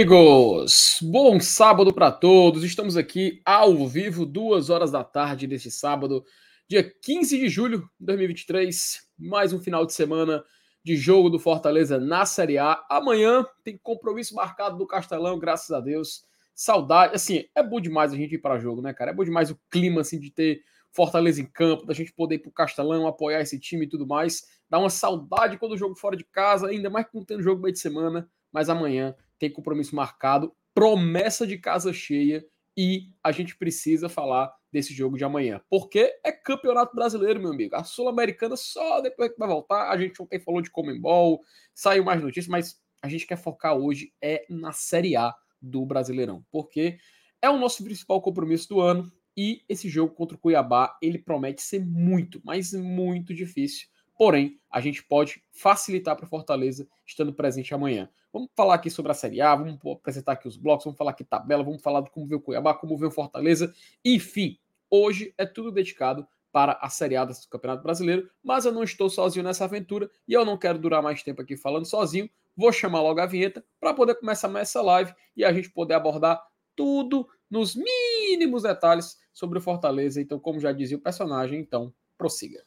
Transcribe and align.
amigos? 0.00 0.98
Bom 1.02 1.38
sábado 1.38 1.92
para 1.92 2.10
todos. 2.10 2.64
Estamos 2.64 2.96
aqui 2.96 3.42
ao 3.44 3.86
vivo, 3.86 4.24
duas 4.24 4.70
horas 4.70 4.90
da 4.90 5.04
tarde 5.04 5.46
deste 5.46 5.70
sábado, 5.70 6.24
dia 6.66 6.82
15 6.82 7.36
de 7.36 7.50
julho 7.50 7.80
de 8.00 8.06
2023. 8.06 8.98
Mais 9.18 9.52
um 9.52 9.60
final 9.60 9.84
de 9.84 9.92
semana 9.92 10.42
de 10.82 10.96
jogo 10.96 11.28
do 11.28 11.38
Fortaleza 11.38 12.00
na 12.00 12.24
Série 12.24 12.56
A. 12.56 12.82
Amanhã 12.88 13.44
tem 13.62 13.76
compromisso 13.76 14.34
marcado 14.34 14.78
do 14.78 14.86
Castelão, 14.86 15.38
graças 15.38 15.70
a 15.70 15.80
Deus. 15.80 16.24
Saudade, 16.54 17.14
assim, 17.14 17.44
é 17.54 17.62
bom 17.62 17.78
demais 17.78 18.10
a 18.10 18.16
gente 18.16 18.36
ir 18.36 18.38
para 18.38 18.58
jogo, 18.58 18.80
né, 18.80 18.94
cara? 18.94 19.10
É 19.10 19.14
bom 19.14 19.22
demais 19.22 19.50
o 19.50 19.60
clima 19.70 20.00
assim 20.00 20.18
de 20.18 20.30
ter 20.30 20.62
Fortaleza 20.92 21.42
em 21.42 21.46
campo, 21.46 21.84
da 21.84 21.92
gente 21.92 22.10
poder 22.14 22.36
ir 22.36 22.38
pro 22.38 22.50
Castelão, 22.50 23.06
apoiar 23.06 23.42
esse 23.42 23.60
time 23.60 23.84
e 23.84 23.88
tudo 23.88 24.06
mais. 24.06 24.44
Dá 24.70 24.78
uma 24.78 24.88
saudade 24.88 25.58
quando 25.58 25.72
o 25.72 25.78
jogo 25.78 25.94
fora 25.94 26.16
de 26.16 26.24
casa, 26.24 26.68
ainda 26.68 26.88
mais 26.88 27.06
com 27.06 27.22
tendo 27.22 27.42
jogo 27.42 27.60
meio 27.60 27.74
de 27.74 27.80
semana 27.80 28.26
mas 28.52 28.68
amanhã 28.68 29.14
tem 29.40 29.50
compromisso 29.50 29.96
marcado, 29.96 30.54
promessa 30.74 31.46
de 31.46 31.58
casa 31.58 31.92
cheia 31.92 32.44
e 32.76 33.08
a 33.24 33.32
gente 33.32 33.56
precisa 33.56 34.08
falar 34.08 34.54
desse 34.70 34.94
jogo 34.94 35.16
de 35.16 35.24
amanhã. 35.24 35.60
Porque 35.68 36.12
é 36.22 36.30
campeonato 36.30 36.94
brasileiro, 36.94 37.40
meu 37.40 37.50
amigo. 37.50 37.74
A 37.74 37.82
Sul-Americana 37.82 38.54
só 38.54 39.00
depois 39.00 39.32
que 39.32 39.38
vai 39.38 39.48
voltar. 39.48 39.90
A 39.90 39.98
gente 39.98 40.22
ontem 40.22 40.38
falou 40.38 40.60
de 40.60 40.70
Comembol, 40.70 41.40
saiu 41.74 42.04
mais 42.04 42.22
notícias, 42.22 42.46
mas 42.46 42.80
a 43.02 43.08
gente 43.08 43.26
quer 43.26 43.36
focar 43.36 43.76
hoje 43.76 44.12
é 44.22 44.44
na 44.48 44.72
Série 44.72 45.16
A 45.16 45.34
do 45.60 45.84
Brasileirão. 45.84 46.44
Porque 46.52 46.98
é 47.42 47.48
o 47.48 47.58
nosso 47.58 47.82
principal 47.82 48.20
compromisso 48.20 48.68
do 48.68 48.80
ano 48.80 49.10
e 49.36 49.64
esse 49.68 49.88
jogo 49.88 50.14
contra 50.14 50.36
o 50.36 50.40
Cuiabá, 50.40 50.96
ele 51.00 51.18
promete 51.18 51.62
ser 51.62 51.84
muito, 51.84 52.40
mas 52.44 52.74
muito 52.74 53.34
difícil. 53.34 53.88
Porém, 54.16 54.60
a 54.70 54.82
gente 54.82 55.02
pode 55.02 55.42
facilitar 55.50 56.14
para 56.14 56.26
Fortaleza 56.26 56.86
estando 57.06 57.32
presente 57.32 57.72
amanhã. 57.72 58.10
Vamos 58.32 58.48
falar 58.54 58.74
aqui 58.74 58.88
sobre 58.88 59.10
a 59.10 59.14
Série 59.14 59.40
A, 59.40 59.54
vamos 59.56 59.78
apresentar 59.92 60.32
aqui 60.32 60.46
os 60.46 60.56
blocos, 60.56 60.84
vamos 60.84 60.96
falar 60.96 61.10
aqui 61.10 61.24
tabela, 61.24 61.64
vamos 61.64 61.82
falar 61.82 62.00
de 62.00 62.10
como 62.10 62.26
vê 62.26 62.36
o 62.36 62.40
Cuiabá, 62.40 62.74
como 62.74 62.96
vê 62.96 63.06
o 63.06 63.10
Fortaleza. 63.10 63.74
Enfim, 64.04 64.58
hoje 64.88 65.34
é 65.36 65.44
tudo 65.44 65.72
dedicado 65.72 66.26
para 66.52 66.78
a 66.80 66.88
Série 66.88 67.16
A 67.16 67.24
do 67.24 67.34
Campeonato 67.48 67.82
Brasileiro, 67.82 68.28
mas 68.42 68.64
eu 68.64 68.72
não 68.72 68.82
estou 68.82 69.08
sozinho 69.10 69.44
nessa 69.44 69.64
aventura 69.64 70.10
e 70.26 70.32
eu 70.32 70.44
não 70.44 70.56
quero 70.56 70.78
durar 70.78 71.02
mais 71.02 71.22
tempo 71.22 71.42
aqui 71.42 71.56
falando 71.56 71.86
sozinho. 71.86 72.28
Vou 72.56 72.72
chamar 72.72 73.00
logo 73.02 73.20
a 73.20 73.26
vinheta 73.26 73.64
para 73.78 73.94
poder 73.94 74.14
começar 74.16 74.48
mais 74.48 74.68
essa 74.68 74.82
live 74.82 75.14
e 75.36 75.44
a 75.44 75.52
gente 75.52 75.70
poder 75.70 75.94
abordar 75.94 76.40
tudo 76.76 77.28
nos 77.48 77.74
mínimos 77.74 78.62
detalhes 78.62 79.18
sobre 79.32 79.58
o 79.58 79.62
Fortaleza. 79.62 80.20
Então, 80.20 80.38
como 80.38 80.60
já 80.60 80.72
dizia 80.72 80.96
o 80.96 81.00
personagem, 81.00 81.60
então 81.60 81.92
prossiga. 82.16 82.64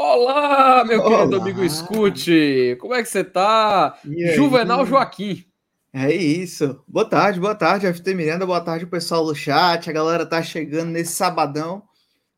Olá, 0.00 0.84
meu 0.84 1.00
Olá. 1.00 1.18
querido 1.18 1.42
amigo 1.42 1.64
Escute! 1.64 2.76
Como 2.80 2.94
é 2.94 3.02
que 3.02 3.08
você 3.08 3.24
tá? 3.24 3.98
Juvenal 4.36 4.86
Joaquim. 4.86 5.44
É 5.92 6.14
isso. 6.14 6.80
Boa 6.86 7.04
tarde, 7.04 7.40
boa 7.40 7.56
tarde, 7.56 7.92
FT 7.92 8.14
Miranda, 8.14 8.46
boa 8.46 8.60
tarde, 8.60 8.86
pessoal 8.86 9.26
do 9.26 9.34
chat. 9.34 9.90
A 9.90 9.92
galera 9.92 10.24
tá 10.24 10.40
chegando 10.40 10.92
nesse 10.92 11.14
sabadão. 11.16 11.82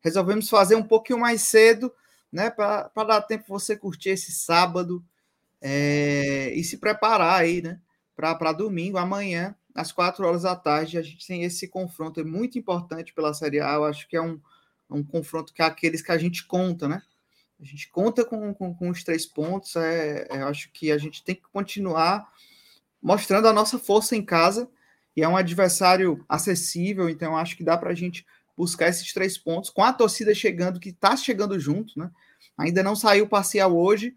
Resolvemos 0.03 0.49
fazer 0.49 0.73
um 0.73 0.81
pouquinho 0.81 1.19
mais 1.19 1.43
cedo, 1.43 1.93
né? 2.31 2.49
Para 2.49 2.89
dar 2.95 3.21
tempo 3.21 3.43
você 3.47 3.77
curtir 3.77 4.09
esse 4.09 4.31
sábado 4.31 5.05
é, 5.61 6.51
e 6.55 6.63
se 6.63 6.77
preparar 6.77 7.41
aí, 7.41 7.61
né? 7.61 7.79
Para 8.15 8.53
domingo, 8.53 8.97
amanhã, 8.97 9.55
às 9.75 9.91
quatro 9.91 10.25
horas 10.25 10.41
da 10.41 10.55
tarde, 10.55 10.97
a 10.97 11.03
gente 11.03 11.27
tem 11.27 11.43
esse 11.43 11.67
confronto. 11.67 12.19
É 12.21 12.23
muito 12.23 12.57
importante 12.57 13.13
pela 13.13 13.35
Série 13.35 13.59
A. 13.59 13.73
Eu 13.73 13.85
acho 13.85 14.07
que 14.09 14.17
é 14.17 14.21
um, 14.21 14.41
um 14.89 15.03
confronto 15.03 15.53
que 15.53 15.61
é 15.61 15.65
aqueles 15.65 16.01
que 16.01 16.11
a 16.11 16.17
gente 16.17 16.43
conta, 16.47 16.87
né? 16.87 17.03
A 17.61 17.63
gente 17.63 17.89
conta 17.89 18.25
com, 18.25 18.53
com, 18.55 18.73
com 18.73 18.89
os 18.89 19.03
três 19.03 19.25
pontos. 19.25 19.75
É, 19.75 20.25
é, 20.29 20.41
acho 20.41 20.71
que 20.71 20.91
a 20.91 20.97
gente 20.97 21.23
tem 21.23 21.35
que 21.35 21.43
continuar 21.53 22.27
mostrando 22.99 23.47
a 23.47 23.53
nossa 23.53 23.77
força 23.77 24.15
em 24.15 24.25
casa. 24.25 24.67
E 25.15 25.21
é 25.21 25.27
um 25.27 25.37
adversário 25.37 26.25
acessível, 26.27 27.09
então 27.09 27.37
acho 27.37 27.55
que 27.55 27.63
dá 27.63 27.77
para 27.77 27.91
a 27.91 27.95
gente 27.95 28.25
buscar 28.57 28.87
esses 28.87 29.13
três 29.13 29.37
pontos 29.37 29.69
com 29.69 29.83
a 29.83 29.91
torcida 29.91 30.33
chegando, 30.33 30.79
que 30.79 30.89
está 30.89 31.15
chegando 31.17 31.59
junto, 31.59 31.99
né? 31.99 32.09
Ainda 32.57 32.81
não 32.81 32.95
saiu 32.95 33.27
parcial 33.27 33.77
hoje, 33.77 34.15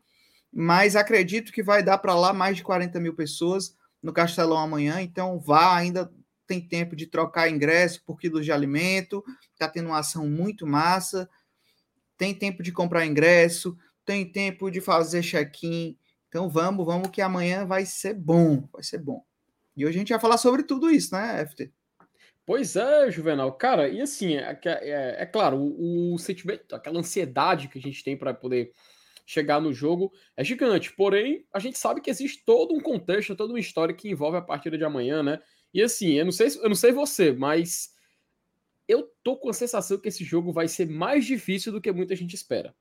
mas 0.53 0.95
acredito 0.95 1.53
que 1.53 1.63
vai 1.63 1.83
dar 1.83 1.99
para 1.99 2.15
lá 2.15 2.33
mais 2.33 2.57
de 2.57 2.63
40 2.63 3.01
mil 3.01 3.15
pessoas 3.15 3.77
no 4.03 4.13
Castelão 4.13 4.57
amanhã. 4.57 5.03
Então 5.03 5.39
vá, 5.39 5.77
ainda 5.77 6.11
tem 6.47 6.61
tempo 6.61 6.95
de 6.95 7.07
trocar 7.07 7.51
ingresso 7.51 8.03
por 8.07 8.19
quilos 8.19 8.45
de 8.45 8.53
alimento, 8.53 9.25
está 9.53 9.69
tendo 9.69 9.89
uma 9.89 9.99
ação 9.99 10.29
muito 10.29 10.67
massa 10.67 11.29
tem 12.17 12.35
tempo 12.35 12.63
de 12.63 12.73
comprar 12.73 13.07
ingresso, 13.07 13.77
tem 14.05 14.31
tempo 14.31 14.71
de 14.71 14.81
fazer 14.81 15.23
check-in. 15.23 15.97
Então 16.29 16.49
vamos, 16.49 16.85
vamos 16.85 17.11
que 17.11 17.23
amanhã 17.23 17.65
vai 17.67 17.87
ser 17.87 18.15
bom, 18.15 18.69
vai 18.73 18.83
ser 18.83 18.99
bom. 18.99 19.25
E 19.77 19.85
hoje 19.85 19.97
a 19.97 19.99
gente 19.99 20.13
vai 20.13 20.21
falar 20.21 20.39
sobre 20.39 20.63
tudo 20.63 20.91
isso, 20.91 21.15
né, 21.15 21.45
FT? 21.47 21.73
Pois 22.47 22.77
é, 22.77 23.11
Juvenal. 23.11 23.53
Cara, 23.53 23.89
e 23.89 24.01
assim, 24.01 24.37
é, 24.37 24.59
é, 24.65 25.23
é 25.23 25.27
claro, 25.27 25.57
o, 25.57 26.15
o, 26.15 26.19
sentimento, 26.19 26.75
aquela 26.75 26.99
ansiedade 26.99 27.69
que 27.69 27.79
a 27.79 27.83
gente 27.83 28.05
tem 28.05 28.17
para 28.17 28.35
poder 28.35 28.73
chegar 29.27 29.61
no 29.61 29.73
jogo 29.73 30.13
é 30.37 30.45
gigante. 30.45 30.93
Porém, 30.95 31.47
a 31.53 31.59
gente 31.59 31.79
sabe 31.79 32.03
que 32.03 32.11
existe 32.11 32.45
todo 32.45 32.75
um 32.75 32.81
contexto, 32.81 33.35
toda 33.35 33.53
uma 33.53 33.61
história 33.61 33.95
que 33.95 34.11
envolve 34.11 34.37
a 34.37 34.43
partida 34.43 34.77
de 34.77 34.85
amanhã, 34.85 35.23
né? 35.23 35.41
E 35.73 35.83
assim, 35.83 36.13
eu 36.13 36.25
não 36.25 36.33
sei, 36.33 36.49
eu 36.49 36.69
não 36.69 36.77
sei 36.77 36.93
você, 36.93 37.33
mas 37.33 37.94
eu 38.89 39.11
tô 39.23 39.37
com 39.37 39.49
a 39.49 39.53
sensação 39.53 39.99
que 39.99 40.09
esse 40.09 40.25
jogo 40.25 40.53
vai 40.53 40.69
ser 40.69 40.89
mais 40.89 41.25
difícil 41.25 41.73
do 41.73 41.81
que 41.81 41.91
muita 41.93 42.15
gente 42.15 42.35
espera, 42.35 42.75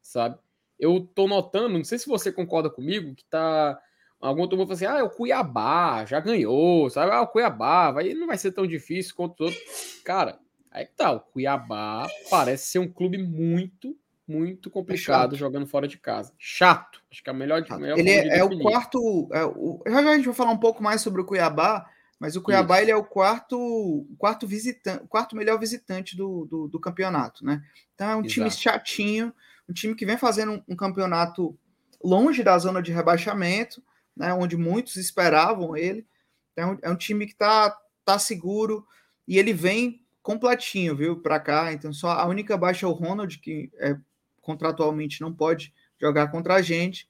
sabe? 0.00 0.38
Eu 0.78 1.00
tô 1.14 1.28
notando, 1.28 1.76
não 1.76 1.84
sei 1.84 1.98
se 1.98 2.08
você 2.08 2.32
concorda 2.32 2.70
comigo, 2.70 3.14
que 3.14 3.24
tá. 3.24 3.78
Algum 4.18 4.46
turma 4.48 4.64
fala 4.64 4.74
assim: 4.74 4.86
ah, 4.86 4.98
é 4.98 5.02
o 5.02 5.10
Cuiabá 5.10 6.04
já 6.06 6.20
ganhou, 6.20 6.88
sabe? 6.88 7.12
Ah, 7.12 7.22
o 7.22 7.26
Cuiabá 7.26 7.90
vai, 7.90 8.14
não 8.14 8.26
vai 8.26 8.38
ser 8.38 8.52
tão 8.52 8.66
difícil 8.66 9.14
quanto 9.14 9.40
o 9.40 9.44
outro. 9.44 9.60
Cara, 10.04 10.38
aí 10.70 10.86
que 10.86 10.94
tá, 10.94 11.12
o 11.12 11.20
Cuiabá 11.20 12.06
parece 12.30 12.68
ser 12.68 12.78
um 12.78 12.90
clube 12.90 13.18
muito, 13.18 13.94
muito 14.26 14.70
complicado 14.70 15.34
é 15.34 15.38
jogando 15.38 15.66
fora 15.66 15.86
de 15.86 15.98
casa. 15.98 16.32
Chato. 16.38 17.02
Acho 17.10 17.22
que 17.22 17.28
é 17.28 17.32
a 17.32 17.36
melhor. 17.36 17.62
melhor 17.78 17.98
Ele 17.98 18.10
é, 18.10 18.38
é 18.38 18.44
o 18.44 18.58
quarto. 18.58 19.28
É 19.32 19.44
o, 19.44 19.82
já, 19.86 20.02
já 20.02 20.10
a 20.10 20.16
gente 20.16 20.26
vai 20.26 20.34
falar 20.34 20.52
um 20.52 20.58
pouco 20.58 20.82
mais 20.82 21.02
sobre 21.02 21.20
o 21.20 21.26
Cuiabá, 21.26 21.86
mas 22.20 22.36
o 22.36 22.42
Cuiabá 22.42 22.82
ele 22.82 22.90
é 22.90 22.96
o 22.96 23.02
quarto, 23.02 24.06
quarto 24.18 24.46
visitante, 24.46 25.06
quarto 25.08 25.34
melhor 25.34 25.58
visitante 25.58 26.14
do, 26.14 26.44
do, 26.44 26.68
do, 26.68 26.78
campeonato, 26.78 27.42
né? 27.42 27.64
Então 27.94 28.10
é 28.10 28.14
um 28.16 28.20
Exato. 28.20 28.34
time 28.34 28.50
chatinho, 28.50 29.34
um 29.66 29.72
time 29.72 29.94
que 29.94 30.04
vem 30.04 30.18
fazendo 30.18 30.52
um, 30.52 30.62
um, 30.68 30.76
campeonato 30.76 31.58
longe 32.04 32.42
da 32.42 32.58
zona 32.58 32.82
de 32.82 32.92
rebaixamento, 32.92 33.82
né? 34.14 34.34
Onde 34.34 34.54
muitos 34.54 34.96
esperavam 34.96 35.74
ele. 35.74 36.06
Então, 36.52 36.78
é 36.82 36.90
um 36.90 36.96
time 36.96 37.26
que 37.26 37.34
tá, 37.34 37.74
tá 38.04 38.18
seguro 38.18 38.86
e 39.26 39.38
ele 39.38 39.54
vem 39.54 40.04
completinho, 40.22 40.94
viu, 40.94 41.22
para 41.22 41.40
cá. 41.40 41.72
Então 41.72 41.90
só 41.90 42.10
a 42.10 42.26
única 42.26 42.54
baixa 42.54 42.84
é 42.84 42.88
o 42.88 42.92
Ronald 42.92 43.38
que 43.38 43.70
é, 43.78 43.96
contratualmente 44.42 45.22
não 45.22 45.32
pode 45.32 45.72
jogar 45.98 46.28
contra 46.28 46.56
a 46.56 46.60
gente. 46.60 47.08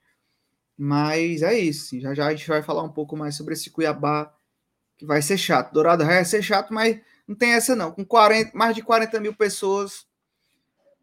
Mas 0.79 1.43
é 1.43 1.59
isso. 1.59 1.99
Já 1.99 2.15
já 2.15 2.29
a 2.29 2.31
gente 2.31 2.47
vai 2.47 2.63
falar 2.63 2.85
um 2.85 2.93
pouco 2.93 3.17
mais 3.17 3.35
sobre 3.35 3.55
esse 3.55 3.71
Cuiabá 3.71 4.33
que 5.01 5.07
vai 5.07 5.23
ser 5.23 5.39
chato. 5.39 5.73
Dourado 5.73 6.05
vai 6.05 6.23
ser 6.27 6.43
chato, 6.43 6.75
mas 6.75 7.01
não 7.27 7.35
tem 7.35 7.53
essa 7.53 7.75
não. 7.75 7.91
Com 7.91 8.05
40, 8.05 8.57
mais 8.57 8.75
de 8.77 8.83
40 8.83 9.19
mil 9.19 9.35
pessoas, 9.35 10.07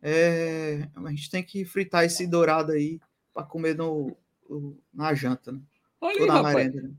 é, 0.03 0.87
a 0.95 1.09
gente 1.09 1.31
tem 1.31 1.41
que 1.41 1.65
fritar 1.65 2.05
esse 2.05 2.27
dourado 2.27 2.73
aí 2.73 3.01
para 3.33 3.43
comer 3.43 3.75
no, 3.75 4.15
no, 4.47 4.77
na 4.93 5.15
janta, 5.15 5.51
né? 5.51 5.59
Olha 5.99 6.21
aí, 6.21 6.27
rapaz. 6.27 6.55
Merenda, 6.55 6.81
né? 6.83 6.91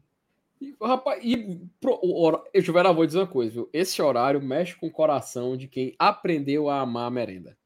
E, 0.60 0.76
rapaz, 0.82 1.24
e 1.24 1.60
pro, 1.80 2.00
o, 2.02 2.42
eu 2.52 2.60
Juvenal, 2.60 2.92
vou 2.92 3.06
dizer 3.06 3.20
uma 3.20 3.28
coisa, 3.28 3.52
viu? 3.52 3.70
Esse 3.72 4.02
horário 4.02 4.42
mexe 4.42 4.74
com 4.74 4.88
o 4.88 4.92
coração 4.92 5.56
de 5.56 5.68
quem 5.68 5.94
aprendeu 6.00 6.68
a 6.68 6.80
amar 6.80 7.06
a 7.06 7.10
merenda. 7.10 7.56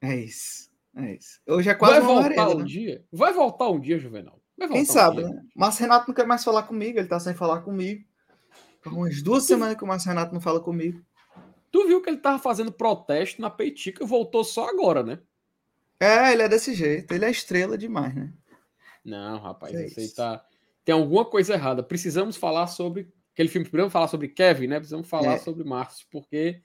É 0.00 0.16
isso. 0.16 0.70
É 0.96 1.16
isso. 1.16 1.38
Hoje 1.46 1.68
é 1.68 1.74
quase 1.74 2.00
vai 2.00 2.00
voltar 2.00 2.28
merenda, 2.30 2.56
um 2.56 2.58
né? 2.60 2.64
dia. 2.64 3.04
Vai 3.12 3.34
voltar 3.34 3.68
um 3.68 3.78
dia, 3.78 3.98
Juvenal. 3.98 4.40
Quem 4.56 4.86
sabe, 4.86 5.22
um 5.22 5.28
né? 5.28 5.44
Mas 5.54 5.76
Renato 5.76 6.08
não 6.08 6.14
quer 6.14 6.26
mais 6.26 6.42
falar 6.42 6.62
comigo, 6.62 6.98
ele 6.98 7.08
tá 7.08 7.20
sem 7.20 7.34
falar 7.34 7.60
comigo. 7.60 8.02
Há 8.84 8.90
umas 8.90 9.22
duas 9.22 9.44
semanas 9.44 9.76
que 9.76 9.84
o 9.84 9.86
Márcio 9.86 10.08
Renato 10.08 10.34
não 10.34 10.40
fala 10.40 10.60
comigo. 10.60 11.02
Tu 11.70 11.86
viu 11.86 12.02
que 12.02 12.10
ele 12.10 12.18
tava 12.18 12.38
fazendo 12.38 12.70
protesto 12.70 13.40
na 13.40 13.48
Peitica 13.48 14.04
e 14.04 14.06
voltou 14.06 14.44
só 14.44 14.68
agora, 14.68 15.02
né? 15.02 15.18
É, 15.98 16.32
ele 16.32 16.42
é 16.42 16.48
desse 16.48 16.74
jeito. 16.74 17.12
Ele 17.12 17.24
é 17.24 17.30
estrela 17.30 17.78
demais, 17.78 18.14
né? 18.14 18.32
Não, 19.04 19.38
rapaz, 19.38 19.74
é 19.74 20.00
aí 20.00 20.08
tá. 20.08 20.44
Tem 20.84 20.92
alguma 20.92 21.24
coisa 21.24 21.54
errada. 21.54 21.82
Precisamos 21.82 22.36
falar 22.36 22.66
sobre. 22.66 23.08
Aquele 23.32 23.48
filme, 23.48 23.64
precisamos 23.64 23.92
falar 23.92 24.08
sobre 24.08 24.28
Kevin, 24.28 24.66
né? 24.66 24.76
Precisamos 24.76 25.08
falar 25.08 25.34
é. 25.34 25.38
sobre 25.38 25.64
Márcio, 25.64 26.06
porque 26.10 26.60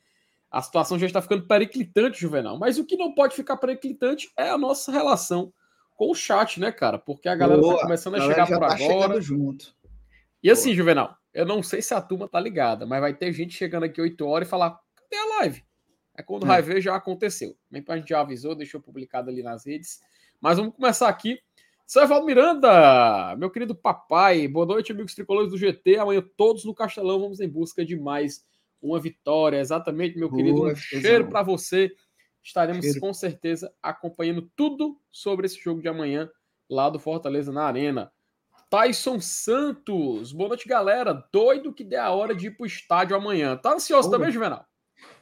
a 0.51 0.61
situação 0.61 0.99
já 0.99 1.05
está 1.05 1.21
ficando 1.21 1.47
periclitante, 1.47 2.19
Juvenal. 2.19 2.57
Mas 2.57 2.77
o 2.77 2.85
que 2.85 2.97
não 2.97 3.13
pode 3.13 3.35
ficar 3.35 3.57
periclitante 3.57 4.29
é 4.35 4.49
a 4.49 4.57
nossa 4.57 4.91
relação 4.91 5.53
com 5.95 6.11
o 6.11 6.15
chat, 6.15 6.59
né, 6.59 6.71
cara? 6.71 6.97
Porque 6.97 7.29
a 7.29 7.35
galera 7.35 7.61
tá 7.61 7.67
Boa, 7.67 7.77
tá 7.77 7.83
começando 7.83 8.15
a, 8.15 8.17
a 8.17 8.21
chegar 8.21 8.47
por 8.47 8.59
tá 8.59 8.73
agora. 8.73 9.21
Junto. 9.21 9.73
E 10.43 10.49
assim, 10.49 10.69
Boa. 10.69 10.75
Juvenal, 10.75 11.17
eu 11.37 11.45
não 11.45 11.61
sei 11.61 11.83
se 11.83 11.93
a 11.93 12.01
turma 12.01 12.27
tá 12.27 12.39
ligada, 12.39 12.83
mas 12.87 12.99
vai 12.99 13.13
ter 13.13 13.31
gente 13.31 13.53
chegando 13.53 13.83
aqui 13.83 14.01
8 14.01 14.25
horas 14.25 14.47
e 14.47 14.49
falar: 14.49 14.71
cadê 14.95 15.15
a 15.15 15.37
live? 15.37 15.63
É 16.17 16.23
quando 16.23 16.45
é. 16.45 16.47
vai 16.47 16.63
ver, 16.63 16.81
já 16.81 16.95
aconteceu. 16.95 17.55
Nem 17.69 17.85
a 17.87 17.95
gente 17.95 18.09
já 18.09 18.21
avisou, 18.21 18.55
deixou 18.55 18.81
publicado 18.81 19.29
ali 19.29 19.43
nas 19.43 19.67
redes. 19.67 19.99
Mas 20.41 20.57
vamos 20.57 20.73
começar 20.73 21.07
aqui. 21.07 21.39
Evaldo 21.95 22.25
Miranda, 22.25 23.35
meu 23.37 23.51
querido 23.51 23.75
papai, 23.75 24.47
boa 24.47 24.65
noite, 24.65 24.91
amigos 24.91 25.13
tricolores 25.13 25.51
do 25.51 25.59
GT. 25.59 25.97
Amanhã 25.97 26.23
todos 26.35 26.65
no 26.65 26.73
Castelão 26.73 27.19
vamos 27.19 27.39
em 27.39 27.47
busca 27.47 27.85
de 27.85 27.95
mais 27.95 28.43
uma 28.81 28.99
vitória. 28.99 29.59
Exatamente, 29.59 30.17
meu 30.17 30.29
boa, 30.29 30.41
querido. 30.41 30.63
Um 30.63 30.75
cheiro 30.75 31.29
para 31.29 31.43
você. 31.43 31.93
Estaremos 32.43 32.83
cheiro. 32.83 32.99
com 32.99 33.13
certeza 33.13 33.71
acompanhando 33.83 34.49
tudo 34.55 34.99
sobre 35.11 35.45
esse 35.45 35.61
jogo 35.61 35.83
de 35.83 35.87
amanhã 35.87 36.27
lá 36.67 36.89
do 36.89 36.97
Fortaleza 36.97 37.51
na 37.51 37.65
Arena. 37.65 38.11
Tyson 38.69 39.21
Santos, 39.21 40.33
boa 40.33 40.49
noite, 40.49 40.67
galera. 40.67 41.25
Doido 41.31 41.73
que 41.73 41.85
dê 41.85 41.95
a 41.95 42.11
hora 42.11 42.35
de 42.35 42.47
ir 42.47 42.51
pro 42.51 42.65
estádio 42.65 43.15
amanhã. 43.15 43.55
Tá 43.55 43.73
ansioso 43.73 44.11
também, 44.11 44.29
Juvenal? 44.29 44.65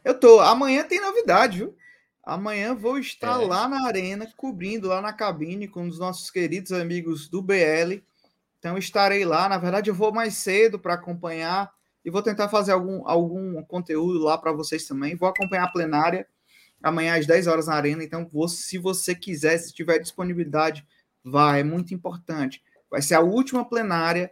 Eu 0.04 0.20
tô. 0.20 0.40
Amanhã 0.40 0.84
tem 0.84 1.00
novidade, 1.00 1.60
viu? 1.60 1.78
Amanhã 2.24 2.74
vou 2.74 2.98
estar 2.98 3.40
é. 3.40 3.46
lá 3.46 3.70
na 3.70 3.86
arena, 3.86 4.28
cobrindo 4.36 4.88
lá 4.88 5.00
na 5.00 5.14
cabine 5.14 5.68
com 5.68 5.88
os 5.88 6.00
nossos 6.00 6.32
queridos 6.32 6.72
amigos 6.72 7.30
do 7.30 7.40
BL. 7.40 8.02
Então 8.58 8.80
estarei 8.80 9.24
lá. 9.24 9.48
Na 9.48 9.60
verdade, 9.60 9.92
eu 9.92 9.96
vou 9.96 10.12
mais 10.12 10.34
cedo 10.34 10.80
para 10.80 10.96
acompanhar 10.96 11.72
e 12.04 12.10
vou 12.10 12.24
tentar 12.24 12.50
fazer 12.50 12.72
algum, 12.72 13.08
algum 13.08 13.62
conteúdo 13.66 14.24
lá 14.24 14.40
para 14.40 14.52
vocês 14.54 14.88
também. 14.88 15.16
Vou 15.16 15.30
acompanhar 15.30 15.66
a 15.66 15.72
plenária 15.72 16.28
amanhã 16.82 17.16
às 17.16 17.28
10 17.28 17.46
horas 17.46 17.68
na 17.68 17.76
arena. 17.76 18.04
Então, 18.04 18.28
vou, 18.28 18.48
se 18.48 18.80
você 18.80 19.14
quiser, 19.14 19.60
se 19.60 19.72
tiver 19.72 20.00
disponibilidade, 20.00 20.84
vá. 21.24 21.58
É 21.58 21.64
muito 21.64 21.94
importante. 21.94 22.64
Vai 22.90 23.02
ser 23.02 23.16
a 23.16 23.22
última 23.22 23.68
plenária 23.68 24.32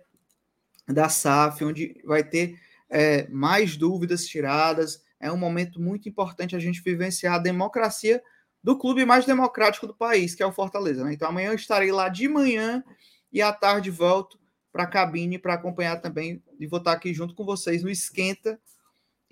da 0.88 1.10
SAF, 1.10 1.64
onde 1.64 2.02
vai 2.06 2.24
ter 2.24 2.60
é, 2.90 3.28
mais 3.30 3.76
dúvidas 3.76 4.26
tiradas 4.26 5.02
é 5.24 5.32
um 5.32 5.38
momento 5.38 5.82
muito 5.82 6.10
importante 6.10 6.54
a 6.54 6.60
gente 6.60 6.82
vivenciar 6.82 7.36
a 7.36 7.40
democracia 7.40 8.22
do 8.62 8.78
clube 8.78 9.06
mais 9.06 9.26
democrático 9.26 9.88
do 9.88 9.96
país, 9.96 10.36
que 10.36 10.44
é 10.44 10.46
o 10.46 10.52
Fortaleza. 10.52 11.04
Né? 11.04 11.14
Então 11.14 11.30
amanhã 11.30 11.52
eu 11.52 11.56
estarei 11.56 11.94
lá 11.94 12.10
de 12.10 12.28
manhã 12.28 12.84
e 13.32 13.42
à 13.42 13.54
tarde 13.54 13.90
volto 13.90 14.38
para 14.72 14.84
a 14.84 14.88
cabine 14.88 15.40
para 15.40 15.54
acompanhar 15.54 16.02
também 16.02 16.44
e 16.60 16.68
vou 16.68 16.80
estar 16.80 16.92
aqui 16.92 17.14
junto 17.14 17.34
com 17.34 17.46
vocês 17.46 17.84
no 17.84 17.90
esquenta 17.90 18.60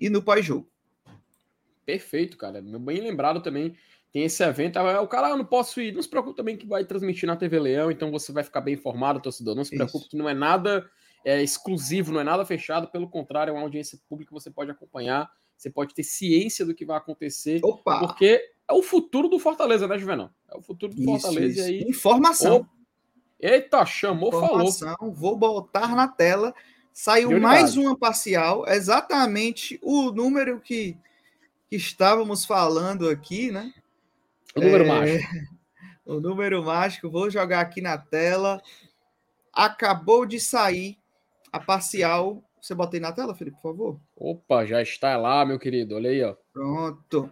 e 0.00 0.08
no 0.08 0.22
pós-jogo. 0.22 0.66
Perfeito, 1.84 2.38
cara. 2.38 2.62
Bem 2.62 3.00
lembrado 3.00 3.42
também. 3.42 3.76
Tem 4.12 4.24
esse 4.24 4.42
evento. 4.44 4.78
O 4.78 5.08
cara, 5.08 5.28
ah, 5.28 5.36
não 5.36 5.44
posso 5.44 5.80
ir. 5.80 5.94
Não 5.94 6.02
se 6.02 6.08
preocupe 6.08 6.36
também 6.36 6.56
que 6.56 6.66
vai 6.66 6.84
transmitir 6.84 7.26
na 7.26 7.36
TV 7.36 7.58
Leão, 7.58 7.90
então 7.90 8.10
você 8.10 8.30
vai 8.30 8.44
ficar 8.44 8.60
bem 8.60 8.74
informado, 8.74 9.20
torcedor. 9.20 9.54
Não 9.54 9.64
se 9.64 9.74
preocupe 9.74 10.02
Isso. 10.02 10.10
que 10.10 10.16
não 10.16 10.28
é 10.28 10.34
nada 10.34 10.86
é, 11.24 11.42
exclusivo, 11.42 12.12
não 12.12 12.20
é 12.20 12.24
nada 12.24 12.44
fechado. 12.44 12.88
Pelo 12.88 13.08
contrário, 13.08 13.50
é 13.50 13.54
uma 13.54 13.62
audiência 13.62 13.98
pública 14.08 14.28
que 14.28 14.34
você 14.34 14.50
pode 14.50 14.70
acompanhar 14.70 15.30
você 15.62 15.70
pode 15.70 15.94
ter 15.94 16.02
ciência 16.02 16.66
do 16.66 16.74
que 16.74 16.84
vai 16.84 16.96
acontecer. 16.96 17.60
Opa. 17.62 18.00
Porque 18.00 18.40
é 18.68 18.72
o 18.72 18.82
futuro 18.82 19.28
do 19.28 19.38
Fortaleza, 19.38 19.86
né, 19.86 19.96
Juvenal? 19.96 20.30
É 20.50 20.56
o 20.56 20.62
futuro 20.62 20.92
do 20.92 21.00
isso, 21.00 21.20
Fortaleza. 21.20 21.60
Isso. 21.60 21.68
aí... 21.68 21.88
Informação. 21.88 22.66
Eita, 23.38 23.84
chamou, 23.86 24.28
Informação, 24.28 24.96
falou. 24.98 25.14
Vou 25.14 25.36
botar 25.36 25.94
na 25.94 26.08
tela. 26.08 26.52
Saiu 26.92 27.40
mais 27.40 27.76
uma 27.76 27.96
parcial, 27.96 28.68
exatamente 28.68 29.80
o 29.82 30.10
número 30.10 30.60
que, 30.60 30.96
que 31.70 31.76
estávamos 31.76 32.44
falando 32.44 33.08
aqui, 33.08 33.50
né? 33.50 33.72
O 34.56 34.60
número 34.60 34.84
é... 34.84 34.88
mágico. 34.88 35.28
O 36.04 36.18
número 36.18 36.64
mágico, 36.64 37.08
vou 37.08 37.30
jogar 37.30 37.60
aqui 37.60 37.80
na 37.80 37.96
tela. 37.96 38.60
Acabou 39.52 40.26
de 40.26 40.40
sair 40.40 40.98
a 41.52 41.60
parcial 41.60 42.42
você 42.62 42.74
bota 42.76 42.96
aí 42.96 43.00
na 43.00 43.10
tela, 43.10 43.34
Felipe, 43.34 43.56
por 43.56 43.70
favor? 43.70 43.98
Opa, 44.16 44.64
já 44.64 44.80
está 44.80 45.16
lá, 45.16 45.44
meu 45.44 45.58
querido. 45.58 45.96
Olha 45.96 46.10
aí, 46.10 46.22
ó. 46.22 46.36
Pronto. 46.52 47.28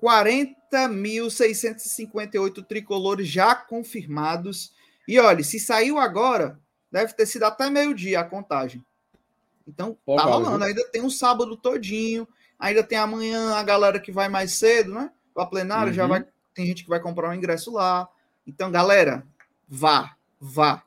40.658 0.00 2.64
tricolores 2.64 3.26
já 3.26 3.56
confirmados. 3.56 4.72
E 5.08 5.18
olha, 5.18 5.42
se 5.42 5.58
saiu 5.58 5.98
agora, 5.98 6.60
deve 6.92 7.12
ter 7.12 7.26
sido 7.26 7.42
até 7.42 7.68
meio-dia 7.68 8.20
a 8.20 8.24
contagem. 8.24 8.86
Então, 9.66 9.98
Pô, 10.06 10.14
tá 10.14 10.22
rolando. 10.22 10.62
Ainda 10.62 10.88
tem 10.92 11.02
um 11.02 11.10
sábado 11.10 11.56
todinho. 11.56 12.28
Ainda 12.56 12.84
tem 12.84 12.98
amanhã 12.98 13.54
a 13.54 13.64
galera 13.64 13.98
que 13.98 14.12
vai 14.12 14.28
mais 14.28 14.52
cedo, 14.52 14.94
né? 14.94 15.10
Para 15.34 15.46
plenário, 15.46 15.88
uhum. 15.88 15.94
já 15.94 16.06
vai. 16.06 16.24
Tem 16.58 16.66
gente 16.66 16.82
que 16.82 16.88
vai 16.90 16.98
comprar 16.98 17.30
um 17.30 17.34
ingresso 17.34 17.72
lá. 17.72 18.08
Então, 18.44 18.68
galera, 18.68 19.24
vá, 19.68 20.16
vá. 20.40 20.82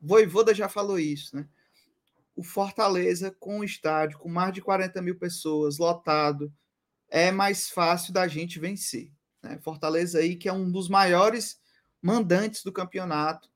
Voivoda 0.00 0.54
já 0.54 0.70
falou 0.70 0.98
isso, 0.98 1.36
né? 1.36 1.46
o 2.34 2.42
Fortaleza 2.42 3.30
com 3.38 3.58
o 3.58 3.64
estádio 3.64 4.18
com 4.18 4.30
mais 4.30 4.54
de 4.54 4.62
40 4.62 5.02
mil 5.02 5.18
pessoas 5.18 5.76
lotado 5.76 6.50
é 7.10 7.30
mais 7.30 7.68
fácil 7.68 8.10
da 8.10 8.26
gente 8.26 8.58
vencer. 8.58 9.12
Né? 9.42 9.58
Fortaleza 9.60 10.18
aí 10.18 10.34
que 10.34 10.48
é 10.48 10.52
um 10.52 10.70
dos 10.70 10.88
maiores 10.88 11.60
mandantes 12.00 12.62
do 12.62 12.72
campeonato. 12.72 13.50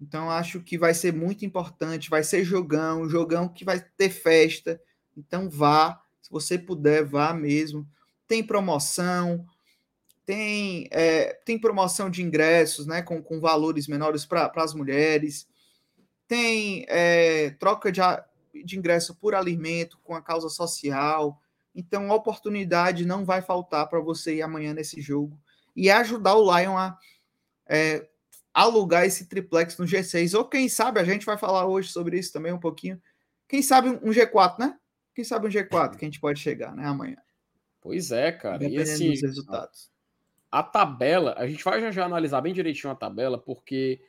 Então 0.00 0.28
acho 0.28 0.60
que 0.60 0.76
vai 0.76 0.92
ser 0.92 1.12
muito 1.12 1.44
importante, 1.44 2.10
vai 2.10 2.24
ser 2.24 2.44
jogão, 2.44 3.08
jogão 3.08 3.48
que 3.48 3.64
vai 3.64 3.78
ter 3.78 4.10
festa. 4.10 4.80
Então 5.16 5.48
vá, 5.48 6.02
se 6.20 6.30
você 6.32 6.58
puder, 6.58 7.04
vá 7.04 7.32
mesmo. 7.32 7.88
Tem 8.26 8.44
promoção, 8.44 9.46
tem, 10.26 10.88
é, 10.90 11.32
tem 11.44 11.58
promoção 11.58 12.10
de 12.10 12.22
ingressos, 12.22 12.86
né, 12.86 13.00
com, 13.00 13.22
com 13.22 13.40
valores 13.40 13.86
menores 13.86 14.26
para 14.26 14.52
as 14.56 14.74
mulheres 14.74 15.46
tem 16.28 16.84
é, 16.88 17.50
troca 17.50 17.90
de, 17.92 18.00
de 18.64 18.78
ingresso 18.78 19.14
por 19.14 19.34
alimento 19.34 19.98
com 20.02 20.14
a 20.14 20.22
causa 20.22 20.48
social. 20.48 21.40
Então, 21.74 22.10
a 22.10 22.14
oportunidade 22.14 23.06
não 23.06 23.24
vai 23.24 23.42
faltar 23.42 23.88
para 23.88 24.00
você 24.00 24.36
ir 24.36 24.42
amanhã 24.42 24.72
nesse 24.72 25.00
jogo 25.00 25.38
e 25.74 25.90
ajudar 25.90 26.34
o 26.34 26.42
Lion 26.42 26.76
a 26.76 26.98
é, 27.68 28.08
alugar 28.52 29.04
esse 29.04 29.26
triplex 29.26 29.76
no 29.76 29.84
G6. 29.84 30.36
Ou 30.36 30.44
quem 30.44 30.68
sabe, 30.68 31.00
a 31.00 31.04
gente 31.04 31.26
vai 31.26 31.36
falar 31.36 31.66
hoje 31.66 31.90
sobre 31.90 32.18
isso 32.18 32.32
também 32.32 32.52
um 32.52 32.60
pouquinho. 32.60 33.00
Quem 33.48 33.62
sabe 33.62 33.90
um 33.90 34.10
G4, 34.10 34.58
né? 34.58 34.76
Quem 35.14 35.24
sabe 35.24 35.46
um 35.46 35.50
G4 35.50 35.96
que 35.96 36.04
a 36.04 36.08
gente 36.08 36.20
pode 36.20 36.40
chegar, 36.40 36.74
né? 36.74 36.86
Amanhã. 36.86 37.16
Pois 37.80 38.10
é, 38.10 38.32
cara. 38.32 38.64
e 38.64 38.76
assim, 38.78 39.12
dos 39.12 39.22
resultados. 39.22 39.90
A 40.50 40.62
tabela, 40.62 41.34
a 41.36 41.46
gente 41.46 41.62
vai 41.62 41.80
já, 41.80 41.90
já 41.90 42.04
analisar 42.04 42.40
bem 42.40 42.52
direitinho 42.54 42.92
a 42.92 42.96
tabela, 42.96 43.38
porque 43.38 44.00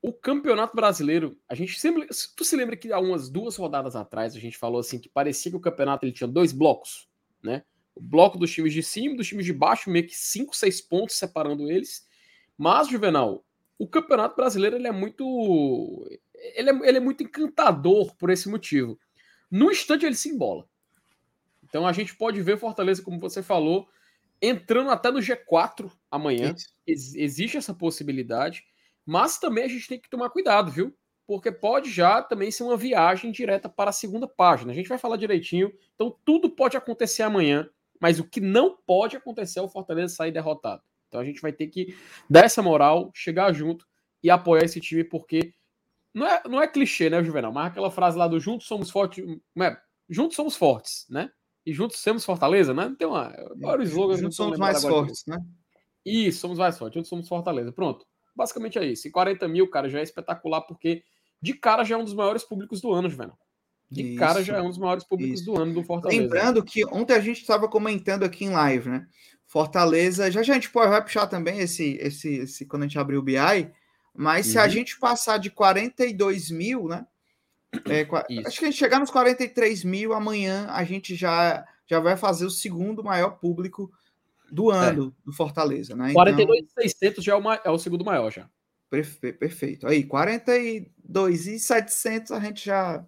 o 0.00 0.12
Campeonato 0.12 0.74
Brasileiro, 0.74 1.38
a 1.48 1.54
gente 1.54 1.78
sempre. 1.78 2.08
Tu 2.36 2.44
se 2.44 2.56
lembra 2.56 2.76
que 2.76 2.92
há 2.92 2.98
umas 2.98 3.28
duas 3.28 3.56
rodadas 3.56 3.94
atrás 3.94 4.34
a 4.34 4.40
gente 4.40 4.58
falou 4.58 4.80
assim 4.80 4.98
que 4.98 5.08
parecia 5.08 5.50
que 5.50 5.56
o 5.56 5.60
campeonato 5.60 6.04
ele 6.04 6.12
tinha 6.12 6.26
dois 6.26 6.52
blocos, 6.52 7.08
né? 7.42 7.62
O 7.94 8.00
bloco 8.00 8.38
dos 8.38 8.50
times 8.50 8.72
de 8.72 8.82
cima 8.82 9.16
dos 9.16 9.28
times 9.28 9.44
de 9.44 9.52
baixo, 9.52 9.90
meio 9.90 10.06
que 10.06 10.16
cinco, 10.16 10.56
seis 10.56 10.80
pontos 10.80 11.16
separando 11.16 11.70
eles. 11.70 12.06
Mas, 12.58 12.88
Juvenal, 12.88 13.44
o 13.78 13.86
Campeonato 13.86 14.34
Brasileiro 14.34 14.76
ele 14.76 14.88
é 14.88 14.92
muito. 14.92 16.08
Ele 16.34 16.70
é, 16.70 16.88
ele 16.88 16.98
é 16.98 17.00
muito 17.00 17.22
encantador 17.22 18.14
por 18.16 18.30
esse 18.30 18.48
motivo. 18.48 18.98
No 19.50 19.70
instante 19.70 20.06
ele 20.06 20.16
se 20.16 20.30
embola. 20.30 20.66
Então 21.62 21.86
a 21.86 21.92
gente 21.92 22.16
pode 22.16 22.40
ver 22.42 22.58
Fortaleza, 22.58 23.02
como 23.02 23.20
você 23.20 23.42
falou, 23.42 23.88
entrando 24.42 24.90
até 24.90 25.10
no 25.10 25.20
G4 25.20 25.90
amanhã. 26.10 26.54
Ex 26.86 27.14
existe 27.14 27.56
essa 27.56 27.72
possibilidade. 27.72 28.64
Mas 29.06 29.38
também 29.38 29.64
a 29.64 29.68
gente 29.68 29.88
tem 29.88 30.00
que 30.00 30.10
tomar 30.10 30.30
cuidado, 30.30 30.70
viu? 30.70 30.94
Porque 31.26 31.50
pode 31.50 31.90
já 31.90 32.20
também 32.20 32.50
ser 32.50 32.64
uma 32.64 32.76
viagem 32.76 33.30
direta 33.30 33.68
para 33.68 33.90
a 33.90 33.92
segunda 33.92 34.26
página. 34.26 34.72
A 34.72 34.74
gente 34.74 34.88
vai 34.88 34.98
falar 34.98 35.16
direitinho. 35.16 35.72
Então 35.94 36.16
tudo 36.24 36.50
pode 36.50 36.76
acontecer 36.76 37.22
amanhã, 37.22 37.68
mas 38.00 38.18
o 38.18 38.28
que 38.28 38.40
não 38.40 38.76
pode 38.84 39.16
acontecer 39.16 39.60
é 39.60 39.62
o 39.62 39.68
Fortaleza 39.68 40.14
sair 40.14 40.32
derrotado. 40.32 40.82
Então 41.08 41.20
a 41.20 41.24
gente 41.24 41.40
vai 41.40 41.52
ter 41.52 41.68
que 41.68 41.96
dar 42.28 42.44
essa 42.44 42.62
moral, 42.62 43.10
chegar 43.14 43.52
junto 43.52 43.86
e 44.22 44.30
apoiar 44.30 44.64
esse 44.64 44.80
time, 44.80 45.04
porque 45.04 45.54
não 46.14 46.26
é, 46.26 46.42
não 46.48 46.62
é 46.62 46.66
clichê, 46.66 47.08
né, 47.08 47.22
Juvenal? 47.22 47.52
Mas 47.52 47.68
aquela 47.68 47.90
frase 47.90 48.16
lá 48.16 48.28
do 48.28 48.40
juntos 48.40 48.66
somos 48.66 48.90
fortes, 48.90 49.24
é, 49.60 49.76
juntos 50.08 50.36
somos 50.36 50.56
fortes, 50.56 51.06
né? 51.08 51.30
E 51.64 51.72
juntos 51.72 51.98
somos 51.98 52.24
Fortaleza, 52.24 52.74
né? 52.74 52.94
Tem 52.98 53.06
uma. 53.06 53.26
Agora 53.26 53.80
o 53.80 53.84
slogan. 53.84 54.16
Juntos 54.16 54.36
somos 54.36 54.58
mais 54.58 54.82
fortes, 54.82 55.22
né? 55.26 55.38
Isso, 56.04 56.40
somos 56.40 56.58
mais 56.58 56.76
fortes. 56.76 56.96
Juntos 56.96 57.08
somos 57.08 57.28
Fortaleza. 57.28 57.72
Pronto. 57.72 58.04
Basicamente 58.34 58.78
é 58.78 58.84
isso. 58.84 59.06
E 59.06 59.10
40 59.10 59.46
mil, 59.46 59.68
cara, 59.70 59.88
já 59.88 60.00
é 60.00 60.02
espetacular, 60.02 60.62
porque 60.62 61.02
de 61.40 61.54
cara 61.54 61.84
já 61.84 61.94
é 61.94 61.98
um 61.98 62.04
dos 62.04 62.14
maiores 62.14 62.42
públicos 62.42 62.80
do 62.80 62.92
ano, 62.92 63.08
Juvenal. 63.08 63.38
De 63.90 64.02
isso, 64.02 64.18
cara 64.18 64.42
já 64.42 64.56
é 64.56 64.62
um 64.62 64.70
dos 64.70 64.78
maiores 64.78 65.04
públicos 65.04 65.40
isso. 65.40 65.52
do 65.52 65.60
ano 65.60 65.74
do 65.74 65.84
Fortaleza. 65.84 66.20
Lembrando 66.20 66.64
que 66.64 66.84
ontem 66.86 67.12
a 67.14 67.20
gente 67.20 67.42
estava 67.42 67.68
comentando 67.68 68.24
aqui 68.24 68.44
em 68.44 68.50
live, 68.50 68.88
né? 68.88 69.06
Fortaleza, 69.46 70.30
já, 70.30 70.42
já 70.42 70.54
a 70.54 70.56
gente 70.56 70.70
pode 70.70 70.88
vai 70.88 71.02
puxar 71.02 71.26
também 71.26 71.58
esse, 71.58 71.98
esse, 72.00 72.36
esse 72.36 72.64
quando 72.64 72.84
a 72.84 72.86
gente 72.86 72.98
abrir 72.98 73.18
o 73.18 73.22
BI, 73.22 73.36
mas 74.14 74.46
uhum. 74.46 74.52
se 74.52 74.58
a 74.58 74.62
uhum. 74.62 74.70
gente 74.70 74.98
passar 74.98 75.36
de 75.36 75.50
42 75.50 76.50
mil, 76.50 76.88
né? 76.88 77.06
É, 77.88 78.06
acho 78.46 78.58
que 78.58 78.66
a 78.66 78.70
gente 78.70 78.78
chegar 78.78 79.00
nos 79.00 79.10
43 79.10 79.82
mil 79.84 80.12
amanhã, 80.12 80.66
a 80.70 80.84
gente 80.84 81.14
já, 81.14 81.66
já 81.86 82.00
vai 82.00 82.14
fazer 82.16 82.44
o 82.44 82.50
segundo 82.50 83.02
maior 83.02 83.38
público 83.38 83.90
do 84.50 84.70
é. 84.70 84.76
ano 84.76 85.08
é. 85.08 85.12
do 85.24 85.32
Fortaleza, 85.32 85.96
né? 85.96 86.12
42,600 86.12 87.02
então, 87.02 87.24
já 87.24 87.32
é 87.32 87.36
o, 87.36 87.52
é 87.52 87.70
o 87.70 87.78
segundo 87.78 88.04
maior 88.04 88.30
já. 88.30 88.46
Perfeito. 88.90 89.86
Aí, 89.86 90.04
42,700 90.04 92.32
a 92.32 92.40
gente 92.40 92.66
já 92.66 93.06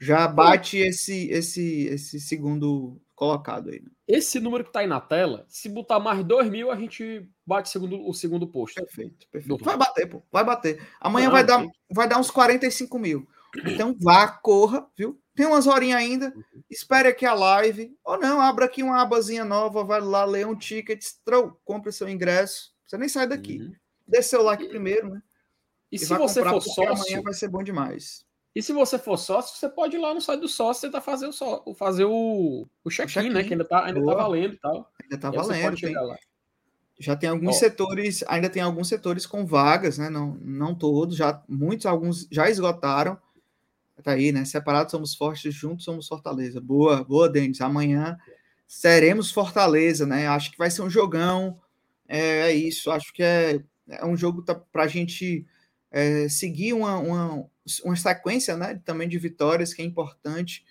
já 0.00 0.26
bate 0.26 0.78
esse 0.78 1.28
esse 1.28 1.84
esse 1.84 2.18
segundo 2.18 2.98
colocado 3.14 3.68
aí. 3.68 3.80
Né? 3.80 3.90
Esse 4.08 4.40
número 4.40 4.64
que 4.64 4.70
está 4.70 4.80
aí 4.80 4.86
na 4.86 5.00
tela, 5.00 5.44
se 5.48 5.68
botar 5.68 6.00
mais 6.00 6.24
2 6.24 6.50
mil, 6.50 6.70
a 6.72 6.76
gente 6.76 7.28
bate 7.46 7.68
segundo, 7.68 8.08
o 8.08 8.14
segundo 8.14 8.48
posto. 8.48 8.76
Perfeito, 8.76 9.28
perfeito. 9.30 9.62
Vai 9.62 9.76
bater, 9.76 10.08
pô. 10.08 10.22
Vai 10.32 10.44
bater. 10.44 10.82
Amanhã 10.98 11.26
Não, 11.26 11.32
vai, 11.32 11.44
dar, 11.44 11.62
vai 11.90 12.08
dar 12.08 12.18
uns 12.18 12.30
45 12.30 12.98
mil. 12.98 13.28
Então 13.66 13.94
vá, 14.00 14.28
corra, 14.28 14.86
viu? 14.96 15.20
Tem 15.34 15.46
umas 15.46 15.66
horinhas 15.66 15.98
ainda. 15.98 16.32
Uhum. 16.34 16.62
Espere 16.70 17.08
aqui 17.08 17.24
a 17.24 17.34
live. 17.34 17.96
Ou 18.04 18.18
não, 18.18 18.40
abra 18.40 18.66
aqui 18.66 18.82
uma 18.82 19.00
abazinha 19.00 19.44
nova, 19.44 19.84
vai 19.84 20.00
lá 20.00 20.24
ler 20.24 20.46
um 20.46 20.56
ticket, 20.56 21.04
trou, 21.24 21.58
compre 21.64 21.92
seu 21.92 22.08
ingresso. 22.08 22.72
Você 22.86 22.98
nem 22.98 23.08
sai 23.08 23.26
daqui. 23.26 23.58
Uhum. 23.60 23.72
Dê 24.06 24.22
seu 24.22 24.42
like 24.42 24.68
primeiro, 24.68 25.08
né? 25.08 25.22
E, 25.90 25.96
e 25.96 25.98
se 25.98 26.14
você 26.14 26.42
for 26.42 26.60
sócio, 26.60 26.88
amanhã 26.88 27.22
vai 27.22 27.34
ser 27.34 27.48
bom 27.48 27.62
demais. 27.62 28.24
E 28.54 28.62
se 28.62 28.72
você 28.72 28.98
for 28.98 29.16
sócio, 29.16 29.56
você 29.56 29.68
pode 29.68 29.96
ir 29.96 29.98
lá 29.98 30.12
no 30.12 30.20
site 30.20 30.40
do 30.40 30.48
sócio 30.48 30.82
tentar 30.82 31.00
fazer 31.00 31.26
o, 31.26 31.32
só, 31.32 31.64
fazer 31.74 32.04
o, 32.04 32.66
o 32.84 32.90
check-in, 32.90 33.12
check 33.12 33.32
né? 33.32 33.42
Que 33.42 33.54
ainda 33.54 33.64
tá, 33.64 33.86
ainda 33.86 34.04
tá 34.04 34.14
valendo 34.14 34.54
e 34.54 34.58
tal. 34.58 34.90
Ainda 35.02 35.18
tá 35.18 35.30
valendo. 35.30 35.76
Tem, 35.76 35.94
já 36.98 37.16
tem 37.16 37.30
alguns 37.30 37.56
setores, 37.56 38.22
ainda 38.28 38.50
tem 38.50 38.62
alguns 38.62 38.88
setores 38.88 39.24
com 39.24 39.46
vagas, 39.46 39.96
né? 39.96 40.10
Não, 40.10 40.36
não 40.42 40.74
todos, 40.74 41.16
já 41.16 41.42
muitos, 41.48 41.86
alguns 41.86 42.28
já 42.30 42.50
esgotaram. 42.50 43.18
Tá 44.02 44.12
aí, 44.12 44.32
né? 44.32 44.44
Separados 44.44 44.90
somos 44.90 45.14
fortes, 45.14 45.54
juntos 45.54 45.84
somos 45.84 46.08
Fortaleza. 46.08 46.60
Boa, 46.60 47.04
boa, 47.04 47.28
Denis. 47.28 47.60
Amanhã 47.60 48.18
seremos 48.66 49.30
Fortaleza, 49.30 50.06
né? 50.06 50.26
Acho 50.26 50.50
que 50.50 50.58
vai 50.58 50.70
ser 50.70 50.82
um 50.82 50.90
jogão. 50.90 51.60
É, 52.08 52.50
é 52.50 52.52
isso. 52.52 52.90
Acho 52.90 53.12
que 53.12 53.22
é, 53.22 53.60
é 53.88 54.04
um 54.04 54.16
jogo 54.16 54.42
tá, 54.42 54.54
para 54.54 54.84
a 54.84 54.88
gente 54.88 55.46
é, 55.90 56.28
seguir 56.28 56.72
uma, 56.72 56.96
uma, 56.98 57.46
uma 57.84 57.96
sequência, 57.96 58.56
né? 58.56 58.80
Também 58.84 59.08
de 59.08 59.18
vitórias 59.18 59.72
que 59.72 59.82
é 59.82 59.84
importante. 59.84 60.64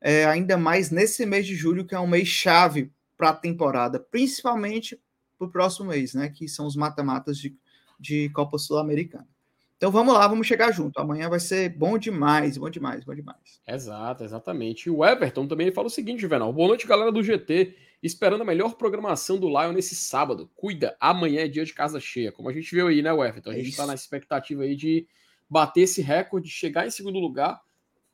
É, 0.00 0.24
ainda 0.26 0.56
mais 0.56 0.90
nesse 0.90 1.24
mês 1.24 1.46
de 1.46 1.54
julho, 1.54 1.86
que 1.86 1.94
é 1.94 2.00
um 2.00 2.06
mês 2.06 2.28
chave 2.28 2.90
para 3.16 3.30
a 3.30 3.34
temporada, 3.34 4.00
principalmente 4.00 5.00
para 5.38 5.46
o 5.46 5.50
próximo 5.50 5.90
mês, 5.90 6.14
né? 6.14 6.28
Que 6.30 6.48
são 6.48 6.66
os 6.66 6.74
mata-matas 6.74 7.38
de, 7.38 7.56
de 8.00 8.28
Copa 8.30 8.58
Sul-Americana. 8.58 9.28
Então 9.76 9.90
vamos 9.90 10.14
lá, 10.14 10.26
vamos 10.28 10.46
chegar 10.46 10.72
junto. 10.72 10.98
Amanhã 10.98 11.28
vai 11.28 11.40
ser 11.40 11.68
bom 11.68 11.98
demais, 11.98 12.56
bom 12.56 12.70
demais, 12.70 13.04
bom 13.04 13.14
demais. 13.14 13.60
Exato, 13.66 14.22
exatamente. 14.22 14.86
E 14.86 14.90
o 14.90 15.04
Everton 15.04 15.46
também 15.46 15.72
fala 15.72 15.88
o 15.88 15.90
seguinte, 15.90 16.22
Juvenal. 16.22 16.52
Boa 16.52 16.68
noite, 16.68 16.86
galera 16.86 17.10
do 17.10 17.22
GT. 17.22 17.74
Esperando 18.02 18.42
a 18.42 18.44
melhor 18.44 18.74
programação 18.74 19.38
do 19.38 19.48
Lion 19.48 19.72
nesse 19.72 19.94
sábado. 19.94 20.50
Cuida, 20.54 20.96
amanhã 21.00 21.40
é 21.40 21.48
dia 21.48 21.64
de 21.64 21.72
casa 21.72 21.98
cheia. 21.98 22.30
Como 22.30 22.48
a 22.48 22.52
gente 22.52 22.72
viu 22.74 22.86
aí, 22.86 23.02
né, 23.02 23.10
Everton? 23.10 23.50
A 23.50 23.54
gente 23.54 23.70
está 23.70 23.86
na 23.86 23.94
expectativa 23.94 24.62
aí 24.62 24.76
de 24.76 25.08
bater 25.48 25.82
esse 25.82 26.00
recorde, 26.02 26.48
chegar 26.48 26.86
em 26.86 26.90
segundo 26.90 27.18
lugar. 27.18 27.60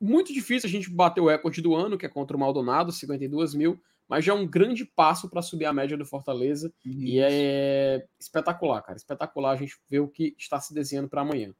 Muito 0.01 0.33
difícil 0.33 0.69
a 0.69 0.71
gente 0.71 0.91
bater 0.91 1.21
o 1.21 1.29
recorde 1.29 1.61
do 1.61 1.75
ano, 1.75 1.99
que 1.99 2.07
é 2.07 2.09
contra 2.09 2.37
o 2.37 2.41
Maldonado, 2.41 2.91
52 2.91 3.55
mil, 3.55 3.81
mas 4.11 4.25
já 4.25 4.33
é 4.33 4.35
um 4.35 4.45
grande 4.45 4.85
passo 4.85 5.31
para 5.31 5.41
subir 5.41 5.67
a 5.67 5.73
média 5.73 5.97
do 5.97 6.05
Fortaleza. 6.05 6.73
Isso. 6.85 7.01
E 7.01 7.21
é 7.21 8.05
espetacular, 8.19 8.83
cara. 8.83 8.99
Espetacular 8.99 9.53
a 9.53 9.57
gente 9.57 9.79
ver 9.89 10.01
o 10.01 10.09
que 10.09 10.35
está 10.37 10.61
se 10.61 10.75
desenhando 10.75 11.09
para 11.09 11.21
amanhã. 11.21 11.55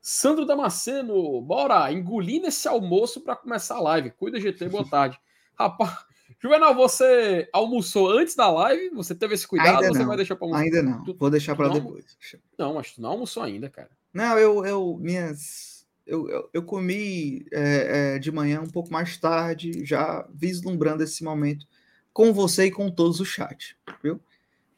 Sandro 0.00 0.46
Damasceno, 0.46 1.42
bora 1.42 1.92
engolindo 1.92 2.46
esse 2.46 2.68
almoço 2.68 3.20
para 3.20 3.34
começar 3.34 3.74
a 3.74 3.80
live. 3.80 4.12
Cuida, 4.12 4.38
GT, 4.38 4.68
boa 4.68 4.86
tarde. 4.88 5.18
Rapaz, 5.58 5.98
Juvenal, 6.40 6.72
você 6.72 7.48
almoçou 7.52 8.16
antes 8.16 8.36
da 8.36 8.48
live? 8.48 8.90
Você 8.90 9.12
teve 9.12 9.34
esse 9.34 9.48
cuidado 9.48 9.78
ainda 9.78 9.88
ou 9.88 9.94
você 9.94 9.98
não. 9.98 10.06
vai 10.06 10.16
deixar 10.16 10.36
para 10.36 10.46
almoçar? 10.46 10.62
Ainda 10.62 10.82
não. 10.84 11.04
Vou 11.18 11.30
deixar 11.30 11.56
para 11.56 11.68
depois. 11.68 12.16
Não, 12.56 12.74
mas 12.74 12.92
tu 12.92 13.02
não 13.02 13.10
almoçou 13.10 13.42
ainda, 13.42 13.68
cara. 13.68 13.90
Não, 14.14 14.38
eu, 14.38 14.64
eu 14.64 14.96
minhas 15.00 15.84
eu, 16.06 16.28
eu, 16.30 16.50
eu 16.54 16.62
comi 16.62 17.44
é, 17.52 18.14
é, 18.14 18.18
de 18.20 18.30
manhã 18.30 18.60
um 18.60 18.70
pouco 18.70 18.92
mais 18.92 19.16
tarde, 19.16 19.84
já 19.84 20.24
vislumbrando 20.32 21.02
esse 21.02 21.24
momento 21.24 21.66
com 22.12 22.32
você 22.32 22.66
e 22.66 22.70
com 22.70 22.90
todos 22.90 23.20
o 23.20 23.24
chat, 23.24 23.76
viu? 24.02 24.20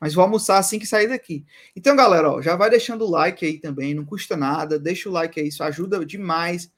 Mas 0.01 0.15
vou 0.15 0.25
almoçar 0.25 0.59
assim 0.59 0.79
que 0.79 0.87
sair 0.87 1.09
daqui. 1.09 1.45
Então, 1.77 1.95
galera, 1.95 2.31
ó, 2.31 2.41
já 2.41 2.57
vai 2.57 2.71
deixando 2.71 3.05
o 3.05 3.11
like 3.11 3.45
aí 3.45 3.59
também, 3.59 3.93
não 3.93 4.05
custa 4.05 4.37
nada, 4.37 4.79
deixa 4.79 5.09
o 5.09 5.13
like 5.13 5.39
aí, 5.39 5.49
isso 5.49 5.63
ajuda 5.63 6.05
demais 6.05 6.73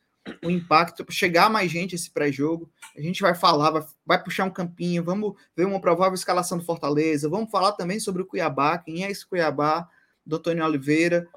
o 0.44 0.50
impacto 0.50 1.04
para 1.04 1.14
chegar 1.14 1.50
mais 1.50 1.71
gente 1.71 1.94
esse 1.94 2.11
pré-jogo. 2.11 2.71
A 2.97 3.00
gente 3.00 3.21
vai 3.21 3.35
falar, 3.35 3.71
vai, 3.71 3.82
vai, 4.04 4.23
puxar 4.23 4.44
um 4.44 4.50
campinho, 4.50 5.02
vamos 5.02 5.35
ver 5.56 5.66
uma 5.66 5.80
provável 5.80 6.14
escalação 6.14 6.59
do 6.59 6.64
Fortaleza, 6.64 7.28
vamos 7.28 7.50
falar 7.50 7.73
também 7.73 7.99
sobre 7.99 8.23
o 8.23 8.26
Cuiabá, 8.26 8.78
quem 8.78 9.04
é 9.04 9.11
esse 9.11 9.26
Cuiabá, 9.26 9.88
do 10.25 10.37
Antônio 10.37 10.64
Oliveira. 10.64 11.28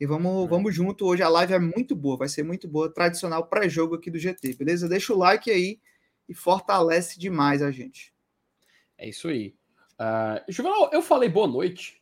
E 0.00 0.06
vamos, 0.06 0.44
é. 0.44 0.48
vamos 0.48 0.74
junto. 0.74 1.06
Hoje 1.06 1.22
a 1.22 1.28
live 1.28 1.54
é 1.54 1.58
muito 1.58 1.94
boa, 1.94 2.16
vai 2.16 2.28
ser 2.28 2.42
muito 2.42 2.66
boa, 2.66 2.92
tradicional 2.92 3.46
pré-jogo 3.46 3.94
aqui 3.94 4.10
do 4.10 4.18
GT, 4.18 4.54
beleza? 4.54 4.88
Deixa 4.88 5.12
o 5.12 5.18
like 5.18 5.50
aí 5.50 5.78
e 6.28 6.34
fortalece 6.34 7.18
demais 7.18 7.62
a 7.62 7.70
gente. 7.70 8.12
É 9.02 9.08
isso 9.08 9.26
aí. 9.26 9.52
Uh, 9.94 10.40
Juvenal, 10.48 10.88
eu 10.92 11.02
falei 11.02 11.28
boa 11.28 11.48
noite. 11.48 12.00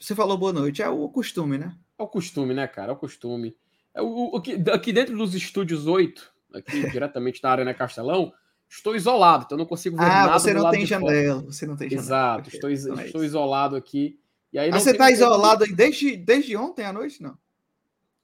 Você 0.00 0.14
falou 0.14 0.38
boa 0.38 0.52
noite, 0.52 0.80
é 0.80 0.88
o 0.88 1.08
costume, 1.08 1.58
né? 1.58 1.76
É 1.98 2.02
o 2.04 2.06
costume, 2.06 2.54
né, 2.54 2.68
cara? 2.68 2.92
É 2.92 2.94
o 2.94 2.96
costume. 2.96 3.56
É 3.92 4.00
o, 4.00 4.36
o, 4.36 4.42
aqui 4.72 4.92
dentro 4.92 5.16
dos 5.18 5.34
estúdios 5.34 5.88
8, 5.88 6.32
aqui 6.54 6.70
diretamente 6.88 7.42
na 7.42 7.50
Arena 7.50 7.74
Castelão, 7.74 8.32
estou 8.68 8.94
isolado, 8.94 9.42
então 9.44 9.58
não 9.58 9.66
consigo 9.66 9.96
ver 9.96 10.04
ah, 10.04 10.08
nada. 10.26 10.38
Você 10.38 10.54
não 10.54 10.70
tem 10.70 10.86
janela, 10.86 11.42
você 11.42 11.66
não 11.66 11.76
tem 11.76 11.90
janela. 11.90 12.06
Exato, 12.06 12.48
estou, 12.48 12.70
então 12.70 13.00
é 13.00 13.06
estou 13.06 13.24
isolado 13.24 13.74
aqui. 13.74 14.16
E 14.52 14.58
aí 14.60 14.70
ah, 14.70 14.78
você 14.78 14.92
está 14.92 15.10
isolado 15.10 15.64
aí 15.64 15.74
desde, 15.74 16.16
desde 16.16 16.56
ontem 16.56 16.84
à 16.84 16.92
noite, 16.92 17.20
não? 17.20 17.36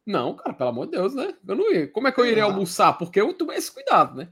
Não, 0.06 0.36
cara, 0.36 0.54
pelo 0.54 0.70
amor 0.70 0.86
de 0.86 0.92
Deus, 0.92 1.12
né? 1.12 1.34
Eu 1.46 1.56
não 1.56 1.72
ia. 1.72 1.88
Como 1.88 2.06
é 2.06 2.12
que 2.12 2.20
eu 2.20 2.26
iria 2.26 2.44
almoçar? 2.44 2.92
Porque 2.92 3.20
eu 3.20 3.34
tomei 3.34 3.56
esse 3.56 3.72
cuidado, 3.72 4.16
né? 4.16 4.28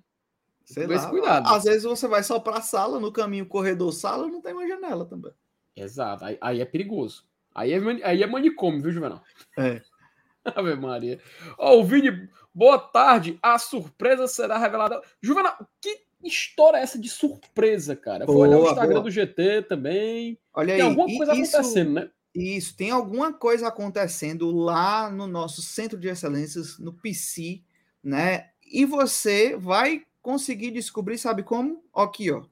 Sei 0.65 0.87
lá, 0.87 1.11
cuidado. 1.11 1.49
Às 1.49 1.65
vezes 1.65 1.83
você 1.83 2.09
vai 2.09 2.23
só 2.23 2.41
para 2.41 2.59
a 2.59 2.63
sala, 2.63 2.99
no 2.99 3.13
caminho 3.13 3.47
corredor-sala, 3.47 4.27
não 4.29 4.41
tem 4.41 4.53
uma 4.53 4.67
janela 4.67 5.05
também. 5.05 5.33
Exato, 5.77 6.25
aí, 6.25 6.39
aí 6.41 6.61
é 6.61 6.65
perigoso. 6.65 7.25
Aí 7.55 7.73
é, 7.73 7.79
aí 8.05 8.23
é 8.23 8.27
manicômio, 8.27 8.81
viu, 8.81 8.91
Juvenal? 8.91 9.23
É. 9.57 9.83
Ave 10.45 10.75
Maria. 10.75 11.21
Ó, 11.59 11.75
oh, 11.75 11.81
o 11.81 11.85
Vini, 11.85 12.29
boa 12.53 12.79
tarde. 12.79 13.39
A 13.43 13.59
surpresa 13.59 14.27
será 14.27 14.59
revelada. 14.59 15.01
Juvenal, 15.23 15.57
que 15.81 16.05
história 16.23 16.79
é 16.79 16.83
essa 16.83 16.99
de 16.99 17.09
surpresa, 17.09 17.95
cara? 17.95 18.27
Boa, 18.27 18.37
Vou 18.37 18.47
olhar 18.47 18.59
o 18.59 18.67
Instagram 18.71 18.95
boa. 18.95 19.05
do 19.05 19.11
GT 19.11 19.63
também. 19.63 20.39
Olha 20.53 20.75
tem 20.75 20.83
aí. 20.83 20.89
alguma 20.89 21.07
coisa 21.07 21.35
isso, 21.35 21.57
acontecendo, 21.57 21.93
né? 21.93 22.11
Isso, 22.35 22.77
tem 22.77 22.91
alguma 22.91 23.33
coisa 23.33 23.69
acontecendo 23.69 24.51
lá 24.51 25.11
no 25.11 25.27
nosso 25.27 25.63
Centro 25.63 25.99
de 25.99 26.09
Excelências, 26.09 26.79
no 26.79 26.93
PC, 26.93 27.63
né? 28.03 28.51
E 28.67 28.85
você 28.85 29.57
vai 29.57 30.05
conseguir 30.25 30.71
descobrir, 30.71 31.19
sabe 31.19 31.43
como? 31.43 31.85
Aqui, 31.95 32.33
ó. 32.33 32.47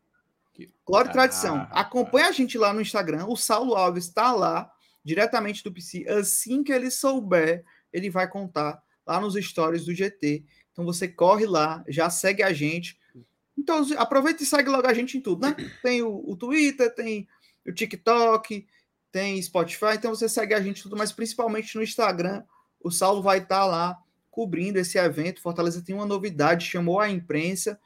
Glória 0.86 1.08
e 1.08 1.12
tradição. 1.12 1.56
Ah, 1.70 1.80
Acompanha 1.80 2.28
a 2.28 2.32
gente 2.32 2.58
lá 2.58 2.74
no 2.74 2.82
Instagram. 2.82 3.24
O 3.26 3.34
Saulo 3.34 3.74
Alves 3.74 4.04
está 4.04 4.30
lá, 4.30 4.70
diretamente 5.02 5.64
do 5.64 5.72
PC. 5.72 6.06
Assim 6.06 6.62
que 6.62 6.70
ele 6.70 6.90
souber 6.90 7.64
ele 7.90 8.10
vai 8.10 8.28
contar 8.28 8.82
lá 9.06 9.18
nos 9.18 9.34
stories 9.34 9.86
do 9.86 9.94
GT. 9.94 10.44
Então 10.70 10.84
você 10.84 11.08
corre 11.08 11.46
lá, 11.46 11.82
já 11.88 12.10
segue 12.10 12.42
a 12.42 12.52
gente. 12.52 12.98
Então 13.56 13.86
aproveita 13.96 14.42
e 14.42 14.46
segue 14.46 14.68
logo 14.68 14.86
a 14.86 14.94
gente 14.94 15.16
em 15.16 15.20
tudo, 15.20 15.46
né? 15.46 15.56
Tem 15.82 16.02
o, 16.02 16.22
o 16.26 16.36
Twitter, 16.36 16.94
tem 16.94 17.26
o 17.66 17.72
TikTok, 17.72 18.66
tem 19.10 19.40
Spotify, 19.40 19.94
então 19.94 20.14
você 20.14 20.28
segue 20.28 20.54
a 20.54 20.60
gente 20.60 20.82
tudo, 20.82 20.96
mas 20.96 21.10
principalmente 21.10 21.74
no 21.74 21.82
Instagram. 21.82 22.44
O 22.80 22.90
Saulo 22.90 23.22
vai 23.22 23.38
estar 23.38 23.64
lá 23.64 23.98
cobrindo 24.32 24.78
esse 24.78 24.98
evento. 24.98 25.42
Fortaleza 25.42 25.82
tem 25.82 25.94
uma 25.94 26.06
novidade, 26.06 26.66
chamou 26.66 26.98
a 26.98 27.08
imprensa 27.08 27.78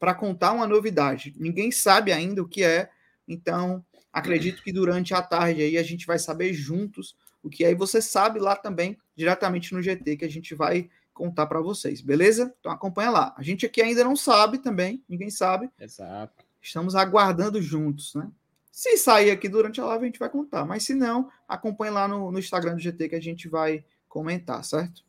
para 0.00 0.14
contar 0.14 0.50
uma 0.50 0.66
novidade. 0.66 1.32
Ninguém 1.36 1.70
sabe 1.70 2.10
ainda 2.10 2.42
o 2.42 2.48
que 2.48 2.64
é, 2.64 2.90
então 3.28 3.84
acredito 4.12 4.62
que 4.62 4.72
durante 4.72 5.14
a 5.14 5.22
tarde 5.22 5.62
aí 5.62 5.78
a 5.78 5.82
gente 5.82 6.06
vai 6.06 6.18
saber 6.18 6.52
juntos 6.52 7.14
o 7.42 7.48
que 7.48 7.64
aí 7.64 7.74
você 7.74 8.00
sabe 8.00 8.40
lá 8.40 8.56
também, 8.56 8.98
diretamente 9.14 9.74
no 9.74 9.82
GT, 9.82 10.16
que 10.16 10.24
a 10.24 10.30
gente 10.30 10.54
vai 10.54 10.88
contar 11.12 11.46
para 11.46 11.60
vocês, 11.60 12.00
beleza? 12.00 12.54
Então 12.58 12.72
acompanha 12.72 13.10
lá. 13.10 13.34
A 13.36 13.42
gente 13.42 13.66
aqui 13.66 13.82
ainda 13.82 14.02
não 14.02 14.16
sabe 14.16 14.58
também, 14.58 15.04
ninguém 15.08 15.30
sabe. 15.30 15.70
Exato. 15.78 16.44
Estamos 16.60 16.94
aguardando 16.94 17.60
juntos, 17.60 18.14
né? 18.14 18.30
Se 18.70 18.96
sair 18.96 19.30
aqui 19.30 19.48
durante 19.48 19.80
a 19.80 19.84
live, 19.84 20.04
a 20.04 20.06
gente 20.06 20.18
vai 20.18 20.30
contar. 20.30 20.64
Mas 20.64 20.84
se 20.84 20.94
não, 20.94 21.30
acompanhe 21.46 21.92
lá 21.92 22.08
no, 22.08 22.32
no 22.32 22.38
Instagram 22.38 22.74
do 22.74 22.80
GT 22.80 23.10
que 23.10 23.14
a 23.14 23.20
gente 23.20 23.46
vai 23.46 23.84
comentar, 24.08 24.64
certo? 24.64 25.02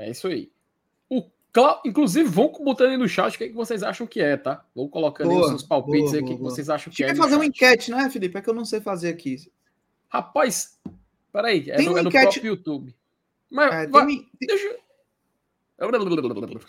É 0.00 0.10
isso 0.10 0.26
aí. 0.26 0.50
O 1.08 1.24
Cla... 1.52 1.80
Inclusive, 1.84 2.28
vão 2.28 2.52
botando 2.52 2.90
aí 2.90 2.96
no 2.96 3.08
chat 3.08 3.34
o 3.34 3.38
que, 3.38 3.44
é 3.44 3.48
que 3.48 3.54
vocês 3.54 3.82
acham 3.82 4.06
que 4.06 4.20
é, 4.20 4.36
tá? 4.36 4.64
Vão 4.74 4.88
colocando 4.88 5.28
boa, 5.28 5.40
aí 5.40 5.42
os 5.42 5.48
seus 5.48 5.62
palpites 5.62 6.10
boa, 6.10 6.16
aí, 6.16 6.22
o 6.22 6.26
que, 6.26 6.36
que 6.36 6.42
vocês 6.42 6.70
acham 6.70 6.92
que 6.92 7.04
é. 7.04 7.08
Quer 7.08 7.16
fazer 7.16 7.34
uma 7.34 7.46
enquete, 7.46 7.90
né, 7.90 8.08
Felipe? 8.08 8.38
É 8.38 8.40
que 8.40 8.48
eu 8.48 8.54
não 8.54 8.64
sei 8.64 8.80
fazer 8.80 9.10
aqui. 9.10 9.36
Rapaz, 10.08 10.78
Peraí, 11.32 11.70
é, 11.70 11.76
tem 11.76 11.86
no, 11.86 11.98
é 11.98 12.02
no 12.02 12.10
próprio 12.10 12.46
YouTube. 12.46 12.94
Mas 13.50 13.72
é, 13.72 13.86
vai, 13.86 14.06
tem... 14.06 14.28
deixa... 14.40 14.76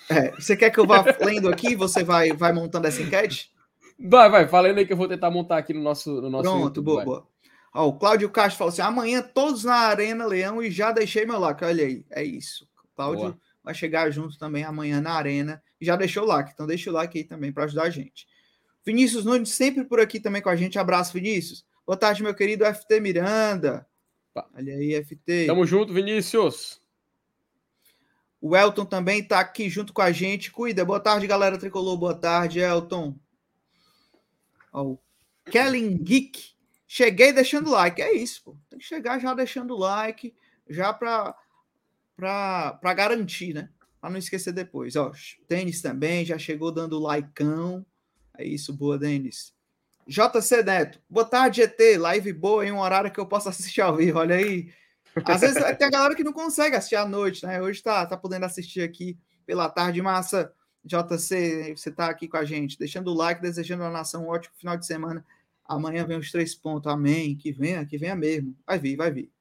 É, 0.09 0.31
você 0.31 0.55
quer 0.55 0.69
que 0.69 0.79
eu 0.79 0.85
vá 0.85 1.03
lendo 1.19 1.49
aqui 1.49 1.75
você 1.75 2.03
vai, 2.03 2.31
vai 2.31 2.53
montando 2.53 2.87
essa 2.87 3.01
enquete? 3.01 3.51
Vai, 3.99 4.29
vai, 4.29 4.47
falando 4.47 4.77
aí 4.77 4.85
que 4.85 4.93
eu 4.93 4.97
vou 4.97 5.07
tentar 5.07 5.29
montar 5.29 5.57
aqui 5.57 5.73
no 5.73 5.81
nosso, 5.81 6.21
no 6.21 6.29
nosso 6.29 6.43
Pronto, 6.43 6.63
YouTube, 6.63 6.85
boa, 6.85 6.95
vai. 6.97 7.05
boa. 7.05 7.27
Ó, 7.73 7.87
o 7.87 7.93
Cláudio 7.93 8.29
Castro 8.29 8.57
falou 8.57 8.71
assim: 8.71 8.81
amanhã 8.81 9.21
todos 9.21 9.63
na 9.63 9.75
Arena 9.75 10.25
Leão 10.25 10.61
e 10.61 10.71
já 10.71 10.91
deixei 10.91 11.25
meu 11.25 11.39
like. 11.39 11.63
Olha 11.63 11.85
aí, 11.85 12.05
é 12.09 12.23
isso. 12.23 12.67
O 13.01 13.13
Cláudio 13.13 13.23
Boa. 13.23 13.39
vai 13.63 13.73
chegar 13.73 14.09
junto 14.11 14.37
também 14.37 14.63
amanhã 14.63 15.01
na 15.01 15.13
Arena 15.13 15.61
e 15.79 15.85
já 15.85 15.95
deixou 15.95 16.23
o 16.23 16.27
like. 16.27 16.51
Então 16.53 16.67
deixa 16.67 16.89
o 16.89 16.93
like 16.93 17.17
aí 17.17 17.23
também 17.23 17.51
para 17.51 17.63
ajudar 17.65 17.83
a 17.83 17.89
gente. 17.89 18.27
Vinícius 18.85 19.25
Nunes 19.25 19.49
sempre 19.49 19.83
por 19.85 19.99
aqui 19.99 20.19
também 20.19 20.41
com 20.41 20.49
a 20.49 20.55
gente. 20.55 20.79
Abraço, 20.79 21.13
Vinícius. 21.13 21.65
Boa 21.85 21.97
tarde, 21.97 22.23
meu 22.23 22.33
querido 22.33 22.65
FT 22.65 22.99
Miranda. 22.99 23.87
Olha 24.53 24.75
aí, 24.75 25.03
FT. 25.03 25.45
Tamo 25.45 25.65
junto, 25.65 25.93
Vinícius. 25.93 26.81
O 28.39 28.55
Elton 28.55 28.85
também 28.85 29.19
está 29.19 29.39
aqui 29.39 29.69
junto 29.69 29.93
com 29.93 30.01
a 30.01 30.11
gente. 30.11 30.51
Cuida. 30.51 30.83
Boa 30.83 30.99
tarde, 30.99 31.27
galera 31.27 31.57
tricolor. 31.57 31.97
Boa 31.97 32.15
tarde, 32.15 32.59
Elton. 32.59 33.15
Ó, 34.73 34.83
o 34.83 34.99
Kellen 35.45 35.97
Geek. 35.97 36.51
Cheguei 36.87 37.31
deixando 37.31 37.69
like. 37.69 38.01
É 38.01 38.13
isso, 38.13 38.43
pô. 38.43 38.57
Tem 38.69 38.79
que 38.79 38.85
chegar 38.85 39.19
já 39.19 39.33
deixando 39.33 39.77
like, 39.77 40.33
já 40.67 40.91
para 40.91 41.35
para 42.15 42.93
garantir, 42.93 43.53
né? 43.53 43.69
Para 43.99 44.09
não 44.09 44.17
esquecer 44.17 44.51
depois. 44.51 44.95
Ó, 44.95 45.11
Denis 45.47 45.81
também 45.81 46.25
já 46.25 46.37
chegou 46.37 46.71
dando 46.71 46.99
likeão. 46.99 47.85
É 48.37 48.43
isso, 48.43 48.73
boa, 48.73 48.97
Denis. 48.97 49.53
JC 50.07 50.63
Neto. 50.63 50.99
Boa 51.09 51.25
tarde, 51.25 51.61
GT. 51.61 51.97
Live 51.97 52.33
boa 52.33 52.65
em 52.65 52.71
um 52.71 52.79
horário 52.79 53.11
que 53.11 53.19
eu 53.19 53.25
possa 53.25 53.49
assistir 53.51 53.81
ao 53.81 53.95
vivo. 53.95 54.19
Olha 54.19 54.35
aí. 54.35 54.71
Às 55.25 55.41
vezes 55.41 55.57
tem 55.77 55.87
a 55.87 55.91
galera 55.91 56.15
que 56.15 56.23
não 56.23 56.33
consegue 56.33 56.75
assistir 56.75 56.95
à 56.95 57.05
noite, 57.05 57.45
né? 57.45 57.61
Hoje 57.61 57.83
tá, 57.83 58.05
tá 58.05 58.15
podendo 58.17 58.45
assistir 58.45 58.81
aqui 58.81 59.17
pela 59.45 59.69
tarde. 59.69 60.01
Massa, 60.01 60.51
JC, 60.83 61.75
você 61.75 61.91
tá 61.91 62.07
aqui 62.07 62.27
com 62.27 62.37
a 62.37 62.45
gente, 62.45 62.79
deixando 62.79 63.11
o 63.11 63.13
like, 63.13 63.41
desejando 63.41 63.83
a 63.83 63.91
nação 63.91 64.25
um 64.25 64.29
ótimo 64.29 64.55
final 64.57 64.77
de 64.77 64.85
semana. 64.85 65.25
Amanhã 65.65 66.05
vem 66.05 66.17
os 66.17 66.31
três 66.31 66.55
pontos. 66.55 66.91
Amém. 66.91 67.35
Que 67.35 67.51
venha, 67.51 67.85
que 67.85 67.97
venha 67.97 68.15
mesmo. 68.15 68.55
Vai 68.65 68.79
vir, 68.79 68.95
vai 68.95 69.11
vir. 69.11 69.31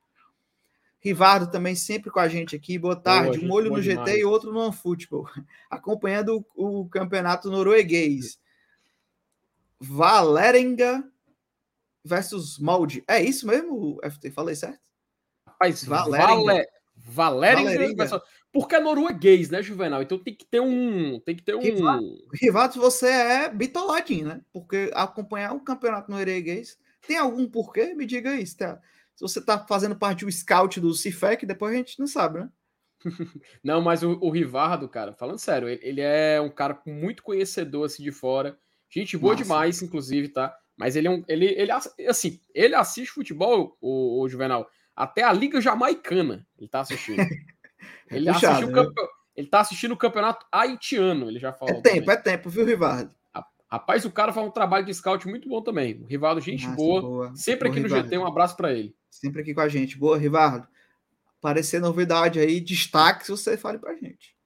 Rivardo 1.00 1.50
também 1.50 1.74
sempre 1.74 2.10
com 2.10 2.20
a 2.20 2.28
gente 2.28 2.54
aqui. 2.54 2.78
Boa 2.78 2.96
tarde. 2.96 3.38
Boa, 3.38 3.50
um 3.50 3.54
olho 3.54 3.70
no 3.70 3.82
GT 3.82 3.96
demais. 3.96 4.18
e 4.18 4.24
outro 4.24 4.52
no 4.52 4.60
OneFootball. 4.60 5.26
Acompanhando 5.70 6.44
o, 6.54 6.80
o 6.82 6.88
campeonato 6.88 7.50
norueguês. 7.50 8.38
Valerenga 9.80 11.02
versus 12.04 12.58
Molde. 12.58 13.02
É 13.08 13.22
isso 13.22 13.46
mesmo, 13.46 13.98
FT? 14.04 14.30
Falei 14.30 14.54
certo? 14.54 14.80
Rapaz, 15.46 15.84
Vale... 15.84 16.66
Valeringa. 16.96 18.22
Porque 18.52 18.74
é 18.74 18.80
norueguês, 18.80 19.48
né, 19.48 19.62
Juvenal? 19.62 20.02
Então 20.02 20.18
tem 20.18 20.34
que 20.34 20.44
ter 20.44 20.60
um. 20.60 21.20
Tem 21.20 21.36
que 21.36 21.42
ter 21.42 21.54
um. 21.54 22.18
Rivato, 22.34 22.80
você 22.80 23.08
é 23.08 23.48
bitoladinho, 23.48 24.28
né? 24.28 24.40
Porque 24.52 24.90
acompanhar 24.92 25.52
um 25.52 25.60
campeonato 25.60 26.10
norueguês 26.10 26.76
tem 27.06 27.16
algum 27.16 27.48
porquê? 27.48 27.94
Me 27.94 28.04
diga 28.04 28.34
isso, 28.34 28.58
tá? 28.58 28.80
Se 29.20 29.28
você 29.28 29.44
tá 29.44 29.58
fazendo 29.58 29.94
parte 29.94 30.24
do 30.24 30.32
scout 30.32 30.80
do 30.80 30.94
Cifec, 30.94 31.44
depois 31.44 31.74
a 31.74 31.76
gente 31.76 32.00
não 32.00 32.06
sabe, 32.06 32.40
né? 32.40 32.48
não, 33.62 33.82
mas 33.82 34.02
o, 34.02 34.12
o 34.18 34.30
Rivardo, 34.30 34.88
cara, 34.88 35.12
falando 35.12 35.38
sério, 35.38 35.68
ele, 35.68 35.80
ele, 35.82 36.00
é 36.00 36.40
um 36.40 36.48
cara 36.48 36.80
muito 36.86 37.22
conhecedor 37.22 37.84
assim 37.84 38.02
de 38.02 38.10
fora. 38.10 38.58
Gente 38.88 39.18
boa 39.18 39.34
Nossa. 39.34 39.44
demais, 39.44 39.82
inclusive, 39.82 40.28
tá? 40.28 40.56
Mas 40.74 40.96
ele 40.96 41.06
é 41.06 41.10
um. 41.10 41.22
Ele, 41.28 41.44
ele, 41.44 41.70
assim, 42.08 42.40
ele 42.54 42.74
assiste 42.74 43.12
futebol, 43.12 43.76
o, 43.78 44.22
o 44.22 44.28
Juvenal 44.28 44.66
até 44.96 45.22
a 45.22 45.34
Liga 45.34 45.60
Jamaicana 45.60 46.46
ele 46.58 46.68
tá 46.68 46.80
assistindo. 46.80 47.18
Ele, 48.10 48.26
Puxado, 48.26 48.46
assistiu 48.46 48.68
né? 48.68 48.74
campe... 48.74 49.00
ele 49.36 49.46
tá 49.46 49.60
assistindo 49.60 49.92
o 49.92 49.96
campeonato 49.96 50.44
haitiano, 50.50 51.28
ele 51.28 51.38
já 51.38 51.52
falou. 51.52 51.76
É 51.76 51.80
tempo, 51.80 52.06
também. 52.06 52.14
é 52.14 52.16
tempo, 52.16 52.50
viu, 52.50 52.66
Rivardo? 52.66 53.14
Rapaz, 53.70 54.04
o 54.04 54.10
cara 54.10 54.32
faz 54.32 54.44
um 54.44 54.50
trabalho 54.50 54.84
de 54.84 54.92
scout 54.92 55.26
muito 55.28 55.48
bom 55.48 55.62
também. 55.62 56.02
O 56.02 56.04
Rivaldo, 56.04 56.40
gente 56.40 56.64
Nossa, 56.64 56.76
boa. 56.76 57.00
boa. 57.00 57.36
Sempre 57.36 57.68
boa, 57.68 57.70
aqui 57.70 57.80
no 57.80 57.86
Rivardo. 57.86 58.08
GT, 58.08 58.18
um 58.18 58.26
abraço 58.26 58.56
para 58.56 58.72
ele. 58.72 58.94
Sempre 59.10 59.42
aqui 59.42 59.52
com 59.52 59.60
a 59.60 59.68
gente. 59.68 59.98
Boa, 59.98 60.16
Rivardo. 60.16 60.66
Aparecer 61.38 61.80
novidade 61.80 62.38
aí, 62.38 62.60
destaque, 62.60 63.24
se 63.24 63.30
você 63.30 63.56
fale 63.56 63.78
pra 63.78 63.94
gente. 63.94 64.36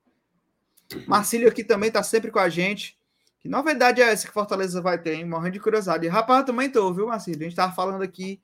Marcílio 1.07 1.49
aqui 1.49 1.63
também 1.63 1.91
tá 1.91 2.03
sempre 2.03 2.31
com 2.31 2.39
a 2.39 2.49
gente. 2.49 2.99
Que 3.41 3.49
novidade 3.49 4.01
é 4.01 4.11
essa 4.11 4.27
que 4.27 4.33
Fortaleza 4.33 4.81
vai 4.81 4.97
ter, 5.01 5.15
hein? 5.15 5.25
Morrendo 5.27 5.53
de 5.53 5.61
curiosidade. 5.61 6.07
E, 6.07 6.09
rapaz, 6.09 6.41
eu 6.41 6.47
também 6.47 6.71
tô, 6.71 6.93
viu, 6.95 7.09
Marcílio? 7.09 7.41
A 7.41 7.45
gente 7.45 7.57
tava 7.57 7.75
falando 7.75 8.03
aqui 8.03 8.41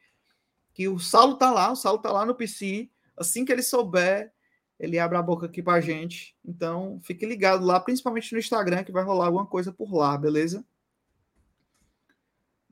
que 0.74 0.88
o 0.88 0.98
Saulo 0.98 1.36
tá 1.36 1.50
lá, 1.50 1.72
o 1.72 1.76
Saulo 1.76 1.98
tá 1.98 2.12
lá 2.12 2.26
no 2.26 2.34
PC. 2.34 2.90
Assim 3.16 3.44
que 3.44 3.52
ele 3.52 3.62
souber, 3.62 4.32
ele 4.78 4.98
abre 4.98 5.16
a 5.16 5.22
boca 5.22 5.46
aqui 5.46 5.62
pra 5.62 5.80
gente. 5.80 6.36
Então, 6.44 7.00
fique 7.02 7.24
ligado 7.24 7.64
lá, 7.64 7.80
principalmente 7.80 8.32
no 8.32 8.38
Instagram, 8.38 8.84
que 8.84 8.92
vai 8.92 9.04
rolar 9.04 9.26
alguma 9.26 9.46
coisa 9.46 9.72
por 9.72 9.92
lá, 9.94 10.18
beleza? 10.18 10.64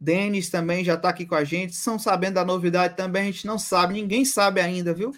Denis 0.00 0.50
também 0.50 0.84
já 0.84 0.96
tá 0.96 1.08
aqui 1.08 1.26
com 1.26 1.34
a 1.34 1.44
gente. 1.44 1.74
São 1.74 1.98
sabendo 1.98 2.34
da 2.34 2.44
novidade 2.44 2.96
também, 2.96 3.22
a 3.22 3.26
gente 3.26 3.46
não 3.46 3.58
sabe, 3.58 3.94
ninguém 3.94 4.24
sabe 4.24 4.60
ainda, 4.60 4.94
viu? 4.94 5.12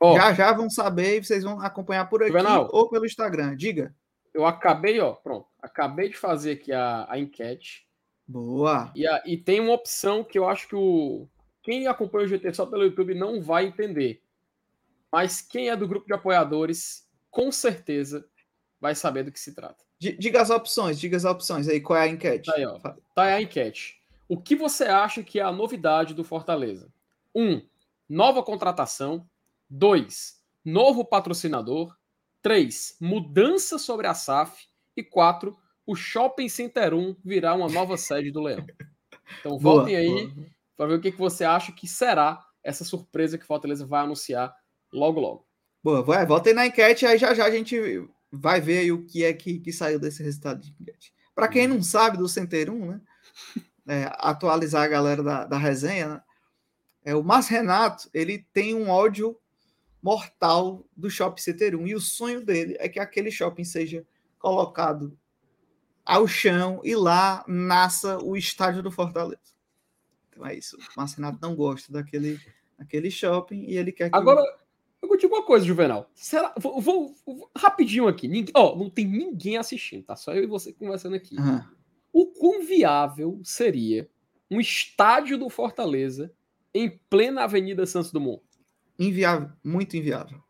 Oh, 0.00 0.14
já 0.14 0.32
já 0.32 0.52
vão 0.52 0.68
saber 0.68 1.16
e 1.16 1.24
vocês 1.24 1.42
vão 1.42 1.60
acompanhar 1.60 2.08
por 2.08 2.22
aqui 2.22 2.32
Juvenal, 2.32 2.68
ou 2.72 2.90
pelo 2.90 3.06
Instagram. 3.06 3.56
Diga. 3.56 3.94
Eu 4.34 4.44
acabei, 4.44 5.00
ó, 5.00 5.12
pronto. 5.12 5.46
Acabei 5.62 6.08
de 6.08 6.16
fazer 6.16 6.52
aqui 6.52 6.72
a, 6.72 7.06
a 7.08 7.18
enquete. 7.18 7.86
Boa. 8.26 8.90
E, 8.94 9.06
a, 9.06 9.22
e 9.24 9.36
tem 9.36 9.60
uma 9.60 9.72
opção 9.72 10.24
que 10.24 10.38
eu 10.38 10.48
acho 10.48 10.68
que 10.68 10.76
o, 10.76 11.28
quem 11.62 11.86
acompanha 11.86 12.26
o 12.26 12.28
GT 12.28 12.52
só 12.52 12.66
pelo 12.66 12.84
YouTube 12.84 13.14
não 13.14 13.40
vai 13.40 13.66
entender. 13.66 14.22
Mas 15.10 15.40
quem 15.40 15.70
é 15.70 15.76
do 15.76 15.88
grupo 15.88 16.06
de 16.06 16.12
apoiadores, 16.12 17.08
com 17.30 17.52
certeza 17.52 18.26
vai 18.80 18.94
saber 18.94 19.22
do 19.22 19.32
que 19.32 19.40
se 19.40 19.54
trata. 19.54 19.82
Diga 20.12 20.42
as 20.42 20.50
opções, 20.50 20.98
diga 20.98 21.16
as 21.16 21.24
opções 21.24 21.68
aí, 21.68 21.80
qual 21.80 21.98
é 21.98 22.02
a 22.02 22.08
enquete? 22.08 22.50
Tá 22.50 22.56
aí, 22.56 22.66
ó. 22.66 22.78
Tá 22.78 23.22
aí 23.22 23.32
a 23.32 23.42
enquete. 23.42 24.00
O 24.28 24.40
que 24.40 24.56
você 24.56 24.84
acha 24.84 25.22
que 25.22 25.38
é 25.38 25.42
a 25.42 25.52
novidade 25.52 26.14
do 26.14 26.24
Fortaleza? 26.24 26.88
1. 27.34 27.42
Um, 27.42 27.62
nova 28.08 28.42
contratação. 28.42 29.26
2. 29.70 30.40
Novo 30.64 31.04
patrocinador. 31.04 31.96
3. 32.42 32.96
Mudança 33.00 33.78
sobre 33.78 34.06
a 34.06 34.14
SAF. 34.14 34.66
E 34.96 35.02
4. 35.02 35.56
O 35.86 35.94
Shopping 35.94 36.48
Center 36.48 36.94
1 36.94 37.16
virá 37.24 37.54
uma 37.54 37.68
nova 37.68 37.96
sede 37.96 38.30
do 38.30 38.42
Leão. 38.42 38.64
Então 39.40 39.58
voltem 39.58 39.94
boa, 40.08 40.20
aí 40.20 40.26
boa 40.28 40.54
para 40.76 40.86
ver 40.86 40.94
o 40.94 41.00
que, 41.00 41.12
que 41.12 41.18
você 41.18 41.44
acha 41.44 41.72
que 41.72 41.86
será 41.86 42.44
essa 42.62 42.84
surpresa 42.84 43.38
que 43.38 43.44
o 43.44 43.46
Fortaleza 43.46 43.86
vai 43.86 44.02
anunciar 44.02 44.54
logo, 44.92 45.20
logo. 45.20 45.46
Boa, 45.82 46.02
vai, 46.02 46.24
volta 46.24 46.48
aí 46.48 46.54
na 46.54 46.66
enquete, 46.66 47.04
aí 47.04 47.18
já 47.18 47.34
já 47.34 47.44
a 47.44 47.50
gente 47.50 47.76
vai 48.34 48.60
ver 48.60 48.78
aí 48.78 48.92
o 48.92 49.04
que 49.04 49.24
é 49.24 49.32
que, 49.32 49.58
que 49.58 49.72
saiu 49.72 49.98
desse 49.98 50.22
resultado 50.22 50.60
de 50.60 50.74
enquete. 50.80 51.14
Para 51.34 51.48
quem 51.48 51.66
não 51.66 51.82
sabe 51.82 52.16
do 52.16 52.28
Center 52.28 52.70
1, 52.70 52.86
né? 52.86 53.00
É, 53.86 54.10
atualizar 54.14 54.82
a 54.82 54.88
galera 54.88 55.22
da, 55.22 55.44
da 55.44 55.58
resenha, 55.58 56.08
né? 56.08 56.22
É, 57.04 57.14
o 57.14 57.22
Márcio 57.22 57.56
Renato, 57.56 58.08
ele 58.14 58.46
tem 58.52 58.74
um 58.74 58.88
ódio 58.88 59.38
mortal 60.02 60.86
do 60.96 61.10
Shopping 61.10 61.40
Center 61.40 61.78
1 61.78 61.86
e 61.86 61.94
o 61.94 62.00
sonho 62.00 62.44
dele 62.44 62.76
é 62.78 62.88
que 62.88 62.98
aquele 62.98 63.30
shopping 63.30 63.64
seja 63.64 64.06
colocado 64.38 65.16
ao 66.04 66.26
chão 66.26 66.80
e 66.82 66.94
lá 66.94 67.44
nasça 67.46 68.18
o 68.18 68.36
estádio 68.36 68.82
do 68.82 68.90
Fortaleza. 68.90 69.54
Então 70.28 70.46
é 70.46 70.54
isso. 70.54 70.76
O 70.76 70.80
Marcenato 70.96 71.38
não 71.40 71.54
gosta 71.54 71.92
daquele, 71.92 72.40
daquele 72.78 73.10
shopping 73.10 73.64
e 73.64 73.76
ele 73.76 73.92
quer 73.92 74.10
que. 74.10 74.16
Agora, 74.16 74.42
eu 75.12 75.16
dizer 75.16 75.26
uma 75.26 75.42
coisa, 75.42 75.64
Juvenal. 75.64 76.10
Será, 76.14 76.54
vou, 76.58 76.80
vou, 76.80 77.14
vou 77.26 77.50
rapidinho 77.56 78.08
aqui. 78.08 78.26
Ninguém, 78.28 78.52
ó, 78.56 78.76
não 78.76 78.88
tem 78.88 79.06
ninguém 79.06 79.56
assistindo, 79.56 80.04
tá? 80.04 80.16
Só 80.16 80.32
eu 80.32 80.44
e 80.44 80.46
você 80.46 80.72
conversando 80.72 81.14
aqui. 81.14 81.36
Uhum. 81.36 81.62
O 82.12 82.26
quão 82.26 82.62
viável 82.62 83.40
seria 83.42 84.08
um 84.50 84.60
estádio 84.60 85.36
do 85.36 85.48
Fortaleza 85.48 86.32
em 86.72 87.00
plena 87.10 87.44
Avenida 87.44 87.86
Santos 87.86 88.12
Dumont? 88.12 88.42
Inviável, 88.98 89.50
muito 89.62 89.96
inviável. 89.96 90.42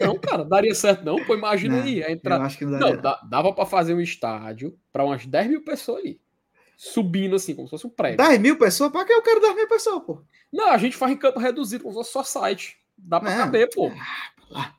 Não, 0.00 0.16
cara, 0.18 0.44
daria 0.44 0.74
certo 0.74 1.04
não. 1.04 1.24
Pô, 1.24 1.34
imagina 1.34 1.76
não, 1.76 1.82
aí. 1.82 2.02
A 2.02 2.10
entrada... 2.10 2.44
Acho 2.44 2.56
que 2.56 2.64
não 2.64 2.78
daria. 2.78 3.02
Não, 3.02 3.28
dava 3.28 3.52
para 3.52 3.66
fazer 3.66 3.94
um 3.94 4.00
estádio 4.00 4.78
para 4.92 5.04
umas 5.04 5.26
10 5.26 5.48
mil 5.48 5.64
pessoas 5.64 6.00
ali 6.00 6.20
subindo 6.80 7.36
assim, 7.36 7.54
como 7.54 7.68
se 7.68 7.72
fosse 7.72 7.86
um 7.86 7.90
prédio. 7.90 8.16
10 8.16 8.40
mil 8.40 8.56
pessoas? 8.56 8.90
Pra 8.90 9.04
que 9.04 9.12
eu 9.12 9.20
quero 9.20 9.38
10 9.38 9.54
mil 9.54 9.68
pessoas, 9.68 10.02
pô? 10.02 10.22
Não, 10.50 10.70
a 10.70 10.78
gente 10.78 10.96
faz 10.96 11.12
em 11.12 11.16
campo 11.16 11.38
reduzido, 11.38 11.84
como 11.84 11.92
se 11.92 11.98
fosse 11.98 12.12
só 12.12 12.22
site. 12.22 12.79
Dá 13.02 13.20
pra 13.20 13.36
caber, 13.36 13.68
pô. 13.74 13.90
Ah, 14.54 14.74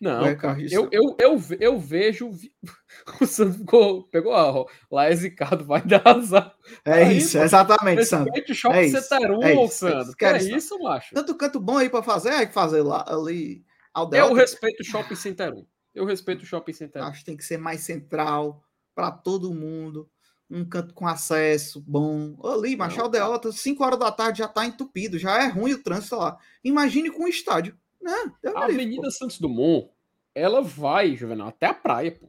não, 0.00 0.26
é, 0.26 0.34
cara, 0.34 0.58
eu, 0.70 0.88
eu, 0.92 1.16
eu, 1.18 1.40
eu 1.60 1.78
vejo. 1.78 2.30
O 3.20 3.26
Santos 3.26 3.56
ficou, 3.56 4.04
pegou 4.04 4.32
a 4.32 4.64
lá 4.90 5.06
é 5.06 5.14
zicado, 5.14 5.64
vai 5.64 5.82
dar 5.84 6.06
azar. 6.06 6.54
É 6.84 6.92
aí, 7.04 7.18
isso, 7.18 7.36
pô, 7.36 7.44
exatamente. 7.44 8.06
Shopping 8.06 8.30
é 8.34 8.40
isso, 8.40 8.68
1, 8.68 8.72
é 8.72 8.86
isso, 8.86 9.02
Sandro. 9.02 9.42
É 9.42 9.52
isso, 9.52 9.86
é 10.26 10.56
isso, 10.56 10.78
macho. 10.78 11.14
Tanto 11.14 11.34
canto 11.36 11.60
bom 11.60 11.76
aí 11.76 11.90
pra 11.90 12.02
fazer, 12.02 12.30
aí 12.30 12.46
fazer 12.46 12.82
lá 12.82 13.04
ali. 13.06 13.62
Ao 13.92 14.10
eu 14.14 14.32
respeito 14.32 14.80
o 14.80 14.84
Shopping 14.84 15.16
Center 15.16 15.52
1. 15.52 15.66
Eu 15.94 16.04
respeito 16.06 16.42
o 16.44 16.46
Shopping 16.46 16.72
Center 16.72 17.02
1. 17.02 17.06
Acho 17.06 17.18
que 17.18 17.26
tem 17.26 17.36
que 17.36 17.44
ser 17.44 17.58
mais 17.58 17.80
central 17.80 18.62
para 18.94 19.10
todo 19.10 19.52
mundo 19.52 20.08
um 20.50 20.64
canto 20.64 20.94
com 20.94 21.06
acesso 21.06 21.82
bom. 21.86 22.36
Ali, 22.44 22.76
Machado 22.76 23.08
Deota, 23.08 23.50
5 23.50 23.82
horas 23.84 23.98
da 23.98 24.12
tarde 24.12 24.38
já 24.38 24.48
tá 24.48 24.64
entupido, 24.64 25.18
já 25.18 25.42
é 25.42 25.48
ruim 25.48 25.72
o 25.72 25.82
trânsito 25.82 26.16
lá. 26.16 26.38
Imagine 26.62 27.10
com 27.10 27.24
o 27.24 27.28
estádio. 27.28 27.76
Né? 28.00 28.12
a 28.54 28.64
Avenida 28.64 29.10
Santos 29.10 29.40
Dumont, 29.40 29.88
ela 30.34 30.60
vai, 30.60 31.16
Juvenal, 31.16 31.48
até 31.48 31.66
a 31.66 31.74
praia, 31.74 32.12
pô. 32.12 32.28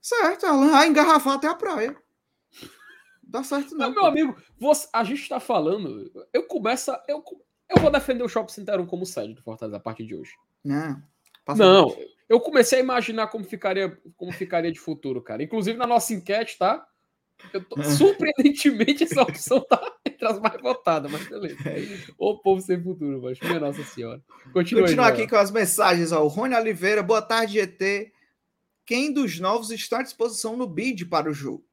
Certo, 0.00 0.44
ela 0.44 0.68
vai 0.68 0.88
engarrafar 0.88 1.34
até 1.34 1.46
a 1.46 1.54
praia. 1.54 1.96
dá 3.22 3.44
certo 3.44 3.76
não. 3.76 3.86
Mas, 3.86 3.94
meu 3.94 4.04
amigo, 4.04 4.36
você, 4.58 4.88
a 4.92 5.04
gente 5.04 5.28
tá 5.28 5.38
falando. 5.38 6.10
Eu 6.32 6.42
começo. 6.48 6.90
A, 6.90 7.00
eu, 7.06 7.22
eu 7.70 7.80
vou 7.80 7.90
defender 7.90 8.24
o 8.24 8.28
Shopping 8.28 8.52
Center 8.52 8.80
1 8.80 8.86
como 8.86 9.06
sede 9.06 9.34
do 9.34 9.42
Fortaleza 9.42 9.76
a 9.76 9.80
partir 9.80 10.04
de 10.04 10.16
hoje. 10.16 10.32
É, 10.66 10.96
não, 11.56 11.96
eu 12.28 12.40
comecei 12.40 12.80
a 12.80 12.82
imaginar 12.82 13.28
como 13.28 13.44
ficaria, 13.44 13.96
como 14.16 14.32
ficaria 14.32 14.72
de 14.72 14.80
futuro, 14.80 15.22
cara. 15.22 15.42
Inclusive 15.42 15.78
na 15.78 15.86
nossa 15.86 16.12
enquete, 16.12 16.58
tá? 16.58 16.84
Tô, 17.50 17.80
é. 17.80 17.84
surpreendentemente, 17.84 19.04
essa 19.04 19.22
opção 19.22 19.60
tá 19.60 19.80
entre 20.06 20.26
as 20.26 20.38
mais 20.38 20.60
votadas, 20.60 21.10
mas 21.10 21.28
beleza. 21.28 21.56
O 22.18 22.38
povo 22.38 22.60
sem 22.60 22.82
futuro, 22.82 23.20
mas 23.22 23.38
minha 23.40 23.60
Nossa 23.60 23.84
Senhora. 23.84 24.22
Continua 24.52 24.84
Continuar 24.84 25.08
aqui 25.08 25.26
com 25.26 25.36
as 25.36 25.50
mensagens. 25.50 26.12
Ó. 26.12 26.22
O 26.22 26.28
Rony 26.28 26.54
Oliveira, 26.54 27.02
boa 27.02 27.20
tarde, 27.20 27.54
GT. 27.54 28.12
Quem 28.84 29.12
dos 29.12 29.38
novos 29.38 29.70
está 29.70 30.00
à 30.00 30.02
disposição 30.02 30.56
no 30.56 30.66
bid 30.66 31.06
para 31.06 31.30
o 31.30 31.34
jogo? 31.34 31.64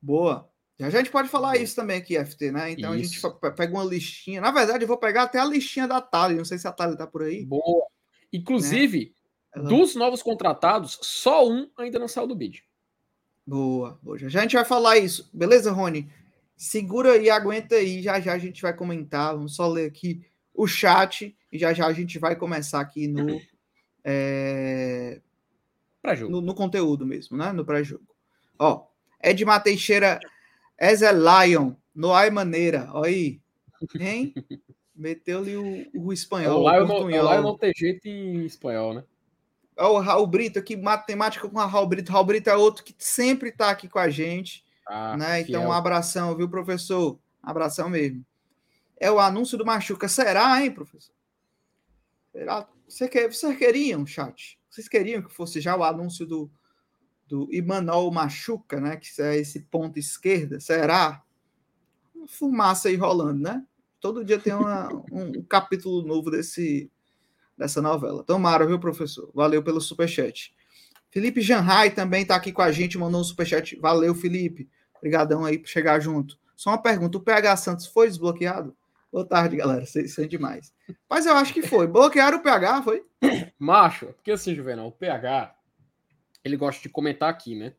Boa. 0.00 0.50
Já 0.78 0.86
a 0.86 0.90
gente 0.90 1.10
pode 1.10 1.28
falar 1.28 1.56
isso 1.58 1.76
também 1.76 1.96
aqui, 1.98 2.18
FT, 2.18 2.50
né? 2.50 2.72
Então 2.72 2.94
isso. 2.96 3.26
a 3.26 3.30
gente 3.30 3.56
pega 3.56 3.72
uma 3.72 3.84
listinha. 3.84 4.40
Na 4.40 4.50
verdade, 4.50 4.82
eu 4.82 4.88
vou 4.88 4.96
pegar 4.96 5.24
até 5.24 5.38
a 5.38 5.44
listinha 5.44 5.86
da 5.86 6.00
Thalia. 6.00 6.38
Não 6.38 6.44
sei 6.44 6.58
se 6.58 6.66
a 6.66 6.72
Thalia 6.72 6.96
tá 6.96 7.06
por 7.06 7.22
aí. 7.22 7.44
Boa. 7.44 7.86
Inclusive, 8.32 9.14
né? 9.54 9.62
dos 9.62 9.94
novos 9.94 10.22
contratados, 10.22 10.98
só 11.02 11.48
um 11.48 11.70
ainda 11.76 11.98
não 11.98 12.08
saiu 12.08 12.26
do 12.26 12.34
bid. 12.34 12.64
Boa, 13.46 13.98
boa. 14.02 14.18
Já 14.18 14.38
a 14.38 14.42
gente 14.42 14.54
vai 14.54 14.64
falar 14.64 14.98
isso. 14.98 15.28
Beleza, 15.32 15.72
Rony? 15.72 16.08
Segura 16.56 17.16
e 17.16 17.28
aguenta 17.28 17.74
aí. 17.74 18.02
Já 18.02 18.20
já 18.20 18.32
a 18.32 18.38
gente 18.38 18.62
vai 18.62 18.74
comentar. 18.74 19.34
Vamos 19.34 19.56
só 19.56 19.68
ler 19.68 19.86
aqui 19.86 20.24
o 20.54 20.66
chat 20.66 21.36
e 21.50 21.58
já 21.58 21.72
já 21.72 21.86
a 21.86 21.92
gente 21.92 22.18
vai 22.18 22.36
começar 22.36 22.80
aqui 22.80 23.08
no. 23.08 23.40
É... 24.04 25.20
No, 26.28 26.40
no, 26.40 26.56
conteúdo 26.56 27.06
mesmo, 27.06 27.36
né? 27.36 27.52
No 27.52 27.64
pré-jogo. 27.64 28.04
Ó, 28.58 28.84
Edmar 29.22 29.62
Teixeira, 29.62 30.18
Ezel 30.76 31.14
Lion, 31.14 31.74
Noai 31.94 32.28
Maneira. 32.28 32.88
Olha 32.92 33.06
aí. 33.06 33.40
Hein? 34.00 34.34
Meteu-lhe 34.92 35.56
o, 35.56 35.86
o 35.94 36.12
espanhol. 36.12 36.64
O 36.64 36.68
Lion, 36.68 36.86
não, 36.88 37.04
o 37.04 37.08
Lion 37.08 37.42
não 37.42 37.56
tem 37.56 37.72
jeito 37.76 38.08
em 38.08 38.44
espanhol, 38.44 38.92
né? 38.92 39.04
O 39.86 39.98
Raul 39.98 40.26
Brito 40.26 40.58
aqui, 40.58 40.76
matemática 40.76 41.48
com 41.48 41.58
o 41.58 41.66
Raul 41.66 41.86
Brito. 41.86 42.12
Raul 42.12 42.24
Brito 42.24 42.50
é 42.50 42.56
outro 42.56 42.84
que 42.84 42.94
sempre 42.98 43.48
está 43.48 43.70
aqui 43.70 43.88
com 43.88 43.98
a 43.98 44.08
gente. 44.08 44.64
Ah, 44.86 45.16
né? 45.16 45.40
Então, 45.40 45.66
um 45.66 45.72
abração, 45.72 46.36
viu, 46.36 46.48
professor? 46.48 47.18
Abração 47.42 47.88
mesmo. 47.88 48.24
É 48.98 49.10
o 49.10 49.18
anúncio 49.18 49.58
do 49.58 49.64
Machuca. 49.64 50.08
Será, 50.08 50.62
hein, 50.62 50.70
professor? 50.70 51.14
Será? 52.30 52.68
Você 52.88 53.08
quer, 53.08 53.32
vocês 53.32 53.56
queriam, 53.56 54.06
chat? 54.06 54.58
Vocês 54.68 54.88
queriam 54.88 55.22
que 55.22 55.32
fosse 55.32 55.60
já 55.60 55.76
o 55.76 55.82
anúncio 55.82 56.26
do, 56.26 56.50
do 57.26 57.48
Imanol 57.52 58.10
Machuca, 58.10 58.80
né? 58.80 58.96
Que 58.96 59.22
é 59.22 59.36
esse 59.36 59.60
ponto 59.60 59.98
esquerda? 59.98 60.60
Será? 60.60 61.22
Fumaça 62.28 62.88
aí 62.88 62.96
rolando, 62.96 63.42
né? 63.42 63.64
Todo 64.00 64.24
dia 64.24 64.38
tem 64.38 64.52
uma, 64.52 64.92
um, 65.10 65.38
um 65.38 65.42
capítulo 65.42 66.02
novo 66.02 66.30
desse, 66.30 66.90
dessa 67.62 67.80
novela. 67.80 68.24
Tomara, 68.24 68.66
viu, 68.66 68.78
professor? 68.78 69.30
Valeu 69.32 69.62
pelo 69.62 69.80
superchat. 69.80 70.52
Felipe 71.10 71.40
Janrai 71.40 71.90
também 71.90 72.22
está 72.22 72.34
aqui 72.34 72.52
com 72.52 72.62
a 72.62 72.72
gente, 72.72 72.98
mandou 72.98 73.20
um 73.20 73.24
superchat. 73.24 73.76
Valeu, 73.76 74.14
Felipe. 74.14 74.68
Obrigadão 74.96 75.44
aí 75.44 75.58
por 75.58 75.68
chegar 75.68 76.00
junto. 76.00 76.38
Só 76.56 76.70
uma 76.70 76.82
pergunta: 76.82 77.18
o 77.18 77.20
PH 77.20 77.56
Santos 77.56 77.86
foi 77.86 78.08
desbloqueado? 78.08 78.76
Boa 79.12 79.26
tarde, 79.26 79.56
galera. 79.56 79.86
Vocês 79.86 80.14
são 80.14 80.26
demais. 80.26 80.72
Mas 81.08 81.26
eu 81.26 81.34
acho 81.34 81.52
que 81.52 81.62
foi. 81.62 81.86
Bloquearam 81.86 82.38
o 82.38 82.42
PH, 82.42 82.82
foi? 82.82 83.02
Macho, 83.58 84.06
porque 84.06 84.32
assim, 84.32 84.54
Juvenal, 84.54 84.88
o 84.88 84.92
PH, 84.92 85.54
ele 86.44 86.56
gosta 86.56 86.82
de 86.82 86.88
comentar 86.88 87.28
aqui, 87.28 87.54
né? 87.54 87.74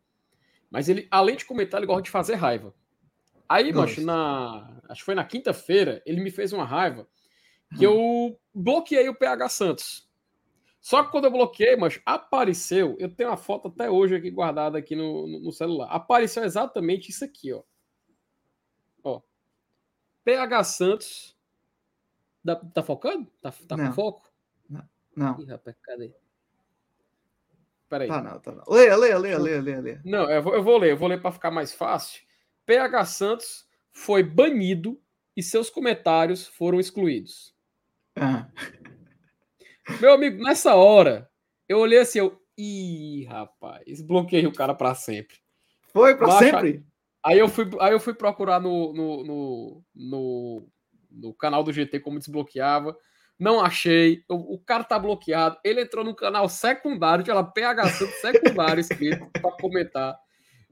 Mas 0.72 0.88
ele, 0.88 1.08
além 1.12 1.36
de 1.36 1.46
comentar, 1.46 1.80
ele 1.80 1.88
gosta 1.88 2.04
de 2.04 2.12
fazer 2.12 2.36
raiva. 2.36 2.74
Aí, 3.50 3.74
macho, 3.74 4.02
na. 4.02 4.80
Acho 4.88 5.02
que 5.02 5.06
foi 5.06 5.16
na 5.16 5.26
quinta-feira, 5.26 6.02
ele 6.06 6.22
me 6.22 6.32
fez 6.32 6.54
uma 6.54 6.66
raiva 6.66 7.08
que 7.78 7.84
eu 7.84 8.40
bloqueei 8.54 9.10
o 9.10 9.16
PH 9.16 9.50
Santos. 9.50 10.10
Só 10.82 11.02
que 11.02 11.12
quando 11.12 11.26
eu 11.26 11.32
bloqueei, 11.32 11.78
mas 11.78 12.02
apareceu, 12.06 12.98
eu 13.00 13.10
tenho 13.10 13.30
uma 13.30 13.38
foto 13.38 13.70
até 13.70 13.90
hoje 13.90 14.16
aqui 14.16 14.30
guardada 14.30 14.78
aqui 14.78 14.96
no, 14.96 15.26
no, 15.28 15.40
no 15.40 15.52
celular. 15.52 15.88
Apareceu 15.88 16.44
exatamente 16.44 17.10
isso 17.10 17.24
aqui, 17.24 17.54
ó. 17.54 17.64
Ó. 19.02 19.22
PH 20.26 20.64
Santos. 20.66 21.38
Tá, 22.46 22.58
tá 22.58 22.84
focando? 22.84 23.32
Tá, 23.42 23.54
tá 23.66 23.78
com 23.78 23.94
foco? 23.94 24.30
Não. 24.70 24.84
não. 25.16 25.40
Ih, 25.40 25.46
rapaz, 25.46 25.78
cadê? 25.82 26.14
Peraí. 27.88 28.10
Tá 28.10 28.22
não, 28.22 28.40
tá 28.40 28.52
não. 28.52 28.64
Leia, 28.68 28.98
leia, 28.98 29.18
leia, 29.18 29.40
leia, 29.40 29.62
leia, 29.62 29.80
leia. 29.80 30.02
Não, 30.04 30.30
eu 30.30 30.44
vou, 30.44 30.54
eu 30.54 30.64
vou 30.64 30.78
ler, 30.78 30.92
eu 30.92 30.98
vou 30.98 31.08
ler 31.08 31.22
para 31.22 31.32
ficar 31.32 31.52
mais 31.52 31.72
fácil. 31.72 32.22
PH 32.66 33.06
Santos 33.06 33.66
foi 33.94 34.22
banido 34.22 35.00
e 35.38 35.42
seus 35.42 35.70
comentários 35.70 36.46
foram 36.46 36.80
excluídos. 36.80 37.56
Ah. 38.16 38.48
Meu 40.00 40.14
amigo, 40.14 40.42
nessa 40.44 40.76
hora, 40.76 41.30
eu 41.68 41.80
olhei 41.80 42.00
assim, 42.00 42.20
eu. 42.20 42.40
Ih, 42.58 43.26
rapaz, 43.26 44.02
bloqueei 44.02 44.46
o 44.46 44.54
cara 44.54 44.76
para 44.76 44.94
sempre. 44.94 45.38
Foi 45.92 46.16
para 46.16 46.38
sempre? 46.38 46.86
Aí 47.26 47.40
eu 47.40 47.48
fui, 47.48 47.70
aí 47.80 47.94
eu 47.94 48.00
fui 48.00 48.14
procurar 48.14 48.60
no, 48.60 48.94
no, 48.94 49.24
no, 49.24 49.84
no, 49.96 50.68
no 51.10 51.34
canal 51.34 51.64
do 51.64 51.72
GT 51.72 52.00
como 52.00 52.20
desbloqueava. 52.20 52.96
Não 53.40 53.60
achei. 53.60 54.24
O, 54.30 54.56
o, 54.56 54.60
cara 54.60 54.84
tá 54.84 55.00
bloqueado. 55.00 55.58
Ele 55.64 55.82
entrou 55.82 56.04
no 56.04 56.16
canal 56.16 56.48
secundário, 56.50 57.24
tinha 57.24 57.34
lá 57.34 57.44
PH 57.44 57.88
secundário 57.88 58.80
escrito 58.82 59.26
para 59.32 59.52
comentar. 59.52 60.18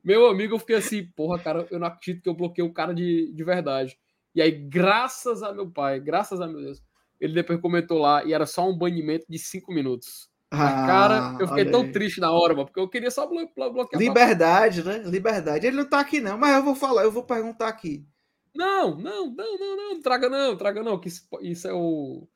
Meu 0.04 0.28
amigo, 0.28 0.56
eu 0.56 0.60
fiquei 0.60 0.76
assim, 0.76 1.06
porra, 1.16 1.40
cara, 1.40 1.68
eu 1.70 1.80
não 1.80 1.88
acredito 1.88 2.24
que 2.24 2.30
eu 2.30 2.34
bloqueei 2.34 2.68
o 2.68 2.74
cara 2.74 2.94
de, 2.94 3.32
de 3.34 3.44
verdade. 3.44 3.98
E 4.34 4.42
aí, 4.42 4.52
graças 4.52 5.44
a 5.44 5.54
meu 5.54 5.70
pai, 5.70 6.00
graças 6.00 6.42
a 6.42 6.48
meu 6.48 6.62
Deus, 6.62 6.82
ele 7.22 7.34
depois 7.34 7.62
comentou 7.62 8.00
lá 8.00 8.26
e 8.26 8.34
era 8.34 8.48
só 8.48 8.68
um 8.68 8.76
banimento 8.76 9.26
de 9.30 9.38
cinco 9.38 9.72
minutos. 9.72 10.30
Ah, 10.50 10.86
cara, 10.86 11.38
eu 11.40 11.48
fiquei 11.48 11.64
tão 11.64 11.90
triste 11.90 12.20
na 12.20 12.30
hora, 12.30 12.54
mano, 12.54 12.66
porque 12.66 12.80
eu 12.80 12.90
queria 12.90 13.10
só 13.10 13.26
blo 13.26 13.50
bloquear. 13.56 14.02
Liberdade, 14.02 14.84
né? 14.84 14.98
Liberdade. 15.06 15.66
Ele 15.66 15.78
não 15.78 15.86
tá 15.86 16.02
aqui, 16.02 16.20
não, 16.20 16.38
mas 16.38 16.56
eu 16.56 16.64
vou 16.64 16.76
falar, 16.76 17.04
eu 17.04 17.12
vou 17.12 17.24
perguntar 17.24 17.70
aqui. 17.70 18.06
Não, 18.54 18.98
não, 18.98 19.34
não, 19.34 19.58
não, 19.58 19.78
não, 19.78 20.02
traga 20.02 20.28
não, 20.28 20.58
traga 20.58 20.84
não, 20.84 21.00
que 21.00 21.08
isso, 21.08 21.26
isso 21.42 21.68
é 21.68 21.74
o. 21.74 22.28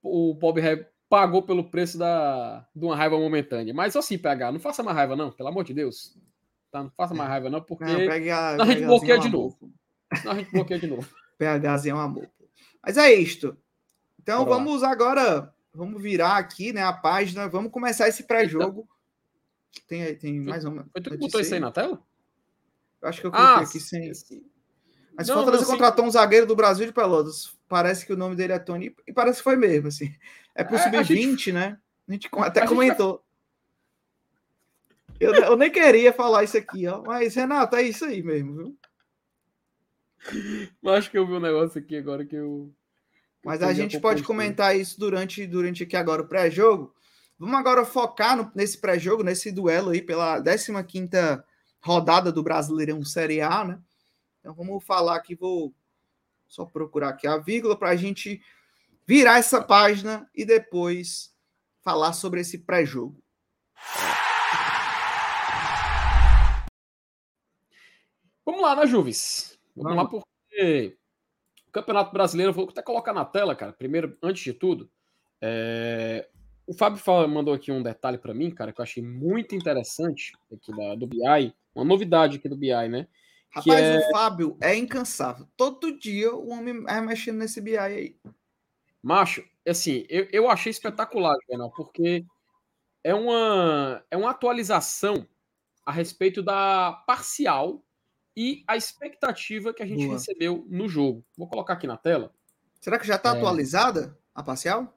O 0.00 0.34
Bob 0.34 0.60
Rap 0.60 0.86
pagou 1.08 1.42
pelo 1.42 1.68
preço 1.68 1.98
da, 1.98 2.64
de 2.72 2.84
uma 2.84 2.94
raiva 2.94 3.18
momentânea. 3.18 3.74
Mas 3.74 3.96
assim, 3.96 4.16
PH, 4.16 4.52
não 4.52 4.60
faça 4.60 4.84
mais 4.84 4.96
raiva, 4.96 5.16
não, 5.16 5.32
pelo 5.32 5.48
amor 5.48 5.64
de 5.64 5.74
Deus. 5.74 6.16
Tá? 6.70 6.84
Não 6.84 6.90
faça 6.90 7.14
mais 7.14 7.28
raiva, 7.28 7.50
não, 7.50 7.60
porque 7.60 7.84
não, 7.84 7.96
pega, 7.96 8.62
a 8.62 8.66
gente 8.66 8.84
bloqueia 8.84 9.16
é 9.16 9.18
de 9.18 9.28
novo. 9.28 9.72
Não, 10.24 10.32
a 10.32 10.34
gente 10.36 10.52
bloqueia 10.52 10.78
de 10.78 10.86
novo. 10.86 11.08
PHzinho 11.36 11.92
é 11.92 11.98
um 11.98 12.00
amor. 12.00 12.30
Mas 12.84 12.96
é 12.96 13.12
isto. 13.12 13.56
Então 14.26 14.44
Bora 14.44 14.56
vamos 14.56 14.82
lá. 14.82 14.90
agora, 14.90 15.54
vamos 15.72 16.02
virar 16.02 16.36
aqui, 16.36 16.72
né, 16.72 16.82
a 16.82 16.92
página, 16.92 17.48
vamos 17.48 17.70
começar 17.70 18.08
esse 18.08 18.24
pré-jogo. 18.24 18.88
Tem, 19.86 20.16
tem 20.16 20.40
mais 20.40 20.64
uma. 20.64 20.84
Foi 20.90 21.00
tu 21.00 21.10
que 21.10 21.16
botou 21.16 21.40
isso 21.40 21.54
aí 21.54 21.60
na 21.60 21.70
tela? 21.70 22.02
Eu 23.00 23.08
acho 23.08 23.20
que 23.20 23.26
eu 23.28 23.30
coloquei 23.30 23.54
ah, 23.54 23.60
aqui 23.60 23.78
sem. 23.78 24.10
Mas 25.16 25.28
não, 25.28 25.36
Fortaleza 25.36 25.62
não, 25.62 25.70
contratou 25.70 26.04
um 26.04 26.10
zagueiro 26.10 26.44
do 26.44 26.56
Brasil 26.56 26.84
de 26.84 26.92
Pelotas. 26.92 27.56
Parece 27.68 28.04
que 28.04 28.12
o 28.12 28.16
nome 28.16 28.34
dele 28.34 28.52
é 28.52 28.58
Tony. 28.58 28.96
E 29.06 29.12
parece 29.12 29.38
que 29.38 29.44
foi 29.44 29.54
mesmo, 29.54 29.86
assim. 29.86 30.12
É 30.56 30.64
pro 30.64 30.74
é, 30.74 30.82
sub-20, 30.82 31.06
gente... 31.06 31.52
né? 31.52 31.78
A 32.08 32.12
gente 32.12 32.28
até 32.32 32.64
a 32.64 32.66
comentou. 32.66 33.24
Gente... 35.20 35.20
Eu, 35.20 35.34
eu, 35.34 35.56
nem 35.56 35.70
queria 35.70 36.12
falar 36.12 36.42
isso 36.42 36.58
aqui, 36.58 36.84
ó. 36.88 37.00
Mas, 37.00 37.36
Renato, 37.36 37.76
é 37.76 37.82
isso 37.82 38.04
aí 38.04 38.24
mesmo, 38.24 38.56
viu? 38.56 38.78
Eu 40.82 40.92
acho 40.94 41.12
que 41.12 41.16
eu 41.16 41.24
vi 41.24 41.34
um 41.34 41.40
negócio 41.40 41.78
aqui 41.78 41.96
agora 41.96 42.26
que 42.26 42.34
eu. 42.34 42.74
Mas 43.46 43.62
a 43.62 43.72
gente 43.72 44.00
pode 44.00 44.24
comentar 44.24 44.76
isso 44.76 44.98
durante, 44.98 45.46
durante 45.46 45.84
aqui 45.84 45.96
agora 45.96 46.20
o 46.20 46.26
pré-jogo. 46.26 46.92
Vamos 47.38 47.54
agora 47.54 47.84
focar 47.84 48.36
no, 48.36 48.50
nesse 48.56 48.76
pré-jogo, 48.76 49.22
nesse 49.22 49.52
duelo 49.52 49.90
aí 49.90 50.02
pela 50.02 50.42
15 50.42 51.08
rodada 51.80 52.32
do 52.32 52.42
Brasileirão 52.42 53.04
Série 53.04 53.40
A, 53.40 53.62
né? 53.62 53.78
Então 54.40 54.52
vamos 54.52 54.84
falar 54.84 55.14
aqui, 55.14 55.36
vou 55.36 55.72
só 56.48 56.64
procurar 56.64 57.10
aqui 57.10 57.28
a 57.28 57.36
vírgula 57.36 57.78
para 57.78 57.90
a 57.90 57.96
gente 57.96 58.42
virar 59.06 59.38
essa 59.38 59.62
página 59.62 60.28
e 60.34 60.44
depois 60.44 61.32
falar 61.84 62.14
sobre 62.14 62.40
esse 62.40 62.58
pré-jogo. 62.58 63.22
Vamos 68.44 68.60
lá, 68.60 68.74
né, 68.74 68.88
Juves? 68.88 69.56
Vamos, 69.76 69.94
Vamos 69.94 70.02
lá, 70.02 70.08
porque 70.08 70.96
Campeonato 71.76 72.10
Brasileiro, 72.10 72.54
vou 72.54 72.70
até 72.70 72.80
colocar 72.80 73.12
na 73.12 73.22
tela, 73.22 73.54
cara. 73.54 73.70
Primeiro, 73.70 74.16
antes 74.22 74.42
de 74.42 74.54
tudo, 74.54 74.90
é... 75.42 76.26
o 76.66 76.72
Fábio 76.72 76.98
mandou 77.28 77.52
aqui 77.52 77.70
um 77.70 77.82
detalhe 77.82 78.16
para 78.16 78.32
mim, 78.32 78.50
cara, 78.50 78.72
que 78.72 78.80
eu 78.80 78.82
achei 78.82 79.02
muito 79.02 79.54
interessante 79.54 80.32
aqui 80.50 80.74
da, 80.74 80.94
do 80.94 81.06
BI, 81.06 81.54
uma 81.74 81.84
novidade 81.84 82.38
aqui 82.38 82.48
do 82.48 82.56
BI, 82.56 82.88
né? 82.88 83.06
Rapaz, 83.50 83.78
é... 83.78 83.98
o 83.98 84.10
Fábio 84.10 84.56
é 84.62 84.74
incansável. 84.74 85.46
Todo 85.54 85.98
dia 85.98 86.34
o 86.34 86.48
homem 86.48 86.82
é 86.88 86.98
mexendo 87.02 87.36
nesse 87.36 87.60
BI 87.60 87.76
aí. 87.76 88.16
Macho, 89.02 89.44
assim, 89.68 90.06
eu, 90.08 90.26
eu 90.32 90.48
achei 90.48 90.70
espetacular, 90.70 91.36
Bernal, 91.46 91.70
porque 91.72 92.24
é 93.04 93.14
uma, 93.14 94.02
é 94.10 94.16
uma 94.16 94.30
atualização 94.30 95.28
a 95.84 95.92
respeito 95.92 96.42
da 96.42 97.04
parcial 97.06 97.84
e 98.36 98.62
a 98.66 98.76
expectativa 98.76 99.72
que 99.72 99.82
a 99.82 99.86
gente 99.86 100.04
Boa. 100.04 100.18
recebeu 100.18 100.66
no 100.68 100.88
jogo. 100.88 101.24
Vou 101.36 101.48
colocar 101.48 101.74
aqui 101.74 101.86
na 101.86 101.96
tela. 101.96 102.32
Será 102.80 102.98
que 102.98 103.06
já 103.06 103.16
está 103.16 103.34
é... 103.34 103.38
atualizada 103.38 104.16
a 104.34 104.42
parcial? 104.42 104.94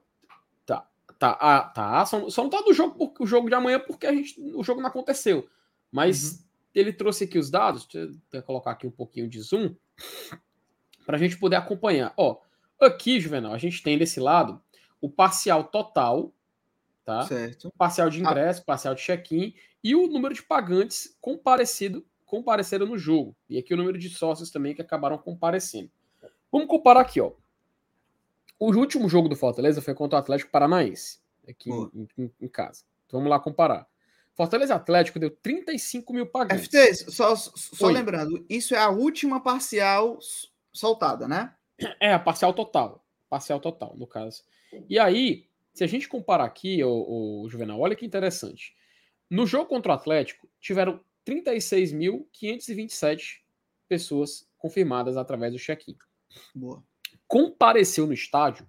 Tá, 0.66 0.86
tá, 1.18 1.38
ah, 1.40 1.62
tá. 1.62 2.04
Só, 2.06 2.28
só 2.28 2.42
não 2.42 2.50
tá 2.50 2.60
do 2.60 2.74
jogo 2.74 2.96
porque 2.96 3.22
o 3.22 3.26
jogo 3.26 3.48
de 3.48 3.54
amanhã 3.54 3.80
porque 3.80 4.06
a 4.06 4.12
gente, 4.12 4.38
o 4.54 4.62
jogo 4.62 4.80
não 4.80 4.88
aconteceu. 4.88 5.48
Mas 5.90 6.32
uhum. 6.32 6.38
ele 6.74 6.92
trouxe 6.92 7.24
aqui 7.24 7.38
os 7.38 7.50
dados. 7.50 7.86
Deixa 7.86 8.10
eu 8.32 8.42
colocar 8.42 8.72
aqui 8.72 8.86
um 8.86 8.90
pouquinho 8.90 9.28
de 9.28 9.40
zoom 9.40 9.74
para 11.06 11.16
a 11.16 11.18
gente 11.18 11.38
poder 11.38 11.56
acompanhar. 11.56 12.12
Ó, 12.16 12.40
aqui, 12.80 13.20
Juvenal, 13.20 13.52
a 13.52 13.58
gente 13.58 13.82
tem 13.82 13.98
desse 13.98 14.20
lado 14.20 14.62
o 15.00 15.10
parcial 15.10 15.64
total, 15.64 16.32
tá? 17.04 17.26
Certo. 17.26 17.72
Parcial 17.76 18.10
de 18.10 18.18
ah. 18.18 18.20
ingresso, 18.20 18.60
ah. 18.60 18.64
parcial 18.64 18.94
de 18.94 19.02
check-in 19.02 19.54
e 19.82 19.94
o 19.94 20.06
número 20.06 20.34
de 20.34 20.42
pagantes 20.42 21.16
comparecido, 21.20 22.06
compareceram 22.30 22.86
no 22.86 22.96
jogo. 22.96 23.34
E 23.48 23.58
aqui 23.58 23.74
o 23.74 23.76
número 23.76 23.98
de 23.98 24.08
sócios 24.08 24.52
também 24.52 24.72
que 24.72 24.80
acabaram 24.80 25.18
comparecendo. 25.18 25.90
Vamos 26.50 26.68
comparar 26.68 27.00
aqui, 27.00 27.20
ó. 27.20 27.32
O 28.56 28.72
último 28.72 29.08
jogo 29.08 29.28
do 29.28 29.34
Fortaleza 29.34 29.82
foi 29.82 29.94
contra 29.94 30.16
o 30.16 30.20
Atlético 30.20 30.50
Paranaense, 30.50 31.18
aqui 31.48 31.70
em, 31.70 32.08
em, 32.16 32.30
em, 32.42 32.48
casa. 32.48 32.84
Então 33.06 33.18
vamos 33.18 33.30
lá 33.30 33.40
comparar. 33.40 33.86
Fortaleza 34.34 34.74
Atlético 34.74 35.18
deu 35.18 35.30
35 35.30 36.12
mil 36.12 36.26
pagantes. 36.26 36.66
FT, 36.66 37.10
só, 37.10 37.34
só 37.34 37.88
lembrando, 37.88 38.44
isso 38.48 38.74
é 38.74 38.78
a 38.78 38.90
última 38.90 39.42
parcial 39.42 40.18
soltada, 40.72 41.26
né? 41.26 41.52
É, 41.98 42.12
a 42.12 42.18
parcial 42.18 42.52
total. 42.52 43.04
Parcial 43.28 43.58
total, 43.58 43.96
no 43.96 44.06
caso. 44.06 44.44
E 44.88 44.98
aí, 44.98 45.46
se 45.72 45.82
a 45.82 45.86
gente 45.86 46.08
comparar 46.08 46.44
aqui, 46.44 46.82
o, 46.84 47.42
o 47.42 47.48
Juvenal, 47.48 47.80
olha 47.80 47.96
que 47.96 48.06
interessante. 48.06 48.76
No 49.28 49.46
jogo 49.46 49.66
contra 49.66 49.92
o 49.92 49.94
Atlético, 49.94 50.48
tiveram 50.60 51.00
36.527 51.26 53.40
pessoas 53.88 54.48
confirmadas 54.56 55.16
através 55.16 55.52
do 55.52 55.58
check-in. 55.58 55.96
Boa. 56.54 56.84
Compareceu 57.26 58.06
no 58.06 58.12
estádio 58.12 58.64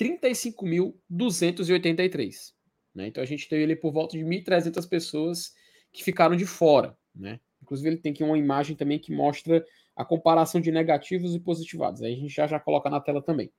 35.283. 0.00 2.54
Né? 2.94 3.08
Então 3.08 3.22
a 3.22 3.26
gente 3.26 3.46
teve 3.48 3.64
ali 3.64 3.76
por 3.76 3.92
volta 3.92 4.16
de 4.16 4.24
1.300 4.24 4.88
pessoas 4.88 5.52
que 5.92 6.04
ficaram 6.04 6.36
de 6.36 6.46
fora. 6.46 6.96
Né? 7.14 7.40
Inclusive, 7.62 7.88
ele 7.88 7.98
tem 7.98 8.12
aqui 8.12 8.22
uma 8.22 8.38
imagem 8.38 8.76
também 8.76 8.98
que 8.98 9.12
mostra 9.12 9.64
a 9.96 10.04
comparação 10.04 10.60
de 10.60 10.70
negativos 10.70 11.34
e 11.34 11.40
positivados. 11.40 12.02
Aí 12.02 12.14
a 12.14 12.16
gente 12.16 12.34
já, 12.34 12.46
já 12.46 12.60
coloca 12.60 12.90
na 12.90 13.00
tela 13.00 13.22
também. 13.22 13.50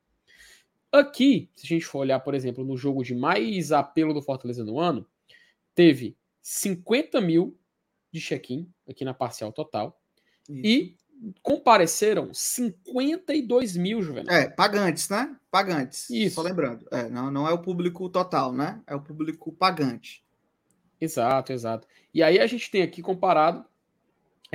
Aqui, 0.92 1.50
se 1.56 1.66
a 1.66 1.68
gente 1.68 1.86
for 1.86 2.00
olhar, 2.00 2.20
por 2.20 2.34
exemplo, 2.34 2.64
no 2.64 2.78
jogo 2.78 3.04
de 3.04 3.16
mais 3.16 3.72
apelo 3.72 4.14
do 4.14 4.22
Fortaleza 4.22 4.64
no 4.64 4.80
ano, 4.80 5.06
teve 5.74 6.16
50 6.42 7.20
mil 7.20 7.58
de 8.16 8.22
check-in 8.22 8.72
aqui 8.90 9.06
na 9.06 9.14
parcial 9.14 9.52
total 9.52 10.00
Isso. 10.50 10.62
e 10.66 10.98
compareceram 11.42 12.34
52 12.34 13.78
mil, 13.78 14.02
Juvenal. 14.02 14.36
É, 14.36 14.50
pagantes, 14.50 15.10
né? 15.10 15.36
Pagantes. 15.50 16.10
Isso. 16.10 16.36
Só 16.36 16.42
lembrando. 16.42 16.88
É, 16.92 17.10
não, 17.10 17.32
não 17.32 17.48
é 17.48 17.54
o 17.54 17.62
público 17.62 18.10
total, 18.10 18.52
né? 18.52 18.82
É 18.86 18.96
o 18.96 19.02
público 19.02 19.52
pagante. 19.52 20.26
Exato, 21.00 21.54
exato. 21.54 21.88
E 22.14 22.24
aí 22.24 22.40
a 22.40 22.48
gente 22.48 22.70
tem 22.72 22.82
aqui 22.82 23.02
comparado 23.02 23.66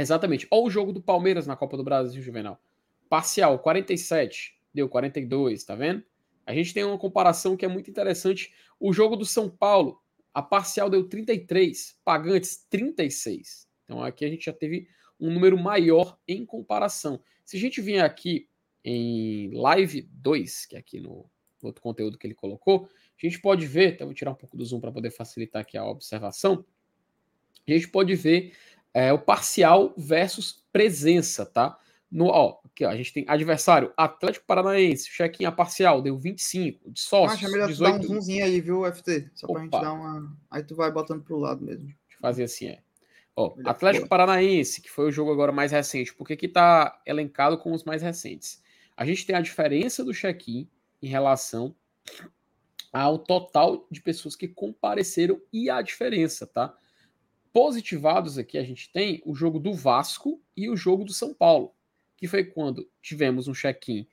Exatamente. 0.00 0.46
Olha 0.50 0.62
o 0.64 0.70
jogo 0.70 0.92
do 0.92 1.02
Palmeiras 1.02 1.46
na 1.46 1.56
Copa 1.56 1.76
do 1.76 1.84
Brasil, 1.84 2.22
Juvenal. 2.22 2.60
Parcial, 3.08 3.58
47, 3.58 4.58
deu 4.72 4.88
42, 4.88 5.64
tá 5.64 5.74
vendo? 5.74 6.02
A 6.46 6.54
gente 6.54 6.72
tem 6.72 6.84
uma 6.84 6.98
comparação 6.98 7.56
que 7.56 7.64
é 7.64 7.68
muito 7.68 7.90
interessante. 7.90 8.52
O 8.78 8.92
jogo 8.92 9.16
do 9.16 9.26
São 9.26 9.48
Paulo, 9.48 10.00
a 10.32 10.42
parcial 10.42 10.88
deu 10.88 11.08
33, 11.08 11.98
pagantes 12.04 12.66
36. 12.68 13.68
Então 13.84 14.02
aqui 14.02 14.24
a 14.24 14.28
gente 14.28 14.44
já 14.44 14.52
teve 14.52 14.88
um 15.18 15.30
número 15.30 15.58
maior 15.58 16.18
em 16.26 16.44
comparação. 16.46 17.22
Se 17.44 17.56
a 17.56 17.60
gente 17.60 17.80
vier 17.80 18.04
aqui 18.04 18.48
em 18.84 19.50
live 19.52 20.02
2, 20.02 20.66
que 20.66 20.76
é 20.76 20.78
aqui 20.78 21.00
no 21.00 21.28
outro 21.62 21.82
conteúdo 21.82 22.16
que 22.16 22.26
ele 22.26 22.34
colocou, 22.34 22.88
a 23.22 23.26
gente 23.26 23.40
pode 23.40 23.66
ver, 23.66 23.94
então 23.94 24.06
vou 24.06 24.14
tirar 24.14 24.30
um 24.30 24.36
pouco 24.36 24.56
do 24.56 24.64
zoom 24.64 24.80
para 24.80 24.92
poder 24.92 25.10
facilitar 25.10 25.62
aqui 25.62 25.76
a 25.76 25.84
observação. 25.84 26.64
A 27.66 27.72
gente 27.72 27.88
pode 27.88 28.14
ver 28.14 28.54
é, 28.94 29.12
o 29.12 29.18
parcial 29.18 29.92
versus 29.96 30.64
presença, 30.72 31.44
tá? 31.44 31.78
No, 32.10 32.26
ó, 32.26 32.58
aqui, 32.64 32.84
ó, 32.84 32.90
a 32.90 32.96
gente 32.96 33.12
tem 33.12 33.24
adversário 33.28 33.92
Atlético 33.96 34.44
Paranaense, 34.46 35.08
check-in 35.08 35.44
a 35.44 35.52
parcial, 35.52 36.02
deu 36.02 36.18
25, 36.18 36.90
de 36.90 37.00
sócios. 37.00 37.42
Acho 37.42 37.52
melhor 37.52 37.68
18... 37.68 37.92
dar 37.92 37.98
um 37.98 38.02
zoomzinho 38.02 38.44
aí, 38.44 38.60
viu, 38.60 38.92
FT? 38.92 39.30
Só 39.34 39.46
Opa. 39.46 39.54
pra 39.54 39.62
gente 39.62 39.70
dar 39.72 39.92
uma. 39.92 40.36
Aí 40.50 40.62
tu 40.62 40.74
vai 40.74 40.90
botando 40.90 41.22
pro 41.22 41.38
lado 41.38 41.64
mesmo. 41.64 41.86
Deixa 41.86 42.16
eu 42.16 42.20
fazer 42.20 42.44
assim, 42.44 42.66
é. 42.66 42.80
Ó, 43.36 43.54
Atlético 43.64 44.08
Paranaense, 44.08 44.82
que 44.82 44.90
foi 44.90 45.06
o 45.06 45.12
jogo 45.12 45.32
agora 45.32 45.52
mais 45.52 45.70
recente, 45.70 46.12
porque 46.14 46.32
aqui 46.32 46.48
tá 46.48 47.00
elencado 47.06 47.56
com 47.56 47.72
os 47.72 47.84
mais 47.84 48.02
recentes. 48.02 48.60
A 48.96 49.04
gente 49.06 49.24
tem 49.24 49.36
a 49.36 49.40
diferença 49.40 50.04
do 50.04 50.12
check-in 50.12 50.68
em 51.00 51.06
relação 51.06 51.74
ao 52.92 53.18
total 53.18 53.86
de 53.88 54.00
pessoas 54.00 54.34
que 54.34 54.48
compareceram 54.48 55.40
e 55.52 55.70
a 55.70 55.80
diferença, 55.80 56.44
tá? 56.44 56.76
positivados 57.52 58.38
aqui 58.38 58.56
a 58.56 58.62
gente 58.62 58.90
tem 58.92 59.20
o 59.24 59.34
jogo 59.34 59.58
do 59.58 59.72
Vasco 59.74 60.40
e 60.56 60.68
o 60.68 60.76
jogo 60.76 61.04
do 61.04 61.12
São 61.12 61.34
Paulo, 61.34 61.74
que 62.20 62.28
foi 62.28 62.44
quando 62.44 62.88
tivemos 63.00 63.48
um 63.48 63.54
check-in 63.54 64.06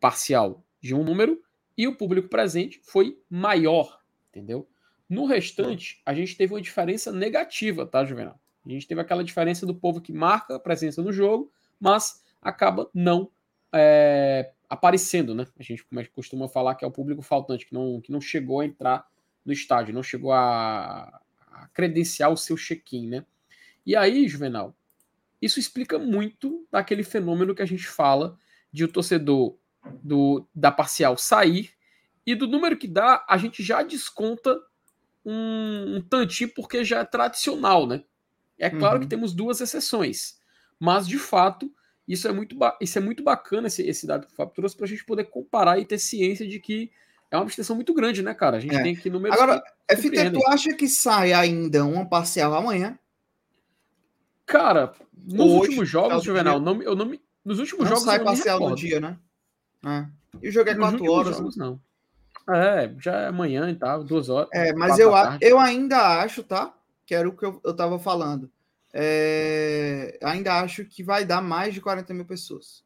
parcial 0.00 0.64
de 0.80 0.94
um 0.94 1.04
número 1.04 1.40
e 1.76 1.86
o 1.86 1.96
público 1.96 2.28
presente 2.28 2.80
foi 2.82 3.20
maior, 3.28 4.00
entendeu? 4.30 4.68
No 5.08 5.26
restante, 5.26 6.00
a 6.06 6.14
gente 6.14 6.36
teve 6.36 6.54
uma 6.54 6.62
diferença 6.62 7.12
negativa, 7.12 7.86
tá, 7.86 8.04
Juvenal? 8.04 8.40
A 8.64 8.68
gente 8.68 8.86
teve 8.86 9.00
aquela 9.00 9.22
diferença 9.22 9.66
do 9.66 9.74
povo 9.74 10.00
que 10.00 10.12
marca 10.12 10.56
a 10.56 10.60
presença 10.60 11.02
no 11.02 11.12
jogo, 11.12 11.52
mas 11.78 12.24
acaba 12.40 12.88
não 12.94 13.30
é, 13.72 14.52
aparecendo, 14.68 15.34
né? 15.34 15.46
A 15.58 15.62
gente 15.62 15.84
costuma 16.12 16.48
falar 16.48 16.74
que 16.74 16.84
é 16.84 16.88
o 16.88 16.92
público 16.92 17.20
faltante, 17.20 17.66
que 17.66 17.74
não, 17.74 18.00
que 18.00 18.10
não 18.10 18.20
chegou 18.20 18.60
a 18.60 18.66
entrar 18.66 19.06
no 19.44 19.52
estádio, 19.52 19.94
não 19.94 20.02
chegou 20.02 20.32
a, 20.32 21.20
credenciar 21.72 22.32
o 22.32 22.36
seu 22.36 22.56
check-in, 22.56 23.08
né? 23.08 23.26
E 23.84 23.94
aí, 23.94 24.26
Juvenal, 24.26 24.74
isso 25.44 25.58
explica 25.58 25.98
muito 25.98 26.66
daquele 26.70 27.02
fenômeno 27.02 27.54
que 27.54 27.62
a 27.62 27.66
gente 27.66 27.86
fala 27.86 28.38
de 28.72 28.84
o 28.84 28.88
torcedor 28.88 29.56
do, 30.02 30.46
da 30.54 30.72
parcial 30.72 31.16
sair 31.18 31.70
e 32.26 32.34
do 32.34 32.46
número 32.46 32.76
que 32.76 32.88
dá, 32.88 33.24
a 33.28 33.36
gente 33.36 33.62
já 33.62 33.82
desconta 33.82 34.58
um, 35.24 35.96
um 35.96 36.00
tantinho 36.00 36.50
porque 36.54 36.82
já 36.82 37.00
é 37.00 37.04
tradicional, 37.04 37.86
né? 37.86 38.02
É 38.58 38.70
claro 38.70 38.96
uhum. 38.96 39.00
que 39.02 39.08
temos 39.08 39.34
duas 39.34 39.60
exceções, 39.60 40.38
mas 40.78 41.06
de 41.06 41.18
fato 41.18 41.70
isso 42.06 42.28
é 42.28 42.32
muito, 42.32 42.56
isso 42.80 42.98
é 42.98 43.00
muito 43.00 43.22
bacana 43.22 43.66
esse, 43.66 43.82
esse 43.82 44.06
dado 44.06 44.26
que 44.26 44.32
o 44.32 44.36
Fábio 44.36 44.54
trouxe 44.54 44.76
para 44.76 44.86
a 44.86 44.88
gente 44.88 45.04
poder 45.04 45.24
comparar 45.24 45.78
e 45.78 45.84
ter 45.84 45.98
ciência 45.98 46.46
de 46.46 46.60
que 46.60 46.90
é 47.30 47.36
uma 47.36 47.42
abstenção 47.42 47.74
muito 47.74 47.92
grande, 47.92 48.22
né, 48.22 48.32
cara? 48.32 48.58
A 48.58 48.60
gente 48.60 48.76
é. 48.76 48.82
tem 48.82 48.94
aqui 48.94 49.10
números. 49.10 49.36
Agora, 49.36 49.62
FT, 49.90 50.30
tu 50.30 50.46
acha 50.46 50.72
que 50.74 50.86
sai 50.88 51.32
ainda 51.32 51.84
uma 51.84 52.08
parcial 52.08 52.54
amanhã? 52.54 52.98
Cara, 54.46 54.92
nos 55.12 55.40
Hoje, 55.40 55.54
últimos 55.54 55.88
jogos, 55.88 56.22
Juvenal, 56.22 56.60
não, 56.60 56.82
eu 56.82 56.94
não 56.94 57.06
me, 57.06 57.20
nos 57.44 57.58
últimos 57.58 57.84
não 57.84 57.90
jogos. 57.90 58.04
sai 58.04 58.22
parcial 58.22 58.60
no 58.60 58.76
dia, 58.76 59.00
né? 59.00 59.18
É. 59.86 60.06
E 60.42 60.48
o 60.48 60.52
jogo 60.52 60.70
é 60.70 60.74
4 60.74 61.10
horas. 61.10 61.36
Jogos, 61.36 61.56
não. 61.56 61.80
É, 62.48 62.94
já 62.98 63.20
é 63.20 63.26
amanhã 63.28 63.70
e 63.70 63.74
tal, 63.74 64.04
duas 64.04 64.28
horas. 64.28 64.48
É, 64.52 64.72
mas 64.74 64.98
eu, 64.98 65.12
eu 65.40 65.58
ainda 65.58 66.20
acho, 66.20 66.42
tá? 66.42 66.74
Que 67.06 67.14
era 67.14 67.28
o 67.28 67.36
que 67.36 67.44
eu, 67.44 67.60
eu 67.64 67.74
tava 67.74 67.98
falando. 67.98 68.50
É, 68.92 70.18
ainda 70.22 70.60
acho 70.60 70.84
que 70.84 71.02
vai 71.02 71.24
dar 71.24 71.42
mais 71.42 71.74
de 71.74 71.80
40 71.80 72.12
mil 72.12 72.24
pessoas. 72.24 72.84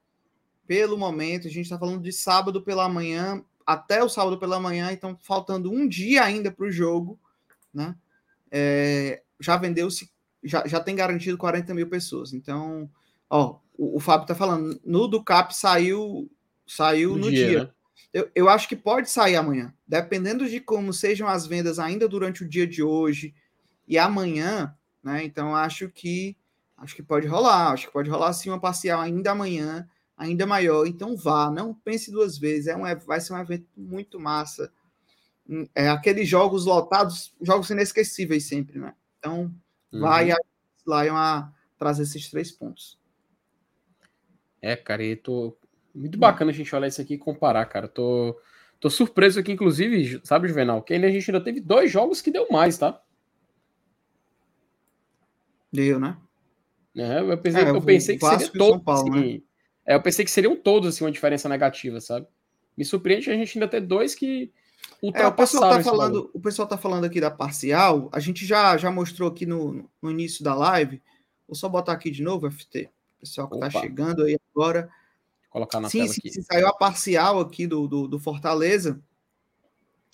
Pelo 0.66 0.96
momento, 0.96 1.48
a 1.48 1.50
gente 1.50 1.64
está 1.64 1.78
falando 1.78 2.02
de 2.02 2.12
sábado 2.12 2.62
pela 2.62 2.88
manhã, 2.88 3.42
até 3.66 4.02
o 4.02 4.08
sábado 4.08 4.38
pela 4.38 4.60
manhã, 4.60 4.92
então 4.92 5.18
faltando 5.22 5.70
um 5.72 5.88
dia 5.88 6.22
ainda 6.22 6.50
para 6.50 6.66
o 6.66 6.70
jogo, 6.70 7.18
né? 7.74 7.94
É, 8.50 9.22
já 9.40 9.56
vendeu-se, 9.56 10.10
já, 10.42 10.66
já 10.66 10.80
tem 10.80 10.94
garantido 10.94 11.38
40 11.38 11.74
mil 11.74 11.88
pessoas. 11.88 12.32
Então, 12.32 12.90
ó, 13.28 13.58
o, 13.76 13.96
o 13.96 14.00
Fábio 14.00 14.26
tá 14.26 14.34
falando, 14.34 14.80
no 14.84 15.06
do 15.06 15.22
Cap 15.22 15.54
saiu, 15.54 16.30
saiu 16.66 17.10
no, 17.10 17.26
no 17.26 17.30
dia. 17.30 17.48
dia. 17.48 17.64
Né? 17.64 17.70
Eu, 18.12 18.30
eu 18.34 18.48
acho 18.48 18.68
que 18.68 18.76
pode 18.76 19.10
sair 19.10 19.36
amanhã, 19.36 19.74
dependendo 19.86 20.48
de 20.48 20.60
como 20.60 20.92
sejam 20.92 21.28
as 21.28 21.46
vendas 21.46 21.78
ainda 21.78 22.08
durante 22.08 22.42
o 22.42 22.48
dia 22.48 22.66
de 22.66 22.82
hoje 22.82 23.34
e 23.86 23.98
amanhã, 23.98 24.74
né? 25.02 25.24
Então 25.24 25.54
acho 25.54 25.88
que 25.90 26.36
acho 26.76 26.94
que 26.94 27.02
pode 27.02 27.26
rolar, 27.26 27.72
acho 27.72 27.86
que 27.86 27.92
pode 27.92 28.08
rolar 28.08 28.32
sim 28.32 28.48
uma 28.48 28.60
parcial 28.60 29.00
ainda 29.00 29.32
amanhã 29.32 29.86
ainda 30.18 30.44
maior. 30.44 30.86
Então 30.86 31.16
vá, 31.16 31.50
não 31.50 31.72
pense 31.72 32.10
duas 32.10 32.36
vezes. 32.36 32.66
É 32.66 32.76
um, 32.76 32.82
vai 33.06 33.20
ser 33.20 33.32
um 33.32 33.38
evento 33.38 33.66
muito 33.76 34.18
massa. 34.18 34.70
Hum, 35.48 35.66
é 35.74 35.88
aqueles 35.88 36.28
jogos 36.28 36.66
lotados, 36.66 37.32
jogos 37.40 37.70
inesquecíveis 37.70 38.46
sempre, 38.46 38.78
né? 38.78 38.94
Então 39.18 39.54
uhum. 39.92 40.00
vai 40.00 40.30
a 40.30 40.36
Lion 40.86 41.16
a 41.16 41.52
trazer 41.78 42.02
esses 42.02 42.30
três 42.30 42.50
pontos. 42.50 42.98
É, 44.60 44.74
cara, 44.74 45.04
e 45.04 45.14
tô 45.14 45.56
muito 45.94 46.18
bacana 46.18 46.50
a 46.50 46.54
gente 46.54 46.74
olhar 46.74 46.88
isso 46.88 47.00
aqui 47.00 47.14
e 47.14 47.18
comparar, 47.18 47.64
cara. 47.66 47.88
Tô, 47.88 48.40
tô 48.80 48.90
surpreso 48.90 49.38
aqui, 49.40 49.52
inclusive, 49.52 50.20
sabe, 50.24 50.48
Juvenal, 50.48 50.82
que 50.82 50.94
a 50.94 51.10
gente 51.10 51.30
ainda 51.30 51.42
teve 51.42 51.60
dois 51.60 51.90
jogos 51.90 52.20
que 52.20 52.30
deu 52.30 52.46
mais, 52.50 52.78
tá? 52.78 53.00
Deu, 55.72 56.00
né? 56.00 56.16
É, 56.96 57.20
eu 57.20 57.38
pensei, 57.38 57.62
é, 57.62 57.70
eu 57.70 57.82
pensei 57.82 58.18
que 58.18 58.26
seria 58.26 58.48
todos. 58.50 58.82
Paulo, 58.82 59.12
assim, 59.12 59.34
né? 59.34 59.42
é, 59.86 59.94
eu 59.94 60.02
pensei 60.02 60.24
que 60.24 60.30
seriam 60.30 60.56
todos 60.56 60.88
assim, 60.88 61.04
uma 61.04 61.12
diferença 61.12 61.48
negativa, 61.48 62.00
sabe? 62.00 62.26
Me 62.76 62.84
surpreende 62.84 63.30
a 63.30 63.34
gente 63.34 63.56
ainda 63.56 63.68
ter 63.68 63.80
dois 63.80 64.14
que 64.14 64.52
é, 65.02 65.26
o 65.26 65.32
pessoal 65.32 65.70
tá 65.70 65.82
falando, 65.82 66.30
o 66.34 66.40
pessoal 66.40 66.66
tá 66.68 66.76
falando 66.76 67.04
aqui 67.04 67.20
da 67.20 67.30
parcial. 67.30 68.08
A 68.12 68.18
gente 68.18 68.44
já 68.44 68.76
já 68.76 68.90
mostrou 68.90 69.28
aqui 69.28 69.46
no, 69.46 69.88
no 70.02 70.10
início 70.10 70.42
da 70.42 70.54
live. 70.54 71.00
Vou 71.46 71.54
só 71.54 71.68
botar 71.68 71.92
aqui 71.92 72.10
de 72.10 72.22
novo, 72.22 72.50
FT. 72.50 72.90
O 73.16 73.20
pessoal 73.20 73.48
que 73.48 73.58
tá 73.58 73.66
Opa. 73.66 73.72
tá 73.72 73.80
chegando 73.80 74.24
aí 74.24 74.38
agora. 74.54 74.82
Vou 74.82 75.50
colocar 75.50 75.80
na 75.80 75.88
sim, 75.88 75.98
tela 75.98 76.12
sim, 76.12 76.20
aqui. 76.20 76.30
Sim, 76.32 76.42
saiu 76.42 76.66
a 76.66 76.74
parcial 76.74 77.38
aqui 77.40 77.66
do, 77.66 77.86
do, 77.86 78.08
do 78.08 78.18
Fortaleza. 78.18 79.00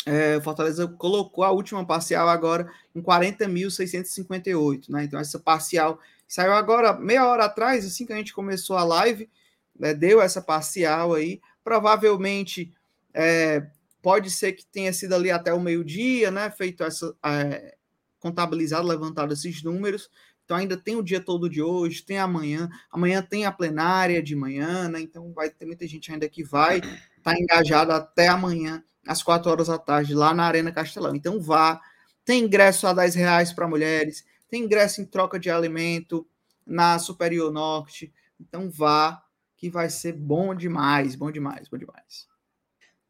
É, 0.06 0.38
Fortaleza 0.42 0.86
colocou 0.86 1.44
a 1.44 1.50
última 1.50 1.84
parcial 1.84 2.28
agora 2.28 2.70
em 2.94 3.00
40.658, 3.00 4.90
né? 4.90 5.04
Então 5.04 5.18
essa 5.18 5.38
parcial 5.38 5.98
saiu 6.28 6.52
agora 6.52 6.92
meia 6.92 7.26
hora 7.26 7.46
atrás, 7.46 7.86
assim 7.86 8.04
que 8.04 8.12
a 8.12 8.16
gente 8.16 8.34
começou 8.34 8.76
a 8.76 8.84
live, 8.84 9.30
né? 9.78 9.94
deu 9.94 10.20
essa 10.20 10.42
parcial 10.42 11.14
aí. 11.14 11.40
Provavelmente 11.62 12.70
é, 13.14 13.66
Pode 14.04 14.30
ser 14.30 14.52
que 14.52 14.66
tenha 14.66 14.92
sido 14.92 15.14
ali 15.14 15.30
até 15.30 15.50
o 15.54 15.58
meio-dia, 15.58 16.30
né? 16.30 16.50
Feito 16.50 16.84
essa. 16.84 17.16
É, 17.24 17.74
contabilizado, 18.20 18.86
levantado 18.86 19.32
esses 19.32 19.62
números. 19.62 20.10
Então 20.44 20.58
ainda 20.58 20.76
tem 20.76 20.94
o 20.94 21.02
dia 21.02 21.22
todo 21.22 21.48
de 21.48 21.62
hoje, 21.62 22.04
tem 22.04 22.18
amanhã. 22.18 22.68
Amanhã 22.90 23.22
tem 23.22 23.46
a 23.46 23.52
plenária 23.52 24.22
de 24.22 24.36
manhã, 24.36 24.90
né? 24.90 25.00
Então 25.00 25.32
vai 25.32 25.48
ter 25.48 25.64
muita 25.64 25.88
gente 25.88 26.12
ainda 26.12 26.28
que 26.28 26.44
vai 26.44 26.80
estar 26.80 27.00
tá 27.22 27.34
engajada 27.34 27.96
até 27.96 28.28
amanhã, 28.28 28.84
às 29.08 29.22
quatro 29.22 29.50
horas 29.50 29.68
da 29.68 29.78
tarde, 29.78 30.14
lá 30.14 30.34
na 30.34 30.44
Arena 30.44 30.70
Castelão. 30.70 31.16
Então 31.16 31.40
vá. 31.40 31.80
Tem 32.26 32.44
ingresso 32.44 32.86
a 32.86 32.92
10 32.92 33.14
reais 33.14 33.52
para 33.54 33.68
mulheres, 33.68 34.24
tem 34.48 34.64
ingresso 34.64 35.00
em 35.00 35.06
troca 35.06 35.38
de 35.38 35.50
alimento 35.50 36.26
na 36.66 36.98
Superior 36.98 37.50
Norte. 37.50 38.12
Então 38.38 38.70
vá, 38.70 39.22
que 39.56 39.70
vai 39.70 39.88
ser 39.88 40.12
bom 40.12 40.54
demais, 40.54 41.14
bom 41.14 41.30
demais, 41.30 41.68
bom 41.68 41.78
demais. 41.78 42.33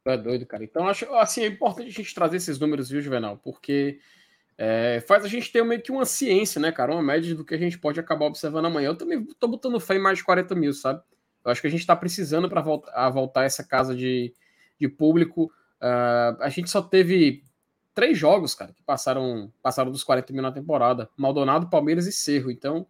É 0.04 0.16
doido, 0.16 0.44
cara. 0.46 0.62
Então, 0.62 0.86
acho 0.86 1.12
assim, 1.14 1.42
é 1.42 1.46
importante 1.46 1.88
a 1.88 1.92
gente 1.92 2.14
trazer 2.14 2.36
esses 2.36 2.58
números, 2.58 2.90
viu, 2.90 3.00
Juvenal? 3.00 3.38
Porque 3.38 3.98
é, 4.58 5.02
faz 5.06 5.24
a 5.24 5.28
gente 5.28 5.50
ter 5.50 5.64
meio 5.64 5.82
que 5.82 5.90
uma 5.90 6.04
ciência, 6.04 6.60
né, 6.60 6.70
cara? 6.70 6.92
Uma 6.92 7.02
média 7.02 7.34
do 7.34 7.44
que 7.44 7.54
a 7.54 7.58
gente 7.58 7.78
pode 7.78 7.98
acabar 7.98 8.26
observando 8.26 8.66
amanhã. 8.66 8.88
Eu 8.88 8.96
também 8.96 9.24
tô 9.38 9.48
botando 9.48 9.80
fé 9.80 9.96
em 9.96 9.98
mais 9.98 10.18
de 10.18 10.24
40 10.24 10.54
mil, 10.54 10.72
sabe? 10.72 11.02
Eu 11.44 11.50
acho 11.50 11.60
que 11.60 11.66
a 11.66 11.70
gente 11.70 11.86
tá 11.86 11.96
precisando 11.96 12.48
para 12.48 12.60
voltar, 12.60 13.10
voltar 13.10 13.44
essa 13.44 13.64
casa 13.64 13.94
de, 13.94 14.34
de 14.78 14.88
público. 14.88 15.50
Uh, 15.80 16.40
a 16.40 16.48
gente 16.48 16.70
só 16.70 16.82
teve 16.82 17.42
três 17.94 18.16
jogos, 18.18 18.54
cara, 18.54 18.72
que 18.72 18.82
passaram, 18.82 19.52
passaram 19.62 19.90
dos 19.90 20.04
40 20.04 20.32
mil 20.32 20.42
na 20.42 20.52
temporada: 20.52 21.08
Maldonado, 21.16 21.68
Palmeiras 21.70 22.06
e 22.06 22.12
Cerro. 22.12 22.50
Então, 22.50 22.86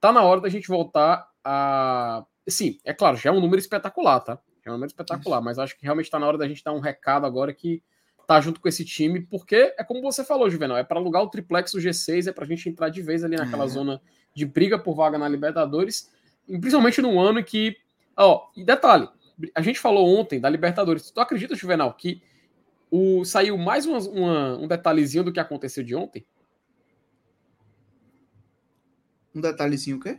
tá 0.00 0.12
na 0.12 0.22
hora 0.22 0.40
da 0.40 0.48
gente 0.48 0.68
voltar 0.68 1.28
a. 1.44 2.24
Sim, 2.48 2.78
é 2.84 2.94
claro, 2.94 3.16
já 3.16 3.30
é 3.30 3.32
um 3.32 3.40
número 3.40 3.58
espetacular, 3.60 4.20
tá? 4.20 4.38
É 4.68 4.72
um 4.72 4.74
momento 4.74 4.90
espetacular, 4.90 5.40
mas 5.40 5.58
acho 5.58 5.76
que 5.76 5.84
realmente 5.84 6.06
está 6.06 6.18
na 6.18 6.26
hora 6.26 6.38
da 6.38 6.46
gente 6.46 6.62
dar 6.62 6.72
um 6.72 6.80
recado 6.80 7.26
agora 7.26 7.52
que 7.52 7.82
tá 8.26 8.40
junto 8.40 8.60
com 8.60 8.68
esse 8.68 8.84
time, 8.84 9.22
porque 9.22 9.74
é 9.78 9.82
como 9.82 10.02
você 10.02 10.22
falou, 10.22 10.50
Juvenal, 10.50 10.76
é 10.76 10.84
para 10.84 10.98
alugar 10.98 11.22
o 11.22 11.30
triplex 11.30 11.72
do 11.72 11.78
G6, 11.78 12.28
é 12.28 12.32
para 12.32 12.44
a 12.44 12.46
gente 12.46 12.68
entrar 12.68 12.90
de 12.90 13.00
vez 13.00 13.24
ali 13.24 13.36
naquela 13.36 13.64
é. 13.64 13.68
zona 13.68 14.02
de 14.34 14.44
briga 14.44 14.78
por 14.78 14.94
vaga 14.94 15.16
na 15.16 15.26
Libertadores, 15.26 16.12
principalmente 16.46 17.00
num 17.00 17.18
ano 17.18 17.42
que, 17.42 17.76
ó, 18.14 18.48
e 18.54 18.62
detalhe, 18.62 19.08
a 19.54 19.62
gente 19.62 19.80
falou 19.80 20.06
ontem 20.18 20.38
da 20.38 20.50
Libertadores, 20.50 21.10
tu 21.10 21.20
acredita, 21.20 21.56
Juvenal, 21.56 21.94
que 21.94 22.20
o, 22.90 23.24
saiu 23.24 23.56
mais 23.56 23.86
uma, 23.86 23.98
uma, 23.98 24.58
um 24.58 24.68
detalhezinho 24.68 25.24
do 25.24 25.32
que 25.32 25.40
aconteceu 25.40 25.82
de 25.82 25.94
ontem? 25.94 26.26
Um 29.34 29.40
detalhezinho 29.40 29.96
o 29.96 30.00
quê? 30.00 30.18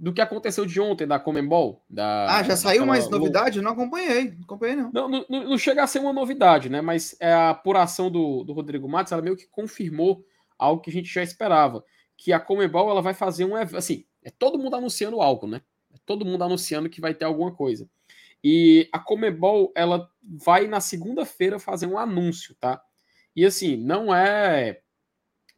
Do 0.00 0.14
que 0.14 0.20
aconteceu 0.22 0.64
de 0.64 0.80
ontem 0.80 1.06
da 1.06 1.20
Comembol. 1.20 1.84
Da, 1.88 2.38
ah, 2.38 2.42
já 2.42 2.56
saiu 2.56 2.86
mais 2.86 3.06
novidade? 3.10 3.58
Eu 3.58 3.62
não 3.62 3.72
acompanhei, 3.72 4.30
não 4.30 4.44
acompanhei 4.44 4.74
não. 4.76 4.90
Não, 4.90 5.08
não. 5.08 5.26
não, 5.28 5.58
chega 5.58 5.82
a 5.82 5.86
ser 5.86 5.98
uma 5.98 6.12
novidade, 6.12 6.70
né? 6.70 6.80
Mas 6.80 7.14
é 7.20 7.30
a 7.30 7.50
apuração 7.50 8.10
do, 8.10 8.42
do 8.42 8.54
Rodrigo 8.54 8.88
Matos, 8.88 9.12
ela 9.12 9.20
meio 9.20 9.36
que 9.36 9.46
confirmou 9.46 10.24
algo 10.58 10.80
que 10.80 10.88
a 10.88 10.92
gente 10.92 11.12
já 11.12 11.22
esperava, 11.22 11.84
que 12.16 12.32
a 12.32 12.40
Comembol 12.40 12.88
ela 12.88 13.02
vai 13.02 13.12
fazer 13.12 13.44
um 13.44 13.54
assim, 13.54 14.06
é 14.24 14.30
todo 14.30 14.58
mundo 14.58 14.74
anunciando 14.74 15.20
algo, 15.20 15.46
né? 15.46 15.60
É 15.92 15.98
todo 16.06 16.24
mundo 16.24 16.44
anunciando 16.44 16.88
que 16.88 17.00
vai 17.00 17.12
ter 17.12 17.26
alguma 17.26 17.54
coisa. 17.54 17.86
E 18.42 18.88
a 18.90 18.98
Comebol, 18.98 19.70
ela 19.76 20.10
vai 20.22 20.66
na 20.66 20.80
segunda-feira 20.80 21.58
fazer 21.58 21.86
um 21.86 21.98
anúncio, 21.98 22.56
tá? 22.58 22.82
E 23.36 23.44
assim, 23.44 23.76
não 23.76 24.14
é 24.14 24.80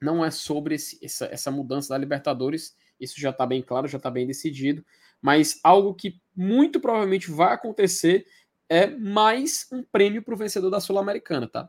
não 0.01 0.25
é 0.25 0.33
sobre 0.33 0.75
esse, 0.75 0.99
essa, 1.01 1.27
essa 1.27 1.49
mudança 1.49 1.91
da 1.91 1.99
Libertadores 1.99 2.75
isso 3.03 3.21
já 3.21 3.31
está 3.31 3.45
bem 3.45 3.61
claro, 3.61 3.89
já 3.89 3.99
está 3.99 4.11
bem 4.11 4.27
decidido. 4.27 4.85
Mas 5.21 5.61
algo 5.63 5.95
que 5.95 6.21
muito 6.35 6.81
provavelmente 6.81 7.31
vai 7.31 7.53
acontecer 7.53 8.27
é 8.69 8.87
mais 8.87 9.67
um 9.73 9.83
prêmio 9.83 10.23
para 10.23 10.35
o 10.35 10.37
vencedor 10.37 10.71
da 10.71 10.81
Sul-Americana, 10.81 11.49
tá? 11.49 11.69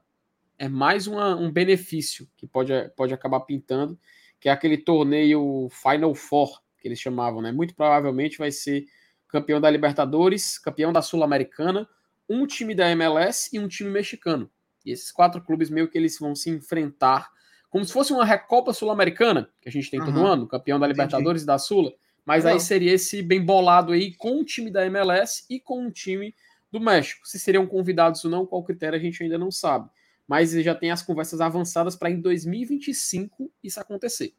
É 0.58 0.70
mais 0.70 1.08
uma, 1.08 1.36
um 1.36 1.52
benefício 1.52 2.30
que 2.38 2.48
pode, 2.48 2.72
pode 2.96 3.14
acabar 3.14 3.42
pintando, 3.42 4.00
que 4.40 4.48
é 4.48 4.52
aquele 4.52 4.78
torneio 4.78 5.68
Final 5.70 6.14
Four, 6.16 6.62
que 6.80 6.88
eles 6.88 7.00
chamavam, 7.00 7.42
né? 7.42 7.52
Muito 7.52 7.76
provavelmente 7.76 8.38
vai 8.38 8.52
ser 8.52 8.86
campeão 9.28 9.60
da 9.60 9.70
Libertadores, 9.70 10.60
campeão 10.60 10.94
da 10.94 11.02
Sul-Americana, 11.02 11.90
um 12.30 12.46
time 12.46 12.76
da 12.76 12.90
MLS 12.92 13.50
e 13.52 13.60
um 13.60 13.68
time 13.68 13.90
mexicano. 13.90 14.50
E 14.86 14.92
esses 14.92 15.12
quatro 15.12 15.42
clubes 15.42 15.70
meio 15.70 15.90
que 15.90 15.98
eles 15.98 16.18
vão 16.20 16.36
se 16.36 16.50
enfrentar 16.50 17.30
como 17.74 17.84
se 17.84 17.92
fosse 17.92 18.14
uma 18.14 18.24
Recopa 18.24 18.72
Sul-Americana, 18.72 19.50
que 19.60 19.68
a 19.68 19.72
gente 19.72 19.90
tem 19.90 20.00
todo 20.00 20.24
ano, 20.28 20.48
campeão 20.48 20.80
da 20.80 20.86
Libertadores 20.86 21.42
e 21.42 21.46
da 21.48 21.58
Sula, 21.58 21.92
mas 22.24 22.46
aí 22.46 22.60
seria 22.60 22.94
esse 22.94 23.24
bem 23.24 23.44
bolado 23.44 23.94
aí 23.94 24.14
com 24.14 24.40
o 24.40 24.46
time 24.46 24.70
da 24.70 24.86
MLS 24.86 25.44
e 25.50 25.60
com 25.60 25.88
o 25.88 25.92
time 25.92 26.36
do 26.72 26.80
México. 26.80 27.28
Se 27.28 27.40
seriam 27.40 27.66
convidados 27.66 28.24
ou 28.24 28.30
não, 28.30 28.46
qual 28.46 28.64
critério 28.64 28.96
a 28.96 29.02
gente 29.02 29.24
ainda 29.24 29.40
não 29.40 29.50
sabe. 29.50 29.90
Mas 30.28 30.52
já 30.52 30.76
tem 30.76 30.92
as 30.92 31.02
conversas 31.02 31.42
avançadas 31.42 31.96
para 31.96 32.12
em 32.12 32.22
2025 32.22 33.52
isso 33.64 33.80
acontecer. 33.80 34.36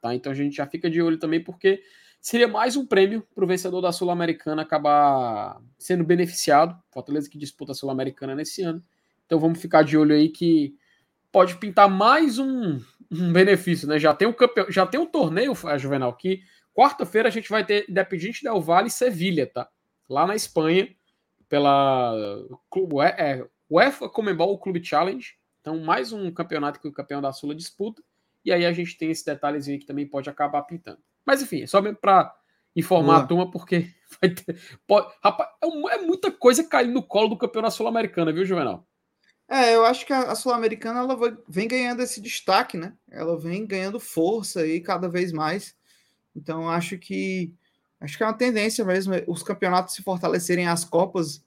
Tá? 0.00 0.14
Então 0.14 0.32
a 0.32 0.34
gente 0.34 0.56
já 0.56 0.66
fica 0.66 0.88
de 0.88 1.02
olho 1.02 1.18
também, 1.18 1.44
porque 1.44 1.82
seria 2.22 2.48
mais 2.48 2.74
um 2.74 2.86
prêmio 2.86 3.22
para 3.34 3.44
o 3.44 3.46
vencedor 3.46 3.82
da 3.82 3.92
Sul-Americana 3.92 4.62
acabar 4.62 5.60
sendo 5.78 6.04
beneficiado. 6.04 6.74
Fortaleza 6.90 7.28
que 7.28 7.36
disputa 7.36 7.72
a 7.72 7.74
Sul-Americana 7.74 8.34
nesse 8.34 8.62
ano. 8.62 8.82
Então 9.26 9.38
vamos 9.38 9.60
ficar 9.60 9.82
de 9.82 9.98
olho 9.98 10.14
aí 10.14 10.30
que 10.30 10.74
pode 11.38 11.54
pintar 11.54 11.88
mais 11.88 12.36
um, 12.36 12.80
um 13.08 13.32
benefício, 13.32 13.86
né? 13.86 13.96
Já 13.96 14.12
tem 14.12 14.26
o 14.26 14.34
campeão, 14.34 14.66
já 14.68 14.84
tem 14.84 14.98
o 14.98 15.06
torneio, 15.06 15.54
Juvenal, 15.78 16.12
que 16.16 16.42
quarta-feira 16.74 17.28
a 17.28 17.30
gente 17.30 17.48
vai 17.48 17.64
ter 17.64 17.88
Independiente 17.88 18.42
Del 18.42 18.60
Valle 18.60 18.88
e 18.88 18.90
Sevilha, 18.90 19.46
tá? 19.46 19.68
Lá 20.08 20.26
na 20.26 20.34
Espanha, 20.34 20.88
pela 21.48 22.12
clube, 22.68 22.96
é, 23.02 23.46
UEFA 23.70 24.08
Comembol 24.08 24.58
Clube 24.58 24.84
Challenge. 24.84 25.36
Então, 25.60 25.78
mais 25.78 26.12
um 26.12 26.28
campeonato 26.32 26.80
que 26.80 26.88
o 26.88 26.92
campeão 26.92 27.22
da 27.22 27.30
Sula 27.30 27.54
disputa. 27.54 28.02
E 28.44 28.50
aí 28.50 28.66
a 28.66 28.72
gente 28.72 28.98
tem 28.98 29.12
esse 29.12 29.24
detalhezinho 29.24 29.78
que 29.78 29.86
também 29.86 30.08
pode 30.08 30.28
acabar 30.28 30.62
pintando. 30.62 30.98
Mas 31.24 31.40
enfim, 31.40 31.62
é 31.62 31.68
só 31.68 31.80
mesmo 31.80 31.98
para 31.98 32.34
informar 32.74 33.12
Boa. 33.12 33.22
a 33.22 33.26
turma, 33.28 33.50
porque 33.52 33.94
vai 34.20 34.30
ter, 34.30 34.60
pode, 34.88 35.14
rapaz, 35.22 35.50
é, 35.62 35.94
é 35.94 35.98
muita 35.98 36.32
coisa 36.32 36.64
caindo 36.64 36.94
no 36.94 37.02
colo 37.04 37.28
do 37.28 37.38
campeonato 37.38 37.76
sul-americano, 37.76 38.34
viu, 38.34 38.44
Juvenal? 38.44 38.87
É, 39.48 39.74
eu 39.74 39.84
acho 39.86 40.04
que 40.04 40.12
a, 40.12 40.30
a 40.30 40.34
Sul-Americana 40.34 41.00
ela 41.00 41.16
vem 41.48 41.66
ganhando 41.66 42.02
esse 42.02 42.20
destaque, 42.20 42.76
né? 42.76 42.92
Ela 43.10 43.38
vem 43.38 43.66
ganhando 43.66 43.98
força 43.98 44.60
aí 44.60 44.78
cada 44.78 45.08
vez 45.08 45.32
mais. 45.32 45.74
Então 46.36 46.68
acho 46.68 46.98
que 46.98 47.50
acho 47.98 48.16
que 48.16 48.22
é 48.22 48.26
uma 48.26 48.36
tendência 48.36 48.84
mesmo 48.84 49.14
os 49.26 49.42
campeonatos 49.42 49.94
se 49.94 50.02
fortalecerem, 50.02 50.68
as 50.68 50.84
copas 50.84 51.42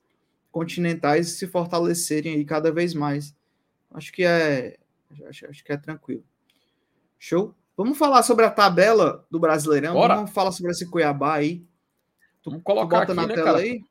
continentais 0.51 1.33
se 1.33 1.45
fortalecerem 1.45 2.33
aí 2.33 2.43
cada 2.43 2.71
vez 2.71 2.95
mais. 2.95 3.35
Acho 3.91 4.11
que 4.11 4.23
é 4.23 4.77
acho, 5.29 5.45
acho 5.45 5.63
que 5.63 5.71
é 5.71 5.77
tranquilo. 5.77 6.23
Show. 7.19 7.53
Vamos 7.77 7.99
falar 7.99 8.23
sobre 8.23 8.45
a 8.45 8.51
tabela 8.51 9.25
do 9.29 9.39
Brasileirão. 9.39 9.93
Bora. 9.93 10.15
Vamos 10.15 10.31
falar 10.31 10.51
sobre 10.51 10.71
esse 10.71 10.89
Cuiabá 10.89 11.35
aí. 11.35 11.63
Tu, 12.41 12.49
Vamos 12.49 12.63
colocar 12.63 13.03
aqui, 13.03 13.13
na 13.13 13.27
né, 13.27 13.35
tela 13.35 13.45
cara? 13.45 13.59
aí. 13.59 13.83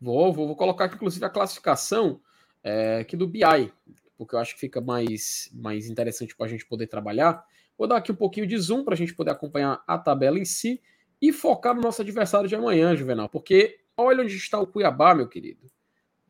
Vou, 0.00 0.32
vou, 0.32 0.46
vou 0.46 0.56
colocar 0.56 0.86
aqui 0.86 0.96
inclusive 0.96 1.24
a 1.24 1.30
classificação 1.30 2.20
é, 2.66 3.04
que 3.04 3.16
do 3.16 3.28
BI, 3.28 3.72
porque 4.18 4.34
eu 4.34 4.40
acho 4.40 4.54
que 4.54 4.60
fica 4.60 4.80
mais, 4.80 5.48
mais 5.54 5.88
interessante 5.88 6.34
para 6.34 6.46
a 6.46 6.48
gente 6.48 6.66
poder 6.66 6.88
trabalhar. 6.88 7.44
Vou 7.78 7.86
dar 7.86 7.98
aqui 7.98 8.10
um 8.10 8.16
pouquinho 8.16 8.44
de 8.44 8.58
zoom 8.58 8.82
para 8.82 8.94
a 8.94 8.96
gente 8.96 9.14
poder 9.14 9.30
acompanhar 9.30 9.84
a 9.86 9.96
tabela 9.96 10.36
em 10.36 10.44
si 10.44 10.82
e 11.22 11.32
focar 11.32 11.76
no 11.76 11.80
nosso 11.80 12.02
adversário 12.02 12.48
de 12.48 12.56
amanhã, 12.56 12.96
Juvenal, 12.96 13.28
porque 13.28 13.78
olha 13.96 14.24
onde 14.24 14.34
está 14.34 14.58
o 14.58 14.66
Cuiabá, 14.66 15.14
meu 15.14 15.28
querido. 15.28 15.70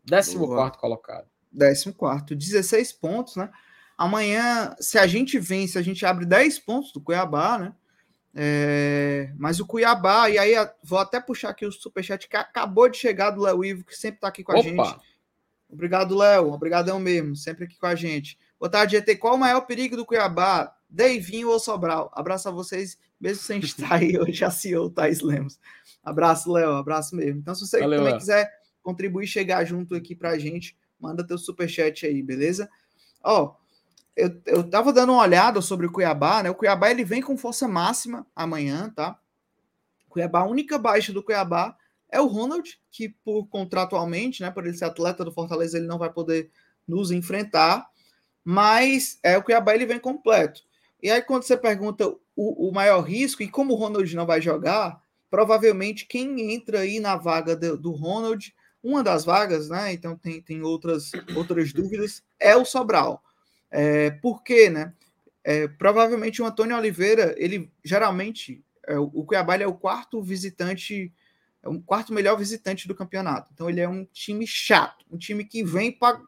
14 0.06 0.36
colocado. 0.36 0.66
14, 0.76 0.78
16 2.36 2.92
pontos, 2.92 3.36
né? 3.36 3.50
Amanhã, 3.96 4.76
se 4.78 4.98
a 4.98 5.06
gente 5.06 5.38
vence, 5.38 5.78
a 5.78 5.82
gente 5.82 6.04
abre 6.04 6.26
10 6.26 6.58
pontos 6.58 6.92
do 6.92 7.00
Cuiabá, 7.00 7.58
né? 7.58 7.74
É, 8.34 9.32
mas 9.38 9.58
o 9.58 9.66
Cuiabá, 9.66 10.28
e 10.28 10.38
aí 10.38 10.52
vou 10.82 10.98
até 10.98 11.18
puxar 11.18 11.48
aqui 11.48 11.64
o 11.64 11.72
superchat 11.72 12.28
que 12.28 12.36
acabou 12.36 12.90
de 12.90 12.98
chegar 12.98 13.30
do 13.30 13.40
Léo 13.40 13.64
Ivo, 13.64 13.84
que 13.86 13.96
sempre 13.96 14.18
está 14.18 14.28
aqui 14.28 14.44
com 14.44 14.52
a 14.52 14.56
Opa. 14.56 14.68
gente. 14.68 15.15
Obrigado, 15.68 16.16
Léo. 16.16 16.52
Obrigadão 16.52 16.98
mesmo, 16.98 17.34
sempre 17.36 17.64
aqui 17.64 17.78
com 17.78 17.86
a 17.86 17.94
gente. 17.94 18.38
Boa 18.58 18.70
tarde, 18.70 18.96
GT. 18.96 19.16
Qual 19.16 19.34
o 19.34 19.38
maior 19.38 19.62
perigo 19.62 19.96
do 19.96 20.06
Cuiabá? 20.06 20.74
Deivinho 20.88 21.50
ou 21.50 21.58
Sobral? 21.58 22.10
Abraço 22.14 22.48
a 22.48 22.52
vocês, 22.52 22.96
mesmo 23.20 23.42
sem 23.42 23.58
estar 23.60 23.94
aí 23.94 24.18
hoje, 24.18 24.44
a 24.44 24.50
CEO 24.50 24.88
Thais 24.88 25.20
Lemos. 25.20 25.58
Abraço, 26.02 26.50
Léo, 26.52 26.72
abraço 26.72 27.16
mesmo. 27.16 27.40
Então, 27.40 27.54
se 27.54 27.66
você 27.66 27.80
Valeu, 27.80 27.98
também 27.98 28.12
Léo. 28.12 28.20
quiser 28.20 28.50
contribuir, 28.82 29.26
chegar 29.26 29.64
junto 29.64 29.94
aqui 29.96 30.14
pra 30.14 30.38
gente, 30.38 30.76
manda 30.98 31.26
teu 31.26 31.36
superchat 31.36 32.06
aí, 32.06 32.22
beleza? 32.22 32.70
Ó, 33.22 33.56
eu, 34.14 34.40
eu 34.46 34.70
tava 34.70 34.92
dando 34.92 35.12
uma 35.12 35.22
olhada 35.22 35.60
sobre 35.60 35.86
o 35.86 35.92
Cuiabá, 35.92 36.42
né? 36.42 36.50
O 36.50 36.54
Cuiabá 36.54 36.90
ele 36.90 37.04
vem 37.04 37.20
com 37.20 37.36
força 37.36 37.66
máxima 37.66 38.26
amanhã, 38.34 38.90
tá? 38.94 39.18
Cuiabá, 40.08 40.40
a 40.40 40.46
única 40.46 40.78
baixa 40.78 41.12
do 41.12 41.22
Cuiabá 41.22 41.76
é 42.10 42.20
o 42.20 42.26
Ronald, 42.26 42.78
que 42.90 43.08
por 43.24 43.46
contratualmente, 43.48 44.42
né, 44.42 44.50
por 44.50 44.66
ele 44.66 44.76
ser 44.76 44.84
atleta 44.84 45.24
do 45.24 45.32
Fortaleza, 45.32 45.76
ele 45.76 45.86
não 45.86 45.98
vai 45.98 46.12
poder 46.12 46.50
nos 46.86 47.10
enfrentar, 47.10 47.86
mas 48.44 49.18
é 49.22 49.36
o 49.36 49.42
Cuiabá 49.42 49.74
ele 49.74 49.86
vem 49.86 49.98
completo. 49.98 50.62
E 51.02 51.10
aí 51.10 51.20
quando 51.20 51.42
você 51.42 51.56
pergunta 51.56 52.08
o, 52.34 52.68
o 52.68 52.72
maior 52.72 53.00
risco 53.00 53.42
e 53.42 53.48
como 53.48 53.74
o 53.74 53.76
Ronald 53.76 54.14
não 54.14 54.26
vai 54.26 54.40
jogar, 54.40 55.00
provavelmente 55.30 56.06
quem 56.06 56.52
entra 56.52 56.80
aí 56.80 57.00
na 57.00 57.16
vaga 57.16 57.56
do, 57.56 57.76
do 57.76 57.90
Ronald, 57.90 58.54
uma 58.82 59.02
das 59.02 59.24
vagas, 59.24 59.68
né? 59.68 59.92
Então 59.92 60.16
tem, 60.16 60.40
tem 60.40 60.62
outras 60.62 61.10
outras 61.34 61.72
dúvidas, 61.72 62.22
é 62.38 62.54
o 62.54 62.64
Sobral. 62.64 63.22
É, 63.70 64.10
por 64.10 64.42
quê, 64.42 64.70
né? 64.70 64.92
É, 65.42 65.68
provavelmente 65.68 66.40
o 66.40 66.46
Antônio 66.46 66.76
Oliveira, 66.76 67.34
ele 67.36 67.70
geralmente, 67.84 68.64
é, 68.86 68.98
o 68.98 69.24
Cuiabá 69.24 69.56
é 69.56 69.66
o 69.66 69.74
quarto 69.74 70.22
visitante, 70.22 71.12
é 71.66 71.68
o 71.68 71.80
quarto 71.80 72.12
melhor 72.12 72.36
visitante 72.36 72.86
do 72.86 72.94
campeonato. 72.94 73.50
Então 73.52 73.68
ele 73.68 73.80
é 73.80 73.88
um 73.88 74.04
time 74.04 74.46
chato, 74.46 75.04
um 75.10 75.18
time 75.18 75.44
que 75.44 75.64
vem 75.64 75.90
para 75.90 76.20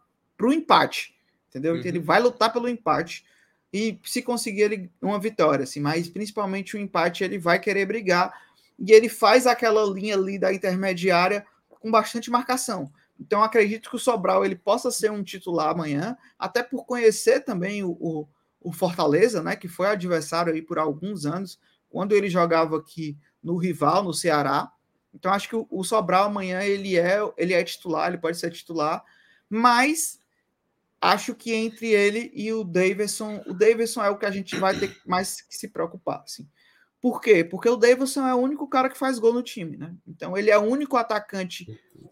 o 0.42 0.52
empate, 0.52 1.14
entendeu? 1.48 1.72
Uhum. 1.72 1.78
Então 1.78 1.90
ele 1.90 2.00
vai 2.00 2.20
lutar 2.20 2.52
pelo 2.52 2.68
empate 2.68 3.24
e 3.72 3.98
se 4.04 4.20
conseguir 4.22 4.62
ele, 4.62 4.90
uma 5.00 5.18
vitória, 5.18 5.62
assim, 5.62 5.80
mas 5.80 6.08
principalmente 6.08 6.76
o 6.76 6.80
empate 6.80 7.22
ele 7.22 7.38
vai 7.38 7.58
querer 7.58 7.86
brigar 7.86 8.32
e 8.78 8.92
ele 8.92 9.08
faz 9.08 9.46
aquela 9.46 9.84
linha 9.84 10.16
ali 10.16 10.38
da 10.38 10.52
intermediária 10.52 11.46
com 11.68 11.90
bastante 11.90 12.30
marcação. 12.30 12.90
Então 13.20 13.42
acredito 13.42 13.90
que 13.90 13.96
o 13.96 13.98
Sobral 13.98 14.44
ele 14.44 14.56
possa 14.56 14.90
ser 14.90 15.10
um 15.10 15.22
titular 15.22 15.70
amanhã, 15.70 16.16
até 16.38 16.62
por 16.62 16.84
conhecer 16.84 17.40
também 17.40 17.82
o, 17.82 17.90
o, 18.00 18.28
o 18.60 18.72
Fortaleza, 18.72 19.42
né, 19.42 19.56
que 19.56 19.68
foi 19.68 19.88
adversário 19.88 20.52
aí 20.52 20.62
por 20.62 20.78
alguns 20.78 21.26
anos, 21.26 21.58
quando 21.90 22.12
ele 22.12 22.28
jogava 22.28 22.78
aqui 22.78 23.16
no 23.42 23.56
rival, 23.56 24.02
no 24.04 24.14
Ceará. 24.14 24.70
Então 25.14 25.32
acho 25.32 25.48
que 25.48 25.56
o, 25.56 25.66
o 25.70 25.82
Sobral 25.84 26.24
amanhã 26.24 26.62
ele 26.62 26.98
é 26.98 27.18
ele 27.36 27.54
é 27.54 27.64
titular, 27.64 28.08
ele 28.08 28.18
pode 28.18 28.38
ser 28.38 28.50
titular, 28.50 29.04
mas 29.48 30.20
acho 31.00 31.34
que 31.34 31.52
entre 31.54 31.88
ele 31.88 32.30
e 32.34 32.52
o 32.52 32.64
Davidson, 32.64 33.42
o 33.46 33.54
Davidson 33.54 34.02
é 34.02 34.10
o 34.10 34.18
que 34.18 34.26
a 34.26 34.30
gente 34.30 34.56
vai 34.56 34.78
ter 34.78 34.96
mais 35.06 35.40
que 35.40 35.56
se 35.56 35.68
preocupar, 35.68 36.22
assim. 36.22 36.48
Por 37.00 37.20
quê? 37.20 37.44
Porque 37.44 37.68
o 37.68 37.76
Davidson 37.76 38.26
é 38.26 38.34
o 38.34 38.38
único 38.38 38.66
cara 38.66 38.88
que 38.88 38.98
faz 38.98 39.20
gol 39.20 39.32
no 39.32 39.42
time, 39.42 39.76
né? 39.76 39.94
Então 40.06 40.36
ele 40.36 40.50
é 40.50 40.58
o 40.58 40.62
único 40.62 40.96
atacante 40.96 41.66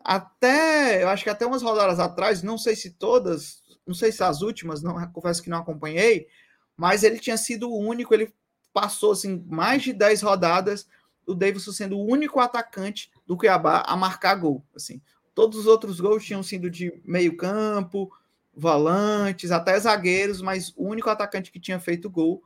até, 0.05 1.03
eu 1.03 1.09
acho 1.09 1.25
que 1.25 1.31
até 1.31 1.45
umas 1.45 1.63
rodadas 1.63 1.99
atrás, 1.99 2.43
não 2.43 2.57
sei 2.57 2.77
se 2.77 2.91
todas, 2.91 3.65
não 3.85 3.95
sei 3.95 4.13
se 4.13 4.23
as 4.23 4.43
últimas, 4.43 4.83
não 4.83 4.95
confesso 5.11 5.43
que 5.43 5.51
não 5.51 5.59
acompanhei, 5.59 6.29
mas 6.77 7.03
ele 7.03 7.19
tinha 7.19 7.37
sido 7.37 7.69
o 7.69 7.79
único, 7.79 8.15
ele 8.15 8.33
passou 8.73 9.13
assim 9.13 9.45
mais 9.49 9.83
de 9.83 9.93
10 9.93 10.23
rodadas, 10.23 10.87
o 11.27 11.35
Davidson 11.35 11.73
sendo 11.73 11.99
o 11.99 12.07
único 12.07 12.41
atacante 12.41 13.11
do 13.27 13.37
Cuiabá 13.37 13.83
a 13.87 13.97
marcar 13.97 14.35
gol, 14.37 14.65
assim. 14.75 15.01
Todos 15.35 15.59
os 15.59 15.67
outros 15.67 16.01
gols 16.01 16.25
tinham 16.25 16.43
sido 16.43 16.71
de 16.71 17.01
meio-campo, 17.05 18.11
volantes, 18.55 19.51
até 19.51 19.79
zagueiros, 19.79 20.41
mas 20.41 20.73
o 20.77 20.87
único 20.89 21.11
atacante 21.11 21.53
que 21.53 21.61
tinha 21.61 21.79
feito 21.79 22.09
gol 22.09 22.43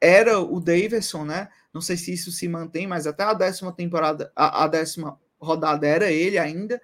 era 0.00 0.38
o 0.38 0.60
Davidson, 0.60 1.24
né? 1.24 1.48
Não 1.72 1.80
sei 1.80 1.96
se 1.96 2.12
isso 2.12 2.32
se 2.32 2.48
mantém, 2.48 2.86
mas 2.86 3.06
até 3.06 3.22
a 3.22 3.34
décima 3.34 3.72
temporada, 3.72 4.32
a, 4.34 4.64
a 4.64 4.66
décima 4.66 5.18
rodada 5.38 5.86
era 5.86 6.10
ele 6.10 6.38
ainda. 6.38 6.80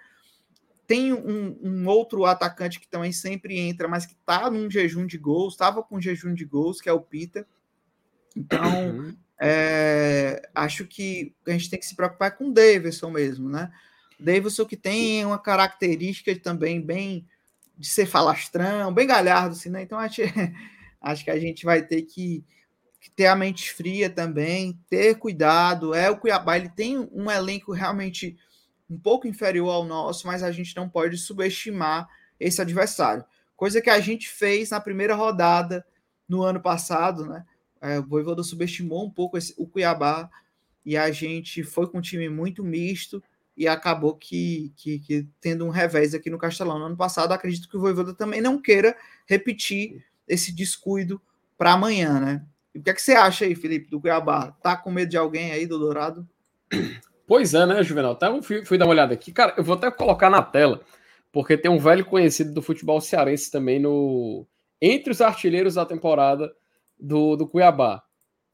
Tem 0.86 1.12
um, 1.12 1.58
um, 1.62 1.88
outro 1.88 2.24
atacante 2.24 2.78
que 2.78 2.86
também 2.86 3.10
sempre 3.10 3.58
entra, 3.58 3.88
mas 3.88 4.06
que 4.06 4.14
tá 4.24 4.50
num 4.50 4.70
jejum 4.70 5.06
de 5.06 5.18
gols, 5.18 5.54
estava 5.54 5.82
com 5.82 6.00
jejum 6.00 6.32
de 6.34 6.44
gols, 6.44 6.80
que 6.80 6.88
é 6.88 6.92
o 6.92 7.00
Pita. 7.00 7.46
Então, 8.36 8.90
uhum. 8.90 9.16
É, 9.40 10.42
acho 10.54 10.86
que 10.86 11.34
a 11.46 11.50
gente 11.50 11.70
tem 11.70 11.78
que 11.78 11.86
se 11.86 11.94
preocupar 11.94 12.36
com 12.36 12.48
o 12.48 12.52
Davidson 12.52 13.10
mesmo, 13.10 13.48
né? 13.48 13.70
Davidson 14.18 14.64
que 14.64 14.76
tem 14.76 15.24
uma 15.24 15.38
característica 15.38 16.34
também 16.38 16.80
bem 16.80 17.26
de 17.76 17.86
ser 17.86 18.06
falastrão, 18.06 18.92
bem 18.92 19.06
galhardo, 19.06 19.54
assim, 19.54 19.68
né? 19.68 19.82
Então, 19.82 19.98
acho, 19.98 20.22
acho 21.00 21.24
que 21.24 21.30
a 21.30 21.38
gente 21.38 21.64
vai 21.64 21.82
ter 21.82 22.02
que 22.02 22.44
ter 23.14 23.26
a 23.26 23.36
mente 23.36 23.72
fria 23.72 24.10
também, 24.10 24.78
ter 24.90 25.14
cuidado. 25.16 25.94
É 25.94 26.10
o 26.10 26.18
Cuiabá, 26.18 26.56
ele 26.56 26.68
tem 26.68 26.98
um 26.98 27.30
elenco 27.30 27.72
realmente 27.72 28.36
um 28.88 28.98
pouco 28.98 29.26
inferior 29.26 29.70
ao 29.70 29.84
nosso, 29.84 30.26
mas 30.26 30.42
a 30.42 30.50
gente 30.50 30.74
não 30.76 30.88
pode 30.88 31.16
subestimar 31.16 32.08
esse 32.38 32.60
adversário. 32.60 33.24
Coisa 33.56 33.80
que 33.80 33.90
a 33.90 34.00
gente 34.00 34.28
fez 34.28 34.70
na 34.70 34.80
primeira 34.80 35.14
rodada 35.14 35.84
no 36.28 36.42
ano 36.42 36.60
passado, 36.60 37.26
né? 37.26 37.44
É, 37.80 37.98
o 37.98 38.02
Voivoda 38.02 38.42
subestimou 38.42 39.04
um 39.04 39.10
pouco 39.10 39.36
esse, 39.36 39.54
o 39.56 39.66
Cuiabá 39.66 40.30
e 40.84 40.96
a 40.96 41.10
gente 41.10 41.62
foi 41.62 41.86
com 41.86 41.98
um 41.98 42.02
time 42.02 42.28
muito 42.28 42.62
misto 42.64 43.22
e 43.56 43.66
acabou 43.66 44.14
que, 44.14 44.72
que, 44.76 44.98
que, 44.98 45.26
tendo 45.40 45.64
um 45.64 45.70
revés 45.70 46.14
aqui 46.14 46.28
no 46.30 46.38
Castelão 46.38 46.78
no 46.78 46.86
ano 46.86 46.96
passado. 46.96 47.32
Acredito 47.32 47.68
que 47.68 47.76
o 47.76 47.80
Voivoda 47.80 48.14
também 48.14 48.40
não 48.40 48.60
queira 48.60 48.96
repetir 49.26 50.04
esse 50.28 50.52
descuido 50.52 51.20
para 51.56 51.72
amanhã, 51.72 52.20
né? 52.20 52.46
o 52.78 52.82
que 52.82 52.90
é 52.90 52.94
que 52.94 53.00
você 53.00 53.12
acha 53.12 53.44
aí, 53.44 53.54
Felipe, 53.54 53.90
do 53.90 54.00
Cuiabá? 54.00 54.52
Tá 54.62 54.76
com 54.76 54.90
medo 54.90 55.10
de 55.10 55.16
alguém 55.16 55.52
aí 55.52 55.66
do 55.66 55.78
Dourado? 55.78 56.28
Pois 57.26 57.54
é, 57.54 57.66
né, 57.66 57.82
Juvenal? 57.82 58.12
Até 58.12 58.40
fui, 58.40 58.64
fui, 58.64 58.78
dar 58.78 58.84
uma 58.84 58.92
olhada 58.92 59.12
aqui. 59.12 59.32
Cara, 59.32 59.54
eu 59.56 59.64
vou 59.64 59.74
até 59.74 59.90
colocar 59.90 60.30
na 60.30 60.42
tela, 60.42 60.80
porque 61.32 61.56
tem 61.56 61.68
um 61.68 61.78
velho 61.78 62.04
conhecido 62.04 62.52
do 62.52 62.62
futebol 62.62 63.00
cearense 63.00 63.50
também 63.50 63.80
no 63.80 64.46
entre 64.80 65.10
os 65.10 65.20
artilheiros 65.20 65.74
da 65.74 65.84
temporada 65.84 66.54
do, 66.98 67.36
do 67.36 67.46
Cuiabá. 67.46 68.02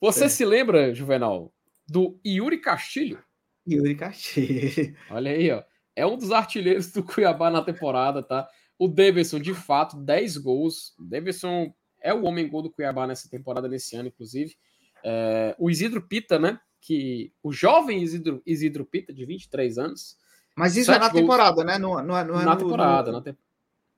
Você 0.01 0.24
é. 0.24 0.28
se 0.28 0.45
lembra, 0.45 0.95
Juvenal, 0.95 1.53
do 1.86 2.18
Yuri 2.26 2.59
Castilho? 2.59 3.22
Yuri 3.68 3.95
Castilho. 3.95 4.97
Olha 5.11 5.30
aí, 5.30 5.51
ó. 5.51 5.62
É 5.95 6.07
um 6.07 6.16
dos 6.16 6.32
artilheiros 6.32 6.90
do 6.90 7.03
Cuiabá 7.03 7.51
na 7.51 7.62
temporada, 7.62 8.22
tá? 8.22 8.49
O 8.78 8.88
Davidson, 8.88 9.38
de 9.38 9.55
fato, 9.55 9.97
10 9.97 10.38
gols. 10.38 10.95
O 10.99 11.05
Davidson 11.05 11.72
é 12.01 12.12
o 12.12 12.24
homem 12.24 12.49
gol 12.49 12.62
do 12.62 12.70
Cuiabá 12.70 13.07
nessa 13.07 13.28
temporada, 13.28 13.68
nesse 13.68 13.95
ano, 13.95 14.09
inclusive. 14.09 14.57
É, 15.05 15.55
o 15.59 15.70
Isidro 15.70 16.03
Pita, 16.03 16.38
né? 16.38 16.59
Que 16.80 17.32
o 17.43 17.53
jovem 17.53 18.03
Isidro, 18.03 18.43
Isidro 18.45 18.84
Pita, 18.84 19.12
de 19.12 19.24
23 19.24 19.78
anos. 19.78 20.16
Mas 20.57 20.76
isso 20.76 20.90
é 20.90 20.99
na 20.99 21.09
gols. 21.09 21.20
temporada, 21.20 21.64
né? 21.64 21.78
Não, 21.78 22.03
não, 22.03 22.16
é, 22.16 22.24
não 22.24 22.40
é 22.40 22.45
na 22.45 22.55
no, 22.55 22.59
temporada. 22.59 23.12
No... 23.12 23.18
Na 23.18 23.22
te... 23.22 23.36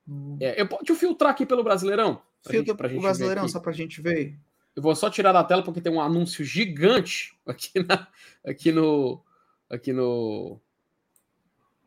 hum. 0.06 0.36
é, 0.40 0.60
eu, 0.60 0.66
deixa 0.66 0.92
eu 0.92 0.96
filtrar 0.96 1.30
aqui 1.30 1.46
pelo 1.46 1.64
Brasileirão. 1.64 2.20
Filtra 2.48 2.74
para 2.74 2.92
o 2.92 3.00
Brasileirão, 3.00 3.48
só 3.48 3.60
para 3.60 3.70
a 3.70 3.74
gente 3.74 4.00
ver. 4.00 4.38
Eu 4.76 4.82
vou 4.82 4.94
só 4.94 5.08
tirar 5.08 5.32
da 5.32 5.44
tela 5.44 5.62
porque 5.62 5.80
tem 5.80 5.92
um 5.92 6.00
anúncio 6.00 6.44
gigante 6.44 7.38
aqui, 7.46 7.82
na, 7.82 8.08
aqui 8.44 8.72
no. 8.72 9.22
Aqui 9.70 9.92
no, 9.92 10.60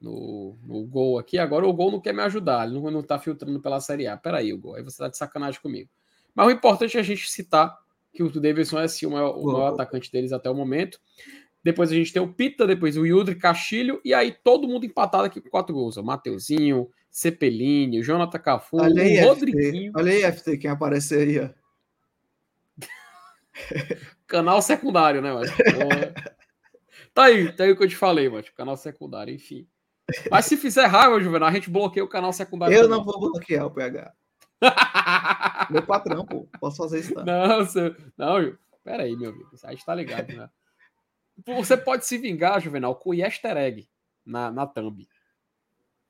no, 0.02 0.58
no 0.64 0.84
gol 0.86 1.20
aqui. 1.20 1.38
Agora 1.38 1.68
o 1.68 1.74
gol 1.74 1.92
não 1.92 2.00
quer 2.00 2.14
me 2.14 2.22
ajudar, 2.22 2.68
ele 2.68 2.80
não, 2.80 2.92
não 2.92 3.04
tá 3.04 3.20
filtrando 3.20 3.60
pela 3.60 3.80
Série 3.80 4.08
A. 4.08 4.18
Peraí, 4.18 4.54
o 4.54 4.58
gol. 4.58 4.76
Aí 4.76 4.84
você 4.84 4.98
tá 4.98 5.08
de 5.08 5.18
sacanagem 5.18 5.62
comigo. 5.62 5.90
Mas 6.34 6.48
o 6.48 6.52
importante 6.52 6.98
é 6.98 7.00
a 7.00 7.04
gente 7.04 7.30
citar 7.30 7.78
que 8.14 8.24
o 8.24 8.30
Davidson 8.30 8.80
é 8.80 8.88
sim, 8.88 9.06
o 9.06 9.12
maior, 9.12 9.38
o 9.38 9.46
maior 9.46 9.74
atacante 9.74 10.12
deles 10.12 10.32
até 10.32 10.50
o 10.50 10.56
momento. 10.56 11.00
Depois 11.64 11.92
a 11.92 11.96
gente 11.96 12.14
tem 12.14 12.22
o 12.22 12.34
Pita, 12.34 12.66
depois 12.66 12.96
o 12.98 13.06
Yudri 13.06 13.36
Castilho, 13.36 14.00
e 14.04 14.14
aí 14.14 14.32
todo 14.32 14.68
mundo 14.68 14.86
empatado 14.86 15.26
aqui 15.26 15.42
com 15.42 15.50
quatro 15.50 15.74
gols. 15.74 15.98
O 15.98 16.04
Mateuzinho, 16.04 16.90
Cepelini, 17.10 18.00
o 18.00 18.04
Jonathan 18.04 18.40
Cafu, 18.40 18.78
Olha 18.78 19.02
aí, 19.02 19.24
o 19.24 19.30
Rodriguinho. 19.30 19.92
FT. 19.92 20.00
Olha 20.00 20.12
aí, 20.12 20.32
FT, 20.32 20.58
quem 20.58 20.70
apareceu 20.70 21.20
aí, 21.20 21.40
ó. 21.40 21.50
Canal 24.28 24.62
secundário, 24.62 25.22
né, 25.22 25.34
mano? 25.34 25.52
tá 27.14 27.24
aí, 27.24 27.52
tá 27.52 27.64
aí 27.64 27.72
o 27.72 27.78
que 27.78 27.84
eu 27.84 27.88
te 27.88 27.96
falei, 27.96 28.30
mano. 28.30 28.44
Canal 28.56 28.78
secundário, 28.78 29.34
enfim. 29.34 29.68
Mas 30.32 30.46
se 30.46 30.56
fizer 30.56 30.86
raiva, 30.86 31.20
Juvenal, 31.20 31.50
a 31.50 31.52
gente 31.52 31.70
bloqueia 31.70 32.04
o 32.04 32.08
canal 32.10 32.32
secundário. 32.32 32.76
Eu 32.76 32.88
não 32.88 33.04
vou 33.04 33.20
bloquear 33.20 33.66
o 33.66 33.72
PH. 33.72 34.14
meu 35.70 35.84
patrão, 35.84 36.26
pô. 36.26 36.48
Posso 36.60 36.78
fazer 36.78 37.00
isso, 37.00 37.14
tá? 37.14 37.24
Não, 37.24 37.66
você... 37.66 37.96
não, 38.18 38.58
pera 38.84 39.04
aí, 39.04 39.16
meu 39.16 39.32
amigo. 39.32 39.50
A 39.64 39.72
gente 39.72 39.86
tá 39.86 39.94
ligado, 39.94 40.34
né? 40.34 40.50
Você 41.46 41.78
pode 41.78 42.06
se 42.06 42.18
vingar, 42.18 42.62
Juvenal, 42.62 42.96
com 42.96 43.12
o 43.12 43.14
easter 43.14 43.58
egg 43.58 43.88
na, 44.26 44.50
na 44.50 44.66
thumb. 44.66 45.08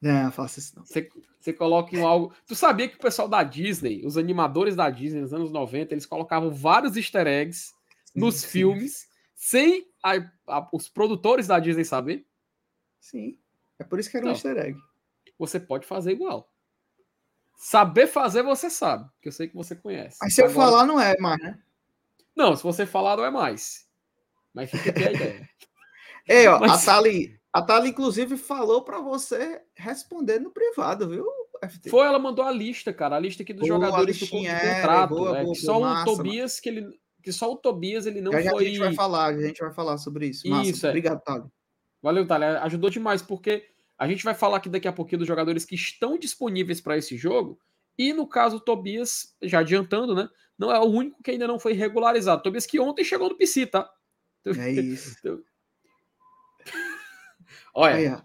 Não, 0.02 0.32
faça 0.32 0.60
isso 0.60 0.76
não. 0.76 0.86
Você, 0.86 1.10
você 1.40 1.54
coloca 1.54 1.96
em 1.96 2.04
algo. 2.04 2.34
Tu 2.46 2.56
sabia 2.56 2.88
que 2.88 2.96
o 2.96 3.00
pessoal 3.00 3.28
da 3.28 3.44
Disney, 3.44 4.06
os 4.06 4.18
animadores 4.18 4.76
da 4.76 4.90
Disney 4.90 5.22
nos 5.22 5.34
anos 5.34 5.52
90, 5.52 5.94
eles 5.94 6.06
colocavam 6.06 6.52
vários 6.52 6.96
easter 6.96 7.26
eggs 7.26 7.74
sim, 8.06 8.20
nos 8.20 8.36
sim. 8.36 8.48
filmes 8.48 9.10
sem 9.36 9.88
a, 10.04 10.16
a, 10.48 10.70
os 10.72 10.88
produtores 10.88 11.48
da 11.48 11.60
Disney 11.60 11.84
saber? 11.84 12.26
Sim. 13.00 13.38
É 13.80 13.84
por 13.84 14.00
isso 14.00 14.10
que 14.10 14.18
era 14.18 14.26
então, 14.26 14.34
um 14.34 14.36
easter 14.36 14.58
egg. 14.58 14.80
Você 15.38 15.60
pode 15.60 15.86
fazer 15.86 16.12
igual. 16.12 16.52
Saber 17.56 18.06
fazer, 18.06 18.44
você 18.44 18.70
sabe, 18.70 19.10
que 19.20 19.28
eu 19.28 19.32
sei 19.32 19.48
que 19.48 19.56
você 19.56 19.76
conhece. 19.76 20.18
Mas 20.22 20.36
se 20.36 20.42
Agora... 20.42 20.52
eu 20.52 20.56
falar, 20.56 20.86
não 20.86 21.00
é 21.02 21.18
mais, 21.18 21.42
né? 21.42 21.60
Não, 22.36 22.56
se 22.56 22.62
você 22.62 22.86
falar, 22.86 23.18
não 23.18 23.26
é 23.26 23.32
mais. 23.32 23.88
Mas 24.54 24.70
fica 24.70 24.92
aqui 24.92 25.04
a 25.04 25.12
ideia. 25.12 25.50
É, 26.28 26.48
ó, 26.48 26.60
Mas... 26.60 26.84
a 26.84 26.86
Thali, 26.86 27.40
a 27.58 27.62
Thali, 27.62 27.90
inclusive, 27.90 28.38
falou 28.38 28.84
para 28.84 29.00
você 29.00 29.62
responder 29.76 30.40
no 30.40 30.52
privado, 30.52 31.10
viu? 31.10 31.26
FT? 31.68 31.90
Foi, 31.90 32.06
ela 32.06 32.20
mandou 32.20 32.46
a 32.46 32.52
lista, 32.52 32.94
cara, 32.94 33.16
a 33.16 33.20
lista 33.20 33.42
aqui 33.42 33.52
dos 33.52 33.68
boa, 33.68 33.80
jogadores 33.80 34.20
do, 34.20 34.28
contrato. 34.28 35.10
Boa, 35.10 35.40
é, 35.40 35.44
boa, 35.44 35.56
só 35.56 35.74
boa, 35.74 35.78
o 35.78 35.82
massa, 35.90 36.06
Tobias 36.06 36.60
que 36.60 36.70
ele 36.70 37.00
que 37.24 37.34
só 37.34 37.52
o 37.52 37.58
Tobias 37.58 38.06
ele 38.06 38.22
não 38.22 38.32
já, 38.32 38.52
foi. 38.52 38.64
a 38.64 38.68
gente 38.68 38.80
vai 38.80 38.94
falar, 38.94 39.26
a 39.26 39.42
gente 39.42 39.60
vai 39.60 39.74
falar 39.74 39.98
sobre 39.98 40.28
isso. 40.28 40.48
Massa. 40.48 40.70
Isso, 40.70 40.86
é. 40.86 40.90
Obrigado, 40.90 41.20
Thali. 41.24 41.46
Valeu, 42.02 42.28
Thali. 42.28 42.46
Ajudou 42.46 42.92
demais, 42.92 43.24
porque 43.24 43.66
a 43.98 44.08
gente 44.08 44.24
vai 44.24 44.36
falar 44.36 44.58
aqui 44.58 44.70
daqui 44.70 44.88
a 44.88 44.94
pouquinho 44.94 45.20
dos 45.20 45.28
jogadores 45.28 45.66
que 45.66 45.74
estão 45.74 46.18
disponíveis 46.18 46.80
para 46.80 46.96
esse 46.96 47.18
jogo. 47.18 47.60
E 47.98 48.14
no 48.14 48.28
caso, 48.28 48.58
o 48.58 48.62
Tobias, 48.62 49.36
já 49.42 49.60
adiantando, 49.60 50.14
né? 50.14 50.30
Não 50.58 50.72
é 50.72 50.80
o 50.80 50.86
único 50.86 51.24
que 51.24 51.32
ainda 51.32 51.48
não 51.48 51.60
foi 51.60 51.74
regularizado. 51.74 52.44
Tobias 52.44 52.68
que 52.68 52.80
ontem 52.80 53.04
chegou 53.04 53.28
no 53.28 53.36
PC, 53.36 53.66
tá? 53.66 53.90
É 54.46 54.72
isso. 54.72 55.18
Olha. 57.78 58.24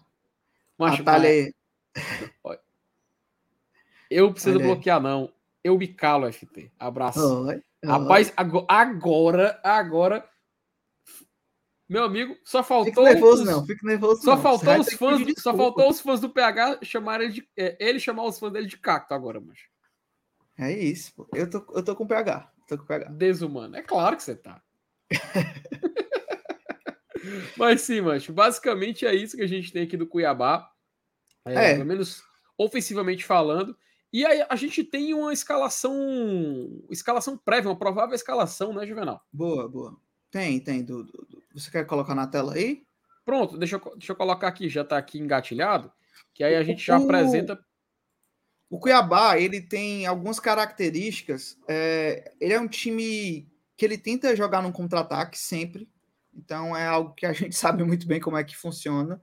Macho, 0.78 1.04
aí. 1.06 1.52
Eu 4.10 4.32
preciso 4.32 4.56
Olha 4.56 4.66
bloquear, 4.66 4.98
não. 4.98 5.30
Eu 5.62 5.76
me 5.76 5.86
calo, 5.86 6.32
FT. 6.32 6.72
Abraço. 6.78 7.20
Oi, 7.44 7.56
oi. 7.56 7.62
Rapaz, 7.84 8.32
agora, 8.34 9.60
agora. 9.62 10.26
Meu 11.86 12.04
amigo, 12.04 12.34
só 12.42 12.62
faltou. 12.62 12.94
Fique 12.94 13.02
nervoso, 13.02 13.42
os... 13.42 13.48
não. 13.48 13.66
Fique 13.66 13.84
nervoso. 13.84 14.22
Só 14.22 14.36
não. 14.36 14.42
faltou 14.42 14.80
os 14.80 14.94
fãs. 14.94 15.22
Só 15.36 15.54
faltou 15.54 15.90
os 15.90 16.00
fãs 16.00 16.20
do 16.20 16.30
PH 16.30 16.78
chamarem 16.82 17.26
ele 17.26 17.34
de. 17.34 17.48
É, 17.54 17.76
ele 17.78 18.00
chamar 18.00 18.24
os 18.24 18.38
fãs 18.38 18.52
dele 18.54 18.66
de 18.66 18.78
cacto 18.78 19.12
agora, 19.12 19.38
mas. 19.38 19.58
É 20.58 20.72
isso, 20.72 21.12
pô. 21.14 21.28
Eu 21.34 21.50
tô, 21.50 21.58
eu 21.74 21.84
tô 21.84 21.94
com 21.94 22.06
PH. 22.06 22.50
Tô 22.66 22.78
com 22.78 22.86
PH. 22.86 23.10
Desumano. 23.10 23.76
É 23.76 23.82
claro 23.82 24.16
que 24.16 24.22
você 24.22 24.34
tá. 24.34 24.62
Mas 27.56 27.82
sim, 27.82 28.00
macho, 28.00 28.32
basicamente 28.32 29.06
é 29.06 29.14
isso 29.14 29.36
que 29.36 29.42
a 29.42 29.48
gente 29.48 29.72
tem 29.72 29.84
aqui 29.84 29.96
do 29.96 30.06
Cuiabá. 30.06 30.70
É, 31.44 31.70
é. 31.70 31.74
Pelo 31.74 31.86
menos 31.86 32.22
ofensivamente 32.56 33.24
falando. 33.24 33.76
E 34.12 34.26
aí 34.26 34.44
a 34.48 34.56
gente 34.56 34.84
tem 34.84 35.14
uma 35.14 35.32
escalação, 35.32 35.94
escalação 36.90 37.36
prévia, 37.36 37.70
uma 37.70 37.78
provável 37.78 38.14
escalação, 38.14 38.72
né, 38.72 38.86
Juvenal? 38.86 39.24
Boa, 39.32 39.68
boa. 39.68 39.96
Tem, 40.30 40.60
tem. 40.60 40.84
Do, 40.84 41.04
do, 41.04 41.42
você 41.54 41.70
quer 41.70 41.86
colocar 41.86 42.14
na 42.14 42.26
tela 42.26 42.54
aí? 42.54 42.84
Pronto, 43.24 43.56
deixa 43.56 43.76
eu, 43.76 43.96
deixa 43.96 44.12
eu 44.12 44.16
colocar 44.16 44.48
aqui, 44.48 44.68
já 44.68 44.82
está 44.82 44.98
aqui 44.98 45.18
engatilhado, 45.18 45.90
que 46.34 46.44
aí 46.44 46.56
a 46.56 46.62
gente 46.62 46.84
já 46.84 46.98
o, 46.98 47.04
apresenta. 47.04 47.58
O 48.68 48.78
Cuiabá, 48.78 49.38
ele 49.38 49.60
tem 49.60 50.06
algumas 50.06 50.40
características. 50.40 51.58
É, 51.68 52.32
ele 52.40 52.54
é 52.54 52.60
um 52.60 52.68
time 52.68 53.50
que 53.76 53.84
ele 53.84 53.98
tenta 53.98 54.34
jogar 54.36 54.62
num 54.62 54.72
contra-ataque 54.72 55.38
sempre. 55.38 55.88
Então 56.34 56.76
é 56.76 56.86
algo 56.86 57.14
que 57.14 57.26
a 57.26 57.32
gente 57.32 57.54
sabe 57.56 57.84
muito 57.84 58.06
bem 58.06 58.20
como 58.20 58.36
é 58.36 58.44
que 58.44 58.56
funciona. 58.56 59.20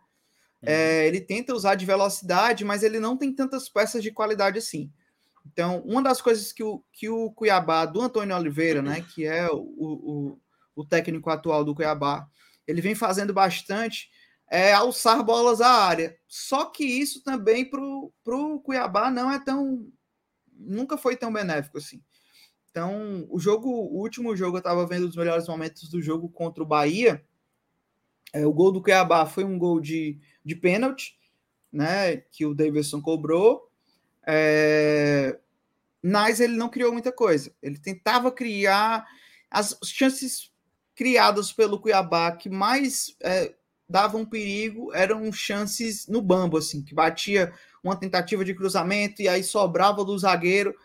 É, 0.62 1.02
uhum. 1.02 1.08
ele 1.08 1.22
tenta 1.22 1.54
usar 1.54 1.76
de 1.76 1.86
velocidade, 1.86 2.66
mas 2.66 2.84
ele 2.84 3.00
não 3.00 3.18
tem 3.18 3.34
tantas 3.34 3.70
peças 3.70 4.04
de 4.04 4.12
qualidade 4.12 4.60
assim. 4.60 4.92
Então, 5.46 5.82
uma 5.86 6.02
das 6.02 6.22
coisas 6.22 6.52
que 6.52 6.64
o, 6.64 6.84
que 6.92 7.10
o 7.10 7.32
Cuiabá, 7.32 7.86
do 7.86 8.02
Antônio 8.02 8.36
Oliveira, 8.36 8.82
né, 8.82 9.02
que 9.14 9.26
é 9.26 9.48
o, 9.50 9.58
o, 9.58 10.40
o 10.76 10.86
técnico 10.86 11.30
atual 11.30 11.64
do 11.64 11.74
Cuiabá, 11.74 12.28
ele 12.68 12.82
vem 12.82 12.94
fazendo 12.94 13.34
bastante 13.34 14.10
é 14.50 14.74
alçar 14.74 15.24
bolas 15.24 15.62
à 15.62 15.70
área. 15.70 16.18
Só 16.28 16.66
que 16.66 16.84
isso 16.84 17.24
também 17.24 17.70
para 17.70 17.80
o 17.82 18.60
Cuiabá 18.60 19.12
não 19.12 19.32
é 19.32 19.40
tão. 19.40 19.88
Nunca 20.52 20.98
foi 20.98 21.16
tão 21.16 21.32
benéfico 21.32 21.78
assim. 21.78 22.02
Então, 22.72 23.28
o 23.30 23.40
jogo, 23.40 23.70
o 23.70 24.00
último 24.00 24.36
jogo, 24.36 24.58
eu 24.58 24.60
estava 24.60 24.86
vendo 24.86 25.08
os 25.08 25.16
melhores 25.16 25.48
momentos 25.48 25.90
do 25.90 26.02
jogo 26.02 26.30
contra 26.30 26.64
o 26.64 26.68
Bahia. 26.68 27.24
É, 28.32 28.46
o 28.46 28.54
gol 28.54 28.72
do 28.72 28.82
Cuiabá 28.82 29.26
foi 29.26 29.44
um 29.44 29.58
gol 29.58 29.80
de, 29.80 30.20
de 30.46 30.56
pênalti, 30.56 31.18
né? 31.72 32.18
Que 32.18 32.46
o 32.46 32.54
Davidson 32.54 33.02
cobrou. 33.02 33.70
É, 34.26 35.40
mas 36.02 36.40
ele 36.40 36.56
não 36.56 36.70
criou 36.70 36.94
muita 36.94 37.12
coisa. 37.12 37.52
Ele 37.62 37.78
tentava 37.78 38.32
criar 38.32 39.06
as 39.50 39.78
chances 39.84 40.52
criadas 40.96 41.52
pelo 41.52 41.80
Cuiabá 41.80 42.32
que 42.34 42.50
mais 42.50 43.16
é, 43.22 43.56
davam 43.90 44.26
perigo 44.26 44.94
eram 44.94 45.32
chances 45.32 46.08
no 46.08 46.22
bambo, 46.22 46.58
assim, 46.58 46.84
que 46.84 46.94
batia 46.94 47.52
uma 47.84 47.96
tentativa 47.96 48.46
de 48.46 48.54
cruzamento 48.54 49.22
e 49.22 49.28
aí 49.28 49.44
sobrava 49.44 50.06
do 50.06 50.18
zagueiro 50.18 50.76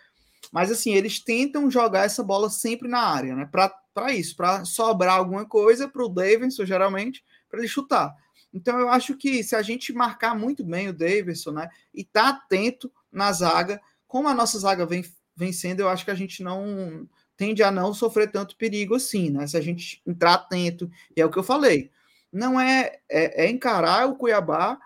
mas 0.53 0.71
assim, 0.71 0.95
eles 0.95 1.19
tentam 1.19 1.71
jogar 1.71 2.05
essa 2.05 2.23
bola 2.23 2.49
sempre 2.51 2.89
na 2.89 3.01
área, 3.01 3.35
né? 3.35 3.49
Para 3.51 4.13
isso, 4.13 4.37
para 4.37 4.65
sobrar 4.65 5.19
alguma 5.19 5.45
coisa 5.45 5.89
para 5.89 6.05
o 6.05 6.09
Davidson, 6.09 6.65
geralmente, 6.65 7.25
para 7.49 7.61
ele 7.61 7.69
chutar. 7.69 8.15
Então 8.53 8.79
eu 8.79 8.89
acho 8.89 9.17
que 9.17 9.43
se 9.43 9.57
a 9.57 9.63
gente 9.63 9.93
marcar 9.93 10.37
muito 10.37 10.65
bem 10.65 10.89
o 10.89 10.93
Davidson, 10.93 11.53
né? 11.53 11.69
E 11.93 12.05
tá 12.05 12.29
atento 12.29 12.91
na 13.11 13.33
zaga, 13.33 13.81
como 14.07 14.29
a 14.29 14.35
nossa 14.35 14.59
zaga 14.59 14.87
vem 14.87 15.05
vencendo, 15.37 15.81
eu 15.81 15.89
acho 15.89 16.05
que 16.05 16.11
a 16.11 16.15
gente 16.15 16.43
não 16.43 17.09
tende 17.37 17.63
a 17.63 17.71
não 17.71 17.93
sofrer 17.93 18.31
tanto 18.31 18.57
perigo 18.57 18.95
assim, 18.95 19.31
né? 19.31 19.47
Se 19.47 19.57
a 19.57 19.61
gente 19.61 20.01
entrar 20.07 20.35
atento, 20.35 20.91
e 21.17 21.21
é 21.21 21.27
o 21.27 21.31
que 21.31 21.39
eu 21.39 21.43
falei, 21.43 21.91
não 22.33 22.61
é, 22.61 22.99
é, 23.09 23.45
é 23.45 23.51
encarar 23.51 24.09
o 24.09 24.17
Cuiabá, 24.17 24.79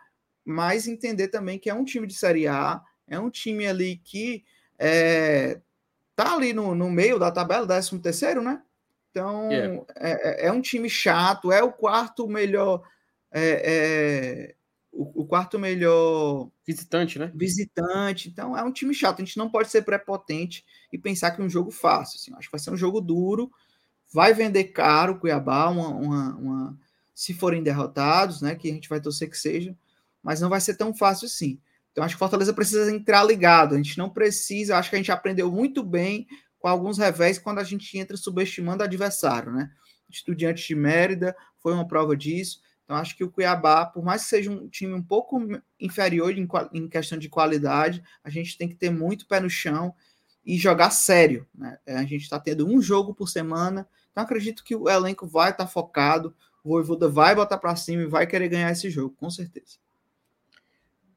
mas 0.45 0.89
entender 0.89 1.29
também 1.29 1.59
que 1.59 1.69
é 1.69 1.75
um 1.75 1.85
time 1.85 2.07
de 2.07 2.15
Série 2.15 2.47
A, 2.47 2.83
é 3.07 3.19
um 3.19 3.31
time 3.31 3.67
ali 3.67 3.97
que 3.97 4.45
é, 4.79 5.61
tá 6.15 6.35
ali 6.35 6.53
no, 6.53 6.75
no 6.75 6.91
meio 6.91 7.19
da 7.19 7.31
tabela, 7.31 7.67
13 7.67 7.99
terceiro, 7.99 8.43
né? 8.43 8.63
Então 9.11 9.51
yeah. 9.51 9.85
é, 9.97 10.45
é, 10.45 10.47
é, 10.47 10.53
um 10.53 10.61
time 10.61 10.89
chato, 10.89 11.51
é 11.51 11.63
o 11.63 11.73
quarto 11.73 12.29
melhor. 12.29 12.83
É, 13.31 13.63
é, 13.65 14.55
o, 14.93 15.23
o, 15.23 15.27
quarto 15.27 15.59
melhor 15.59 16.49
visitante, 16.67 17.19
né? 17.19 17.31
Visitante. 17.35 18.29
Então 18.29 18.57
é 18.57 18.63
um 18.63 18.73
time 18.73 18.95
chato. 18.95 19.21
A 19.21 19.25
gente 19.25 19.37
não 19.37 19.51
pode 19.51 19.71
ser 19.71 19.83
prepotente 19.83 20.65
e 20.93 20.99
pensar 20.99 21.33
que 21.33 21.41
é 21.41 21.45
um 21.45 21.51
jogo 21.51 21.71
fácil. 21.71 22.17
Assim. 22.17 22.33
Acho 22.35 22.49
que 22.49 22.53
vai 22.53 22.61
ser 22.61 22.71
um 22.71 22.77
jogo 22.77 23.01
duro. 23.01 23.51
Vai 24.13 24.33
vender 24.33 24.65
caro 24.65 25.15
o 25.15 25.19
Cuiabá, 25.19 25.69
uma, 25.69 25.89
uma, 25.89 26.37
uma, 26.37 26.79
se 27.15 27.35
forem 27.35 27.63
derrotados, 27.63 28.41
né? 28.41 28.55
Que 28.55 28.71
a 28.71 28.73
gente 28.73 28.89
vai 28.89 29.01
torcer 29.01 29.29
que 29.29 29.37
seja, 29.37 29.77
mas 30.23 30.41
não 30.41 30.49
vai 30.49 30.61
ser 30.61 30.77
tão 30.77 30.95
fácil 30.95 31.27
assim. 31.27 31.61
Então, 31.99 32.07
acho 32.07 32.15
que 32.15 32.21
Fortaleza 32.21 32.53
precisa 32.53 32.95
entrar 32.95 33.25
ligado. 33.25 33.75
A 33.75 33.77
gente 33.77 33.99
não 33.99 34.09
precisa, 34.09 34.79
acho 34.79 34.89
que 34.89 34.95
a 34.95 34.99
gente 35.01 35.11
aprendeu 35.11 35.51
muito 35.51 35.83
bem 35.83 36.29
com 36.57 36.69
alguns 36.69 36.97
revés 36.97 37.41
quando 37.41 37.59
a 37.59 37.65
gente 37.65 37.99
entra 37.99 38.17
subestimando 38.17 38.85
o 38.85 38.87
adversário, 38.87 39.51
né? 39.51 39.69
Estudiantes 40.09 40.65
de 40.65 40.77
Mérida 40.77 41.35
foi 41.59 41.75
uma 41.75 41.89
prova 41.89 42.17
disso. 42.17 42.61
Então, 42.85 42.97
acho 42.97 43.17
que 43.17 43.25
o 43.25 43.29
Cuiabá, 43.29 43.85
por 43.85 44.05
mais 44.05 44.23
que 44.23 44.29
seja 44.29 44.49
um 44.49 44.69
time 44.69 44.95
um 44.95 45.03
pouco 45.03 45.41
inferior 45.81 46.31
em, 46.31 46.47
em 46.73 46.89
questão 46.89 47.19
de 47.19 47.29
qualidade, 47.29 48.01
a 48.23 48.31
gente 48.31 48.57
tem 48.57 48.69
que 48.69 48.77
ter 48.77 48.91
muito 48.91 49.27
pé 49.27 49.41
no 49.41 49.51
chão 49.51 49.93
e 50.47 50.57
jogar 50.57 50.91
sério. 50.91 51.49
Né? 51.53 51.79
É, 51.85 51.97
a 51.97 52.05
gente 52.05 52.23
está 52.23 52.39
tendo 52.39 52.65
um 52.65 52.81
jogo 52.81 53.13
por 53.13 53.29
semana, 53.29 53.89
então 54.13 54.23
acredito 54.23 54.63
que 54.63 54.77
o 54.77 54.89
elenco 54.89 55.27
vai 55.27 55.51
estar 55.51 55.65
tá 55.65 55.69
focado, 55.69 56.33
o 56.63 56.69
Voivoda 56.69 57.09
vai 57.09 57.35
botar 57.35 57.59
para 57.59 57.75
cima 57.75 58.03
e 58.03 58.07
vai 58.07 58.25
querer 58.25 58.49
ganhar 58.49 58.71
esse 58.71 58.89
jogo, 58.89 59.17
com 59.17 59.29
certeza. 59.29 59.79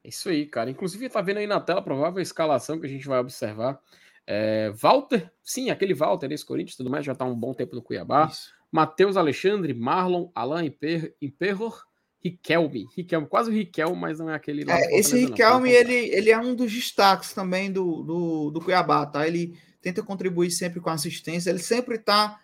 Isso 0.04 0.30
aí, 0.30 0.45
cara. 0.45 0.70
Inclusive, 0.70 1.10
tá 1.10 1.22
vendo 1.22 1.38
aí 1.38 1.47
na 1.47 1.60
tela 1.60 1.80
a 1.80 1.84
provável 1.84 2.22
escalação 2.22 2.80
que 2.80 2.86
a 2.86 2.89
gente 2.89 3.08
vai 3.08 3.20
observar. 3.20 3.80
É, 4.26 4.72
Walter, 4.72 5.32
sim, 5.43 5.70
aquele 5.70 5.93
Walter, 5.93 6.32
esse 6.32 6.45
Corinthians 6.45 6.76
tudo 6.76 6.89
mais, 6.89 7.06
já 7.06 7.14
tá 7.14 7.26
um 7.26 7.36
bom 7.36 7.54
tempo 7.54 7.76
no 7.76 7.82
Cuiabá. 7.82 8.32
Matheus 8.72 9.18
Alexandre, 9.18 9.74
Marlon, 9.74 10.30
Alain 10.34 10.68
Imper, 10.68 11.14
Imperror, 11.22 11.84
Riquelme. 12.24 12.88
Riquelme, 12.95 13.28
quase 13.28 13.49
o 13.49 13.54
Riquelme, 13.54 13.99
mas 13.99 14.20
não 14.20 14.30
é 14.30 14.36
aquele 14.36 14.64
lá. 14.64 14.80
É, 14.80 14.99
esse 14.99 15.18
Riquelme, 15.18 15.70
ele, 15.70 15.93
ele 15.93 16.30
é 16.30 16.39
um 16.39 16.56
dos 16.56 16.72
destaques 16.72 17.34
também 17.34 17.72
do, 17.72 18.04
do, 18.04 18.52
do 18.52 18.62
Cuiabá, 18.62 19.06
tá? 19.06 19.28
Ele 19.28 19.58
tenta 19.82 20.04
contribuir 20.04 20.52
sempre 20.52 20.80
com 20.80 20.89
assistência, 20.89 21.49
ele 21.49 21.60
sempre 21.60 21.97
tá 21.97 22.39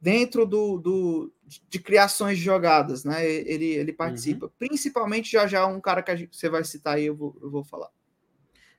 dentro 0.00 0.46
do, 0.46 0.78
do, 0.78 1.32
de 1.68 1.78
criações 1.78 2.38
de 2.38 2.44
jogadas, 2.44 3.04
né? 3.04 3.24
Ele, 3.28 3.66
ele 3.66 3.92
participa. 3.92 4.46
Uhum. 4.46 4.52
Principalmente 4.58 5.30
já 5.30 5.46
já 5.46 5.66
um 5.66 5.80
cara 5.80 6.02
que 6.02 6.16
gente, 6.16 6.36
você 6.36 6.48
vai 6.48 6.64
citar 6.64 6.96
aí, 6.96 7.06
eu 7.06 7.14
vou, 7.14 7.36
eu 7.42 7.50
vou 7.50 7.62
falar. 7.62 7.90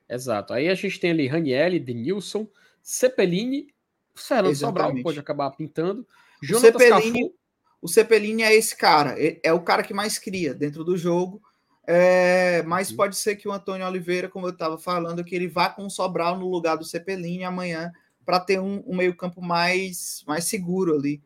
Exato. 0.09 0.53
Aí 0.53 0.67
a 0.67 0.76
gente 0.76 0.99
tem 0.99 1.11
ali 1.11 1.28
Ranielli, 1.28 1.80
Denilson, 1.80 2.47
Cepelini, 2.82 3.67
Fernando 4.15 4.55
Sobral 4.55 4.93
pode 5.01 5.19
acabar 5.19 5.51
pintando. 5.51 6.05
O 6.43 6.59
Cepelini, 6.59 7.34
o 7.82 7.88
Cepelini 7.88 8.43
é 8.43 8.53
esse 8.53 8.76
cara, 8.76 9.15
é 9.17 9.53
o 9.53 9.61
cara 9.61 9.84
que 9.84 9.93
mais 9.93 10.17
cria 10.17 10.53
dentro 10.53 10.84
do 10.84 10.97
jogo. 10.97 11.41
É, 11.88 12.61
mas 12.63 12.91
uhum. 12.91 12.97
pode 12.97 13.15
ser 13.15 13.36
que 13.36 13.47
o 13.47 13.51
Antônio 13.51 13.88
Oliveira, 13.88 14.30
como 14.30 14.45
eu 14.45 14.51
estava 14.51 14.78
falando, 14.78 15.24
que 15.24 15.36
ele 15.36 15.47
vá 15.47 15.69
com 15.69 15.86
o 15.86 15.89
Sobral 15.89 16.38
no 16.38 16.49
lugar 16.49 16.78
do 16.78 16.86
Cepelini 16.86 17.43
amanhã 17.43 17.91
para 18.32 18.39
ter 18.39 18.61
um, 18.61 18.82
um 18.88 18.95
meio-campo 18.95 19.41
mais, 19.41 20.23
mais 20.25 20.45
seguro 20.45 20.95
ali. 20.95 21.21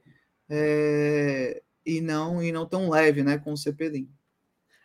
É, 0.50 1.62
e 1.86 2.02
não 2.02 2.42
e 2.42 2.52
não 2.52 2.66
tão 2.66 2.90
leve, 2.90 3.22
né, 3.22 3.38
com 3.38 3.54
o 3.54 3.58
Cepelin. 3.58 4.10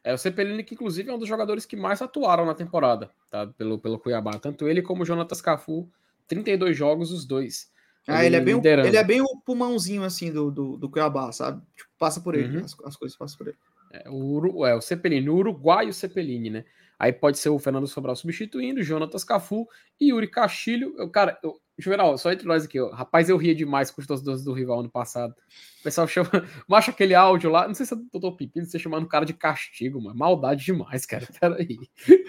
É 0.04 0.12
o 0.12 0.18
Cepelini, 0.18 0.62
que 0.62 0.74
inclusive 0.74 1.08
é 1.08 1.14
um 1.14 1.18
dos 1.18 1.28
jogadores 1.28 1.64
que 1.64 1.76
mais 1.76 2.02
atuaram 2.02 2.44
na 2.44 2.54
temporada, 2.54 3.10
tá? 3.30 3.46
Pelo, 3.46 3.78
pelo 3.78 3.98
Cuiabá. 3.98 4.32
Tanto 4.38 4.68
ele 4.68 4.82
como 4.82 5.02
o 5.02 5.06
Jonatas 5.06 5.40
Cafu, 5.40 5.90
32 6.28 6.76
jogos, 6.76 7.10
os 7.10 7.24
dois. 7.24 7.72
Ah, 8.06 8.22
ele, 8.22 8.36
é 8.36 8.40
bem, 8.40 8.54
o, 8.54 8.60
ele 8.62 8.96
é 8.98 9.04
bem 9.04 9.22
o 9.22 9.40
pulmãozinho 9.40 10.02
assim 10.02 10.30
do, 10.30 10.50
do, 10.50 10.76
do 10.76 10.90
Cuiabá, 10.90 11.32
sabe? 11.32 11.62
Tipo, 11.74 11.88
passa 11.98 12.20
por 12.20 12.34
ele, 12.34 12.58
uhum. 12.58 12.64
as, 12.66 12.76
as, 12.84 12.96
coisas 12.96 13.16
passam 13.16 13.38
por 13.38 13.48
ele. 13.48 13.56
É 13.92 14.10
o, 14.10 14.66
é, 14.66 14.74
o 14.74 14.80
Cepelini, 14.82 15.30
o 15.30 15.36
uruguaio 15.36 15.94
Cepelini, 15.94 16.50
né? 16.50 16.64
Aí 16.98 17.14
pode 17.14 17.38
ser 17.38 17.48
o 17.48 17.58
Fernando 17.58 17.86
Sobral 17.86 18.14
substituindo, 18.14 18.82
Jonatas 18.82 19.24
Cafu 19.24 19.66
e 19.98 20.10
Yuri 20.10 20.28
Castilho. 20.28 20.94
Eu, 20.98 21.08
cara, 21.08 21.38
eu, 21.42 21.58
Juvenal, 21.80 22.16
só 22.18 22.32
entre 22.32 22.46
nós 22.46 22.64
aqui, 22.64 22.80
ó. 22.80 22.90
rapaz, 22.90 23.28
eu 23.28 23.36
ria 23.36 23.54
demais 23.54 23.90
com 23.90 24.00
os 24.00 24.06
torcedores 24.06 24.44
do 24.44 24.52
rival 24.52 24.80
ano 24.80 24.90
passado. 24.90 25.34
O 25.80 25.82
pessoal 25.82 26.06
chama, 26.06 26.30
macha 26.68 26.90
aquele 26.90 27.14
áudio 27.14 27.50
lá, 27.50 27.66
não 27.66 27.74
sei 27.74 27.86
se 27.86 27.94
é 27.94 27.96
do 27.96 28.06
Doutor 28.12 28.36
Pepino, 28.36 28.66
você 28.66 28.78
chamando 28.78 29.04
o 29.04 29.08
cara 29.08 29.24
de 29.24 29.32
castigo, 29.32 30.00
mano. 30.00 30.18
Maldade 30.18 30.64
demais, 30.64 31.06
cara. 31.06 31.26
Peraí. 31.40 31.78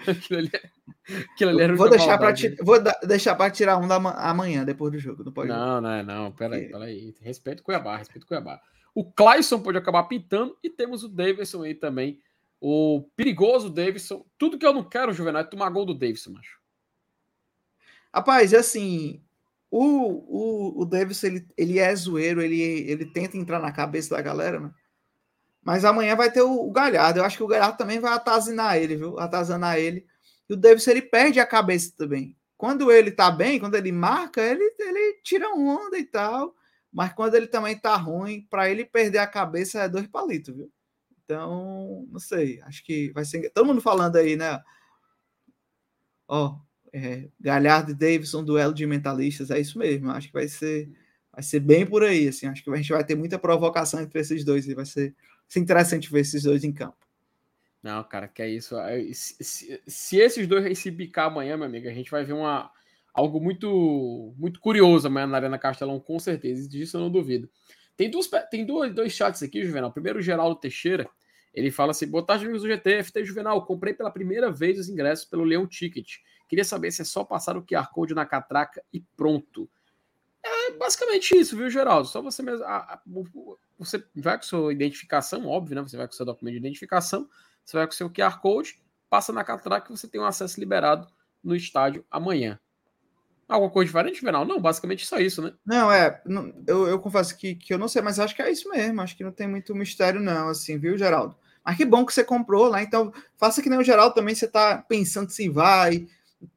Aquilo 0.06 0.38
ali, 0.38 0.50
aquilo 1.32 1.50
ali 1.50 1.60
era 1.62 1.74
vou 1.74 1.90
deixar 1.90 2.18
para 2.18 2.34
Vou 2.62 2.82
da, 2.82 2.98
deixar 3.04 3.34
para 3.34 3.50
tirar 3.50 3.78
um 3.78 3.86
da 3.86 3.96
amanhã, 3.96 4.64
depois 4.64 4.92
do 4.92 4.98
jogo. 4.98 5.24
Não, 5.24 5.32
pode 5.32 5.48
não, 5.48 5.80
não, 5.80 5.90
é, 5.90 6.02
não. 6.02 6.32
Peraí, 6.32 6.70
peraí. 6.70 7.14
Respeito 7.20 7.60
o 7.60 7.62
Cuiabá, 7.62 7.96
respeito 7.96 8.24
o 8.24 8.26
Cuiabá. 8.26 8.60
O 8.94 9.10
Clayson 9.10 9.60
pode 9.60 9.78
acabar 9.78 10.04
pintando 10.04 10.56
e 10.62 10.68
temos 10.68 11.02
o 11.02 11.08
Davidson 11.08 11.62
aí 11.62 11.74
também 11.74 12.18
o 12.62 13.02
perigoso 13.16 13.68
Davidson. 13.68 14.24
Tudo 14.38 14.56
que 14.56 14.64
eu 14.64 14.72
não 14.72 14.84
quero, 14.84 15.12
Juvenal, 15.12 15.42
é 15.42 15.44
tomar 15.44 15.68
gol 15.70 15.84
do 15.84 15.94
Davidson, 15.94 16.30
macho. 16.30 16.60
Rapaz, 18.14 18.54
assim, 18.54 19.20
o, 19.74 20.76
o, 20.76 20.82
o 20.82 20.84
Davidson, 20.84 21.28
ele, 21.28 21.48
ele 21.56 21.78
é 21.78 21.96
zoeiro, 21.96 22.42
ele, 22.42 22.60
ele 22.60 23.06
tenta 23.06 23.38
entrar 23.38 23.58
na 23.58 23.72
cabeça 23.72 24.14
da 24.14 24.20
galera, 24.20 24.60
né? 24.60 24.70
Mas 25.64 25.82
amanhã 25.82 26.14
vai 26.14 26.30
ter 26.30 26.42
o, 26.42 26.68
o 26.68 26.70
Galhardo. 26.70 27.20
Eu 27.20 27.24
acho 27.24 27.38
que 27.38 27.42
o 27.42 27.46
Galhardo 27.46 27.78
também 27.78 27.98
vai 27.98 28.12
atazinar 28.12 28.76
ele, 28.76 28.96
viu? 28.96 29.18
Atazanar 29.18 29.78
ele. 29.78 30.06
E 30.46 30.52
o 30.52 30.56
Davidson, 30.58 30.90
ele 30.90 31.00
perde 31.00 31.40
a 31.40 31.46
cabeça 31.46 31.94
também. 31.96 32.36
Quando 32.54 32.92
ele 32.92 33.10
tá 33.10 33.30
bem, 33.30 33.58
quando 33.58 33.74
ele 33.74 33.90
marca, 33.92 34.42
ele, 34.42 34.62
ele 34.78 35.20
tira 35.22 35.48
onda 35.54 35.96
e 35.98 36.04
tal. 36.04 36.54
Mas 36.92 37.14
quando 37.14 37.34
ele 37.34 37.46
também 37.46 37.78
tá 37.78 37.96
ruim, 37.96 38.46
para 38.50 38.68
ele 38.68 38.84
perder 38.84 39.18
a 39.18 39.26
cabeça 39.26 39.80
é 39.80 39.88
dois 39.88 40.06
palitos, 40.06 40.54
viu? 40.54 40.70
Então, 41.24 42.06
não 42.10 42.20
sei, 42.20 42.60
acho 42.62 42.84
que 42.84 43.10
vai 43.12 43.24
ser. 43.24 43.48
Todo 43.54 43.64
mundo 43.64 43.80
falando 43.80 44.16
aí, 44.16 44.36
né? 44.36 44.62
Ó, 46.28 46.58
é, 46.92 47.28
Galhardo 47.40 47.92
e 47.92 47.94
Davidson, 47.94 48.44
duelo 48.44 48.74
de 48.74 48.86
mentalistas, 48.86 49.50
é 49.50 49.58
isso 49.58 49.78
mesmo. 49.78 50.10
Acho 50.10 50.28
que 50.28 50.32
vai 50.32 50.46
ser, 50.46 50.90
vai 51.32 51.42
ser 51.42 51.60
bem 51.60 51.86
por 51.86 52.02
aí. 52.02 52.28
Assim, 52.28 52.46
acho 52.46 52.62
que 52.62 52.70
a 52.70 52.76
gente 52.76 52.92
vai 52.92 53.04
ter 53.04 53.14
muita 53.14 53.38
provocação 53.38 54.00
entre 54.00 54.20
esses 54.20 54.44
dois 54.44 54.68
e 54.68 54.74
vai 54.74 54.84
ser, 54.84 55.14
ser 55.48 55.60
interessante 55.60 56.10
ver 56.10 56.20
esses 56.20 56.42
dois 56.42 56.64
em 56.64 56.72
campo. 56.72 56.96
Não, 57.82 58.04
cara, 58.04 58.28
que 58.28 58.42
é 58.42 58.48
isso. 58.48 58.76
Se, 59.12 59.36
se, 59.42 59.82
se, 59.86 60.16
esses 60.18 60.46
dois 60.46 60.78
se 60.78 60.90
bicar 60.90 61.26
amanhã, 61.26 61.56
meu 61.56 61.66
amigo, 61.66 61.88
a 61.88 61.92
gente 61.92 62.10
vai 62.10 62.24
ver 62.24 62.34
uma, 62.34 62.70
algo 63.12 63.40
muito 63.40 64.32
muito 64.38 64.60
curioso 64.60 65.08
amanhã 65.08 65.26
na 65.26 65.38
Arena 65.38 65.58
Castelão, 65.58 65.98
com 65.98 66.18
certeza. 66.18 66.68
Disso 66.68 66.96
eu 66.96 67.00
não 67.00 67.10
duvido. 67.10 67.50
Tem, 67.96 68.10
duas, 68.10 68.28
tem 68.50 68.64
dois, 68.64 68.94
dois 68.94 69.12
chats 69.12 69.42
aqui, 69.42 69.64
Juvenal. 69.64 69.92
Primeiro, 69.92 70.18
o 70.18 70.22
Geraldo 70.22 70.60
Teixeira. 70.60 71.08
Ele 71.52 71.70
fala 71.70 71.90
assim: 71.90 72.06
boa 72.06 72.24
tarde, 72.24 72.44
amigos 72.44 72.62
do 72.62 72.68
GT, 72.68 73.02
FT 73.02 73.24
Juvenal. 73.24 73.66
Comprei 73.66 73.92
pela 73.92 74.10
primeira 74.10 74.50
vez 74.50 74.78
os 74.78 74.88
ingressos 74.88 75.24
pelo 75.24 75.44
Leão 75.44 75.66
Ticket. 75.66 76.18
Queria 76.52 76.66
saber 76.66 76.92
se 76.92 77.00
é 77.00 77.04
só 77.06 77.24
passar 77.24 77.56
o 77.56 77.62
QR 77.62 77.88
Code 77.90 78.12
na 78.12 78.26
catraca 78.26 78.84
e 78.92 79.00
pronto. 79.00 79.66
É 80.44 80.72
basicamente 80.72 81.34
isso, 81.34 81.56
viu, 81.56 81.70
Geraldo? 81.70 82.06
Só 82.06 82.20
você 82.20 82.42
mesmo. 82.42 82.62
A, 82.66 82.76
a, 82.76 83.02
você 83.78 84.04
vai 84.14 84.36
com 84.36 84.42
sua 84.42 84.70
identificação, 84.70 85.46
óbvio, 85.46 85.76
né? 85.76 85.80
Você 85.80 85.96
vai 85.96 86.06
com 86.06 86.12
seu 86.12 86.26
documento 86.26 86.52
de 86.52 86.58
identificação, 86.58 87.26
você 87.64 87.78
vai 87.78 87.86
com 87.86 87.94
seu 87.94 88.10
QR 88.10 88.38
Code, 88.42 88.78
passa 89.08 89.32
na 89.32 89.42
catraca 89.42 89.90
e 89.90 89.96
você 89.96 90.06
tem 90.06 90.20
um 90.20 90.26
acesso 90.26 90.60
liberado 90.60 91.08
no 91.42 91.56
estádio 91.56 92.04
amanhã. 92.10 92.60
Alguma 93.48 93.70
coisa 93.70 93.86
diferente, 93.86 94.20
Juvenal? 94.20 94.44
Não, 94.44 94.60
basicamente 94.60 95.06
só 95.06 95.18
isso, 95.18 95.40
né? 95.40 95.54
Não, 95.64 95.90
é. 95.90 96.20
Não, 96.26 96.52
eu, 96.66 96.86
eu 96.86 96.98
confesso 96.98 97.34
que, 97.34 97.54
que 97.54 97.72
eu 97.72 97.78
não 97.78 97.88
sei, 97.88 98.02
mas 98.02 98.20
acho 98.20 98.36
que 98.36 98.42
é 98.42 98.52
isso 98.52 98.68
mesmo. 98.68 99.00
Acho 99.00 99.16
que 99.16 99.24
não 99.24 99.32
tem 99.32 99.48
muito 99.48 99.74
mistério, 99.74 100.20
não, 100.20 100.50
assim, 100.50 100.76
viu, 100.76 100.98
Geraldo? 100.98 101.34
Mas 101.64 101.78
que 101.78 101.86
bom 101.86 102.04
que 102.04 102.12
você 102.12 102.22
comprou 102.22 102.68
lá. 102.68 102.82
Então, 102.82 103.10
faça 103.38 103.62
que 103.62 103.70
nem 103.70 103.78
o 103.78 103.82
Geraldo 103.82 104.14
também. 104.14 104.34
Você 104.34 104.46
tá 104.46 104.84
pensando 104.86 105.30
se 105.30 105.48
vai, 105.48 106.06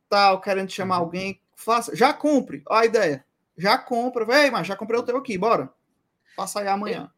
tal, 0.09 0.41
querendo 0.41 0.69
chamar 0.69 0.97
uhum. 0.97 1.03
alguém. 1.03 1.41
Faça. 1.55 1.95
Já 1.95 2.13
compre. 2.13 2.63
Ó 2.67 2.75
a 2.75 2.85
ideia. 2.85 3.25
Já 3.57 3.77
compra. 3.77 4.25
Vem, 4.25 4.51
mas 4.51 4.67
já 4.67 4.75
comprei 4.75 4.99
o 4.99 5.03
teu 5.03 5.17
aqui, 5.17 5.37
bora. 5.37 5.69
Faça 6.35 6.59
aí 6.59 6.67
amanhã. 6.67 7.09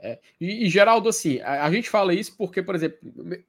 É, 0.00 0.18
e, 0.40 0.64
e, 0.64 0.68
Geraldo, 0.68 1.08
assim, 1.08 1.40
a, 1.40 1.64
a, 1.64 1.70
gente 1.72 1.90
fala 1.90 2.14
isso 2.14 2.36
porque, 2.36 2.62
por 2.62 2.74
exemplo, 2.76 2.98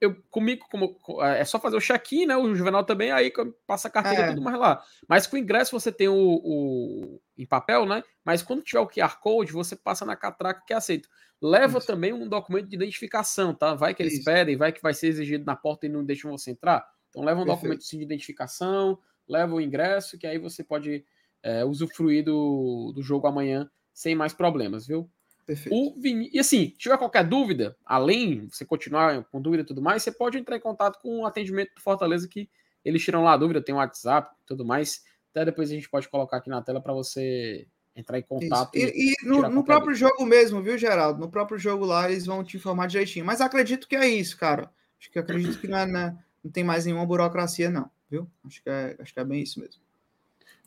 eu 0.00 0.16
comigo, 0.30 0.66
como 0.68 0.96
é 1.22 1.44
só 1.44 1.60
fazer 1.60 1.76
o 1.76 1.80
check-in, 1.80 2.26
né? 2.26 2.36
O 2.36 2.54
Juvenal 2.56 2.82
também, 2.82 3.12
aí 3.12 3.32
passa 3.66 3.86
a 3.86 3.90
carteira 3.90 4.20
e 4.20 4.24
é. 4.24 4.28
tudo 4.30 4.42
mais 4.42 4.58
lá. 4.58 4.82
Mas 5.06 5.28
com 5.28 5.36
o 5.36 5.38
ingresso 5.38 5.78
você 5.78 5.92
tem 5.92 6.08
o, 6.08 6.14
o, 6.16 7.20
em 7.38 7.46
papel, 7.46 7.86
né? 7.86 8.02
Mas 8.24 8.42
quando 8.42 8.62
tiver 8.62 8.80
o 8.80 8.88
QR 8.88 9.20
Code, 9.20 9.52
você 9.52 9.76
passa 9.76 10.04
na 10.04 10.16
catraca 10.16 10.64
que 10.66 10.72
é 10.72 10.76
aceito. 10.76 11.08
Leva 11.40 11.78
isso. 11.78 11.86
também 11.86 12.12
um 12.12 12.28
documento 12.28 12.66
de 12.66 12.74
identificação, 12.74 13.54
tá? 13.54 13.74
Vai 13.74 13.94
que 13.94 14.02
eles 14.02 14.14
isso. 14.14 14.24
pedem, 14.24 14.56
vai 14.56 14.72
que 14.72 14.82
vai 14.82 14.92
ser 14.92 15.06
exigido 15.06 15.44
na 15.44 15.54
porta 15.54 15.86
e 15.86 15.88
não 15.88 16.04
deixam 16.04 16.32
você 16.32 16.50
entrar. 16.50 16.84
Então 17.10 17.22
leva 17.22 17.40
um 17.40 17.44
Perfeito. 17.44 17.62
documento 17.62 17.90
de 17.90 18.02
identificação, 18.02 18.98
leva 19.28 19.54
o 19.54 19.60
ingresso, 19.60 20.18
que 20.18 20.26
aí 20.26 20.38
você 20.38 20.64
pode 20.64 21.04
é, 21.42 21.64
usufruir 21.64 22.24
do, 22.24 22.92
do 22.94 23.02
jogo 23.02 23.26
amanhã 23.26 23.70
sem 23.92 24.14
mais 24.14 24.32
problemas, 24.32 24.86
viu? 24.86 25.10
Perfeito. 25.46 25.74
O 25.74 26.00
Vini... 26.00 26.30
E 26.32 26.38
assim, 26.38 26.66
se 26.66 26.76
tiver 26.78 26.96
qualquer 26.96 27.24
dúvida, 27.24 27.76
além 27.84 28.46
você 28.46 28.64
continuar 28.64 29.24
com 29.24 29.42
dúvida 29.42 29.62
e 29.62 29.66
tudo 29.66 29.82
mais, 29.82 30.02
você 30.02 30.12
pode 30.12 30.38
entrar 30.38 30.56
em 30.56 30.60
contato 30.60 31.00
com 31.00 31.20
o 31.20 31.26
atendimento 31.26 31.74
do 31.74 31.80
Fortaleza 31.80 32.28
que 32.28 32.48
eles 32.84 33.02
tiram 33.02 33.24
lá 33.24 33.32
a 33.32 33.36
dúvida, 33.36 33.60
tem 33.60 33.74
um 33.74 33.78
WhatsApp 33.78 34.34
e 34.42 34.46
tudo 34.46 34.64
mais. 34.64 35.02
Até 35.30 35.44
depois 35.44 35.70
a 35.70 35.74
gente 35.74 35.88
pode 35.88 36.08
colocar 36.08 36.38
aqui 36.38 36.48
na 36.48 36.62
tela 36.62 36.80
para 36.80 36.92
você 36.92 37.66
entrar 37.94 38.18
em 38.18 38.22
contato. 38.22 38.74
Isso. 38.74 38.92
E, 38.94 39.12
e 39.12 39.26
no, 39.26 39.48
no 39.48 39.64
próprio 39.64 39.92
dúvida. 39.92 40.08
jogo 40.08 40.24
mesmo, 40.24 40.62
viu, 40.62 40.78
Geraldo? 40.78 41.20
No 41.20 41.30
próprio 41.30 41.58
jogo 41.58 41.84
lá 41.84 42.10
eles 42.10 42.26
vão 42.26 42.42
te 42.44 42.56
informar 42.56 42.86
direitinho. 42.86 43.24
Mas 43.24 43.40
acredito 43.40 43.88
que 43.88 43.96
é 43.96 44.08
isso, 44.08 44.36
cara. 44.36 44.70
Acho 44.98 45.10
que 45.10 45.18
acredito 45.18 45.58
que 45.58 45.68
não, 45.68 45.78
é, 45.78 45.86
né, 45.86 46.18
não 46.42 46.50
tem 46.50 46.64
mais 46.64 46.86
nenhuma 46.86 47.06
burocracia, 47.06 47.70
não, 47.70 47.90
viu? 48.10 48.28
Acho 48.44 48.62
que 48.62 48.70
é, 48.70 48.96
acho 48.98 49.12
que 49.12 49.20
é 49.20 49.24
bem 49.24 49.42
isso 49.42 49.60
mesmo. 49.60 49.80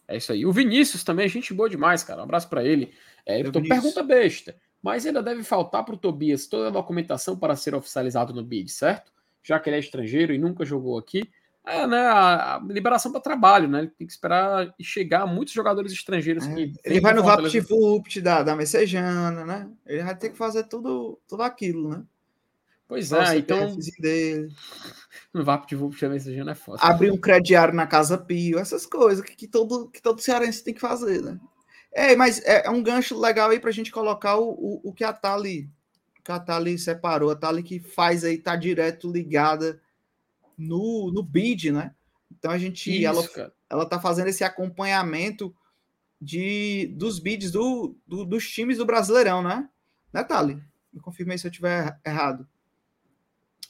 É 0.07 0.17
isso 0.17 0.31
aí. 0.31 0.45
O 0.45 0.51
Vinícius 0.51 1.03
também, 1.03 1.27
gente 1.27 1.53
boa 1.53 1.69
demais, 1.69 2.03
cara. 2.03 2.21
Um 2.21 2.25
abraço 2.25 2.49
para 2.49 2.63
ele. 2.63 2.93
É, 3.25 3.39
então, 3.39 3.63
pergunta 3.63 4.03
besta. 4.03 4.55
Mas 4.81 5.05
ainda 5.05 5.23
deve 5.23 5.43
faltar 5.43 5.85
para 5.85 5.95
o 5.95 5.97
Tobias 5.97 6.45
toda 6.45 6.67
a 6.67 6.71
documentação 6.71 7.37
para 7.37 7.55
ser 7.55 7.73
oficializado 7.73 8.33
no 8.33 8.43
BID, 8.43 8.69
certo? 8.69 9.13
Já 9.41 9.57
que 9.59 9.69
ele 9.69 9.77
é 9.77 9.79
estrangeiro 9.79 10.33
e 10.33 10.37
nunca 10.37 10.65
jogou 10.65 10.97
aqui. 10.97 11.29
É, 11.65 11.87
né, 11.87 11.97
a, 11.97 12.57
a 12.57 12.59
liberação 12.59 13.09
para 13.09 13.21
trabalho, 13.21 13.69
né? 13.69 13.79
Ele 13.79 13.87
tem 13.87 14.05
que 14.05 14.11
esperar 14.11 14.75
chegar 14.81 15.25
muitos 15.25 15.53
jogadores 15.53 15.93
estrangeiros. 15.93 16.45
É, 16.45 16.69
ele 16.83 16.99
vai 16.99 17.13
no 17.13 17.23
VaptVupt 17.23 18.19
da, 18.19 18.43
da 18.43 18.55
Messejana, 18.55 19.45
né? 19.45 19.71
Ele 19.85 20.03
vai 20.03 20.17
ter 20.17 20.29
que 20.29 20.37
fazer 20.37 20.65
tudo, 20.65 21.17
tudo 21.25 21.43
aquilo, 21.43 21.89
né? 21.89 22.03
Pois 22.87 23.11
é, 23.11 23.37
então. 23.37 23.77
Dele. 23.99 24.53
No 25.33 25.43
VaptVupt 25.43 26.01
da 26.01 26.09
Messejana 26.09 26.51
é 26.51 26.55
foda. 26.55 26.81
Abrir 26.81 27.11
um 27.11 27.17
crediário 27.17 27.73
na 27.73 27.87
Casa 27.87 28.17
Pio, 28.17 28.59
essas 28.59 28.85
coisas 28.85 29.25
que, 29.25 29.35
que, 29.35 29.47
todo, 29.47 29.89
que 29.89 30.01
todo 30.01 30.21
cearense 30.21 30.63
tem 30.63 30.73
que 30.73 30.81
fazer, 30.81 31.21
né? 31.21 31.39
É, 31.91 32.15
mas 32.15 32.41
é, 32.43 32.65
é 32.65 32.69
um 32.69 32.81
gancho 32.83 33.19
legal 33.19 33.51
aí 33.51 33.59
para 33.59 33.69
a 33.69 33.73
gente 33.73 33.91
colocar 33.91 34.37
o, 34.37 34.49
o, 34.49 34.89
o, 34.89 34.93
que 34.93 35.03
a 35.03 35.13
Tali, 35.13 35.69
que 36.23 36.31
a 36.31 36.39
Tali 36.39 36.77
separou, 36.77 37.29
a 37.29 37.35
Tali 37.35 37.61
que 37.61 37.79
faz 37.79 38.23
aí, 38.23 38.37
tá 38.37 38.55
direto 38.55 39.11
ligada 39.11 39.79
no, 40.57 41.11
no 41.13 41.21
bid, 41.21 41.71
né? 41.71 41.93
Então 42.31 42.49
a 42.49 42.57
gente, 42.57 42.91
Isso, 42.91 43.05
ela, 43.05 43.53
ela 43.69 43.85
tá 43.85 43.99
fazendo 43.99 44.27
esse 44.27 44.43
acompanhamento 44.43 45.55
de, 46.19 46.87
dos 46.97 47.19
bids 47.19 47.51
do, 47.51 47.95
do, 48.07 48.25
dos 48.25 48.49
times 48.49 48.77
do 48.77 48.85
Brasileirão, 48.85 49.43
né? 49.43 49.69
Né, 50.11 50.23
Tali? 50.23 50.61
Me 50.91 50.99
confirmei 50.99 51.37
se 51.37 51.45
eu 51.45 51.51
tiver 51.51 51.99
errado. 52.05 52.47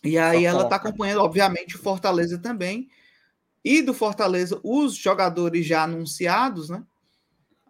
E 0.04 0.18
aí 0.18 0.46
ela 0.46 0.64
está 0.64 0.76
acompanhando, 0.76 1.22
obviamente, 1.22 1.76
o 1.76 1.80
Fortaleza 1.80 2.38
também. 2.38 2.90
E 3.64 3.82
do 3.82 3.94
Fortaleza, 3.94 4.60
os 4.64 4.96
jogadores 4.96 5.66
já 5.66 5.84
anunciados, 5.84 6.70
né? 6.70 6.84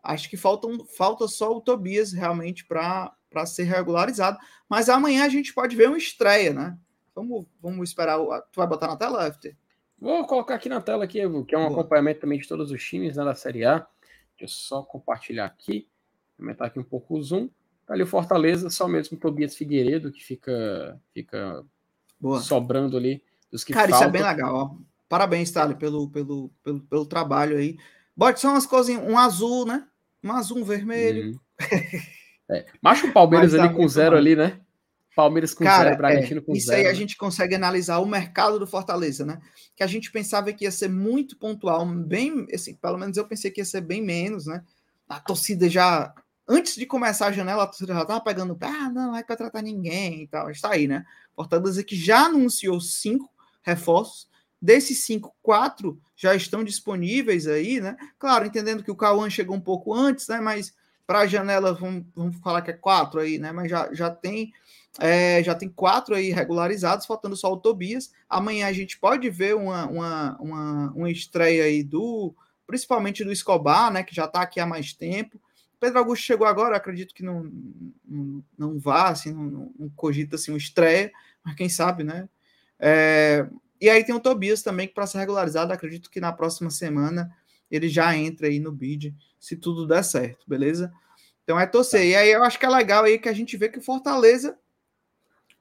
Acho 0.01 0.29
que 0.29 0.35
faltam, 0.35 0.85
falta 0.85 1.27
só 1.27 1.55
o 1.55 1.61
Tobias 1.61 2.11
realmente 2.11 2.65
para 2.65 3.15
ser 3.45 3.63
regularizado. 3.63 4.37
Mas 4.67 4.89
amanhã 4.89 5.23
a 5.23 5.29
gente 5.29 5.53
pode 5.53 5.75
ver 5.75 5.87
uma 5.87 5.97
estreia, 5.97 6.51
né? 6.51 6.77
Vamos, 7.15 7.45
vamos 7.61 7.89
esperar. 7.89 8.19
O, 8.19 8.41
tu 8.51 8.57
vai 8.57 8.67
botar 8.67 8.87
na 8.87 8.97
tela, 8.97 9.31
FT? 9.31 9.55
Vou 9.99 10.25
colocar 10.25 10.55
aqui 10.55 10.67
na 10.67 10.81
tela, 10.81 11.05
aqui, 11.05 11.19
que 11.45 11.55
é 11.55 11.57
um 11.57 11.67
Boa. 11.67 11.79
acompanhamento 11.79 12.21
também 12.21 12.39
de 12.39 12.47
todos 12.47 12.71
os 12.71 12.83
times 12.83 13.15
né, 13.15 13.23
da 13.23 13.35
Série 13.35 13.63
A. 13.63 13.87
Deixa 14.37 14.43
eu 14.43 14.47
só 14.47 14.81
compartilhar 14.81 15.45
aqui. 15.45 15.87
Aumentar 16.37 16.65
aqui 16.65 16.79
um 16.79 16.83
pouco 16.83 17.15
o 17.15 17.21
zoom. 17.21 17.47
Tá 17.85 17.93
ali 17.93 18.03
o 18.03 18.07
Fortaleza, 18.07 18.69
só 18.69 18.87
mesmo 18.87 19.17
o 19.17 19.19
Tobias 19.19 19.55
Figueiredo, 19.55 20.11
que 20.11 20.23
fica, 20.23 20.99
fica 21.13 21.63
Boa. 22.23 22.41
sobrando 22.41 22.97
ali 22.97 23.21
dos 23.51 23.63
que 23.63 23.73
Cara, 23.73 23.89
faltam. 23.89 24.07
isso 24.07 24.17
é 24.17 24.19
bem 24.19 24.27
legal, 24.27 24.55
ó. 24.55 24.75
Parabéns, 25.07 25.51
Thali, 25.51 25.75
pelo, 25.75 26.09
pelo, 26.09 26.49
pelo, 26.63 26.79
pelo 26.81 27.05
trabalho 27.05 27.57
aí. 27.57 27.77
Bote 28.15 28.39
só 28.39 28.49
umas 28.49 28.65
coisinhas, 28.65 29.03
um 29.03 29.17
azul, 29.17 29.65
né? 29.65 29.85
mais 30.23 30.49
um 30.49 30.63
vermelho. 30.63 31.31
Uhum. 31.31 31.39
É. 32.51 32.65
Macho 32.81 33.07
o 33.07 33.13
Palmeiras 33.13 33.53
tá 33.53 33.63
ali 33.63 33.73
com 33.73 33.87
zero 33.87 34.17
ali, 34.17 34.35
né? 34.35 34.59
Palmeiras 35.15 35.53
com 35.53 35.63
Cara, 35.63 35.85
zero, 35.85 35.97
Bragantino 35.97 36.41
é, 36.41 36.43
com 36.43 36.53
isso 36.53 36.67
zero. 36.67 36.81
aí 36.81 36.87
a 36.87 36.89
né? 36.89 36.95
gente 36.95 37.15
consegue 37.15 37.55
analisar 37.55 37.99
o 37.99 38.05
mercado 38.05 38.59
do 38.59 38.67
Fortaleza, 38.67 39.25
né? 39.25 39.39
Que 39.77 39.81
a 39.81 39.87
gente 39.87 40.11
pensava 40.11 40.51
que 40.51 40.65
ia 40.65 40.71
ser 40.71 40.89
muito 40.89 41.37
pontual, 41.37 41.85
bem, 41.85 42.45
assim, 42.53 42.75
pelo 42.75 42.97
menos 42.97 43.15
eu 43.15 43.25
pensei 43.25 43.49
que 43.49 43.61
ia 43.61 43.65
ser 43.65 43.79
bem 43.79 44.03
menos, 44.03 44.45
né? 44.45 44.61
A 45.07 45.21
torcida 45.21 45.69
já, 45.69 46.13
antes 46.45 46.75
de 46.75 46.85
começar 46.85 47.27
a 47.27 47.31
janela, 47.31 47.63
a 47.63 47.67
torcida 47.67 47.93
já 47.93 48.03
tava 48.05 48.21
pegando, 48.21 48.57
ah, 48.59 48.89
não, 48.89 49.11
vai 49.11 49.23
contratar 49.23 49.63
ninguém 49.63 50.23
e 50.23 50.27
tal. 50.27 50.51
Está 50.51 50.73
aí, 50.73 50.85
né? 50.85 51.05
Fortaleza 51.35 51.83
que 51.83 51.95
já 51.95 52.25
anunciou 52.25 52.79
cinco 52.79 53.29
reforços, 53.61 54.27
desses 54.61 55.03
cinco, 55.03 55.35
quatro 55.41 55.99
já 56.15 56.33
estão 56.35 56.63
disponíveis 56.63 57.47
aí, 57.47 57.81
né? 57.81 57.97
Claro, 58.17 58.45
entendendo 58.45 58.83
que 58.83 58.91
o 58.91 58.95
Cauã 58.95 59.29
chegou 59.29 59.55
um 59.55 59.61
pouco 59.61 59.93
antes, 59.93 60.27
né? 60.27 60.39
Mas 60.39 60.73
para 61.05 61.19
a 61.19 61.27
janela, 61.27 61.73
vamos, 61.73 62.05
vamos 62.15 62.37
falar 62.37 62.61
que 62.61 62.71
é 62.71 62.73
quatro 62.73 63.19
aí, 63.19 63.37
né? 63.37 63.51
Mas 63.51 63.69
já, 63.69 63.93
já 63.93 64.09
tem 64.09 64.53
é, 64.99 65.43
já 65.43 65.55
tem 65.55 65.67
quatro 65.69 66.13
aí 66.13 66.31
regularizados, 66.31 67.05
faltando 67.05 67.35
só 67.35 67.51
o 67.51 67.57
Tobias. 67.57 68.11
Amanhã 68.29 68.67
a 68.67 68.73
gente 68.73 68.99
pode 68.99 69.29
ver 69.29 69.55
uma, 69.55 69.85
uma, 69.87 70.37
uma, 70.39 70.91
uma 70.91 71.11
estreia 71.11 71.63
aí 71.63 71.83
do, 71.83 72.33
principalmente 72.67 73.23
do 73.23 73.31
Escobar, 73.31 73.91
né? 73.91 74.03
Que 74.03 74.15
já 74.15 74.25
está 74.25 74.41
aqui 74.41 74.59
há 74.59 74.65
mais 74.65 74.93
tempo. 74.93 75.41
Pedro 75.83 75.99
Augusto 75.99 76.23
chegou 76.23 76.47
agora, 76.47 76.77
acredito 76.77 77.13
que 77.13 77.21
não, 77.21 77.51
não, 78.05 78.43
não 78.57 78.79
vá, 78.79 79.09
assim, 79.09 79.33
não, 79.33 79.69
não 79.77 79.89
cogita 79.89 80.37
assim, 80.37 80.49
uma 80.49 80.57
estreia, 80.57 81.11
mas 81.43 81.55
quem 81.55 81.67
sabe, 81.67 82.05
né? 82.05 82.29
É, 82.79 83.45
e 83.81 83.89
aí 83.89 84.01
tem 84.01 84.15
o 84.15 84.19
Tobias 84.21 84.63
também, 84.63 84.87
que 84.87 84.93
para 84.93 85.05
ser 85.05 85.17
regularizado, 85.17 85.73
acredito 85.73 86.09
que 86.09 86.21
na 86.21 86.31
próxima 86.31 86.69
semana 86.69 87.35
ele 87.69 87.89
já 87.89 88.15
entra 88.15 88.47
aí 88.47 88.61
no 88.61 88.71
bid, 88.71 89.13
se 89.37 89.57
tudo 89.57 89.85
der 89.85 90.05
certo, 90.05 90.45
beleza? 90.47 90.89
Então 91.43 91.59
é 91.59 91.65
torcer. 91.65 91.99
Tá. 91.99 92.05
E 92.05 92.15
aí 92.15 92.31
eu 92.31 92.45
acho 92.45 92.57
que 92.57 92.65
é 92.65 92.69
legal 92.69 93.03
aí 93.03 93.19
que 93.19 93.27
a 93.27 93.33
gente 93.33 93.57
vê 93.57 93.67
que 93.67 93.79
o 93.79 93.83
Fortaleza 93.83 94.57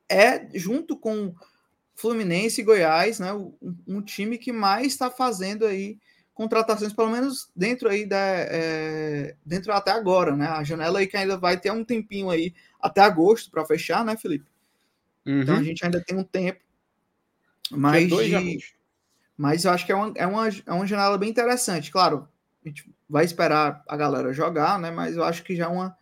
é, 0.08 0.48
junto 0.56 0.96
com 0.96 1.34
Fluminense 1.96 2.60
e 2.60 2.64
Goiás, 2.64 3.18
né, 3.18 3.32
um, 3.32 3.52
um 3.88 4.00
time 4.00 4.38
que 4.38 4.52
mais 4.52 4.86
está 4.86 5.10
fazendo 5.10 5.66
aí 5.66 5.98
contratações, 6.42 6.92
pelo 6.92 7.10
menos 7.10 7.48
dentro 7.54 7.88
aí 7.88 8.04
da. 8.04 8.18
É, 8.18 9.36
dentro 9.46 9.72
até 9.72 9.92
agora, 9.92 10.36
né? 10.36 10.46
A 10.46 10.64
janela 10.64 10.98
aí 10.98 11.06
que 11.06 11.16
ainda 11.16 11.36
vai 11.36 11.56
ter 11.56 11.70
um 11.70 11.84
tempinho 11.84 12.30
aí 12.30 12.52
até 12.80 13.00
agosto 13.00 13.50
para 13.50 13.64
fechar, 13.64 14.04
né, 14.04 14.16
Felipe? 14.16 14.50
Uhum. 15.24 15.42
Então 15.42 15.56
a 15.56 15.62
gente 15.62 15.84
ainda 15.84 16.02
tem 16.02 16.18
um 16.18 16.24
tempo. 16.24 16.60
Mas, 17.70 18.08
de, 18.08 18.58
mas 19.36 19.64
eu 19.64 19.70
acho 19.70 19.86
que 19.86 19.92
é 19.92 19.94
uma, 19.94 20.12
é, 20.16 20.26
uma, 20.26 20.48
é 20.48 20.72
uma 20.72 20.86
janela 20.86 21.16
bem 21.16 21.30
interessante. 21.30 21.92
Claro, 21.92 22.28
a 22.64 22.68
gente 22.68 22.92
vai 23.08 23.24
esperar 23.24 23.82
a 23.88 23.96
galera 23.96 24.32
jogar, 24.32 24.78
né? 24.80 24.90
Mas 24.90 25.16
eu 25.16 25.22
acho 25.22 25.44
que 25.44 25.54
já 25.54 25.66
é 25.66 25.68
uma, 25.68 25.96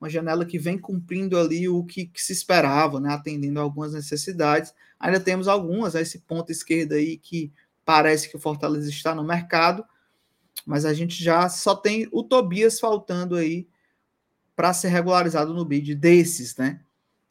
uma 0.00 0.08
janela 0.08 0.46
que 0.46 0.58
vem 0.58 0.78
cumprindo 0.78 1.38
ali 1.38 1.68
o 1.68 1.84
que, 1.84 2.06
que 2.06 2.20
se 2.20 2.32
esperava, 2.32 2.98
né? 2.98 3.12
Atendendo 3.12 3.60
algumas 3.60 3.92
necessidades. 3.92 4.72
Ainda 4.98 5.20
temos 5.20 5.48
algumas, 5.48 5.94
né? 5.94 6.00
esse 6.00 6.20
ponto 6.20 6.50
esquerdo 6.50 6.94
aí 6.94 7.18
que 7.18 7.52
parece 7.92 8.30
que 8.30 8.36
o 8.36 8.40
Fortaleza 8.40 8.88
está 8.88 9.14
no 9.14 9.22
mercado, 9.22 9.84
mas 10.64 10.86
a 10.86 10.94
gente 10.94 11.22
já 11.22 11.46
só 11.50 11.74
tem 11.74 12.08
o 12.10 12.22
Tobias 12.22 12.80
faltando 12.80 13.36
aí 13.36 13.68
para 14.56 14.72
ser 14.72 14.88
regularizado 14.88 15.52
no 15.52 15.62
bid 15.62 15.94
desses, 15.94 16.56
né? 16.56 16.80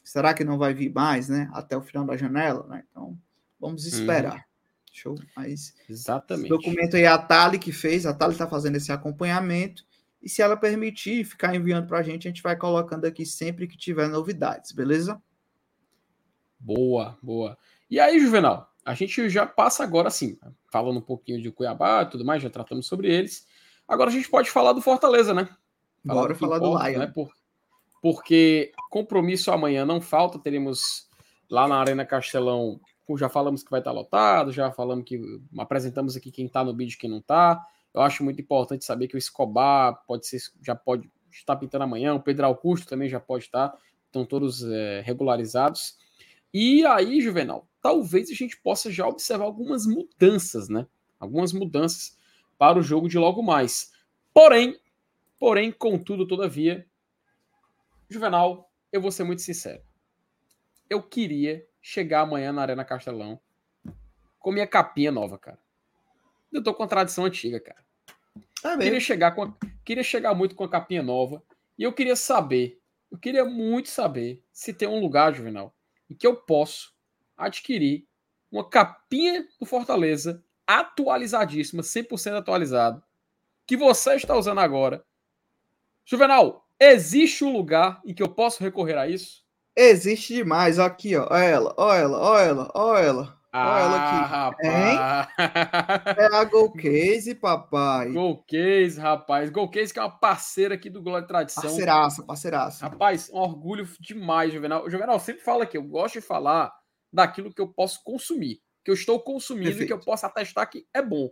Será 0.04 0.36
que 0.36 0.44
não 0.44 0.60
vai 0.60 0.72
vir 0.72 0.94
mais, 0.94 1.28
né? 1.28 1.50
Até 1.52 1.76
o 1.76 1.82
final 1.82 2.06
da 2.06 2.16
janela, 2.16 2.68
né? 2.68 2.84
Então, 2.92 3.18
vamos 3.60 3.88
esperar. 3.88 4.36
Uhum. 4.36 4.42
Show. 4.92 5.16
Mas 5.36 5.74
Exatamente. 5.90 6.50
Documento 6.50 6.96
aí 6.96 7.04
é 7.04 7.08
a 7.08 7.18
Tali 7.18 7.58
que 7.58 7.72
fez, 7.72 8.06
a 8.06 8.14
Tali 8.14 8.34
está 8.34 8.48
fazendo 8.48 8.76
esse 8.76 8.92
acompanhamento. 8.92 9.84
E 10.22 10.30
se 10.30 10.44
ela 10.44 10.56
permitir 10.56 11.26
ficar 11.26 11.56
enviando 11.56 11.88
para 11.88 11.98
a 11.98 12.04
gente, 12.04 12.28
a 12.28 12.30
gente 12.30 12.44
vai 12.44 12.56
colocando 12.56 13.06
aqui 13.06 13.26
sempre 13.26 13.68
que 13.68 13.78
tiver 13.78 14.08
novidades, 14.08 14.74
beleza? 14.74 15.20
Boa, 16.60 17.18
boa. 17.24 17.58
E 17.90 18.00
aí, 18.00 18.20
Juvenal, 18.20 18.71
a 18.86 18.94
gente 18.94 19.30
já 19.30 19.46
passa 19.46 19.84
agora 19.84 20.10
sim, 20.10 20.38
falando 20.72 20.98
um 20.98 21.02
pouquinho 21.02 21.42
de 21.42 21.52
Cuiabá 21.52 22.04
e 22.04 22.10
tudo 22.10 22.26
mais, 22.26 22.42
já 22.42 22.50
tratamos 22.50 22.88
sobre 22.88 23.14
eles. 23.14 23.46
Agora 23.88 24.10
a 24.10 24.14
gente 24.14 24.30
pode 24.30 24.50
falar 24.50 24.74
do 24.74 24.82
Fortaleza, 24.82 25.34
né? 25.34 25.50
Falar 26.06 26.22
Bora 26.22 26.34
do 26.34 26.40
falar 26.40 26.58
importa, 26.58 26.84
do 26.84 26.90
Lion. 26.90 27.00
Né? 27.00 27.08
Por, 27.08 27.32
porque 28.02 28.72
compromisso 28.90 29.52
amanhã 29.52 29.86
não 29.86 30.02
falta, 30.02 30.40
teremos 30.40 31.08
lá 31.50 31.68
na 31.68 31.78
Arena 31.78 32.06
Castelão, 32.06 32.80
já 33.18 33.28
falamos 33.28 33.62
que 33.62 33.70
vai 33.70 33.82
estar 33.82 33.92
lotado, 33.92 34.52
já 34.52 34.72
falamos 34.72 35.06
que 35.06 35.22
apresentamos 35.58 36.16
aqui 36.16 36.32
quem 36.32 36.46
está 36.46 36.64
no 36.64 36.76
vídeo 36.76 36.96
e 36.96 36.98
quem 36.98 37.10
não 37.10 37.18
está. 37.18 37.62
Eu 37.94 38.02
acho 38.02 38.24
muito 38.24 38.42
importante 38.42 38.86
saber 38.86 39.08
que 39.08 39.16
o 39.16 39.18
Escobar 39.18 40.02
pode 40.08 40.26
ser, 40.26 40.40
já 40.62 40.74
pode 40.74 41.12
estar 41.30 41.56
pintando 41.58 41.84
amanhã, 41.84 42.14
o 42.14 42.22
Pedro 42.22 42.46
Augusto 42.46 42.88
também 42.88 43.10
já 43.10 43.20
pode 43.20 43.44
estar, 43.44 43.74
estão 44.06 44.26
todos 44.26 44.64
é, 44.64 45.02
regularizados. 45.02 45.98
E 46.54 46.86
aí, 46.86 47.22
Juvenal, 47.22 47.68
talvez 47.82 48.30
a 48.30 48.34
gente 48.34 48.58
possa 48.58 48.92
já 48.92 49.08
observar 49.08 49.46
algumas 49.46 49.86
mudanças, 49.86 50.70
né? 50.70 50.86
Algumas 51.20 51.54
mudanças 51.54 52.18
para 52.58 52.78
o 52.78 52.82
jogo 52.82 53.08
de 53.08 53.18
logo 53.18 53.42
mais. 53.42 53.92
Porém, 54.34 54.80
porém, 55.40 55.72
contudo, 55.72 56.28
todavia, 56.28 56.86
Juvenal, 58.10 58.70
eu 58.92 59.02
vou 59.02 59.12
ser 59.12 59.24
muito 59.24 59.42
sincero. 59.42 59.82
Eu 60.90 61.02
queria 61.02 61.66
chegar 61.82 62.22
amanhã 62.22 62.52
na 62.52 62.62
Arena 62.62 62.84
Castelão 62.84 63.40
com 64.38 64.52
minha 64.52 64.68
capinha 64.68 65.12
nova, 65.12 65.38
cara. 65.38 65.60
Eu 66.52 66.62
tô 66.62 66.74
com 66.74 66.84
a 66.84 66.88
tradição 66.88 67.24
antiga, 67.24 67.60
cara. 67.60 67.82
Ah, 68.64 68.78
queria 68.78 69.00
chegar 69.00 69.32
com 69.32 69.44
a, 69.44 69.54
queria 69.86 70.04
chegar 70.04 70.36
muito 70.36 70.56
com 70.56 70.64
a 70.64 70.70
capinha 70.70 71.02
nova 71.02 71.42
e 71.78 71.84
eu 71.84 71.94
queria 71.94 72.16
saber, 72.16 72.80
eu 73.10 73.18
queria 73.18 73.46
muito 73.46 73.90
saber 73.90 74.44
se 74.52 74.74
tem 74.74 74.88
um 74.88 75.00
lugar, 75.00 75.34
Juvenal, 75.34 75.74
em 76.12 76.14
que 76.14 76.28
eu 76.28 76.36
posso 76.36 76.94
adquirir 77.38 78.06
uma 78.52 78.70
capinha 78.70 79.48
do 79.58 79.66
Fortaleza 79.66 80.44
atualizadíssima, 80.68 81.82
100% 81.82 82.38
atualizado, 82.38 83.02
que 83.66 83.78
você 83.78 84.16
está 84.16 84.36
usando 84.36 84.60
agora. 84.60 85.06
Juvenal, 86.04 86.68
existe 86.78 87.46
um 87.46 87.54
lugar 87.54 88.02
em 88.06 88.14
que 88.14 88.22
eu 88.22 88.28
posso 88.28 88.62
recorrer 88.62 88.98
a 88.98 89.08
isso? 89.08 89.46
Existe 89.74 90.34
demais. 90.34 90.80
Aqui, 90.80 91.16
ó. 91.16 91.28
Olha 91.32 91.44
ela, 91.46 91.74
olha 91.78 92.00
ela, 92.02 92.20
olha 92.20 92.44
ela, 92.44 92.72
olha 92.76 93.06
ela. 93.06 93.41
Ah, 93.54 93.80
ela 93.80 93.98
aqui. 93.98 94.30
Rapaz. 94.32 95.28
É 96.18 96.36
a 96.36 96.44
Golcase, 96.46 97.36
papai. 97.36 98.12
Golcase, 98.14 99.00
rapaz. 99.00 99.50
Golcase 99.50 99.92
que 99.94 100.00
é 100.00 100.02
uma 100.02 100.18
parceira 100.18 100.76
aqui 100.76 100.90
do 100.90 101.02
Glória 101.02 101.26
e 101.26 101.28
Tradição. 101.28 101.64
Parceiraça, 101.64 102.24
parceiraça. 102.24 102.88
Rapaz, 102.88 103.30
um 103.34 103.38
orgulho 103.38 103.88
demais, 104.00 104.54
Juvenal. 104.54 104.86
O 104.86 104.90
Juvenal 104.90 105.20
sempre 105.20 105.44
fala 105.44 105.66
que 105.66 105.78
eu 105.78 105.84
gosto 105.84 106.14
de 106.14 106.22
falar 106.22 106.74
daquilo 107.12 107.54
que 107.54 107.62
eu 107.62 107.68
posso 107.68 108.02
consumir, 108.06 108.62
que 108.86 108.92
eu 108.92 108.96
estou 108.96 109.20
consumindo 109.20 109.66
Perfeito. 109.66 109.84
e 109.84 109.88
que 109.88 109.94
eu 109.94 110.00
posso 110.00 110.26
atestar 110.26 110.70
que 110.70 110.88
é 110.94 111.02
bom. 111.02 111.30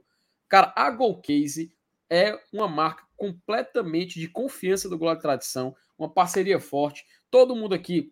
Cara, 0.50 0.74
a 0.76 0.90
Golcase 0.90 1.74
é 2.10 2.38
uma 2.52 2.68
marca 2.68 3.04
completamente 3.16 4.20
de 4.20 4.28
confiança 4.28 4.90
do 4.90 4.98
Glória 4.98 5.20
e 5.20 5.22
Tradição, 5.22 5.74
uma 5.98 6.10
parceria 6.10 6.60
forte. 6.60 7.06
Todo 7.32 7.56
mundo 7.56 7.76
aqui 7.76 8.12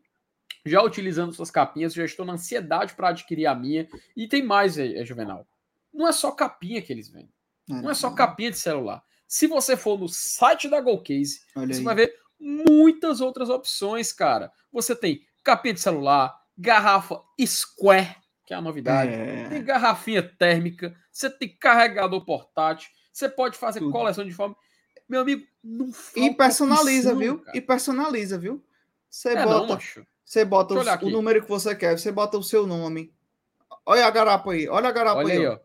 já 0.68 0.82
utilizando 0.82 1.34
suas 1.34 1.52
capinhas, 1.52 1.94
já 1.94 2.06
estou 2.06 2.26
na 2.26 2.34
ansiedade 2.34 2.94
para 2.94 3.10
adquirir 3.10 3.46
a 3.46 3.56
minha. 3.56 3.88
E 4.16 4.28
tem 4.28 4.44
mais, 4.44 4.78
é, 4.78 5.04
Juvenal. 5.06 5.48
Não 5.94 6.08
é 6.08 6.12
só 6.12 6.32
capinha 6.32 6.82
que 6.82 6.92
eles 6.92 7.10
vendem. 7.10 7.32
Não, 7.68 7.84
não 7.84 7.90
é 7.90 7.94
só 7.94 8.12
capinha 8.12 8.52
de 8.52 8.58
celular. 8.58 9.04
Se 9.28 9.48
você 9.48 9.76
for 9.76 10.00
no 10.00 10.08
site 10.08 10.70
da 10.70 10.80
Golcase, 10.80 11.42
Olha 11.56 11.74
você 11.74 11.80
aí. 11.80 11.84
vai 11.84 11.96
ver 11.96 12.16
muitas 12.40 13.20
outras 13.20 13.50
opções, 13.50 14.14
cara. 14.14 14.52
Você 14.72 14.96
tem 14.96 15.26
capinha 15.44 15.74
de 15.74 15.82
celular, 15.82 16.34
garrafa 16.58 17.22
Square, 17.46 18.16
que 18.46 18.54
é 18.54 18.58
a 18.58 18.62
novidade. 18.62 19.12
É... 19.12 19.50
Tem 19.50 19.64
garrafinha 19.64 20.24
térmica, 20.24 20.96
você 21.12 21.30
tem 21.30 21.50
carregador 21.58 22.24
portátil, 22.24 22.90
você 23.12 23.28
pode 23.28 23.58
fazer 23.58 23.80
Tudo. 23.80 23.92
coleção 23.92 24.24
de 24.24 24.32
forma. 24.32 24.56
Meu 25.10 25.22
amigo, 25.22 25.46
não 25.64 25.90
E 26.16 26.34
personaliza, 26.34 27.10
opção, 27.10 27.20
viu? 27.20 27.40
Cara. 27.40 27.58
E 27.58 27.62
personaliza, 27.62 28.38
viu? 28.38 28.64
Você 29.10 29.30
é, 29.30 29.44
bota. 29.44 29.68
Não, 29.68 30.08
você 30.28 30.44
bota 30.44 30.74
o, 30.74 31.08
o, 31.08 31.10
número 31.10 31.42
que 31.42 31.48
você 31.48 31.74
quer, 31.74 31.98
você 31.98 32.12
bota 32.12 32.38
o 32.38 32.44
seu 32.44 32.68
nome. 32.68 33.14
Olha 33.86 34.06
a 34.06 34.12
garapa 34.12 34.52
aí, 34.52 34.68
olha 34.68 34.90
a 34.90 34.92
garapa 34.92 35.20
olha 35.20 35.34
aí. 35.34 35.48
ó. 35.48 35.58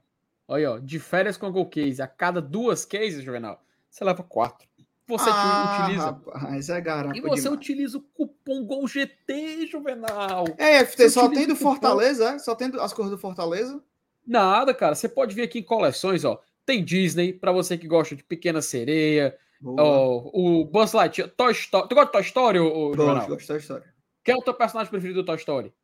Olha, 0.46 0.72
ó, 0.72 0.78
de 0.78 1.00
férias 1.00 1.36
com 1.36 1.46
a 1.46 1.50
Go 1.50 1.66
Case, 1.66 2.00
a 2.00 2.06
cada 2.06 2.40
duas 2.40 2.84
cases, 2.84 3.24
Juvenal, 3.24 3.60
você 3.90 4.04
leva 4.04 4.22
quatro. 4.22 4.68
Você 5.08 5.28
ah, 5.28 5.80
utiliza. 5.80 6.04
Rapaz, 6.04 6.68
é 6.68 6.80
garapa 6.80 7.16
e 7.16 7.20
você 7.20 7.42
demais. 7.42 7.58
utiliza 7.58 7.98
o 7.98 8.02
cupom 8.02 8.64
GOLGT, 8.64 9.66
Juvenal. 9.66 10.44
É, 10.56 10.84
FT, 10.84 11.10
só 11.10 11.28
tem 11.28 11.44
do 11.44 11.56
Fortaleza, 11.56 12.34
é? 12.34 12.38
Só 12.38 12.54
tem 12.54 12.70
as 12.78 12.92
cores 12.92 13.10
do 13.10 13.18
Fortaleza? 13.18 13.82
Nada, 14.24 14.72
cara. 14.72 14.94
Você 14.94 15.08
pode 15.08 15.34
vir 15.34 15.42
aqui 15.42 15.58
em 15.58 15.64
coleções, 15.64 16.24
ó. 16.24 16.40
Tem 16.64 16.84
Disney, 16.84 17.32
para 17.32 17.50
você 17.50 17.76
que 17.76 17.88
gosta 17.88 18.14
de 18.14 18.22
Pequena 18.22 18.62
Sereia. 18.62 19.36
Ó, 19.64 20.30
o 20.32 20.64
Buzz 20.64 20.92
Lightyear, 20.92 21.28
Toy 21.30 21.50
Story. 21.50 21.88
Tu 21.88 21.94
gosta 21.96 22.06
de 22.06 22.12
Toy 22.12 22.22
Story, 22.22 22.58
ou, 22.60 22.94
Gosto, 22.94 23.28
gosto 23.28 23.40
de 23.40 23.46
Toy 23.48 23.58
Story. 23.58 23.91
Quem 24.24 24.34
é 24.34 24.38
o 24.38 24.42
teu 24.42 24.54
personagem 24.54 24.90
preferido 24.90 25.22
do 25.22 25.26
Toy 25.26 25.36
Story? 25.36 25.74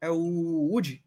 É 0.00 0.10
o 0.10 0.68
Woody. 0.70 1.02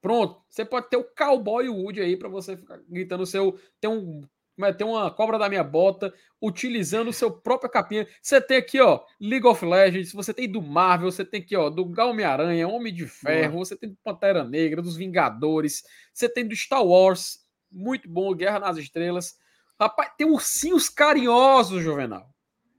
Pronto, 0.00 0.42
você 0.48 0.64
pode 0.64 0.90
ter 0.90 0.96
o 0.96 1.04
cowboy 1.04 1.68
Woody 1.68 2.00
aí 2.00 2.16
para 2.16 2.28
você 2.28 2.56
ficar 2.56 2.80
gritando 2.88 3.22
o 3.22 3.26
seu. 3.26 3.58
Tem 3.80 3.88
um 3.88 4.26
meter 4.56 4.84
uma 4.84 5.10
cobra 5.10 5.38
da 5.38 5.48
minha 5.48 5.64
bota 5.64 6.12
utilizando 6.40 7.08
o 7.08 7.12
seu 7.12 7.30
próprio 7.30 7.70
capinha. 7.70 8.06
Você 8.20 8.40
tem 8.40 8.56
aqui, 8.58 8.80
ó, 8.80 9.00
League 9.20 9.46
of 9.46 9.64
Legends, 9.64 10.12
você 10.12 10.34
tem 10.34 10.50
do 10.50 10.60
Marvel, 10.60 11.10
você 11.10 11.24
tem 11.24 11.40
aqui, 11.40 11.56
ó, 11.56 11.70
do 11.70 11.90
Homem-Aranha, 12.00 12.68
Homem 12.68 12.92
de 12.92 13.06
Ferro, 13.06 13.58
você 13.58 13.76
tem 13.76 13.90
do 13.90 13.96
Pantera 14.02 14.44
Negra, 14.44 14.82
dos 14.82 14.96
Vingadores, 14.96 15.82
você 16.12 16.28
tem 16.28 16.46
do 16.46 16.54
Star 16.54 16.84
Wars, 16.84 17.40
muito 17.70 18.08
bom, 18.08 18.34
Guerra 18.34 18.60
nas 18.60 18.76
Estrelas. 18.76 19.36
Rapaz, 19.80 20.12
tem 20.16 20.26
ursinhos 20.26 20.88
carinhosos, 20.88 21.82
Juvenal. 21.82 22.28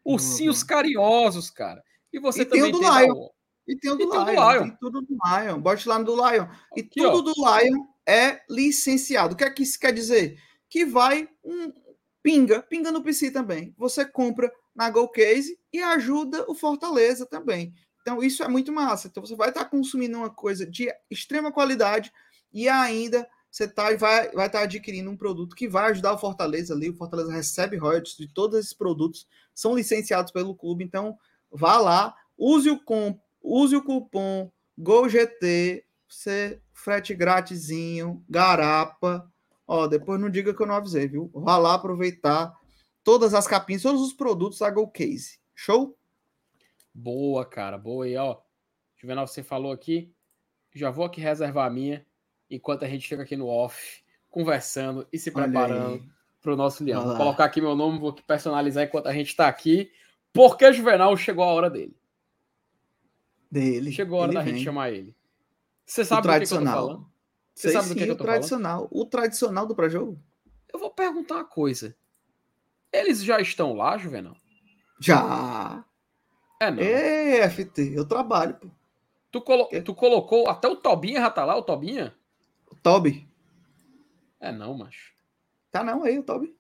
Ursinhos 0.06 0.64
carinhosos, 0.64 1.50
cara. 1.50 1.84
E 2.14 2.20
você 2.20 2.44
e 2.44 2.46
também 2.46 2.62
tem 2.62 2.70
o 2.70 2.72
do 2.72 2.80
tem 2.80 3.08
Lion. 3.08 3.28
E 3.68 3.76
tem 3.76 3.92
o 3.92 3.96
do, 3.96 4.04
e 4.04 4.06
Lion, 4.06 4.26
tem 4.26 4.36
do 4.36 4.52
Lion. 4.52 4.62
Tem 4.62 4.78
tudo 4.80 5.02
do 5.02 5.18
Lion. 5.26 5.62
Bote 5.62 5.90
lá 5.90 6.00
no 6.00 6.06
do 6.06 6.16
Lion. 6.16 6.48
E 6.76 6.82
Aqui, 6.82 7.02
tudo 7.02 7.18
ó. 7.18 7.34
do 7.34 7.34
Lion 7.36 7.86
é 8.08 8.42
licenciado. 8.50 9.34
O 9.34 9.38
que 9.38 9.44
é 9.44 9.50
que 9.50 9.64
isso 9.64 9.80
quer 9.80 9.94
dizer? 9.94 10.38
Que 10.70 10.86
vai 10.86 11.28
um 11.44 11.74
pinga, 12.22 12.62
pinga 12.62 12.92
no 12.92 13.04
PC 13.04 13.32
também. 13.32 13.74
Você 13.78 14.06
compra 14.06 14.52
na 14.76 14.90
Go 14.90 15.10
Case 15.10 15.60
e 15.72 15.82
ajuda 15.82 16.46
o 16.50 16.56
Fortaleza 16.56 17.26
também. 17.26 17.74
Então 18.02 18.22
isso 18.22 18.44
é 18.44 18.48
muito 18.48 18.72
massa. 18.72 19.08
Então 19.08 19.26
você 19.26 19.36
vai 19.36 19.50
estar 19.50 19.66
consumindo 19.66 20.18
uma 20.18 20.30
coisa 20.30 20.66
de 20.66 20.94
extrema 21.10 21.52
qualidade 21.52 22.12
e 22.52 22.70
ainda 22.70 23.28
você 23.50 23.68
tá, 23.68 23.96
vai, 23.96 24.32
vai 24.32 24.48
estar 24.48 24.62
adquirindo 24.62 25.10
um 25.12 25.18
produto 25.18 25.56
que 25.56 25.68
vai 25.68 25.92
ajudar 25.92 26.14
o 26.14 26.18
Fortaleza 26.18 26.74
ali. 26.74 26.90
O 26.90 26.96
Fortaleza 26.96 27.32
recebe 27.32 27.78
royalties 27.78 28.18
de 28.18 28.28
todos 28.28 28.60
esses 28.60 28.74
produtos, 28.74 29.28
são 29.54 29.76
licenciados 29.76 30.32
pelo 30.32 30.56
clube. 30.56 30.84
Então 30.84 31.18
vá 31.54 31.78
lá, 31.78 32.16
use 32.38 32.70
o, 32.70 32.80
com, 32.80 33.20
use 33.42 33.76
o 33.76 33.84
cupom 33.84 34.52
GOGT, 34.78 35.86
você 36.08 36.62
frete 36.74 37.14
grátisinho, 37.14 38.24
garapa. 38.28 39.32
Ó, 39.68 39.88
depois 39.88 40.20
não 40.20 40.30
diga 40.30 40.54
que 40.54 40.62
eu 40.62 40.68
não 40.68 40.76
avisei, 40.76 41.08
viu? 41.08 41.32
Vá 41.34 41.58
lá 41.58 41.76
aproveitar 41.76 42.54
todas 43.04 43.34
as 43.34 43.48
capinhas, 43.48 43.82
todos 43.82 44.02
os 44.02 44.14
produtos 44.14 44.60
da 44.60 44.70
Go 44.70 44.88
Case. 44.88 45.40
Show? 45.56 45.98
Boa, 46.94 47.46
cara, 47.46 47.78
boa. 47.78 48.08
E 48.08 48.16
ó, 48.18 48.38
Juvenal, 48.98 49.28
você 49.28 49.44
falou 49.44 49.72
aqui, 49.72 50.14
já 50.74 50.90
vou 50.90 51.06
aqui 51.06 51.22
reservar 51.22 51.68
a 51.68 51.70
minha, 51.70 52.06
enquanto 52.50 52.84
a 52.84 52.88
gente 52.88 53.08
fica 53.08 53.24
aqui 53.24 53.36
no 53.36 53.48
off, 53.48 54.04
conversando 54.30 55.08
e 55.12 55.18
se 55.18 55.32
preparando 55.32 56.04
para 56.42 56.54
o 56.54 56.56
nosso 56.56 56.84
leão. 56.84 57.08
Vou 57.08 57.18
colocar 57.18 57.46
aqui 57.46 57.62
meu 57.62 57.76
nome, 57.76 58.00
vou 58.00 58.14
personalizar 58.14 58.84
enquanto 58.84 59.08
a 59.08 59.14
gente 59.14 59.30
está 59.30 59.48
aqui, 59.48 59.92
porque 60.34 60.74
Juvenal 60.74 61.16
chegou 61.16 61.44
a 61.44 61.48
hora 61.48 61.70
dele. 61.70 61.96
Dele. 63.50 63.92
Chegou 63.92 64.20
a 64.20 64.24
hora 64.24 64.34
da 64.34 64.42
vem. 64.42 64.56
gente 64.56 64.64
chamar 64.64 64.92
ele. 64.92 65.16
Você 65.86 66.04
sabe 66.04 66.22
o 66.22 66.24
tradicional. 66.24 66.66
do 66.66 66.74
que, 66.74 66.82
eu 66.82 66.88
tô 66.88 66.94
falando? 66.94 67.14
Você 67.54 67.72
sabe 67.72 67.84
sim, 67.84 67.94
do 67.94 67.98
que, 67.98 68.06
que 68.06 68.12
eu 68.12 68.18
tô 68.18 68.24
tradicional. 68.24 68.78
Falando? 68.90 68.90
O 68.92 69.06
tradicional 69.06 69.68
do 69.68 69.76
pré-jogo? 69.76 70.20
Eu 70.74 70.80
vou 70.80 70.90
perguntar 70.90 71.36
uma 71.36 71.46
coisa. 71.46 71.96
Eles 72.92 73.24
já 73.24 73.40
estão 73.40 73.74
lá, 73.74 73.98
Juvenal? 73.98 74.36
Já. 75.00 75.86
É, 76.60 76.72
não. 76.72 76.82
É, 76.82 77.50
FT, 77.50 77.94
eu 77.96 78.06
trabalho, 78.06 78.56
pô. 78.56 78.70
Tu, 79.32 79.42
colo... 79.42 79.68
tu 79.84 79.96
colocou 79.96 80.48
até 80.48 80.68
o 80.68 80.76
Tobinha 80.76 81.20
já 81.20 81.30
tá 81.30 81.44
lá, 81.44 81.58
o 81.58 81.64
Tobinha? 81.64 82.16
O 82.72 82.76
Toby. 82.76 83.28
É 84.40 84.52
não, 84.52 84.78
macho. 84.78 85.14
Tá 85.72 85.84
não 85.84 86.04
aí, 86.04 86.20
o 86.20 86.24
Toby. 86.24 86.56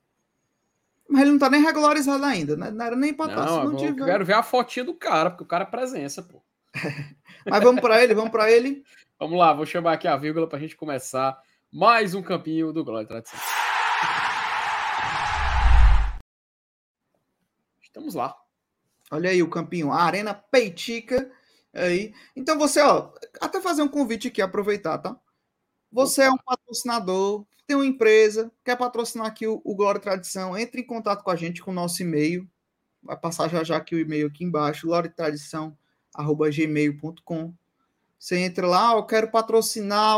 Mas 1.14 1.22
ele 1.22 1.32
não 1.34 1.38
tá 1.38 1.47
nem 1.47 1.61
regularizado 1.61 2.26
ainda, 2.26 2.57
né? 2.57 2.72
Não 2.72 2.84
era 2.84 2.95
nem 2.95 3.14
pra 3.14 3.28
estar. 3.28 3.45
Não, 3.45 3.66
não 3.66 3.72
eu 3.74 3.78
tiver... 3.78 4.03
quero 4.03 4.26
ver 4.26 4.34
a 4.34 4.41
fotinha 4.41 4.84
do 4.84 4.95
cara, 4.95 5.30
porque 5.30 5.43
o 5.43 5.47
cara 5.47 5.64
é 5.64 5.68
presença, 5.68 6.24
pô. 6.24 6.41
Mas 7.45 7.64
vamos 7.64 7.82
para 7.82 8.03
ele, 8.03 8.16
vamos 8.16 8.32
para 8.32 8.51
ele. 8.51 8.84
Vamos 9.20 9.38
lá, 9.38 9.53
vou 9.53 9.64
chamar 9.64 9.93
aqui 9.93 10.07
a 10.07 10.18
vírgula 10.18 10.49
para 10.49 10.57
a 10.57 10.61
gente 10.61 10.76
começar 10.76 11.39
mais 11.72 12.16
um 12.16 12.24
campinho 12.24 12.74
do 12.74 12.84
Glória 12.84 13.07
Tradição. 13.07 13.39
Estamos 17.80 18.16
lá. 18.16 18.36
Olha 19.11 19.30
aí 19.30 19.43
o 19.43 19.49
campinho, 19.51 19.91
a 19.91 20.01
Arena 20.01 20.34
Peitica. 20.34 21.32
Aí. 21.76 22.11
Então 22.36 22.57
você, 22.57 22.82
ó, 22.82 23.14
até 23.39 23.61
fazer 23.61 23.84
um 23.84 23.88
convite 23.88 24.30
aqui, 24.30 24.41
aproveitar, 24.41 24.97
tá? 24.97 25.16
Você 25.91 26.24
é 26.24 26.32
um 26.32 26.38
patrocinador, 26.74 27.45
tem 27.65 27.78
uma 27.78 27.86
empresa, 27.86 28.51
quer 28.63 28.76
patrocinar 28.76 29.28
aqui 29.28 29.45
o, 29.47 29.61
o 29.63 29.76
Glória 29.76 30.01
Tradição, 30.01 30.57
entre 30.57 30.82
em 30.82 30.86
contato 30.86 31.24
com 31.24 31.32
a 31.32 31.36
gente 31.36 31.61
com 31.61 31.71
o 31.71 31.74
nosso 31.74 32.01
e-mail. 32.01 32.45
Vai 33.01 33.17
passar 33.17 33.49
já 33.49 33.63
já 33.63 33.78
aqui 33.78 33.95
o 33.95 33.99
e-mail 33.99 34.28
aqui 34.28 34.43
embaixo, 34.43 34.86
gloriatradição.gmail.com. 34.88 37.53
Você 38.19 38.38
entra 38.38 38.67
lá, 38.67 38.93
eu 38.93 39.05
quero 39.05 39.30
patrocinar 39.30 40.17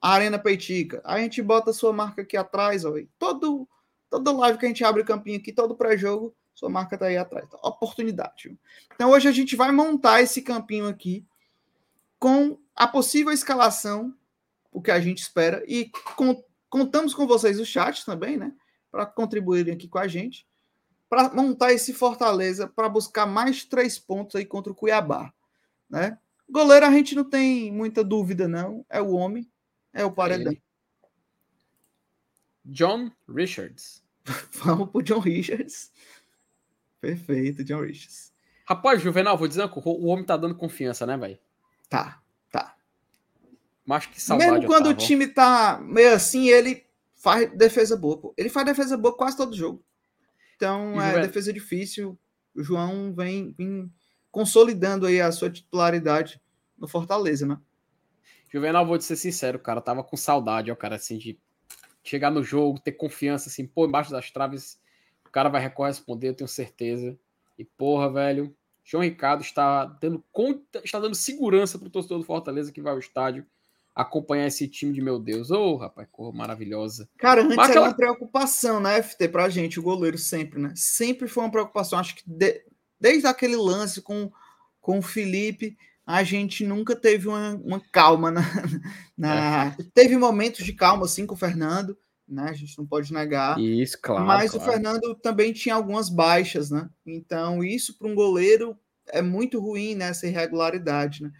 a 0.00 0.12
Arena 0.12 0.38
Peitica. 0.38 1.02
A 1.04 1.18
gente 1.18 1.42
bota 1.42 1.70
a 1.70 1.74
sua 1.74 1.92
marca 1.92 2.22
aqui 2.22 2.36
atrás, 2.36 2.84
ó. 2.84 2.94
Todo, 3.18 3.68
todo 4.08 4.36
live 4.38 4.58
que 4.58 4.66
a 4.66 4.68
gente 4.68 4.84
abre 4.84 5.02
o 5.02 5.06
campinho 5.06 5.38
aqui, 5.38 5.52
todo 5.52 5.76
pré-jogo, 5.76 6.32
sua 6.54 6.68
marca 6.68 6.96
tá 6.96 7.06
aí 7.06 7.16
atrás. 7.16 7.48
Tá? 7.48 7.58
Oportunidade. 7.62 8.56
Então 8.94 9.10
hoje 9.10 9.26
a 9.28 9.32
gente 9.32 9.56
vai 9.56 9.72
montar 9.72 10.22
esse 10.22 10.42
campinho 10.42 10.86
aqui 10.88 11.26
com 12.18 12.58
a 12.76 12.86
possível 12.86 13.32
escalação, 13.32 14.14
o 14.72 14.80
que 14.80 14.90
a 14.90 15.00
gente 15.00 15.18
espera, 15.18 15.62
e 15.66 15.90
com, 16.16 16.42
contamos 16.68 17.14
com 17.14 17.26
vocês 17.26 17.58
o 17.58 17.64
chat 17.64 18.04
também, 18.04 18.36
né? 18.36 18.52
Para 18.90 19.06
contribuírem 19.06 19.74
aqui 19.74 19.88
com 19.88 19.98
a 19.98 20.06
gente, 20.06 20.46
para 21.08 21.28
montar 21.34 21.72
esse 21.72 21.92
Fortaleza, 21.92 22.68
para 22.68 22.88
buscar 22.88 23.26
mais 23.26 23.64
três 23.64 23.98
pontos 23.98 24.36
aí 24.36 24.44
contra 24.44 24.72
o 24.72 24.74
Cuiabá, 24.74 25.32
né? 25.88 26.18
Goleiro 26.48 26.86
a 26.86 26.90
gente 26.90 27.14
não 27.14 27.24
tem 27.24 27.72
muita 27.72 28.02
dúvida, 28.02 28.48
não. 28.48 28.84
É 28.88 29.00
o 29.00 29.12
homem, 29.12 29.48
é 29.92 30.04
o 30.04 30.10
paredão. 30.10 30.52
É 30.52 30.56
John 32.64 33.10
Richards. 33.28 34.02
Vamos 34.64 34.90
pro 34.90 35.02
John 35.02 35.20
Richards. 35.20 35.92
Perfeito, 37.00 37.64
John 37.64 37.82
Richards. 37.82 38.32
Rapaz, 38.66 39.00
Juvenal, 39.00 39.36
vou 39.36 39.48
dizer 39.48 39.68
coisa. 39.68 39.88
O 39.88 40.06
homem 40.06 40.24
tá 40.24 40.36
dando 40.36 40.54
confiança, 40.54 41.06
né, 41.06 41.16
velho? 41.16 41.38
Tá. 41.88 42.22
Mas 43.84 44.06
que 44.06 44.20
saudade. 44.20 44.50
Mesmo 44.50 44.66
quando 44.66 44.88
o 44.88 44.94
time 44.94 45.26
tá 45.26 45.80
meio 45.82 46.14
assim, 46.14 46.48
ele 46.48 46.86
faz 47.14 47.50
defesa 47.56 47.96
boa. 47.96 48.18
Pô. 48.18 48.34
Ele 48.36 48.48
faz 48.48 48.66
defesa 48.66 48.96
boa 48.96 49.16
quase 49.16 49.36
todo 49.36 49.56
jogo. 49.56 49.84
Então, 50.56 51.00
é 51.00 51.20
defesa 51.20 51.52
difícil. 51.52 52.18
O 52.54 52.62
João 52.62 53.14
vem, 53.14 53.54
vem 53.56 53.90
consolidando 54.30 55.06
aí 55.06 55.20
a 55.20 55.32
sua 55.32 55.50
titularidade 55.50 56.40
no 56.76 56.86
Fortaleza, 56.86 57.46
né? 57.46 57.58
Juvenal, 58.52 58.84
vou 58.84 58.98
te 58.98 59.04
ser 59.04 59.16
sincero, 59.16 59.58
cara, 59.58 59.80
tava 59.80 60.02
com 60.02 60.16
saudade, 60.16 60.72
ó, 60.72 60.76
cara, 60.76 60.96
assim, 60.96 61.16
de 61.16 61.38
chegar 62.02 62.30
no 62.30 62.42
jogo, 62.42 62.80
ter 62.80 62.92
confiança, 62.92 63.48
assim, 63.48 63.64
pô, 63.64 63.86
embaixo 63.86 64.10
das 64.10 64.30
traves, 64.30 64.80
o 65.24 65.30
cara 65.30 65.48
vai 65.48 65.70
corresponder, 65.70 66.28
eu 66.28 66.34
tenho 66.34 66.48
certeza. 66.48 67.16
E, 67.56 67.64
porra, 67.64 68.12
velho, 68.12 68.54
João 68.82 69.04
Ricardo 69.04 69.42
está 69.42 69.84
dando 69.84 70.24
conta, 70.32 70.80
está 70.82 70.98
dando 70.98 71.14
segurança 71.14 71.78
pro 71.78 71.88
torcedor 71.88 72.18
do 72.18 72.24
Fortaleza 72.24 72.72
que 72.72 72.82
vai 72.82 72.92
ao 72.92 72.98
estádio 72.98 73.46
acompanhar 74.00 74.46
esse 74.46 74.66
time 74.68 74.92
de 74.92 75.00
meu 75.00 75.18
Deus. 75.18 75.50
Ô, 75.50 75.72
oh, 75.72 75.76
rapaz, 75.76 76.08
porra, 76.12 76.36
maravilhosa. 76.36 77.08
Cara, 77.18 77.42
antes 77.42 77.56
Mas 77.56 77.70
era 77.70 77.80
uma 77.80 77.94
preocupação 77.94 78.80
na 78.80 78.90
né, 78.90 79.02
FT 79.02 79.28
pra 79.28 79.48
gente, 79.48 79.78
o 79.78 79.82
goleiro 79.82 80.18
sempre, 80.18 80.60
né? 80.60 80.72
Sempre 80.74 81.28
foi 81.28 81.44
uma 81.44 81.50
preocupação. 81.50 81.98
Acho 81.98 82.16
que 82.16 82.22
de, 82.26 82.62
desde 83.00 83.26
aquele 83.26 83.56
lance 83.56 84.02
com, 84.02 84.30
com 84.80 84.98
o 84.98 85.02
Felipe, 85.02 85.76
a 86.06 86.22
gente 86.22 86.66
nunca 86.66 86.96
teve 86.96 87.28
uma, 87.28 87.54
uma 87.64 87.80
calma 87.92 88.30
na, 88.30 88.42
na 89.16 89.66
é. 89.66 89.76
teve 89.94 90.16
momentos 90.16 90.64
de 90.64 90.72
calma 90.72 91.04
assim 91.04 91.26
com 91.26 91.34
o 91.34 91.38
Fernando, 91.38 91.96
né? 92.28 92.48
A 92.48 92.52
gente 92.52 92.76
não 92.78 92.86
pode 92.86 93.12
negar. 93.12 93.58
Isso, 93.58 93.98
claro. 94.00 94.26
Mas 94.26 94.50
claro. 94.50 94.68
o 94.68 94.72
Fernando 94.72 95.14
também 95.16 95.52
tinha 95.52 95.74
algumas 95.74 96.08
baixas, 96.08 96.70
né? 96.70 96.88
Então 97.06 97.62
isso 97.62 97.98
para 97.98 98.08
um 98.08 98.14
goleiro 98.14 98.76
é 99.08 99.22
muito 99.22 99.60
ruim 99.60 99.94
né? 99.94 100.12
irregularidade, 100.22 101.22
né? 101.22 101.30